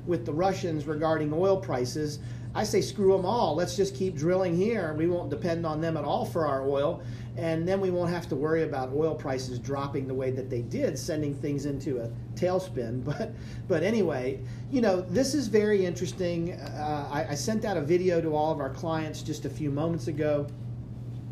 with 0.06 0.26
the 0.26 0.32
Russians 0.32 0.86
regarding 0.86 1.32
oil 1.32 1.56
prices. 1.56 2.18
I 2.54 2.64
say 2.64 2.80
screw 2.80 3.12
them 3.12 3.24
all. 3.24 3.54
Let's 3.54 3.76
just 3.76 3.94
keep 3.94 4.16
drilling 4.16 4.56
here. 4.56 4.92
We 4.94 5.06
won't 5.06 5.30
depend 5.30 5.64
on 5.64 5.80
them 5.80 5.96
at 5.96 6.04
all 6.04 6.24
for 6.24 6.46
our 6.46 6.68
oil 6.68 7.00
and 7.36 7.66
then 7.66 7.80
we 7.80 7.90
won't 7.90 8.10
have 8.10 8.28
to 8.28 8.36
worry 8.36 8.64
about 8.64 8.92
oil 8.92 9.14
prices 9.14 9.58
dropping 9.58 10.06
the 10.06 10.14
way 10.14 10.30
that 10.30 10.50
they 10.50 10.62
did, 10.62 10.98
sending 10.98 11.34
things 11.34 11.64
into 11.64 12.00
a 12.00 12.10
tailspin. 12.34 13.04
But 13.10 13.32
but 13.68 13.82
anyway, 13.82 14.40
you 14.70 14.80
know 14.80 15.00
this 15.00 15.34
is 15.34 15.48
very 15.48 15.84
interesting. 15.84 16.52
Uh, 16.52 17.08
I, 17.10 17.28
I 17.30 17.34
sent 17.34 17.64
out 17.64 17.76
a 17.76 17.80
video 17.80 18.20
to 18.20 18.34
all 18.34 18.52
of 18.52 18.60
our 18.60 18.70
clients 18.70 19.22
just 19.22 19.44
a 19.44 19.50
few 19.50 19.70
moments 19.70 20.08
ago, 20.08 20.46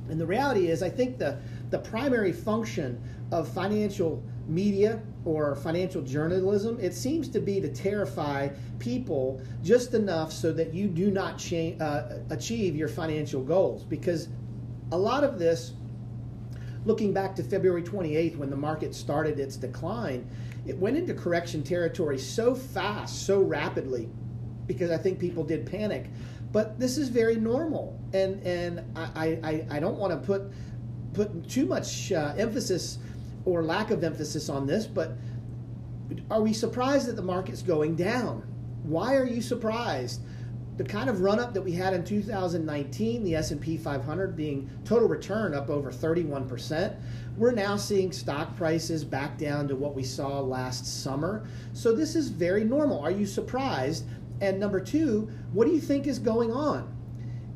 and 0.09 0.21
the 0.21 0.27
reality 0.27 0.69
is, 0.69 0.83
I 0.83 0.91
think 0.91 1.19
the 1.19 1.39
the 1.71 1.79
primary 1.79 2.33
function 2.33 3.01
of 3.33 3.49
financial 3.49 4.23
media 4.47 5.03
or 5.25 5.55
financial 5.55 6.01
journalism, 6.01 6.79
it 6.81 6.95
seems 6.95 7.29
to 7.29 7.41
be 7.41 7.61
to 7.61 7.69
terrify 7.69 8.49
people 8.79 9.41
just 9.63 9.95
enough 9.95 10.33
so 10.33 10.53
that 10.53 10.73
you 10.73 10.89
do 10.89 11.11
not 11.11 11.39
cha- 11.39 11.77
uh, 11.81 12.19
achieve 12.31 12.75
your 12.75 12.89
financial 12.89 13.43
goals. 13.43 13.85
Because 13.85 14.29
a 14.93 14.97
lot 14.97 15.25
of 15.25 15.39
this 15.39 15.75
looking 16.85 17.13
back 17.13 17.37
to 17.37 17.43
February 17.43 17.83
28th 17.83 18.37
when 18.37 18.49
the 18.49 18.57
market 18.57 18.95
started 18.95 19.39
its 19.39 19.57
decline, 19.57 20.29
it 20.67 20.77
went 20.79 20.97
into 20.97 21.13
correction 21.13 21.63
territory 21.63 22.19
so 22.19 22.55
fast, 22.55 23.27
so 23.27 23.43
rapidly, 23.43 24.09
because 24.67 24.91
I 24.91 24.97
think 24.97 25.19
people 25.19 25.45
did 25.45 25.67
panic. 25.67 26.07
But 26.51 26.81
this 26.81 26.97
is 26.97 27.11
very 27.11 27.37
normal, 27.37 28.01
and 28.15 28.43
and 28.43 28.83
I 28.97 29.39
I, 29.43 29.67
I 29.77 29.81
don't 29.81 29.99
want 29.99 30.13
to 30.13 30.27
put 30.27 30.51
put 31.13 31.49
too 31.49 31.67
much 31.67 32.13
uh, 32.13 32.35
emphasis 32.37 32.99
or 33.45 33.63
lack 33.63 33.91
of 33.91 34.05
emphasis 34.05 34.49
on 34.49 34.67
this, 34.67 34.87
but 34.87 35.13
are 36.31 36.41
we 36.41 36.53
surprised 36.53 37.09
that 37.09 37.17
the 37.17 37.23
market's 37.23 37.63
going 37.63 37.97
down? 37.97 38.43
Why 38.83 39.15
are 39.15 39.27
you 39.27 39.43
surprised? 39.43 40.21
the 40.79 40.85
kind 40.85 41.11
of 41.11 41.23
run 41.23 41.41
up 41.41 41.53
that 41.53 41.61
we 41.61 41.73
had 41.73 41.93
in 41.93 42.05
2019, 42.05 43.25
the 43.25 43.35
S&P 43.35 43.77
500 43.77 44.37
being 44.37 44.71
total 44.85 45.09
return 45.09 45.53
up 45.53 45.69
over 45.69 45.91
31%, 45.91 46.95
we're 47.37 47.51
now 47.51 47.77
seeing 47.77 48.13
stock 48.13 48.57
prices 48.57 49.05
back 49.05 49.37
down 49.37 49.67
to 49.67 49.75
what 49.75 49.97
we 49.97 50.05
saw 50.05 50.39
last 50.41 51.03
summer. 51.03 51.49
So 51.73 51.93
this 51.93 52.15
is 52.15 52.29
very 52.29 52.63
normal. 52.63 53.01
Are 53.01 53.11
you 53.11 53.27
surprised? 53.27 54.07
And 54.41 54.61
number 54.61 54.81
2, 54.81 55.29
what 55.53 55.67
do 55.67 55.75
you 55.75 55.81
think 55.81 56.07
is 56.07 56.21
going 56.21 56.53
on? 56.53 56.97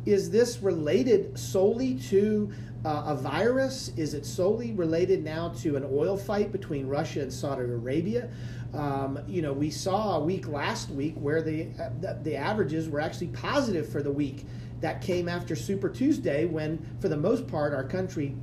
Is 0.04 0.28
this 0.28 0.58
related 0.58 1.38
solely 1.38 1.94
to 2.10 2.52
uh, 2.84 3.04
a 3.06 3.14
virus? 3.14 3.92
Is 3.96 4.14
it 4.14 4.26
solely 4.26 4.72
related 4.72 5.22
now 5.22 5.50
to 5.60 5.76
an 5.76 5.88
oil 5.90 6.16
fight 6.16 6.52
between 6.52 6.86
Russia 6.86 7.20
and 7.20 7.32
Saudi 7.32 7.62
Arabia? 7.62 8.30
Um, 8.74 9.18
you 9.26 9.42
know, 9.42 9.52
we 9.52 9.70
saw 9.70 10.16
a 10.16 10.20
week 10.20 10.48
last 10.48 10.90
week 10.90 11.14
where 11.14 11.42
the, 11.42 11.64
the, 12.00 12.18
the 12.22 12.36
averages 12.36 12.88
were 12.88 13.00
actually 13.00 13.28
positive 13.28 13.88
for 13.88 14.02
the 14.02 14.12
week. 14.12 14.46
That 14.80 15.00
came 15.00 15.28
after 15.28 15.54
Super 15.54 15.88
Tuesday, 15.88 16.44
when 16.44 16.84
for 17.00 17.08
the 17.08 17.16
most 17.16 17.46
part 17.46 17.72
our 17.72 17.84
country 17.84 18.34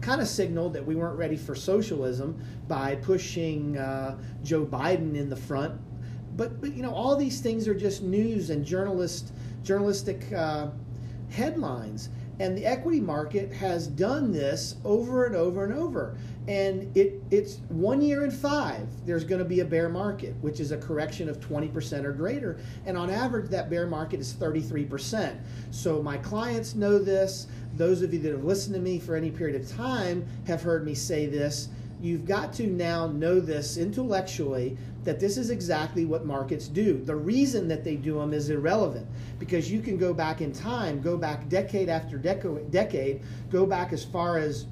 kind 0.00 0.20
of 0.20 0.28
signaled 0.28 0.74
that 0.74 0.84
we 0.84 0.94
weren't 0.94 1.16
ready 1.16 1.36
for 1.36 1.54
socialism 1.54 2.40
by 2.68 2.94
pushing 2.96 3.76
uh, 3.78 4.16
Joe 4.44 4.64
Biden 4.64 5.16
in 5.16 5.28
the 5.30 5.36
front. 5.36 5.80
But, 6.36 6.60
but 6.60 6.74
you 6.74 6.82
know, 6.82 6.92
all 6.92 7.16
these 7.16 7.40
things 7.40 7.66
are 7.66 7.74
just 7.74 8.02
news 8.02 8.50
and 8.50 8.64
journalist 8.64 9.32
journalistic 9.62 10.30
uh, 10.32 10.68
headlines. 11.30 12.10
And 12.40 12.58
the 12.58 12.66
equity 12.66 13.00
market 13.00 13.52
has 13.52 13.86
done 13.86 14.32
this 14.32 14.76
over 14.84 15.24
and 15.24 15.36
over 15.36 15.64
and 15.64 15.72
over. 15.72 16.16
And 16.46 16.94
it, 16.96 17.22
it's 17.30 17.58
one 17.68 18.02
year 18.02 18.24
in 18.24 18.30
five, 18.30 18.86
there's 19.06 19.24
going 19.24 19.38
to 19.38 19.44
be 19.44 19.60
a 19.60 19.64
bear 19.64 19.88
market, 19.88 20.34
which 20.42 20.60
is 20.60 20.72
a 20.72 20.76
correction 20.76 21.28
of 21.28 21.40
20% 21.40 22.04
or 22.04 22.12
greater. 22.12 22.58
And 22.84 22.98
on 22.98 23.08
average, 23.08 23.50
that 23.50 23.70
bear 23.70 23.86
market 23.86 24.20
is 24.20 24.34
33%. 24.34 25.38
So 25.70 26.02
my 26.02 26.18
clients 26.18 26.74
know 26.74 26.98
this. 26.98 27.46
Those 27.76 28.02
of 28.02 28.12
you 28.12 28.20
that 28.20 28.32
have 28.32 28.44
listened 28.44 28.74
to 28.74 28.80
me 28.80 28.98
for 28.98 29.16
any 29.16 29.30
period 29.30 29.60
of 29.60 29.70
time 29.70 30.26
have 30.46 30.62
heard 30.62 30.84
me 30.84 30.94
say 30.94 31.26
this. 31.26 31.68
You've 32.00 32.26
got 32.26 32.52
to 32.54 32.66
now 32.66 33.06
know 33.06 33.40
this 33.40 33.78
intellectually 33.78 34.76
that 35.04 35.20
this 35.20 35.36
is 35.36 35.50
exactly 35.50 36.04
what 36.04 36.24
markets 36.24 36.68
do. 36.68 37.02
The 37.04 37.16
reason 37.16 37.68
that 37.68 37.84
they 37.84 37.96
do 37.96 38.18
them 38.18 38.32
is 38.32 38.50
irrelevant 38.50 39.06
because 39.38 39.70
you 39.70 39.80
can 39.80 39.96
go 39.96 40.14
back 40.14 40.40
in 40.40 40.52
time, 40.52 41.00
go 41.00 41.16
back 41.16 41.48
decade 41.48 41.88
after 41.88 42.18
deco- 42.18 42.70
decade, 42.70 43.22
go 43.50 43.66
back 43.66 43.92
as 43.92 44.04
far 44.04 44.38
as 44.38 44.66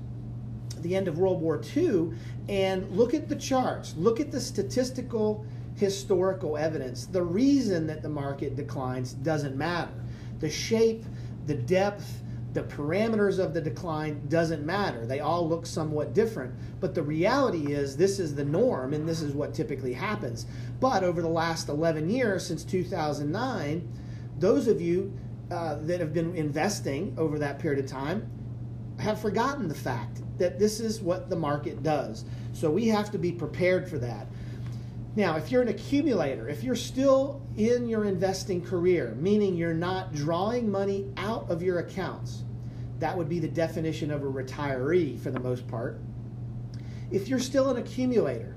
the 0.81 0.97
end 0.97 1.07
of 1.07 1.19
World 1.19 1.41
War 1.41 1.61
II, 1.77 2.13
and 2.49 2.89
look 2.91 3.15
at 3.15 3.29
the 3.29 3.37
charts, 3.37 3.95
look 3.97 4.21
at 4.21 4.33
the 4.33 4.41
statistical 4.41 5.45
historical 5.77 6.57
evidence. 6.57 7.07
The 7.07 7.23
reason 7.23 7.87
that 7.87 8.03
the 8.03 8.09
market 8.09 8.57
declines 8.57 9.13
doesn't 9.13 9.57
matter. 9.57 9.93
The 10.41 10.51
shape, 10.51 11.05
the 11.47 11.55
depth, 11.55 12.22
the 12.53 12.63
parameters 12.63 13.39
of 13.39 13.55
the 13.55 13.61
decline 13.61 14.27
doesn't 14.29 14.65
matter. 14.65 15.07
They 15.07 15.21
all 15.21 15.49
look 15.49 15.65
somewhat 15.65 16.13
different. 16.13 16.55
But 16.81 16.95
the 16.95 17.03
reality 17.03 17.73
is, 17.73 17.97
this 17.97 18.19
is 18.19 18.35
the 18.35 18.45
norm 18.45 18.93
and 18.93 19.09
this 19.09 19.23
is 19.23 19.33
what 19.33 19.55
typically 19.55 19.95
happens. 19.95 20.47
But 20.79 21.03
over 21.03 21.23
the 21.23 21.29
last 21.29 21.69
11 21.69 22.11
years, 22.11 22.47
since 22.47 22.65
2009, 22.65 23.91
those 24.39 24.69
of 24.69 24.81
you 24.81 25.17
uh, 25.51 25.77
that 25.83 26.01
have 26.01 26.13
been 26.13 26.35
investing 26.35 27.15
over 27.19 27.39
that 27.39 27.59
period 27.59 27.83
of 27.83 27.91
time 27.91 28.31
have 28.99 29.21
forgotten 29.21 29.69
the 29.69 29.75
fact 29.75 30.21
that 30.39 30.59
this 30.59 30.81
is 30.81 31.01
what 31.01 31.31
the 31.31 31.37
market 31.37 31.83
does. 31.83 32.25
So 32.53 32.71
we 32.71 32.89
have 32.89 33.11
to 33.13 33.19
be 33.19 33.33
prepared 33.33 33.89
for 33.89 33.99
that. 33.99 34.27
Now, 35.15 35.37
if 35.37 35.53
you're 35.53 35.61
an 35.61 35.69
accumulator, 35.69 36.49
if 36.49 36.65
you're 36.65 36.75
still 36.75 37.43
in 37.59 37.87
your 37.87 38.05
investing 38.05 38.65
career, 38.65 39.15
meaning 39.19 39.55
you're 39.55 39.75
not 39.75 40.15
drawing 40.15 40.71
money 40.71 41.13
out 41.19 41.51
of 41.51 41.63
your 41.63 41.81
accounts, 41.81 42.45
that 42.99 43.17
would 43.17 43.29
be 43.29 43.39
the 43.39 43.49
definition 43.49 44.11
of 44.11 44.23
a 44.23 44.27
retiree 44.27 45.21
for 45.21 45.31
the 45.31 45.41
most 45.41 45.69
part. 45.69 46.01
If 47.11 47.29
you're 47.29 47.39
still 47.39 47.69
an 47.69 47.77
accumulator, 47.77 48.57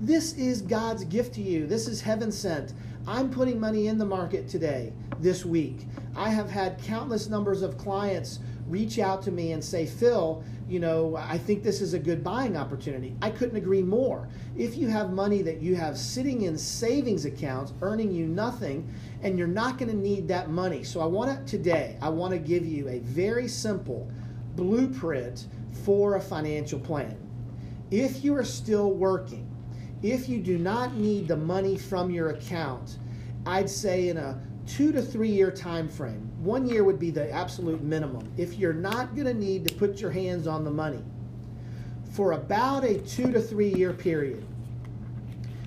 this 0.00 0.32
is 0.32 0.60
God's 0.60 1.04
gift 1.04 1.34
to 1.34 1.42
you. 1.42 1.68
This 1.68 1.86
is 1.86 2.00
heaven 2.00 2.32
sent. 2.32 2.72
I'm 3.06 3.30
putting 3.30 3.60
money 3.60 3.86
in 3.86 3.98
the 3.98 4.04
market 4.04 4.48
today, 4.48 4.92
this 5.20 5.44
week. 5.44 5.86
I 6.16 6.30
have 6.30 6.50
had 6.50 6.82
countless 6.82 7.28
numbers 7.28 7.62
of 7.62 7.78
clients 7.78 8.40
reach 8.72 8.98
out 8.98 9.22
to 9.22 9.30
me 9.30 9.52
and 9.52 9.62
say, 9.62 9.84
Phil, 9.86 10.42
you 10.66 10.80
know, 10.80 11.14
I 11.16 11.36
think 11.36 11.62
this 11.62 11.82
is 11.82 11.92
a 11.92 11.98
good 11.98 12.24
buying 12.24 12.56
opportunity. 12.56 13.14
I 13.20 13.30
couldn't 13.30 13.56
agree 13.56 13.82
more. 13.82 14.28
If 14.56 14.76
you 14.76 14.88
have 14.88 15.12
money 15.12 15.42
that 15.42 15.60
you 15.60 15.76
have 15.76 15.98
sitting 15.98 16.42
in 16.42 16.56
savings 16.56 17.26
accounts 17.26 17.74
earning 17.82 18.10
you 18.10 18.26
nothing, 18.26 18.92
and 19.22 19.38
you're 19.38 19.46
not 19.46 19.78
going 19.78 19.90
to 19.90 19.96
need 19.96 20.26
that 20.28 20.48
money. 20.50 20.82
So 20.82 21.00
I 21.00 21.04
want 21.04 21.46
to 21.46 21.56
today, 21.58 21.98
I 22.00 22.08
want 22.08 22.32
to 22.32 22.38
give 22.38 22.64
you 22.64 22.88
a 22.88 23.00
very 23.00 23.46
simple 23.46 24.10
blueprint 24.56 25.46
for 25.84 26.16
a 26.16 26.20
financial 26.20 26.80
plan. 26.80 27.16
If 27.90 28.24
you 28.24 28.34
are 28.34 28.44
still 28.44 28.92
working, 28.92 29.46
if 30.02 30.28
you 30.28 30.40
do 30.40 30.56
not 30.56 30.96
need 30.96 31.28
the 31.28 31.36
money 31.36 31.76
from 31.76 32.10
your 32.10 32.30
account, 32.30 32.98
I'd 33.46 33.68
say 33.68 34.08
in 34.08 34.16
a 34.16 34.40
two 34.66 34.92
to 34.92 35.02
three 35.02 35.30
year 35.30 35.50
time 35.50 35.88
frame. 35.88 36.31
One 36.42 36.66
year 36.66 36.82
would 36.82 36.98
be 36.98 37.12
the 37.12 37.30
absolute 37.30 37.84
minimum. 37.84 38.28
If 38.36 38.58
you're 38.58 38.72
not 38.72 39.14
going 39.14 39.28
to 39.28 39.34
need 39.34 39.68
to 39.68 39.74
put 39.76 40.00
your 40.00 40.10
hands 40.10 40.48
on 40.48 40.64
the 40.64 40.72
money 40.72 40.98
for 42.10 42.32
about 42.32 42.82
a 42.82 42.98
two 42.98 43.30
to 43.30 43.40
three 43.40 43.72
year 43.72 43.92
period, 43.92 44.44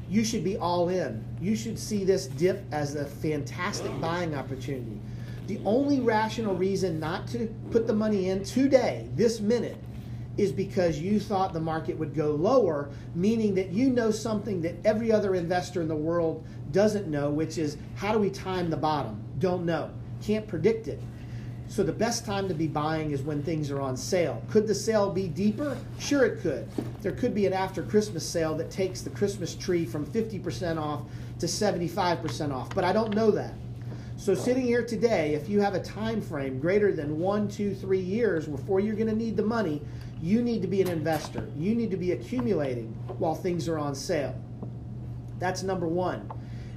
you 0.10 0.26
should 0.26 0.44
be 0.44 0.58
all 0.58 0.90
in. 0.90 1.24
You 1.40 1.56
should 1.56 1.80
see 1.80 2.04
this 2.04 2.28
dip 2.28 2.66
as 2.74 2.96
a 2.96 3.06
fantastic 3.06 3.90
buying 4.02 4.36
opportunity. 4.36 5.00
The 5.48 5.62
only 5.64 6.02
rational 6.02 6.56
reason 6.56 7.00
not 7.00 7.26
to 7.30 7.48
put 7.72 7.88
the 7.88 7.94
money 7.94 8.28
in 8.28 8.44
today, 8.44 9.08
this 9.16 9.40
minute, 9.40 9.78
is 10.36 10.52
because 10.52 11.00
you 11.00 11.22
thought 11.22 11.54
the 11.54 11.60
market 11.62 11.98
would 11.98 12.14
go 12.14 12.32
lower, 12.32 12.90
meaning 13.14 13.56
that 13.56 13.70
you 13.70 13.90
know 13.92 14.12
something 14.12 14.62
that 14.64 14.76
every 14.84 15.10
other 15.10 15.36
investor 15.36 15.82
in 15.82 15.88
the 15.88 15.96
world 15.96 16.46
doesn't 16.74 17.08
know, 17.08 17.30
which 17.30 17.58
is 17.58 17.78
how 17.96 18.12
do 18.12 18.20
we 18.20 18.30
time 18.30 18.70
the 18.70 18.76
bottom? 18.76 19.24
Don't 19.40 19.66
know. 19.66 19.90
Can't 20.22 20.48
predict 20.48 20.88
it. 20.88 21.02
So 21.68 21.84
the 21.84 21.92
best 21.92 22.26
time 22.26 22.48
to 22.48 22.54
be 22.54 22.68
buying 22.68 23.12
is 23.12 23.22
when 23.22 23.42
things 23.42 23.72
are 23.72 23.82
on 23.82 23.98
sale. 23.98 24.42
Could 24.50 24.68
the 24.68 24.76
sale 24.76 25.12
be 25.12 25.28
deeper? 25.28 25.78
Sure, 26.00 26.26
it 26.26 26.42
could. 26.42 26.68
There 27.02 27.12
could 27.12 27.34
be 27.34 27.48
an 27.48 27.54
after 27.54 27.82
Christmas 27.82 28.26
sale 28.26 28.56
that 28.56 28.70
takes 28.70 29.02
the 29.02 29.10
Christmas 29.10 29.56
tree 29.56 29.86
from 29.86 30.06
50% 30.06 30.80
off 30.80 31.02
to 31.40 31.48
75% 31.48 32.54
off, 32.54 32.74
but 32.76 32.84
I 32.84 32.94
don't 32.94 33.16
know 33.16 33.32
that. 33.32 33.54
So 34.18 34.34
sitting 34.34 34.66
here 34.66 34.86
today, 34.86 35.34
if 35.34 35.50
you 35.50 35.60
have 35.60 35.76
a 35.76 35.82
time 35.82 36.22
frame 36.22 36.60
greater 36.60 36.94
than 36.94 37.20
one, 37.20 37.50
two, 37.50 37.76
three 37.76 38.00
years 38.00 38.48
before 38.48 38.80
you're 38.80 38.96
going 38.96 39.10
to 39.10 39.16
need 39.16 39.36
the 39.36 39.44
money, 39.44 39.82
you 40.22 40.42
need 40.42 40.62
to 40.62 40.68
be 40.68 40.82
an 40.82 40.88
investor. 40.88 41.50
You 41.58 41.76
need 41.76 41.92
to 41.92 41.98
be 41.98 42.14
accumulating 42.14 42.88
while 43.18 43.36
things 43.36 43.68
are 43.68 43.78
on 43.78 43.94
sale. 43.94 44.34
That's 45.40 45.64
number 45.64 45.88
one. 45.88 46.32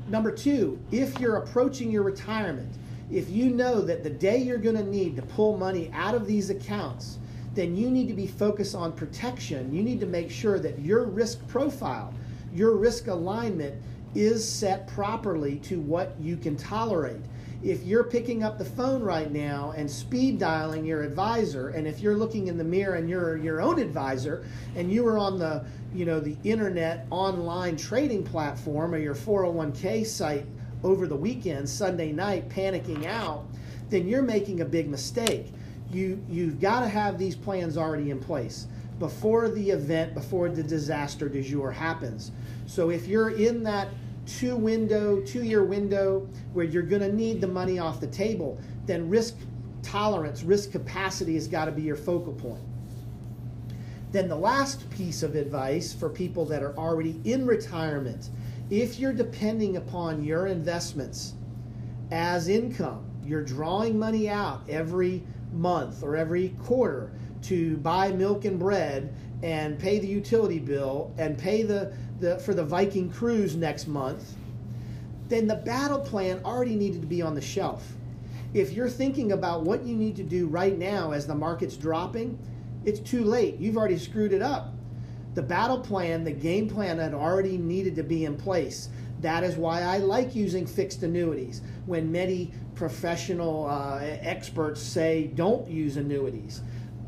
Number 0.08 0.32
two, 0.32 0.80
if 0.90 1.20
you're 1.20 1.36
approaching 1.36 1.90
your 1.90 2.02
retirement, 2.02 2.72
if 3.10 3.30
you 3.30 3.50
know 3.50 3.80
that 3.80 4.02
the 4.02 4.10
day 4.10 4.38
you're 4.38 4.58
going 4.58 4.76
to 4.76 4.84
need 4.84 5.16
to 5.16 5.22
pull 5.22 5.56
money 5.56 5.90
out 5.94 6.14
of 6.14 6.26
these 6.26 6.50
accounts, 6.50 7.18
then 7.54 7.74
you 7.74 7.90
need 7.90 8.08
to 8.08 8.14
be 8.14 8.26
focused 8.26 8.74
on 8.74 8.92
protection. 8.92 9.72
You 9.72 9.82
need 9.82 10.00
to 10.00 10.06
make 10.06 10.30
sure 10.30 10.58
that 10.58 10.78
your 10.78 11.04
risk 11.04 11.46
profile, 11.48 12.12
your 12.52 12.76
risk 12.76 13.06
alignment 13.06 13.82
is 14.14 14.46
set 14.46 14.86
properly 14.88 15.56
to 15.60 15.80
what 15.80 16.14
you 16.20 16.36
can 16.36 16.56
tolerate. 16.56 17.20
If 17.62 17.82
you're 17.82 18.04
picking 18.04 18.44
up 18.44 18.58
the 18.58 18.64
phone 18.64 19.02
right 19.02 19.32
now 19.32 19.74
and 19.76 19.90
speed 19.90 20.38
dialing 20.38 20.84
your 20.84 21.02
advisor, 21.02 21.70
and 21.70 21.88
if 21.88 21.98
you're 22.00 22.16
looking 22.16 22.46
in 22.46 22.56
the 22.56 22.64
mirror 22.64 22.94
and 22.94 23.10
you're 23.10 23.36
your 23.36 23.60
own 23.60 23.80
advisor, 23.80 24.44
and 24.76 24.92
you 24.92 25.04
are 25.08 25.18
on 25.18 25.38
the 25.38 25.64
you 25.92 26.04
know 26.04 26.20
the 26.20 26.36
internet 26.44 27.06
online 27.10 27.76
trading 27.76 28.22
platform 28.22 28.94
or 28.94 28.98
your 28.98 29.14
401k 29.14 30.06
site 30.06 30.46
over 30.84 31.06
the 31.06 31.16
weekend, 31.16 31.68
Sunday 31.68 32.12
night, 32.12 32.48
panicking 32.48 33.06
out, 33.06 33.44
then 33.90 34.06
you're 34.06 34.22
making 34.22 34.60
a 34.60 34.64
big 34.64 34.88
mistake. 34.88 35.52
You 35.90 36.22
you've 36.28 36.60
got 36.60 36.80
to 36.80 36.88
have 36.88 37.18
these 37.18 37.34
plans 37.34 37.76
already 37.76 38.10
in 38.10 38.20
place 38.20 38.66
before 38.98 39.48
the 39.48 39.70
event, 39.70 40.14
before 40.14 40.48
the 40.48 40.62
disaster 40.62 41.28
du 41.28 41.42
jour 41.42 41.70
happens. 41.70 42.32
So 42.66 42.90
if 42.90 43.06
you're 43.06 43.30
in 43.30 43.62
that 43.62 43.88
two 44.26 44.56
window, 44.56 45.20
two 45.20 45.42
year 45.42 45.64
window 45.64 46.28
where 46.52 46.64
you're 46.64 46.82
going 46.82 47.02
to 47.02 47.12
need 47.12 47.40
the 47.40 47.46
money 47.46 47.78
off 47.78 48.00
the 48.00 48.06
table, 48.06 48.60
then 48.86 49.08
risk 49.08 49.36
tolerance, 49.82 50.42
risk 50.42 50.72
capacity 50.72 51.34
has 51.34 51.48
got 51.48 51.64
to 51.64 51.72
be 51.72 51.82
your 51.82 51.96
focal 51.96 52.32
point. 52.32 52.62
Then 54.10 54.28
the 54.28 54.36
last 54.36 54.88
piece 54.90 55.22
of 55.22 55.34
advice 55.34 55.92
for 55.92 56.08
people 56.08 56.44
that 56.46 56.62
are 56.62 56.76
already 56.76 57.20
in 57.24 57.46
retirement, 57.46 58.30
if 58.70 58.98
you're 58.98 59.12
depending 59.12 59.76
upon 59.76 60.22
your 60.22 60.46
investments 60.46 61.34
as 62.10 62.48
income, 62.48 63.04
you're 63.24 63.42
drawing 63.42 63.98
money 63.98 64.28
out 64.28 64.62
every 64.68 65.22
month 65.52 66.02
or 66.02 66.16
every 66.16 66.50
quarter 66.64 67.12
to 67.42 67.76
buy 67.78 68.10
milk 68.12 68.44
and 68.44 68.58
bread 68.58 69.14
and 69.42 69.78
pay 69.78 69.98
the 69.98 70.06
utility 70.06 70.58
bill 70.58 71.12
and 71.18 71.38
pay 71.38 71.62
the, 71.62 71.92
the 72.20 72.38
for 72.38 72.54
the 72.54 72.64
Viking 72.64 73.10
cruise 73.10 73.54
next 73.54 73.86
month, 73.86 74.34
then 75.28 75.46
the 75.46 75.54
battle 75.54 76.00
plan 76.00 76.40
already 76.44 76.74
needed 76.74 77.00
to 77.00 77.06
be 77.06 77.22
on 77.22 77.34
the 77.34 77.40
shelf. 77.40 77.92
If 78.54 78.72
you're 78.72 78.88
thinking 78.88 79.32
about 79.32 79.62
what 79.62 79.84
you 79.84 79.94
need 79.94 80.16
to 80.16 80.22
do 80.22 80.46
right 80.46 80.76
now 80.76 81.12
as 81.12 81.26
the 81.26 81.34
market's 81.34 81.76
dropping, 81.76 82.38
it's 82.84 83.00
too 83.00 83.24
late. 83.24 83.58
You've 83.58 83.76
already 83.76 83.98
screwed 83.98 84.32
it 84.32 84.42
up. 84.42 84.72
The 85.38 85.44
battle 85.44 85.78
plan, 85.78 86.24
the 86.24 86.32
game 86.32 86.68
plan 86.68 86.98
had 86.98 87.14
already 87.14 87.58
needed 87.58 87.94
to 87.94 88.02
be 88.02 88.24
in 88.24 88.36
place. 88.36 88.88
That 89.20 89.44
is 89.44 89.54
why 89.54 89.82
I 89.82 89.98
like 89.98 90.34
using 90.34 90.66
fixed 90.66 91.04
annuities 91.04 91.62
when 91.86 92.10
many 92.10 92.50
professional 92.74 93.66
uh, 93.66 94.00
experts 94.02 94.82
say 94.82 95.30
don't 95.36 95.70
use 95.70 95.96
annuities. 95.96 96.62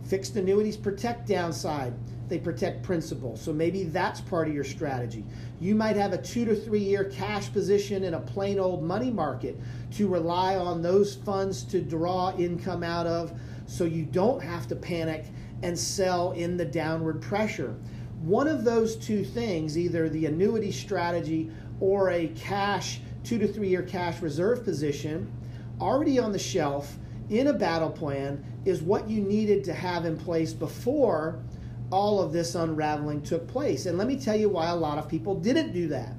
Fixed 0.04 0.36
annuities 0.36 0.76
protect 0.76 1.26
downside, 1.26 1.92
they 2.28 2.38
protect 2.38 2.84
principal. 2.84 3.36
So 3.36 3.52
maybe 3.52 3.82
that's 3.82 4.20
part 4.20 4.46
of 4.46 4.54
your 4.54 4.62
strategy. 4.62 5.24
You 5.60 5.74
might 5.74 5.96
have 5.96 6.12
a 6.12 6.18
two 6.22 6.44
to 6.44 6.54
three 6.54 6.84
year 6.84 7.02
cash 7.02 7.52
position 7.52 8.04
in 8.04 8.14
a 8.14 8.20
plain 8.20 8.60
old 8.60 8.84
money 8.84 9.10
market 9.10 9.58
to 9.94 10.06
rely 10.06 10.54
on 10.54 10.82
those 10.82 11.16
funds 11.16 11.64
to 11.64 11.80
draw 11.80 12.32
income 12.36 12.84
out 12.84 13.08
of 13.08 13.32
so 13.66 13.82
you 13.82 14.04
don't 14.04 14.40
have 14.40 14.68
to 14.68 14.76
panic 14.76 15.24
and 15.64 15.76
sell 15.76 16.30
in 16.30 16.56
the 16.56 16.64
downward 16.64 17.20
pressure. 17.20 17.74
One 18.22 18.48
of 18.48 18.64
those 18.64 18.96
two 18.96 19.24
things, 19.24 19.78
either 19.78 20.08
the 20.08 20.26
annuity 20.26 20.72
strategy 20.72 21.50
or 21.80 22.10
a 22.10 22.28
cash, 22.28 23.00
two 23.24 23.38
to 23.38 23.48
three 23.48 23.68
year 23.68 23.82
cash 23.82 24.20
reserve 24.20 24.62
position, 24.62 25.32
already 25.80 26.18
on 26.18 26.32
the 26.32 26.38
shelf 26.38 26.98
in 27.30 27.46
a 27.46 27.52
battle 27.52 27.90
plan, 27.90 28.44
is 28.66 28.82
what 28.82 29.08
you 29.08 29.22
needed 29.22 29.64
to 29.64 29.72
have 29.72 30.04
in 30.04 30.18
place 30.18 30.52
before 30.52 31.42
all 31.90 32.20
of 32.20 32.32
this 32.32 32.54
unraveling 32.54 33.22
took 33.22 33.48
place. 33.48 33.86
And 33.86 33.96
let 33.96 34.06
me 34.06 34.18
tell 34.18 34.36
you 34.36 34.50
why 34.50 34.68
a 34.68 34.76
lot 34.76 34.98
of 34.98 35.08
people 35.08 35.34
didn't 35.34 35.72
do 35.72 35.88
that. 35.88 36.12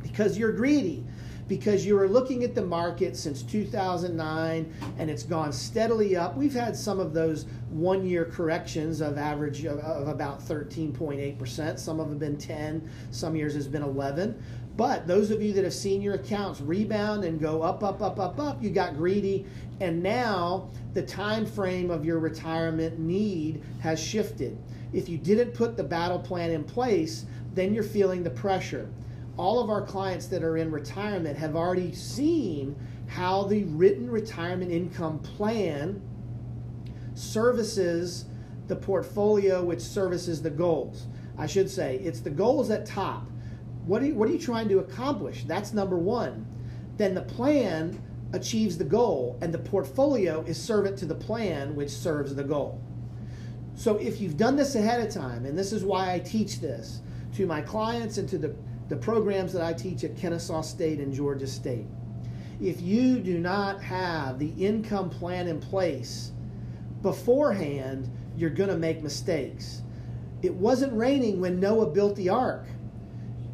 Because 0.00 0.38
you're 0.38 0.52
greedy 0.52 1.04
because 1.48 1.84
you 1.84 1.94
were 1.94 2.06
looking 2.06 2.44
at 2.44 2.54
the 2.54 2.64
market 2.64 3.16
since 3.16 3.42
2009 3.42 4.72
and 4.98 5.10
it's 5.10 5.22
gone 5.22 5.52
steadily 5.52 6.14
up. 6.14 6.36
We've 6.36 6.52
had 6.52 6.76
some 6.76 7.00
of 7.00 7.14
those 7.14 7.46
one 7.70 8.06
year 8.06 8.26
corrections 8.26 9.00
of 9.00 9.16
average 9.16 9.64
of, 9.64 9.78
of 9.78 10.08
about 10.08 10.40
13.8%. 10.40 11.78
Some 11.78 11.98
of 11.98 12.10
them 12.10 12.20
have 12.20 12.20
been 12.20 12.36
10, 12.36 12.88
some 13.10 13.34
years 13.34 13.54
has 13.54 13.66
been 13.66 13.82
11. 13.82 14.40
But 14.76 15.08
those 15.08 15.32
of 15.32 15.42
you 15.42 15.52
that 15.54 15.64
have 15.64 15.74
seen 15.74 16.00
your 16.00 16.14
accounts 16.14 16.60
rebound 16.60 17.24
and 17.24 17.40
go 17.40 17.62
up, 17.62 17.82
up, 17.82 18.00
up, 18.00 18.20
up, 18.20 18.38
up, 18.38 18.62
you 18.62 18.70
got 18.70 18.96
greedy, 18.96 19.44
and 19.80 20.00
now 20.00 20.70
the 20.94 21.02
time 21.02 21.46
frame 21.46 21.90
of 21.90 22.04
your 22.04 22.20
retirement 22.20 22.96
need 22.96 23.64
has 23.80 23.98
shifted. 23.98 24.56
If 24.92 25.08
you 25.08 25.18
didn't 25.18 25.52
put 25.52 25.76
the 25.76 25.82
battle 25.82 26.20
plan 26.20 26.52
in 26.52 26.62
place, 26.62 27.26
then 27.54 27.74
you're 27.74 27.82
feeling 27.82 28.22
the 28.22 28.30
pressure 28.30 28.88
all 29.38 29.60
of 29.60 29.70
our 29.70 29.82
clients 29.82 30.26
that 30.26 30.42
are 30.42 30.56
in 30.56 30.70
retirement 30.70 31.38
have 31.38 31.56
already 31.56 31.94
seen 31.94 32.76
how 33.06 33.44
the 33.44 33.64
written 33.64 34.10
retirement 34.10 34.70
income 34.70 35.18
plan 35.20 36.02
services 37.14 38.26
the 38.66 38.76
portfolio 38.76 39.62
which 39.64 39.80
services 39.80 40.42
the 40.42 40.50
goals. 40.50 41.06
I 41.38 41.46
should 41.46 41.70
say 41.70 41.96
it's 42.02 42.20
the 42.20 42.30
goals 42.30 42.68
at 42.70 42.84
top. 42.84 43.26
What 43.86 44.02
are 44.02 44.06
you, 44.06 44.14
what 44.14 44.28
are 44.28 44.32
you 44.32 44.38
trying 44.38 44.68
to 44.68 44.80
accomplish? 44.80 45.44
That's 45.44 45.72
number 45.72 45.96
one. 45.96 46.44
Then 46.96 47.14
the 47.14 47.22
plan 47.22 48.02
achieves 48.32 48.76
the 48.76 48.84
goal, 48.84 49.38
and 49.40 49.54
the 49.54 49.58
portfolio 49.58 50.42
is 50.42 50.62
servant 50.62 50.98
to 50.98 51.06
the 51.06 51.14
plan 51.14 51.74
which 51.74 51.88
serves 51.88 52.34
the 52.34 52.44
goal. 52.44 52.82
So 53.74 53.96
if 53.96 54.20
you've 54.20 54.36
done 54.36 54.56
this 54.56 54.74
ahead 54.74 55.00
of 55.00 55.14
time, 55.14 55.46
and 55.46 55.56
this 55.56 55.72
is 55.72 55.84
why 55.84 56.12
I 56.12 56.18
teach 56.18 56.60
this 56.60 57.00
to 57.36 57.46
my 57.46 57.62
clients 57.62 58.18
and 58.18 58.28
to 58.28 58.36
the 58.36 58.54
the 58.88 58.96
programs 58.96 59.52
that 59.52 59.62
I 59.62 59.72
teach 59.72 60.04
at 60.04 60.16
Kennesaw 60.16 60.62
State 60.62 60.98
and 60.98 61.12
Georgia 61.12 61.46
State. 61.46 61.86
If 62.60 62.80
you 62.80 63.20
do 63.20 63.38
not 63.38 63.80
have 63.82 64.38
the 64.38 64.50
income 64.58 65.10
plan 65.10 65.46
in 65.46 65.60
place 65.60 66.32
beforehand, 67.02 68.10
you're 68.36 68.50
going 68.50 68.70
to 68.70 68.76
make 68.76 69.02
mistakes. 69.02 69.82
It 70.42 70.54
wasn't 70.54 70.92
raining 70.92 71.40
when 71.40 71.60
Noah 71.60 71.86
built 71.86 72.16
the 72.16 72.30
ark. 72.30 72.66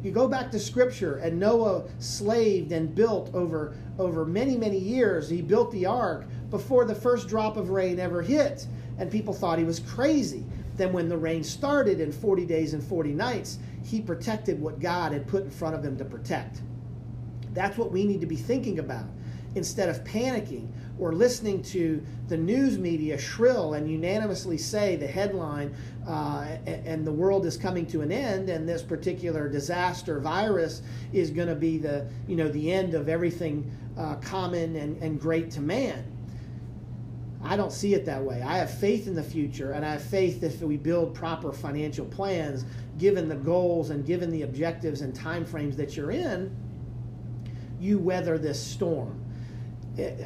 You 0.03 0.11
go 0.11 0.27
back 0.27 0.51
to 0.51 0.59
scripture 0.59 1.17
and 1.17 1.39
Noah 1.39 1.85
slaved 1.97 2.71
and 2.71 2.93
built 2.93 3.33
over 3.33 3.75
over 3.97 4.23
many 4.23 4.55
many 4.55 4.77
years. 4.77 5.29
He 5.29 5.41
built 5.41 5.71
the 5.71 5.87
ark 5.87 6.27
before 6.51 6.85
the 6.85 6.93
first 6.93 7.27
drop 7.27 7.57
of 7.57 7.71
rain 7.71 7.99
ever 7.99 8.21
hit 8.21 8.67
and 8.99 9.11
people 9.11 9.33
thought 9.33 9.57
he 9.57 9.65
was 9.65 9.79
crazy. 9.79 10.45
Then 10.75 10.93
when 10.93 11.09
the 11.09 11.17
rain 11.17 11.43
started 11.43 11.99
in 11.99 12.11
40 12.11 12.45
days 12.45 12.73
and 12.73 12.83
40 12.83 13.13
nights, 13.13 13.59
he 13.85 14.01
protected 14.01 14.59
what 14.59 14.79
God 14.79 15.11
had 15.11 15.27
put 15.27 15.43
in 15.43 15.51
front 15.51 15.75
of 15.75 15.83
him 15.85 15.95
to 15.97 16.05
protect. 16.05 16.61
That's 17.53 17.77
what 17.77 17.91
we 17.91 18.03
need 18.03 18.19
to 18.21 18.27
be 18.27 18.35
thinking 18.35 18.79
about 18.79 19.05
instead 19.53 19.87
of 19.89 20.03
panicking 20.03 20.67
or 20.99 21.13
listening 21.13 21.61
to 21.61 22.03
the 22.27 22.35
news 22.35 22.77
media 22.77 23.17
shrill 23.17 23.75
and 23.75 23.89
unanimously 23.89 24.57
say 24.57 24.95
the 24.95 25.07
headline 25.07 25.73
uh, 26.07 26.57
and 26.65 27.05
the 27.05 27.11
world 27.11 27.45
is 27.45 27.55
coming 27.55 27.85
to 27.85 28.01
an 28.01 28.11
end 28.11 28.49
and 28.49 28.67
this 28.67 28.81
particular 28.81 29.47
disaster 29.47 30.19
virus 30.19 30.81
is 31.13 31.29
going 31.29 31.47
to 31.47 31.55
be 31.55 31.77
the 31.77 32.05
you 32.27 32.35
know 32.35 32.49
the 32.49 32.71
end 32.71 32.93
of 32.93 33.07
everything 33.07 33.69
uh, 33.97 34.15
common 34.15 34.75
and, 34.75 35.01
and 35.01 35.19
great 35.19 35.49
to 35.49 35.61
man 35.61 36.05
I 37.45 37.55
don't 37.55 37.71
see 37.71 37.93
it 37.93 38.05
that 38.05 38.21
way. 38.21 38.41
I 38.41 38.57
have 38.57 38.71
faith 38.71 39.07
in 39.07 39.15
the 39.15 39.23
future, 39.23 39.71
and 39.71 39.85
I 39.85 39.93
have 39.93 40.03
faith 40.03 40.41
that 40.41 40.53
if 40.53 40.61
we 40.61 40.77
build 40.77 41.13
proper 41.13 41.53
financial 41.53 42.05
plans, 42.05 42.65
given 42.97 43.29
the 43.29 43.35
goals 43.35 43.91
and 43.91 44.05
given 44.05 44.31
the 44.31 44.41
objectives 44.41 45.01
and 45.01 45.13
timeframes 45.13 45.75
that 45.75 45.95
you're 45.95 46.11
in, 46.11 46.55
you 47.79 47.99
weather 47.99 48.37
this 48.37 48.61
storm. 48.61 49.21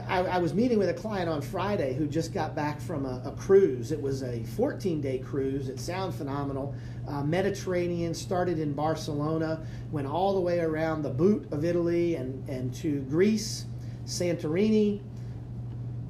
I, 0.08 0.20
I, 0.22 0.38
was 0.40 0.56
meeting 0.56 0.80
with 0.80 0.90
a 0.90 0.94
client 0.96 1.30
on 1.30 1.44
Friday 1.44 1.94
who 1.94 2.08
just 2.08 2.34
got 2.34 2.56
back 2.56 2.82
from 2.82 3.06
a, 3.06 3.22
a 3.24 3.32
cruise. 3.34 3.92
It 3.92 4.02
was 4.02 4.24
a 4.24 4.44
14 4.44 5.00
day 5.00 5.20
cruise. 5.20 5.70
It 5.70 5.80
sounded 5.80 6.18
phenomenal. 6.18 6.74
Uh, 7.08 7.24
Mediterranean 7.24 8.16
started 8.16 8.58
in 8.58 8.74
Barcelona, 8.74 9.64
went 9.92 10.08
all 10.08 10.34
the 10.34 10.42
way 10.42 10.60
around 10.60 11.04
the 11.04 11.10
boot 11.10 11.48
of 11.52 11.64
Italy 11.64 12.16
and, 12.16 12.48
and 12.50 12.74
to 12.76 13.02
Greece, 13.02 13.66
Santorini, 14.06 15.02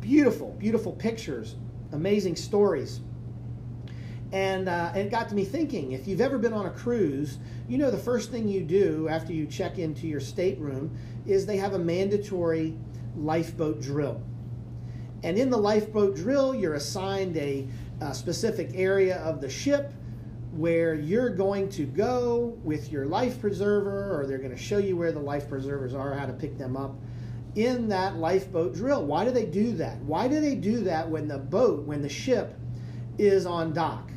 beautiful, 0.10 0.56
beautiful 0.57 0.91
pictures, 0.94 1.56
amazing 1.91 2.36
stories. 2.36 2.99
And, 4.31 4.68
uh, 4.68 4.90
and 4.95 5.02
it 5.06 5.11
got 5.11 5.30
to 5.30 5.36
me 5.36 5.45
thinking 5.45 5.91
if 5.91 6.07
you've 6.07 6.19
ever 6.19 6.40
been 6.40 6.52
on 6.52 6.65
a 6.65 6.72
cruise, 6.72 7.38
you 7.68 7.77
know 7.77 7.91
the 7.91 7.98
first 7.98 8.31
thing 8.31 8.48
you 8.48 8.64
do 8.64 9.07
after 9.07 9.34
you 9.34 9.45
check 9.45 9.77
into 9.77 10.07
your 10.07 10.19
stateroom 10.19 10.98
is 11.27 11.45
they 11.45 11.57
have 11.57 11.73
a 11.73 11.80
mandatory 11.80 12.76
lifeboat 13.15 13.81
drill. 13.81 14.19
And 15.23 15.38
in 15.38 15.52
the 15.52 15.57
lifeboat 15.57 16.15
drill, 16.15 16.56
you're 16.56 16.73
assigned 16.73 17.38
a, 17.38 17.68
a 18.02 18.11
specific 18.11 18.72
area 18.73 19.18
of 19.18 19.41
the 19.41 19.49
ship 19.49 19.94
where 20.53 20.95
you're 20.95 21.30
going 21.30 21.69
to 21.69 21.86
go 21.86 22.57
with 22.64 22.91
your 22.91 23.06
life 23.06 23.40
preserver, 23.40 24.19
or 24.19 24.26
they're 24.26 24.40
going 24.40 24.49
to 24.49 24.57
show 24.57 24.80
you 24.80 24.98
where 24.98 25.11
the 25.11 25.19
life 25.19 25.48
preservers 25.48 25.94
are, 25.94 26.15
how 26.15 26.26
to 26.26 26.34
pick 26.34 26.57
them 26.57 26.76
up 26.76 26.95
in 27.55 27.89
that 27.89 28.17
lifeboat 28.17 28.73
drill. 28.73 29.05
Why 29.05 29.26
do 29.26 29.31
they 29.31 29.45
do 29.45 29.73
that? 29.73 29.97
Why 30.01 30.27
do 30.27 30.39
they 30.39 30.55
do 30.55 30.81
that 30.81 31.09
when 31.09 31.27
the 31.27 31.38
boat, 31.38 31.85
when 31.85 32.01
the 32.01 32.09
ship 32.09 32.57
is 33.17 33.45
on 33.45 33.73
dock? 33.73 34.11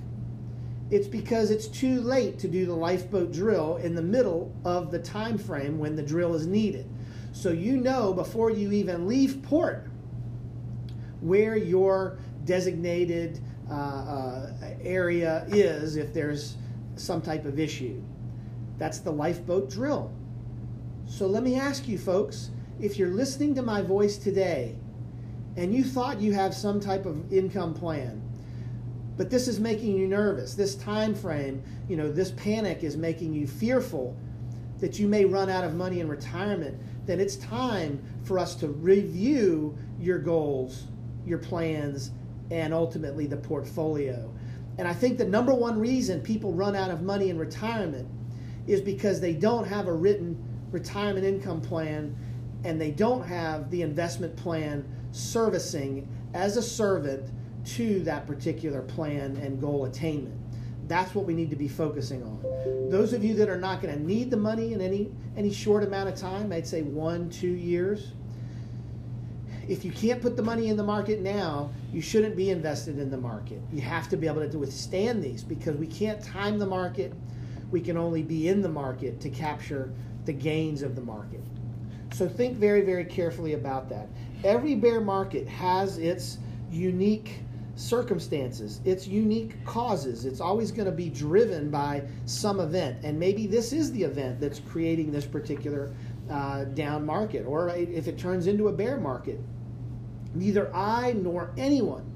It's 0.90 1.08
because 1.08 1.50
it's 1.50 1.68
too 1.68 2.00
late 2.02 2.38
to 2.40 2.48
do 2.48 2.66
the 2.66 2.74
lifeboat 2.74 3.32
drill 3.32 3.76
in 3.76 3.94
the 3.94 4.02
middle 4.02 4.54
of 4.64 4.90
the 4.90 4.98
time 4.98 5.38
frame 5.38 5.78
when 5.78 5.96
the 5.96 6.02
drill 6.02 6.34
is 6.34 6.46
needed. 6.46 6.86
So 7.32 7.50
you 7.50 7.78
know 7.78 8.12
before 8.12 8.50
you 8.50 8.72
even 8.72 9.08
leave 9.08 9.42
port 9.42 9.86
where 11.22 11.56
your 11.56 12.18
designated 12.44 13.40
uh, 13.70 13.74
uh, 13.74 14.52
area 14.82 15.46
is 15.48 15.96
if 15.96 16.12
there's 16.12 16.56
some 16.96 17.22
type 17.22 17.46
of 17.46 17.58
issue. 17.58 18.02
That's 18.76 18.98
the 18.98 19.12
lifeboat 19.12 19.70
drill. 19.70 20.12
So 21.06 21.26
let 21.26 21.42
me 21.42 21.54
ask 21.54 21.88
you, 21.88 21.96
folks 21.96 22.50
if 22.80 22.98
you're 22.98 23.10
listening 23.10 23.54
to 23.54 23.62
my 23.62 23.82
voice 23.82 24.16
today 24.16 24.74
and 25.56 25.74
you 25.74 25.84
thought 25.84 26.20
you 26.20 26.32
have 26.32 26.54
some 26.54 26.80
type 26.80 27.06
of 27.06 27.32
income 27.32 27.74
plan, 27.74 28.22
but 29.16 29.30
this 29.30 29.46
is 29.46 29.60
making 29.60 29.96
you 29.96 30.06
nervous, 30.06 30.54
this 30.54 30.74
time 30.74 31.14
frame, 31.14 31.62
you 31.88 31.96
know, 31.96 32.10
this 32.10 32.30
panic 32.32 32.82
is 32.82 32.96
making 32.96 33.34
you 33.34 33.46
fearful 33.46 34.16
that 34.78 34.98
you 34.98 35.06
may 35.06 35.24
run 35.24 35.48
out 35.48 35.64
of 35.64 35.74
money 35.74 36.00
in 36.00 36.08
retirement, 36.08 36.76
then 37.06 37.20
it's 37.20 37.36
time 37.36 38.02
for 38.24 38.38
us 38.38 38.54
to 38.56 38.68
review 38.68 39.76
your 40.00 40.18
goals, 40.18 40.86
your 41.24 41.38
plans, 41.38 42.10
and 42.50 42.74
ultimately 42.74 43.26
the 43.26 43.36
portfolio. 43.36 44.32
And 44.78 44.88
I 44.88 44.94
think 44.94 45.18
the 45.18 45.24
number 45.24 45.54
one 45.54 45.78
reason 45.78 46.20
people 46.20 46.52
run 46.52 46.74
out 46.74 46.90
of 46.90 47.02
money 47.02 47.28
in 47.28 47.38
retirement 47.38 48.08
is 48.66 48.80
because 48.80 49.20
they 49.20 49.34
don't 49.34 49.66
have 49.66 49.86
a 49.86 49.92
written 49.92 50.42
retirement 50.70 51.24
income 51.24 51.60
plan 51.60 52.16
and 52.64 52.80
they 52.80 52.90
don't 52.90 53.24
have 53.24 53.70
the 53.70 53.82
investment 53.82 54.36
plan 54.36 54.84
servicing 55.12 56.08
as 56.34 56.56
a 56.56 56.62
servant 56.62 57.30
to 57.64 58.00
that 58.00 58.26
particular 58.26 58.82
plan 58.82 59.36
and 59.36 59.60
goal 59.60 59.84
attainment. 59.84 60.38
That's 60.88 61.14
what 61.14 61.26
we 61.26 61.34
need 61.34 61.50
to 61.50 61.56
be 61.56 61.68
focusing 61.68 62.22
on. 62.22 62.42
Those 62.90 63.12
of 63.12 63.24
you 63.24 63.34
that 63.34 63.48
are 63.48 63.58
not 63.58 63.80
going 63.80 63.94
to 63.94 64.02
need 64.02 64.30
the 64.30 64.36
money 64.36 64.72
in 64.72 64.80
any 64.80 65.10
any 65.36 65.52
short 65.52 65.82
amount 65.84 66.08
of 66.08 66.16
time, 66.16 66.52
I'd 66.52 66.66
say 66.66 66.82
one, 66.82 67.30
two 67.30 67.52
years. 67.52 68.12
If 69.68 69.84
you 69.84 69.92
can't 69.92 70.20
put 70.20 70.36
the 70.36 70.42
money 70.42 70.68
in 70.68 70.76
the 70.76 70.82
market 70.82 71.20
now, 71.20 71.70
you 71.92 72.02
shouldn't 72.02 72.36
be 72.36 72.50
invested 72.50 72.98
in 72.98 73.10
the 73.10 73.16
market. 73.16 73.60
You 73.72 73.80
have 73.80 74.08
to 74.10 74.16
be 74.16 74.26
able 74.26 74.46
to 74.46 74.58
withstand 74.58 75.22
these 75.22 75.44
because 75.44 75.76
we 75.76 75.86
can't 75.86 76.22
time 76.22 76.58
the 76.58 76.66
market. 76.66 77.14
We 77.70 77.80
can 77.80 77.96
only 77.96 78.22
be 78.22 78.48
in 78.48 78.60
the 78.60 78.68
market 78.68 79.20
to 79.20 79.30
capture 79.30 79.92
the 80.24 80.32
gains 80.32 80.82
of 80.82 80.94
the 80.96 81.00
market. 81.00 81.40
So 82.12 82.28
think 82.28 82.58
very, 82.58 82.82
very 82.82 83.04
carefully 83.04 83.54
about 83.54 83.88
that. 83.88 84.08
Every 84.44 84.74
bear 84.74 85.00
market 85.00 85.48
has 85.48 85.98
its 85.98 86.38
unique 86.70 87.40
circumstances, 87.74 88.80
its 88.84 89.06
unique 89.06 89.64
causes. 89.64 90.26
It's 90.26 90.40
always 90.40 90.70
going 90.70 90.86
to 90.86 90.92
be 90.92 91.08
driven 91.08 91.70
by 91.70 92.02
some 92.26 92.60
event. 92.60 92.98
And 93.02 93.18
maybe 93.18 93.46
this 93.46 93.72
is 93.72 93.90
the 93.92 94.02
event 94.02 94.40
that's 94.40 94.60
creating 94.60 95.10
this 95.10 95.24
particular 95.24 95.94
uh, 96.30 96.64
down 96.64 97.06
market, 97.06 97.46
or 97.46 97.70
if 97.70 98.06
it 98.08 98.18
turns 98.18 98.46
into 98.46 98.68
a 98.68 98.72
bear 98.72 98.98
market. 98.98 99.40
Neither 100.34 100.74
I 100.74 101.12
nor 101.14 101.52
anyone 101.56 102.10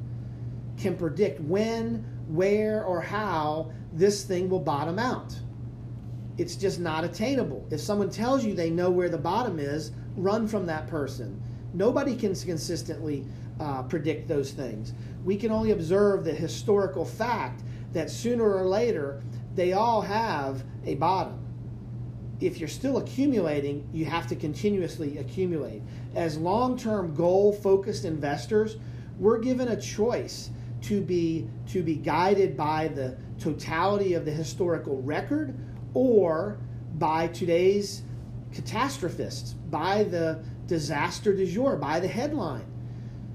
can 0.78 0.97
predict 0.97 1.40
when 1.40 2.05
where 2.28 2.85
or 2.85 3.01
how 3.01 3.73
this 3.93 4.24
thing 4.24 4.51
will 4.51 4.60
bottom 4.60 4.98
out. 4.98 5.35
It's 6.38 6.56
just 6.56 6.80
not 6.80 7.04
attainable. 7.04 7.66
If 7.70 7.80
someone 7.80 8.10
tells 8.10 8.44
you 8.44 8.54
they 8.54 8.70
know 8.70 8.90
where 8.90 9.08
the 9.08 9.18
bottom 9.18 9.58
is, 9.58 9.92
run 10.16 10.46
from 10.46 10.66
that 10.66 10.86
person. 10.86 11.40
Nobody 11.72 12.14
can 12.14 12.34
consistently 12.34 13.26
uh, 13.60 13.82
predict 13.84 14.28
those 14.28 14.52
things. 14.52 14.92
We 15.24 15.36
can 15.36 15.50
only 15.50 15.70
observe 15.70 16.24
the 16.24 16.32
historical 16.32 17.04
fact 17.04 17.62
that 17.92 18.10
sooner 18.10 18.44
or 18.44 18.66
later 18.66 19.22
they 19.54 19.72
all 19.72 20.02
have 20.02 20.62
a 20.84 20.94
bottom. 20.96 21.42
If 22.40 22.58
you're 22.58 22.68
still 22.68 22.98
accumulating, 22.98 23.88
you 23.94 24.04
have 24.04 24.26
to 24.26 24.36
continuously 24.36 25.16
accumulate. 25.18 25.80
As 26.14 26.36
long 26.36 26.78
term 26.78 27.14
goal 27.14 27.54
focused 27.54 28.04
investors, 28.04 28.76
we're 29.18 29.38
given 29.38 29.68
a 29.68 29.80
choice 29.80 30.50
to 30.82 31.00
be, 31.00 31.48
to 31.68 31.82
be 31.82 31.94
guided 31.94 32.56
by 32.56 32.88
the 32.88 33.16
totality 33.40 34.12
of 34.12 34.26
the 34.26 34.30
historical 34.30 35.00
record 35.00 35.54
or 35.97 36.59
by 36.98 37.27
today's 37.28 38.02
catastrophists, 38.52 39.55
by 39.70 40.05
the 40.05 40.44
disaster 40.66 41.35
du 41.35 41.47
jour, 41.47 41.74
by 41.74 41.98
the 41.98 42.06
headline. 42.06 42.66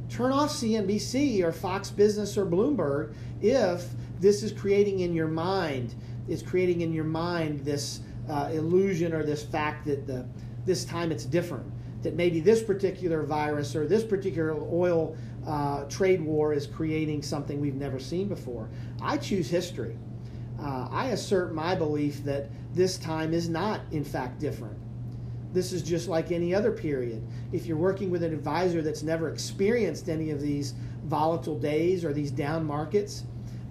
Turn 0.10 0.32
off 0.32 0.52
CNBC 0.52 1.42
or 1.42 1.52
Fox 1.52 1.90
Business 1.90 2.38
or 2.38 2.46
Bloomberg 2.46 3.16
if 3.42 3.88
this 4.20 4.44
is 4.44 4.52
creating 4.52 5.00
in 5.00 5.16
your 5.16 5.28
mind 5.28 5.96
is 6.28 6.44
creating 6.44 6.82
in 6.82 6.94
your 6.94 7.04
mind 7.04 7.62
this 7.62 8.02
uh, 8.30 8.50
illusion 8.54 9.12
or 9.12 9.24
this 9.24 9.44
fact 9.44 9.88
that 9.88 10.06
the, 10.06 10.24
this 10.64 10.86
time 10.86 11.12
it's 11.12 11.26
different. 11.26 11.66
That 12.04 12.14
maybe 12.14 12.42
this 12.42 12.62
particular 12.62 13.24
virus 13.24 13.76
or 13.76 13.88
this 13.88 14.04
particular 14.04 14.54
oil 14.72 15.18
uh, 15.48 15.86
trade 15.86 16.22
war 16.22 16.54
is 16.54 16.68
creating 16.68 17.24
something 17.24 17.60
we've 17.60 17.76
never 17.76 17.98
seen 17.98 18.28
before. 18.28 18.70
I 19.02 19.18
choose 19.18 19.50
history. 19.50 19.98
Uh, 20.62 20.88
I 20.92 21.08
assert 21.08 21.54
my 21.54 21.74
belief 21.74 22.24
that 22.24 22.50
this 22.74 22.98
time 22.98 23.34
is 23.34 23.50
not, 23.50 23.82
in 23.92 24.04
fact, 24.04 24.40
different. 24.40 24.78
This 25.54 25.74
is 25.74 25.82
just 25.82 26.08
like 26.08 26.32
any 26.32 26.54
other 26.54 26.72
period. 26.72 27.24
If 27.52 27.66
you're 27.66 27.78
working 27.78 28.12
with 28.12 28.24
an 28.24 28.34
advisor 28.34 28.82
that's 28.82 29.04
never 29.04 29.30
experienced 29.30 30.08
any 30.08 30.30
of 30.30 30.40
these 30.40 30.74
volatile 31.06 31.60
days 31.60 32.06
or 32.06 32.14
these 32.14 32.32
down 32.32 32.66
markets, 32.66 33.24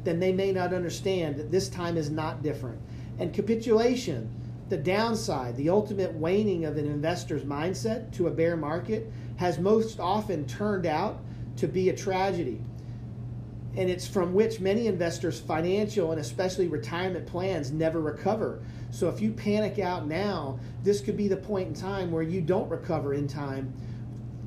then 0.05 0.19
they 0.19 0.33
may 0.33 0.53
not 0.53 0.75
understand 0.75 1.37
that 1.37 1.51
this 1.51 1.69
time 1.69 1.97
is 1.97 2.11
not 2.11 2.43
different. 2.43 2.81
And 3.19 3.33
capitulation, 3.33 4.31
the 4.69 4.77
downside, 4.77 5.57
the 5.57 5.71
ultimate 5.71 6.13
waning 6.15 6.65
of 6.65 6.77
an 6.77 6.87
investor's 6.87 7.45
mindset 7.45 8.13
to 8.17 8.27
a 8.27 8.31
bear 8.31 8.57
market, 8.57 9.11
has 9.37 9.59
most 9.59 10.01
often 10.01 10.47
turned 10.47 10.87
out 10.87 11.21
to 11.57 11.69
be 11.69 11.89
a 11.89 11.97
tragedy. 11.97 12.61
And 13.77 13.89
it's 13.89 14.07
from 14.07 14.35
which 14.35 14.61
many 14.61 14.89
investors' 14.89 15.41
financial 15.41 16.11
and 16.11 16.21
especially 16.21 16.67
retirement 16.67 17.27
plans 17.27 17.71
never 17.71 18.01
recover. 18.01 18.63
So 18.91 19.09
if 19.09 19.21
you 19.21 19.33
panic 19.33 19.79
out 19.79 20.07
now, 20.07 20.59
this 20.83 21.01
could 21.01 21.17
be 21.17 21.29
the 21.29 21.37
point 21.37 21.69
in 21.69 21.75
time 21.75 22.11
where 22.11 22.23
you 22.23 22.41
don't 22.41 22.69
recover 22.69 23.15
in 23.15 23.29
time 23.29 23.73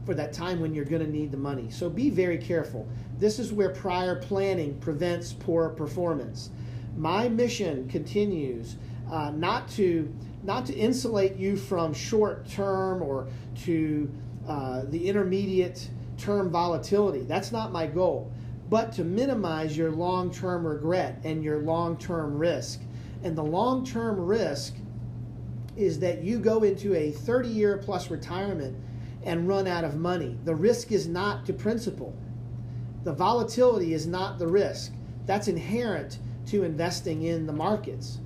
for 0.05 0.13
that 0.13 0.33
time 0.33 0.59
when 0.59 0.73
you're 0.73 0.85
going 0.85 1.03
to 1.05 1.09
need 1.09 1.31
the 1.31 1.37
money. 1.37 1.69
So 1.69 1.89
be 1.89 2.09
very 2.09 2.37
careful. 2.37 2.87
This 3.19 3.39
is 3.39 3.53
where 3.53 3.69
prior 3.69 4.15
planning 4.15 4.77
prevents 4.79 5.31
poor 5.31 5.69
performance. 5.69 6.49
My 6.97 7.29
mission 7.29 7.87
continues 7.87 8.75
uh, 9.11 9.31
not 9.31 9.67
to 9.69 10.13
not 10.43 10.65
to 10.65 10.73
insulate 10.73 11.37
you 11.37 11.55
from 11.55 11.93
short 11.93 12.47
term 12.49 13.01
or 13.01 13.27
to 13.63 14.11
uh, 14.47 14.83
the 14.89 15.07
intermediate 15.07 15.89
term 16.17 16.49
volatility. 16.49 17.21
That's 17.21 17.51
not 17.51 17.71
my 17.71 17.87
goal, 17.87 18.31
but 18.73 18.91
to 18.91 19.03
minimize 19.03 19.77
your 19.77 19.91
long 19.91 20.31
term 20.31 20.65
regret 20.65 21.19
and 21.23 21.43
your 21.43 21.59
long 21.59 21.95
term 21.95 22.35
risk. 22.35 22.81
And 23.21 23.37
the 23.37 23.43
long 23.43 23.85
term 23.85 24.19
risk 24.19 24.73
is 25.77 25.99
that 25.99 26.23
you 26.23 26.39
go 26.39 26.63
into 26.63 26.95
a 26.95 27.11
30 27.11 27.49
year 27.49 27.77
plus 27.77 28.09
retirement 28.09 28.75
and 29.25 29.47
run 29.47 29.67
out 29.67 29.83
of 29.83 29.97
money. 29.97 30.39
The 30.43 30.55
risk 30.55 30.91
is 30.91 31.07
not 31.07 31.45
to 31.45 31.53
principal. 31.53 32.17
The 33.03 33.13
volatility 33.13 33.93
is 33.93 34.07
not 34.07 34.39
the 34.39 34.47
risk. 34.47 34.91
That's 35.27 35.47
inherent 35.47 36.17
to 36.47 36.63
investing 36.63 37.21
in 37.21 37.45
the 37.45 37.53
markets. 37.53 38.17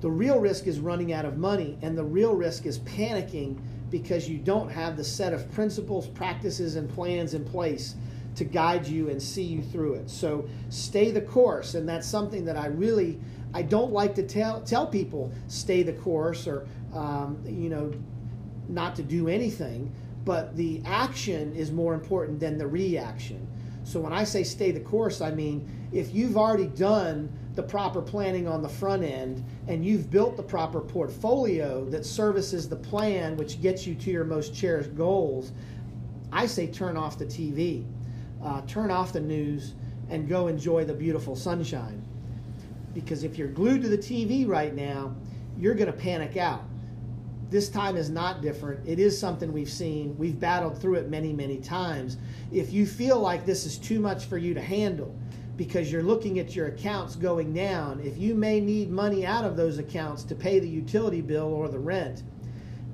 The 0.00 0.12
real 0.12 0.38
risk 0.38 0.68
is 0.68 0.78
running 0.78 1.12
out 1.12 1.24
of 1.24 1.38
money, 1.38 1.76
and 1.82 1.98
the 1.98 2.04
real 2.04 2.36
risk 2.36 2.66
is 2.66 2.78
panicking 2.78 3.58
because 3.90 4.28
you 4.28 4.38
don't 4.38 4.70
have 4.70 4.96
the 4.96 5.02
set 5.02 5.32
of 5.34 5.50
principles, 5.50 6.06
practices, 6.06 6.76
and 6.76 6.88
plans 6.88 7.34
in 7.34 7.44
place 7.44 7.96
to 8.36 8.44
guide 8.44 8.86
you 8.86 9.08
and 9.10 9.22
see 9.22 9.42
you 9.42 9.62
through 9.62 9.94
it. 9.94 10.10
So 10.10 10.48
stay 10.68 11.10
the 11.10 11.20
course, 11.20 11.74
and 11.74 11.88
that's 11.88 12.06
something 12.06 12.44
that 12.44 12.56
I 12.56 12.66
really 12.66 13.18
I 13.52 13.62
don't 13.62 13.92
like 13.92 14.14
to 14.16 14.22
tell 14.22 14.60
tell 14.62 14.86
people 14.86 15.32
stay 15.48 15.82
the 15.82 15.92
course 15.92 16.46
or 16.46 16.66
um, 16.94 17.42
you 17.46 17.68
know 17.68 17.92
not 18.68 18.94
to 18.96 19.02
do 19.02 19.28
anything, 19.28 19.92
but 20.24 20.56
the 20.56 20.80
action 20.84 21.54
is 21.54 21.72
more 21.72 21.94
important 21.94 22.38
than 22.38 22.56
the 22.56 22.66
reaction. 22.66 23.46
So 23.82 23.98
when 24.00 24.12
I 24.12 24.24
say 24.24 24.44
stay 24.44 24.70
the 24.70 24.80
course, 24.80 25.20
I 25.20 25.32
mean 25.32 25.68
if 25.92 26.14
you've 26.14 26.36
already 26.36 26.68
done 26.68 27.32
the 27.56 27.62
proper 27.62 28.00
planning 28.00 28.46
on 28.46 28.62
the 28.62 28.68
front 28.68 29.02
end 29.02 29.44
and 29.66 29.84
you've 29.84 30.10
built 30.10 30.36
the 30.36 30.42
proper 30.42 30.80
portfolio 30.80 31.84
that 31.86 32.06
services 32.06 32.68
the 32.68 32.76
plan 32.76 33.36
which 33.36 33.60
gets 33.60 33.86
you 33.86 33.96
to 33.96 34.10
your 34.10 34.24
most 34.24 34.54
cherished 34.54 34.94
goals, 34.94 35.50
I 36.32 36.46
say 36.46 36.68
turn 36.68 36.96
off 36.96 37.18
the 37.18 37.26
TV, 37.26 37.84
uh, 38.42 38.62
turn 38.62 38.90
off 38.90 39.12
the 39.12 39.20
news, 39.20 39.74
and 40.08 40.28
go 40.28 40.48
enjoy 40.48 40.84
the 40.84 40.94
beautiful 40.94 41.36
sunshine. 41.36 42.02
Because 42.94 43.22
if 43.22 43.38
you're 43.38 43.48
glued 43.48 43.82
to 43.82 43.88
the 43.88 43.98
TV 43.98 44.46
right 44.46 44.74
now, 44.74 45.14
you're 45.56 45.74
going 45.74 45.86
to 45.86 45.92
panic 45.92 46.36
out 46.36 46.64
this 47.50 47.68
time 47.68 47.96
is 47.96 48.08
not 48.08 48.40
different. 48.40 48.88
It 48.88 49.00
is 49.00 49.18
something 49.18 49.52
we've 49.52 49.70
seen. 49.70 50.16
We've 50.16 50.38
battled 50.38 50.80
through 50.80 50.94
it 50.94 51.08
many, 51.08 51.32
many 51.32 51.58
times. 51.58 52.16
If 52.52 52.72
you 52.72 52.86
feel 52.86 53.18
like 53.18 53.44
this 53.44 53.66
is 53.66 53.76
too 53.76 53.98
much 53.98 54.26
for 54.26 54.38
you 54.38 54.54
to 54.54 54.62
handle 54.62 55.14
because 55.56 55.90
you're 55.90 56.04
looking 56.04 56.38
at 56.38 56.54
your 56.54 56.68
accounts 56.68 57.16
going 57.16 57.52
down, 57.52 58.00
if 58.00 58.16
you 58.16 58.36
may 58.36 58.60
need 58.60 58.90
money 58.90 59.26
out 59.26 59.44
of 59.44 59.56
those 59.56 59.78
accounts 59.78 60.22
to 60.24 60.34
pay 60.36 60.60
the 60.60 60.68
utility 60.68 61.20
bill 61.20 61.52
or 61.52 61.68
the 61.68 61.78
rent, 61.78 62.22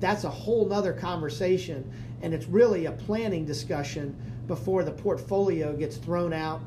that's 0.01 0.24
a 0.24 0.31
whole 0.31 0.66
nother 0.66 0.94
conversation. 0.94 1.89
And 2.23 2.32
it's 2.32 2.47
really 2.47 2.86
a 2.86 2.93
planning 2.93 3.44
discussion 3.44 4.16
before 4.47 4.85
the 4.85 4.93
portfolio 4.93 5.74
gets 5.74 5.97
thrown 5.97 6.32
out 6.32 6.60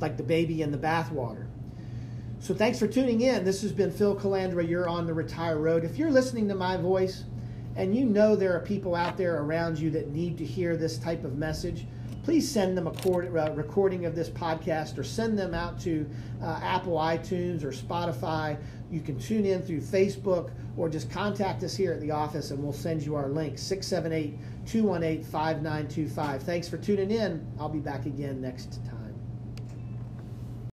like 0.00 0.16
the 0.16 0.22
baby 0.22 0.62
in 0.62 0.70
the 0.70 0.78
bathwater. 0.78 1.46
So 2.40 2.54
thanks 2.54 2.78
for 2.78 2.86
tuning 2.86 3.20
in. 3.20 3.44
This 3.44 3.62
has 3.62 3.72
been 3.72 3.90
Phil 3.90 4.16
Calandra. 4.16 4.66
You're 4.66 4.88
on 4.88 5.06
the 5.06 5.14
Retire 5.14 5.58
Road. 5.58 5.84
If 5.84 5.98
you're 5.98 6.10
listening 6.10 6.48
to 6.48 6.54
my 6.54 6.76
voice 6.76 7.24
and 7.74 7.96
you 7.96 8.04
know 8.04 8.36
there 8.36 8.54
are 8.54 8.60
people 8.60 8.94
out 8.94 9.16
there 9.16 9.42
around 9.42 9.78
you 9.78 9.90
that 9.90 10.08
need 10.08 10.38
to 10.38 10.44
hear 10.44 10.76
this 10.76 10.98
type 10.98 11.24
of 11.24 11.36
message, 11.36 11.86
please 12.28 12.46
send 12.46 12.76
them 12.76 12.86
a 12.86 12.90
uh, 12.90 13.50
recording 13.54 14.04
of 14.04 14.14
this 14.14 14.28
podcast 14.28 14.98
or 14.98 15.02
send 15.02 15.38
them 15.38 15.54
out 15.54 15.80
to 15.80 16.06
uh, 16.42 16.60
Apple 16.62 16.98
iTunes 16.98 17.64
or 17.64 17.72
Spotify. 17.72 18.54
You 18.90 19.00
can 19.00 19.18
tune 19.18 19.46
in 19.46 19.62
through 19.62 19.80
Facebook 19.80 20.50
or 20.76 20.90
just 20.90 21.10
contact 21.10 21.64
us 21.64 21.74
here 21.74 21.94
at 21.94 22.02
the 22.02 22.10
office 22.10 22.50
and 22.50 22.62
we'll 22.62 22.74
send 22.74 23.02
you 23.02 23.14
our 23.14 23.28
link 23.30 23.56
678 23.56 24.38
218 24.66 25.24
5925. 25.24 26.42
Thanks 26.42 26.68
for 26.68 26.76
tuning 26.76 27.10
in. 27.12 27.46
I'll 27.58 27.70
be 27.70 27.78
back 27.78 28.04
again 28.04 28.42
next 28.42 28.78
time. 28.84 28.97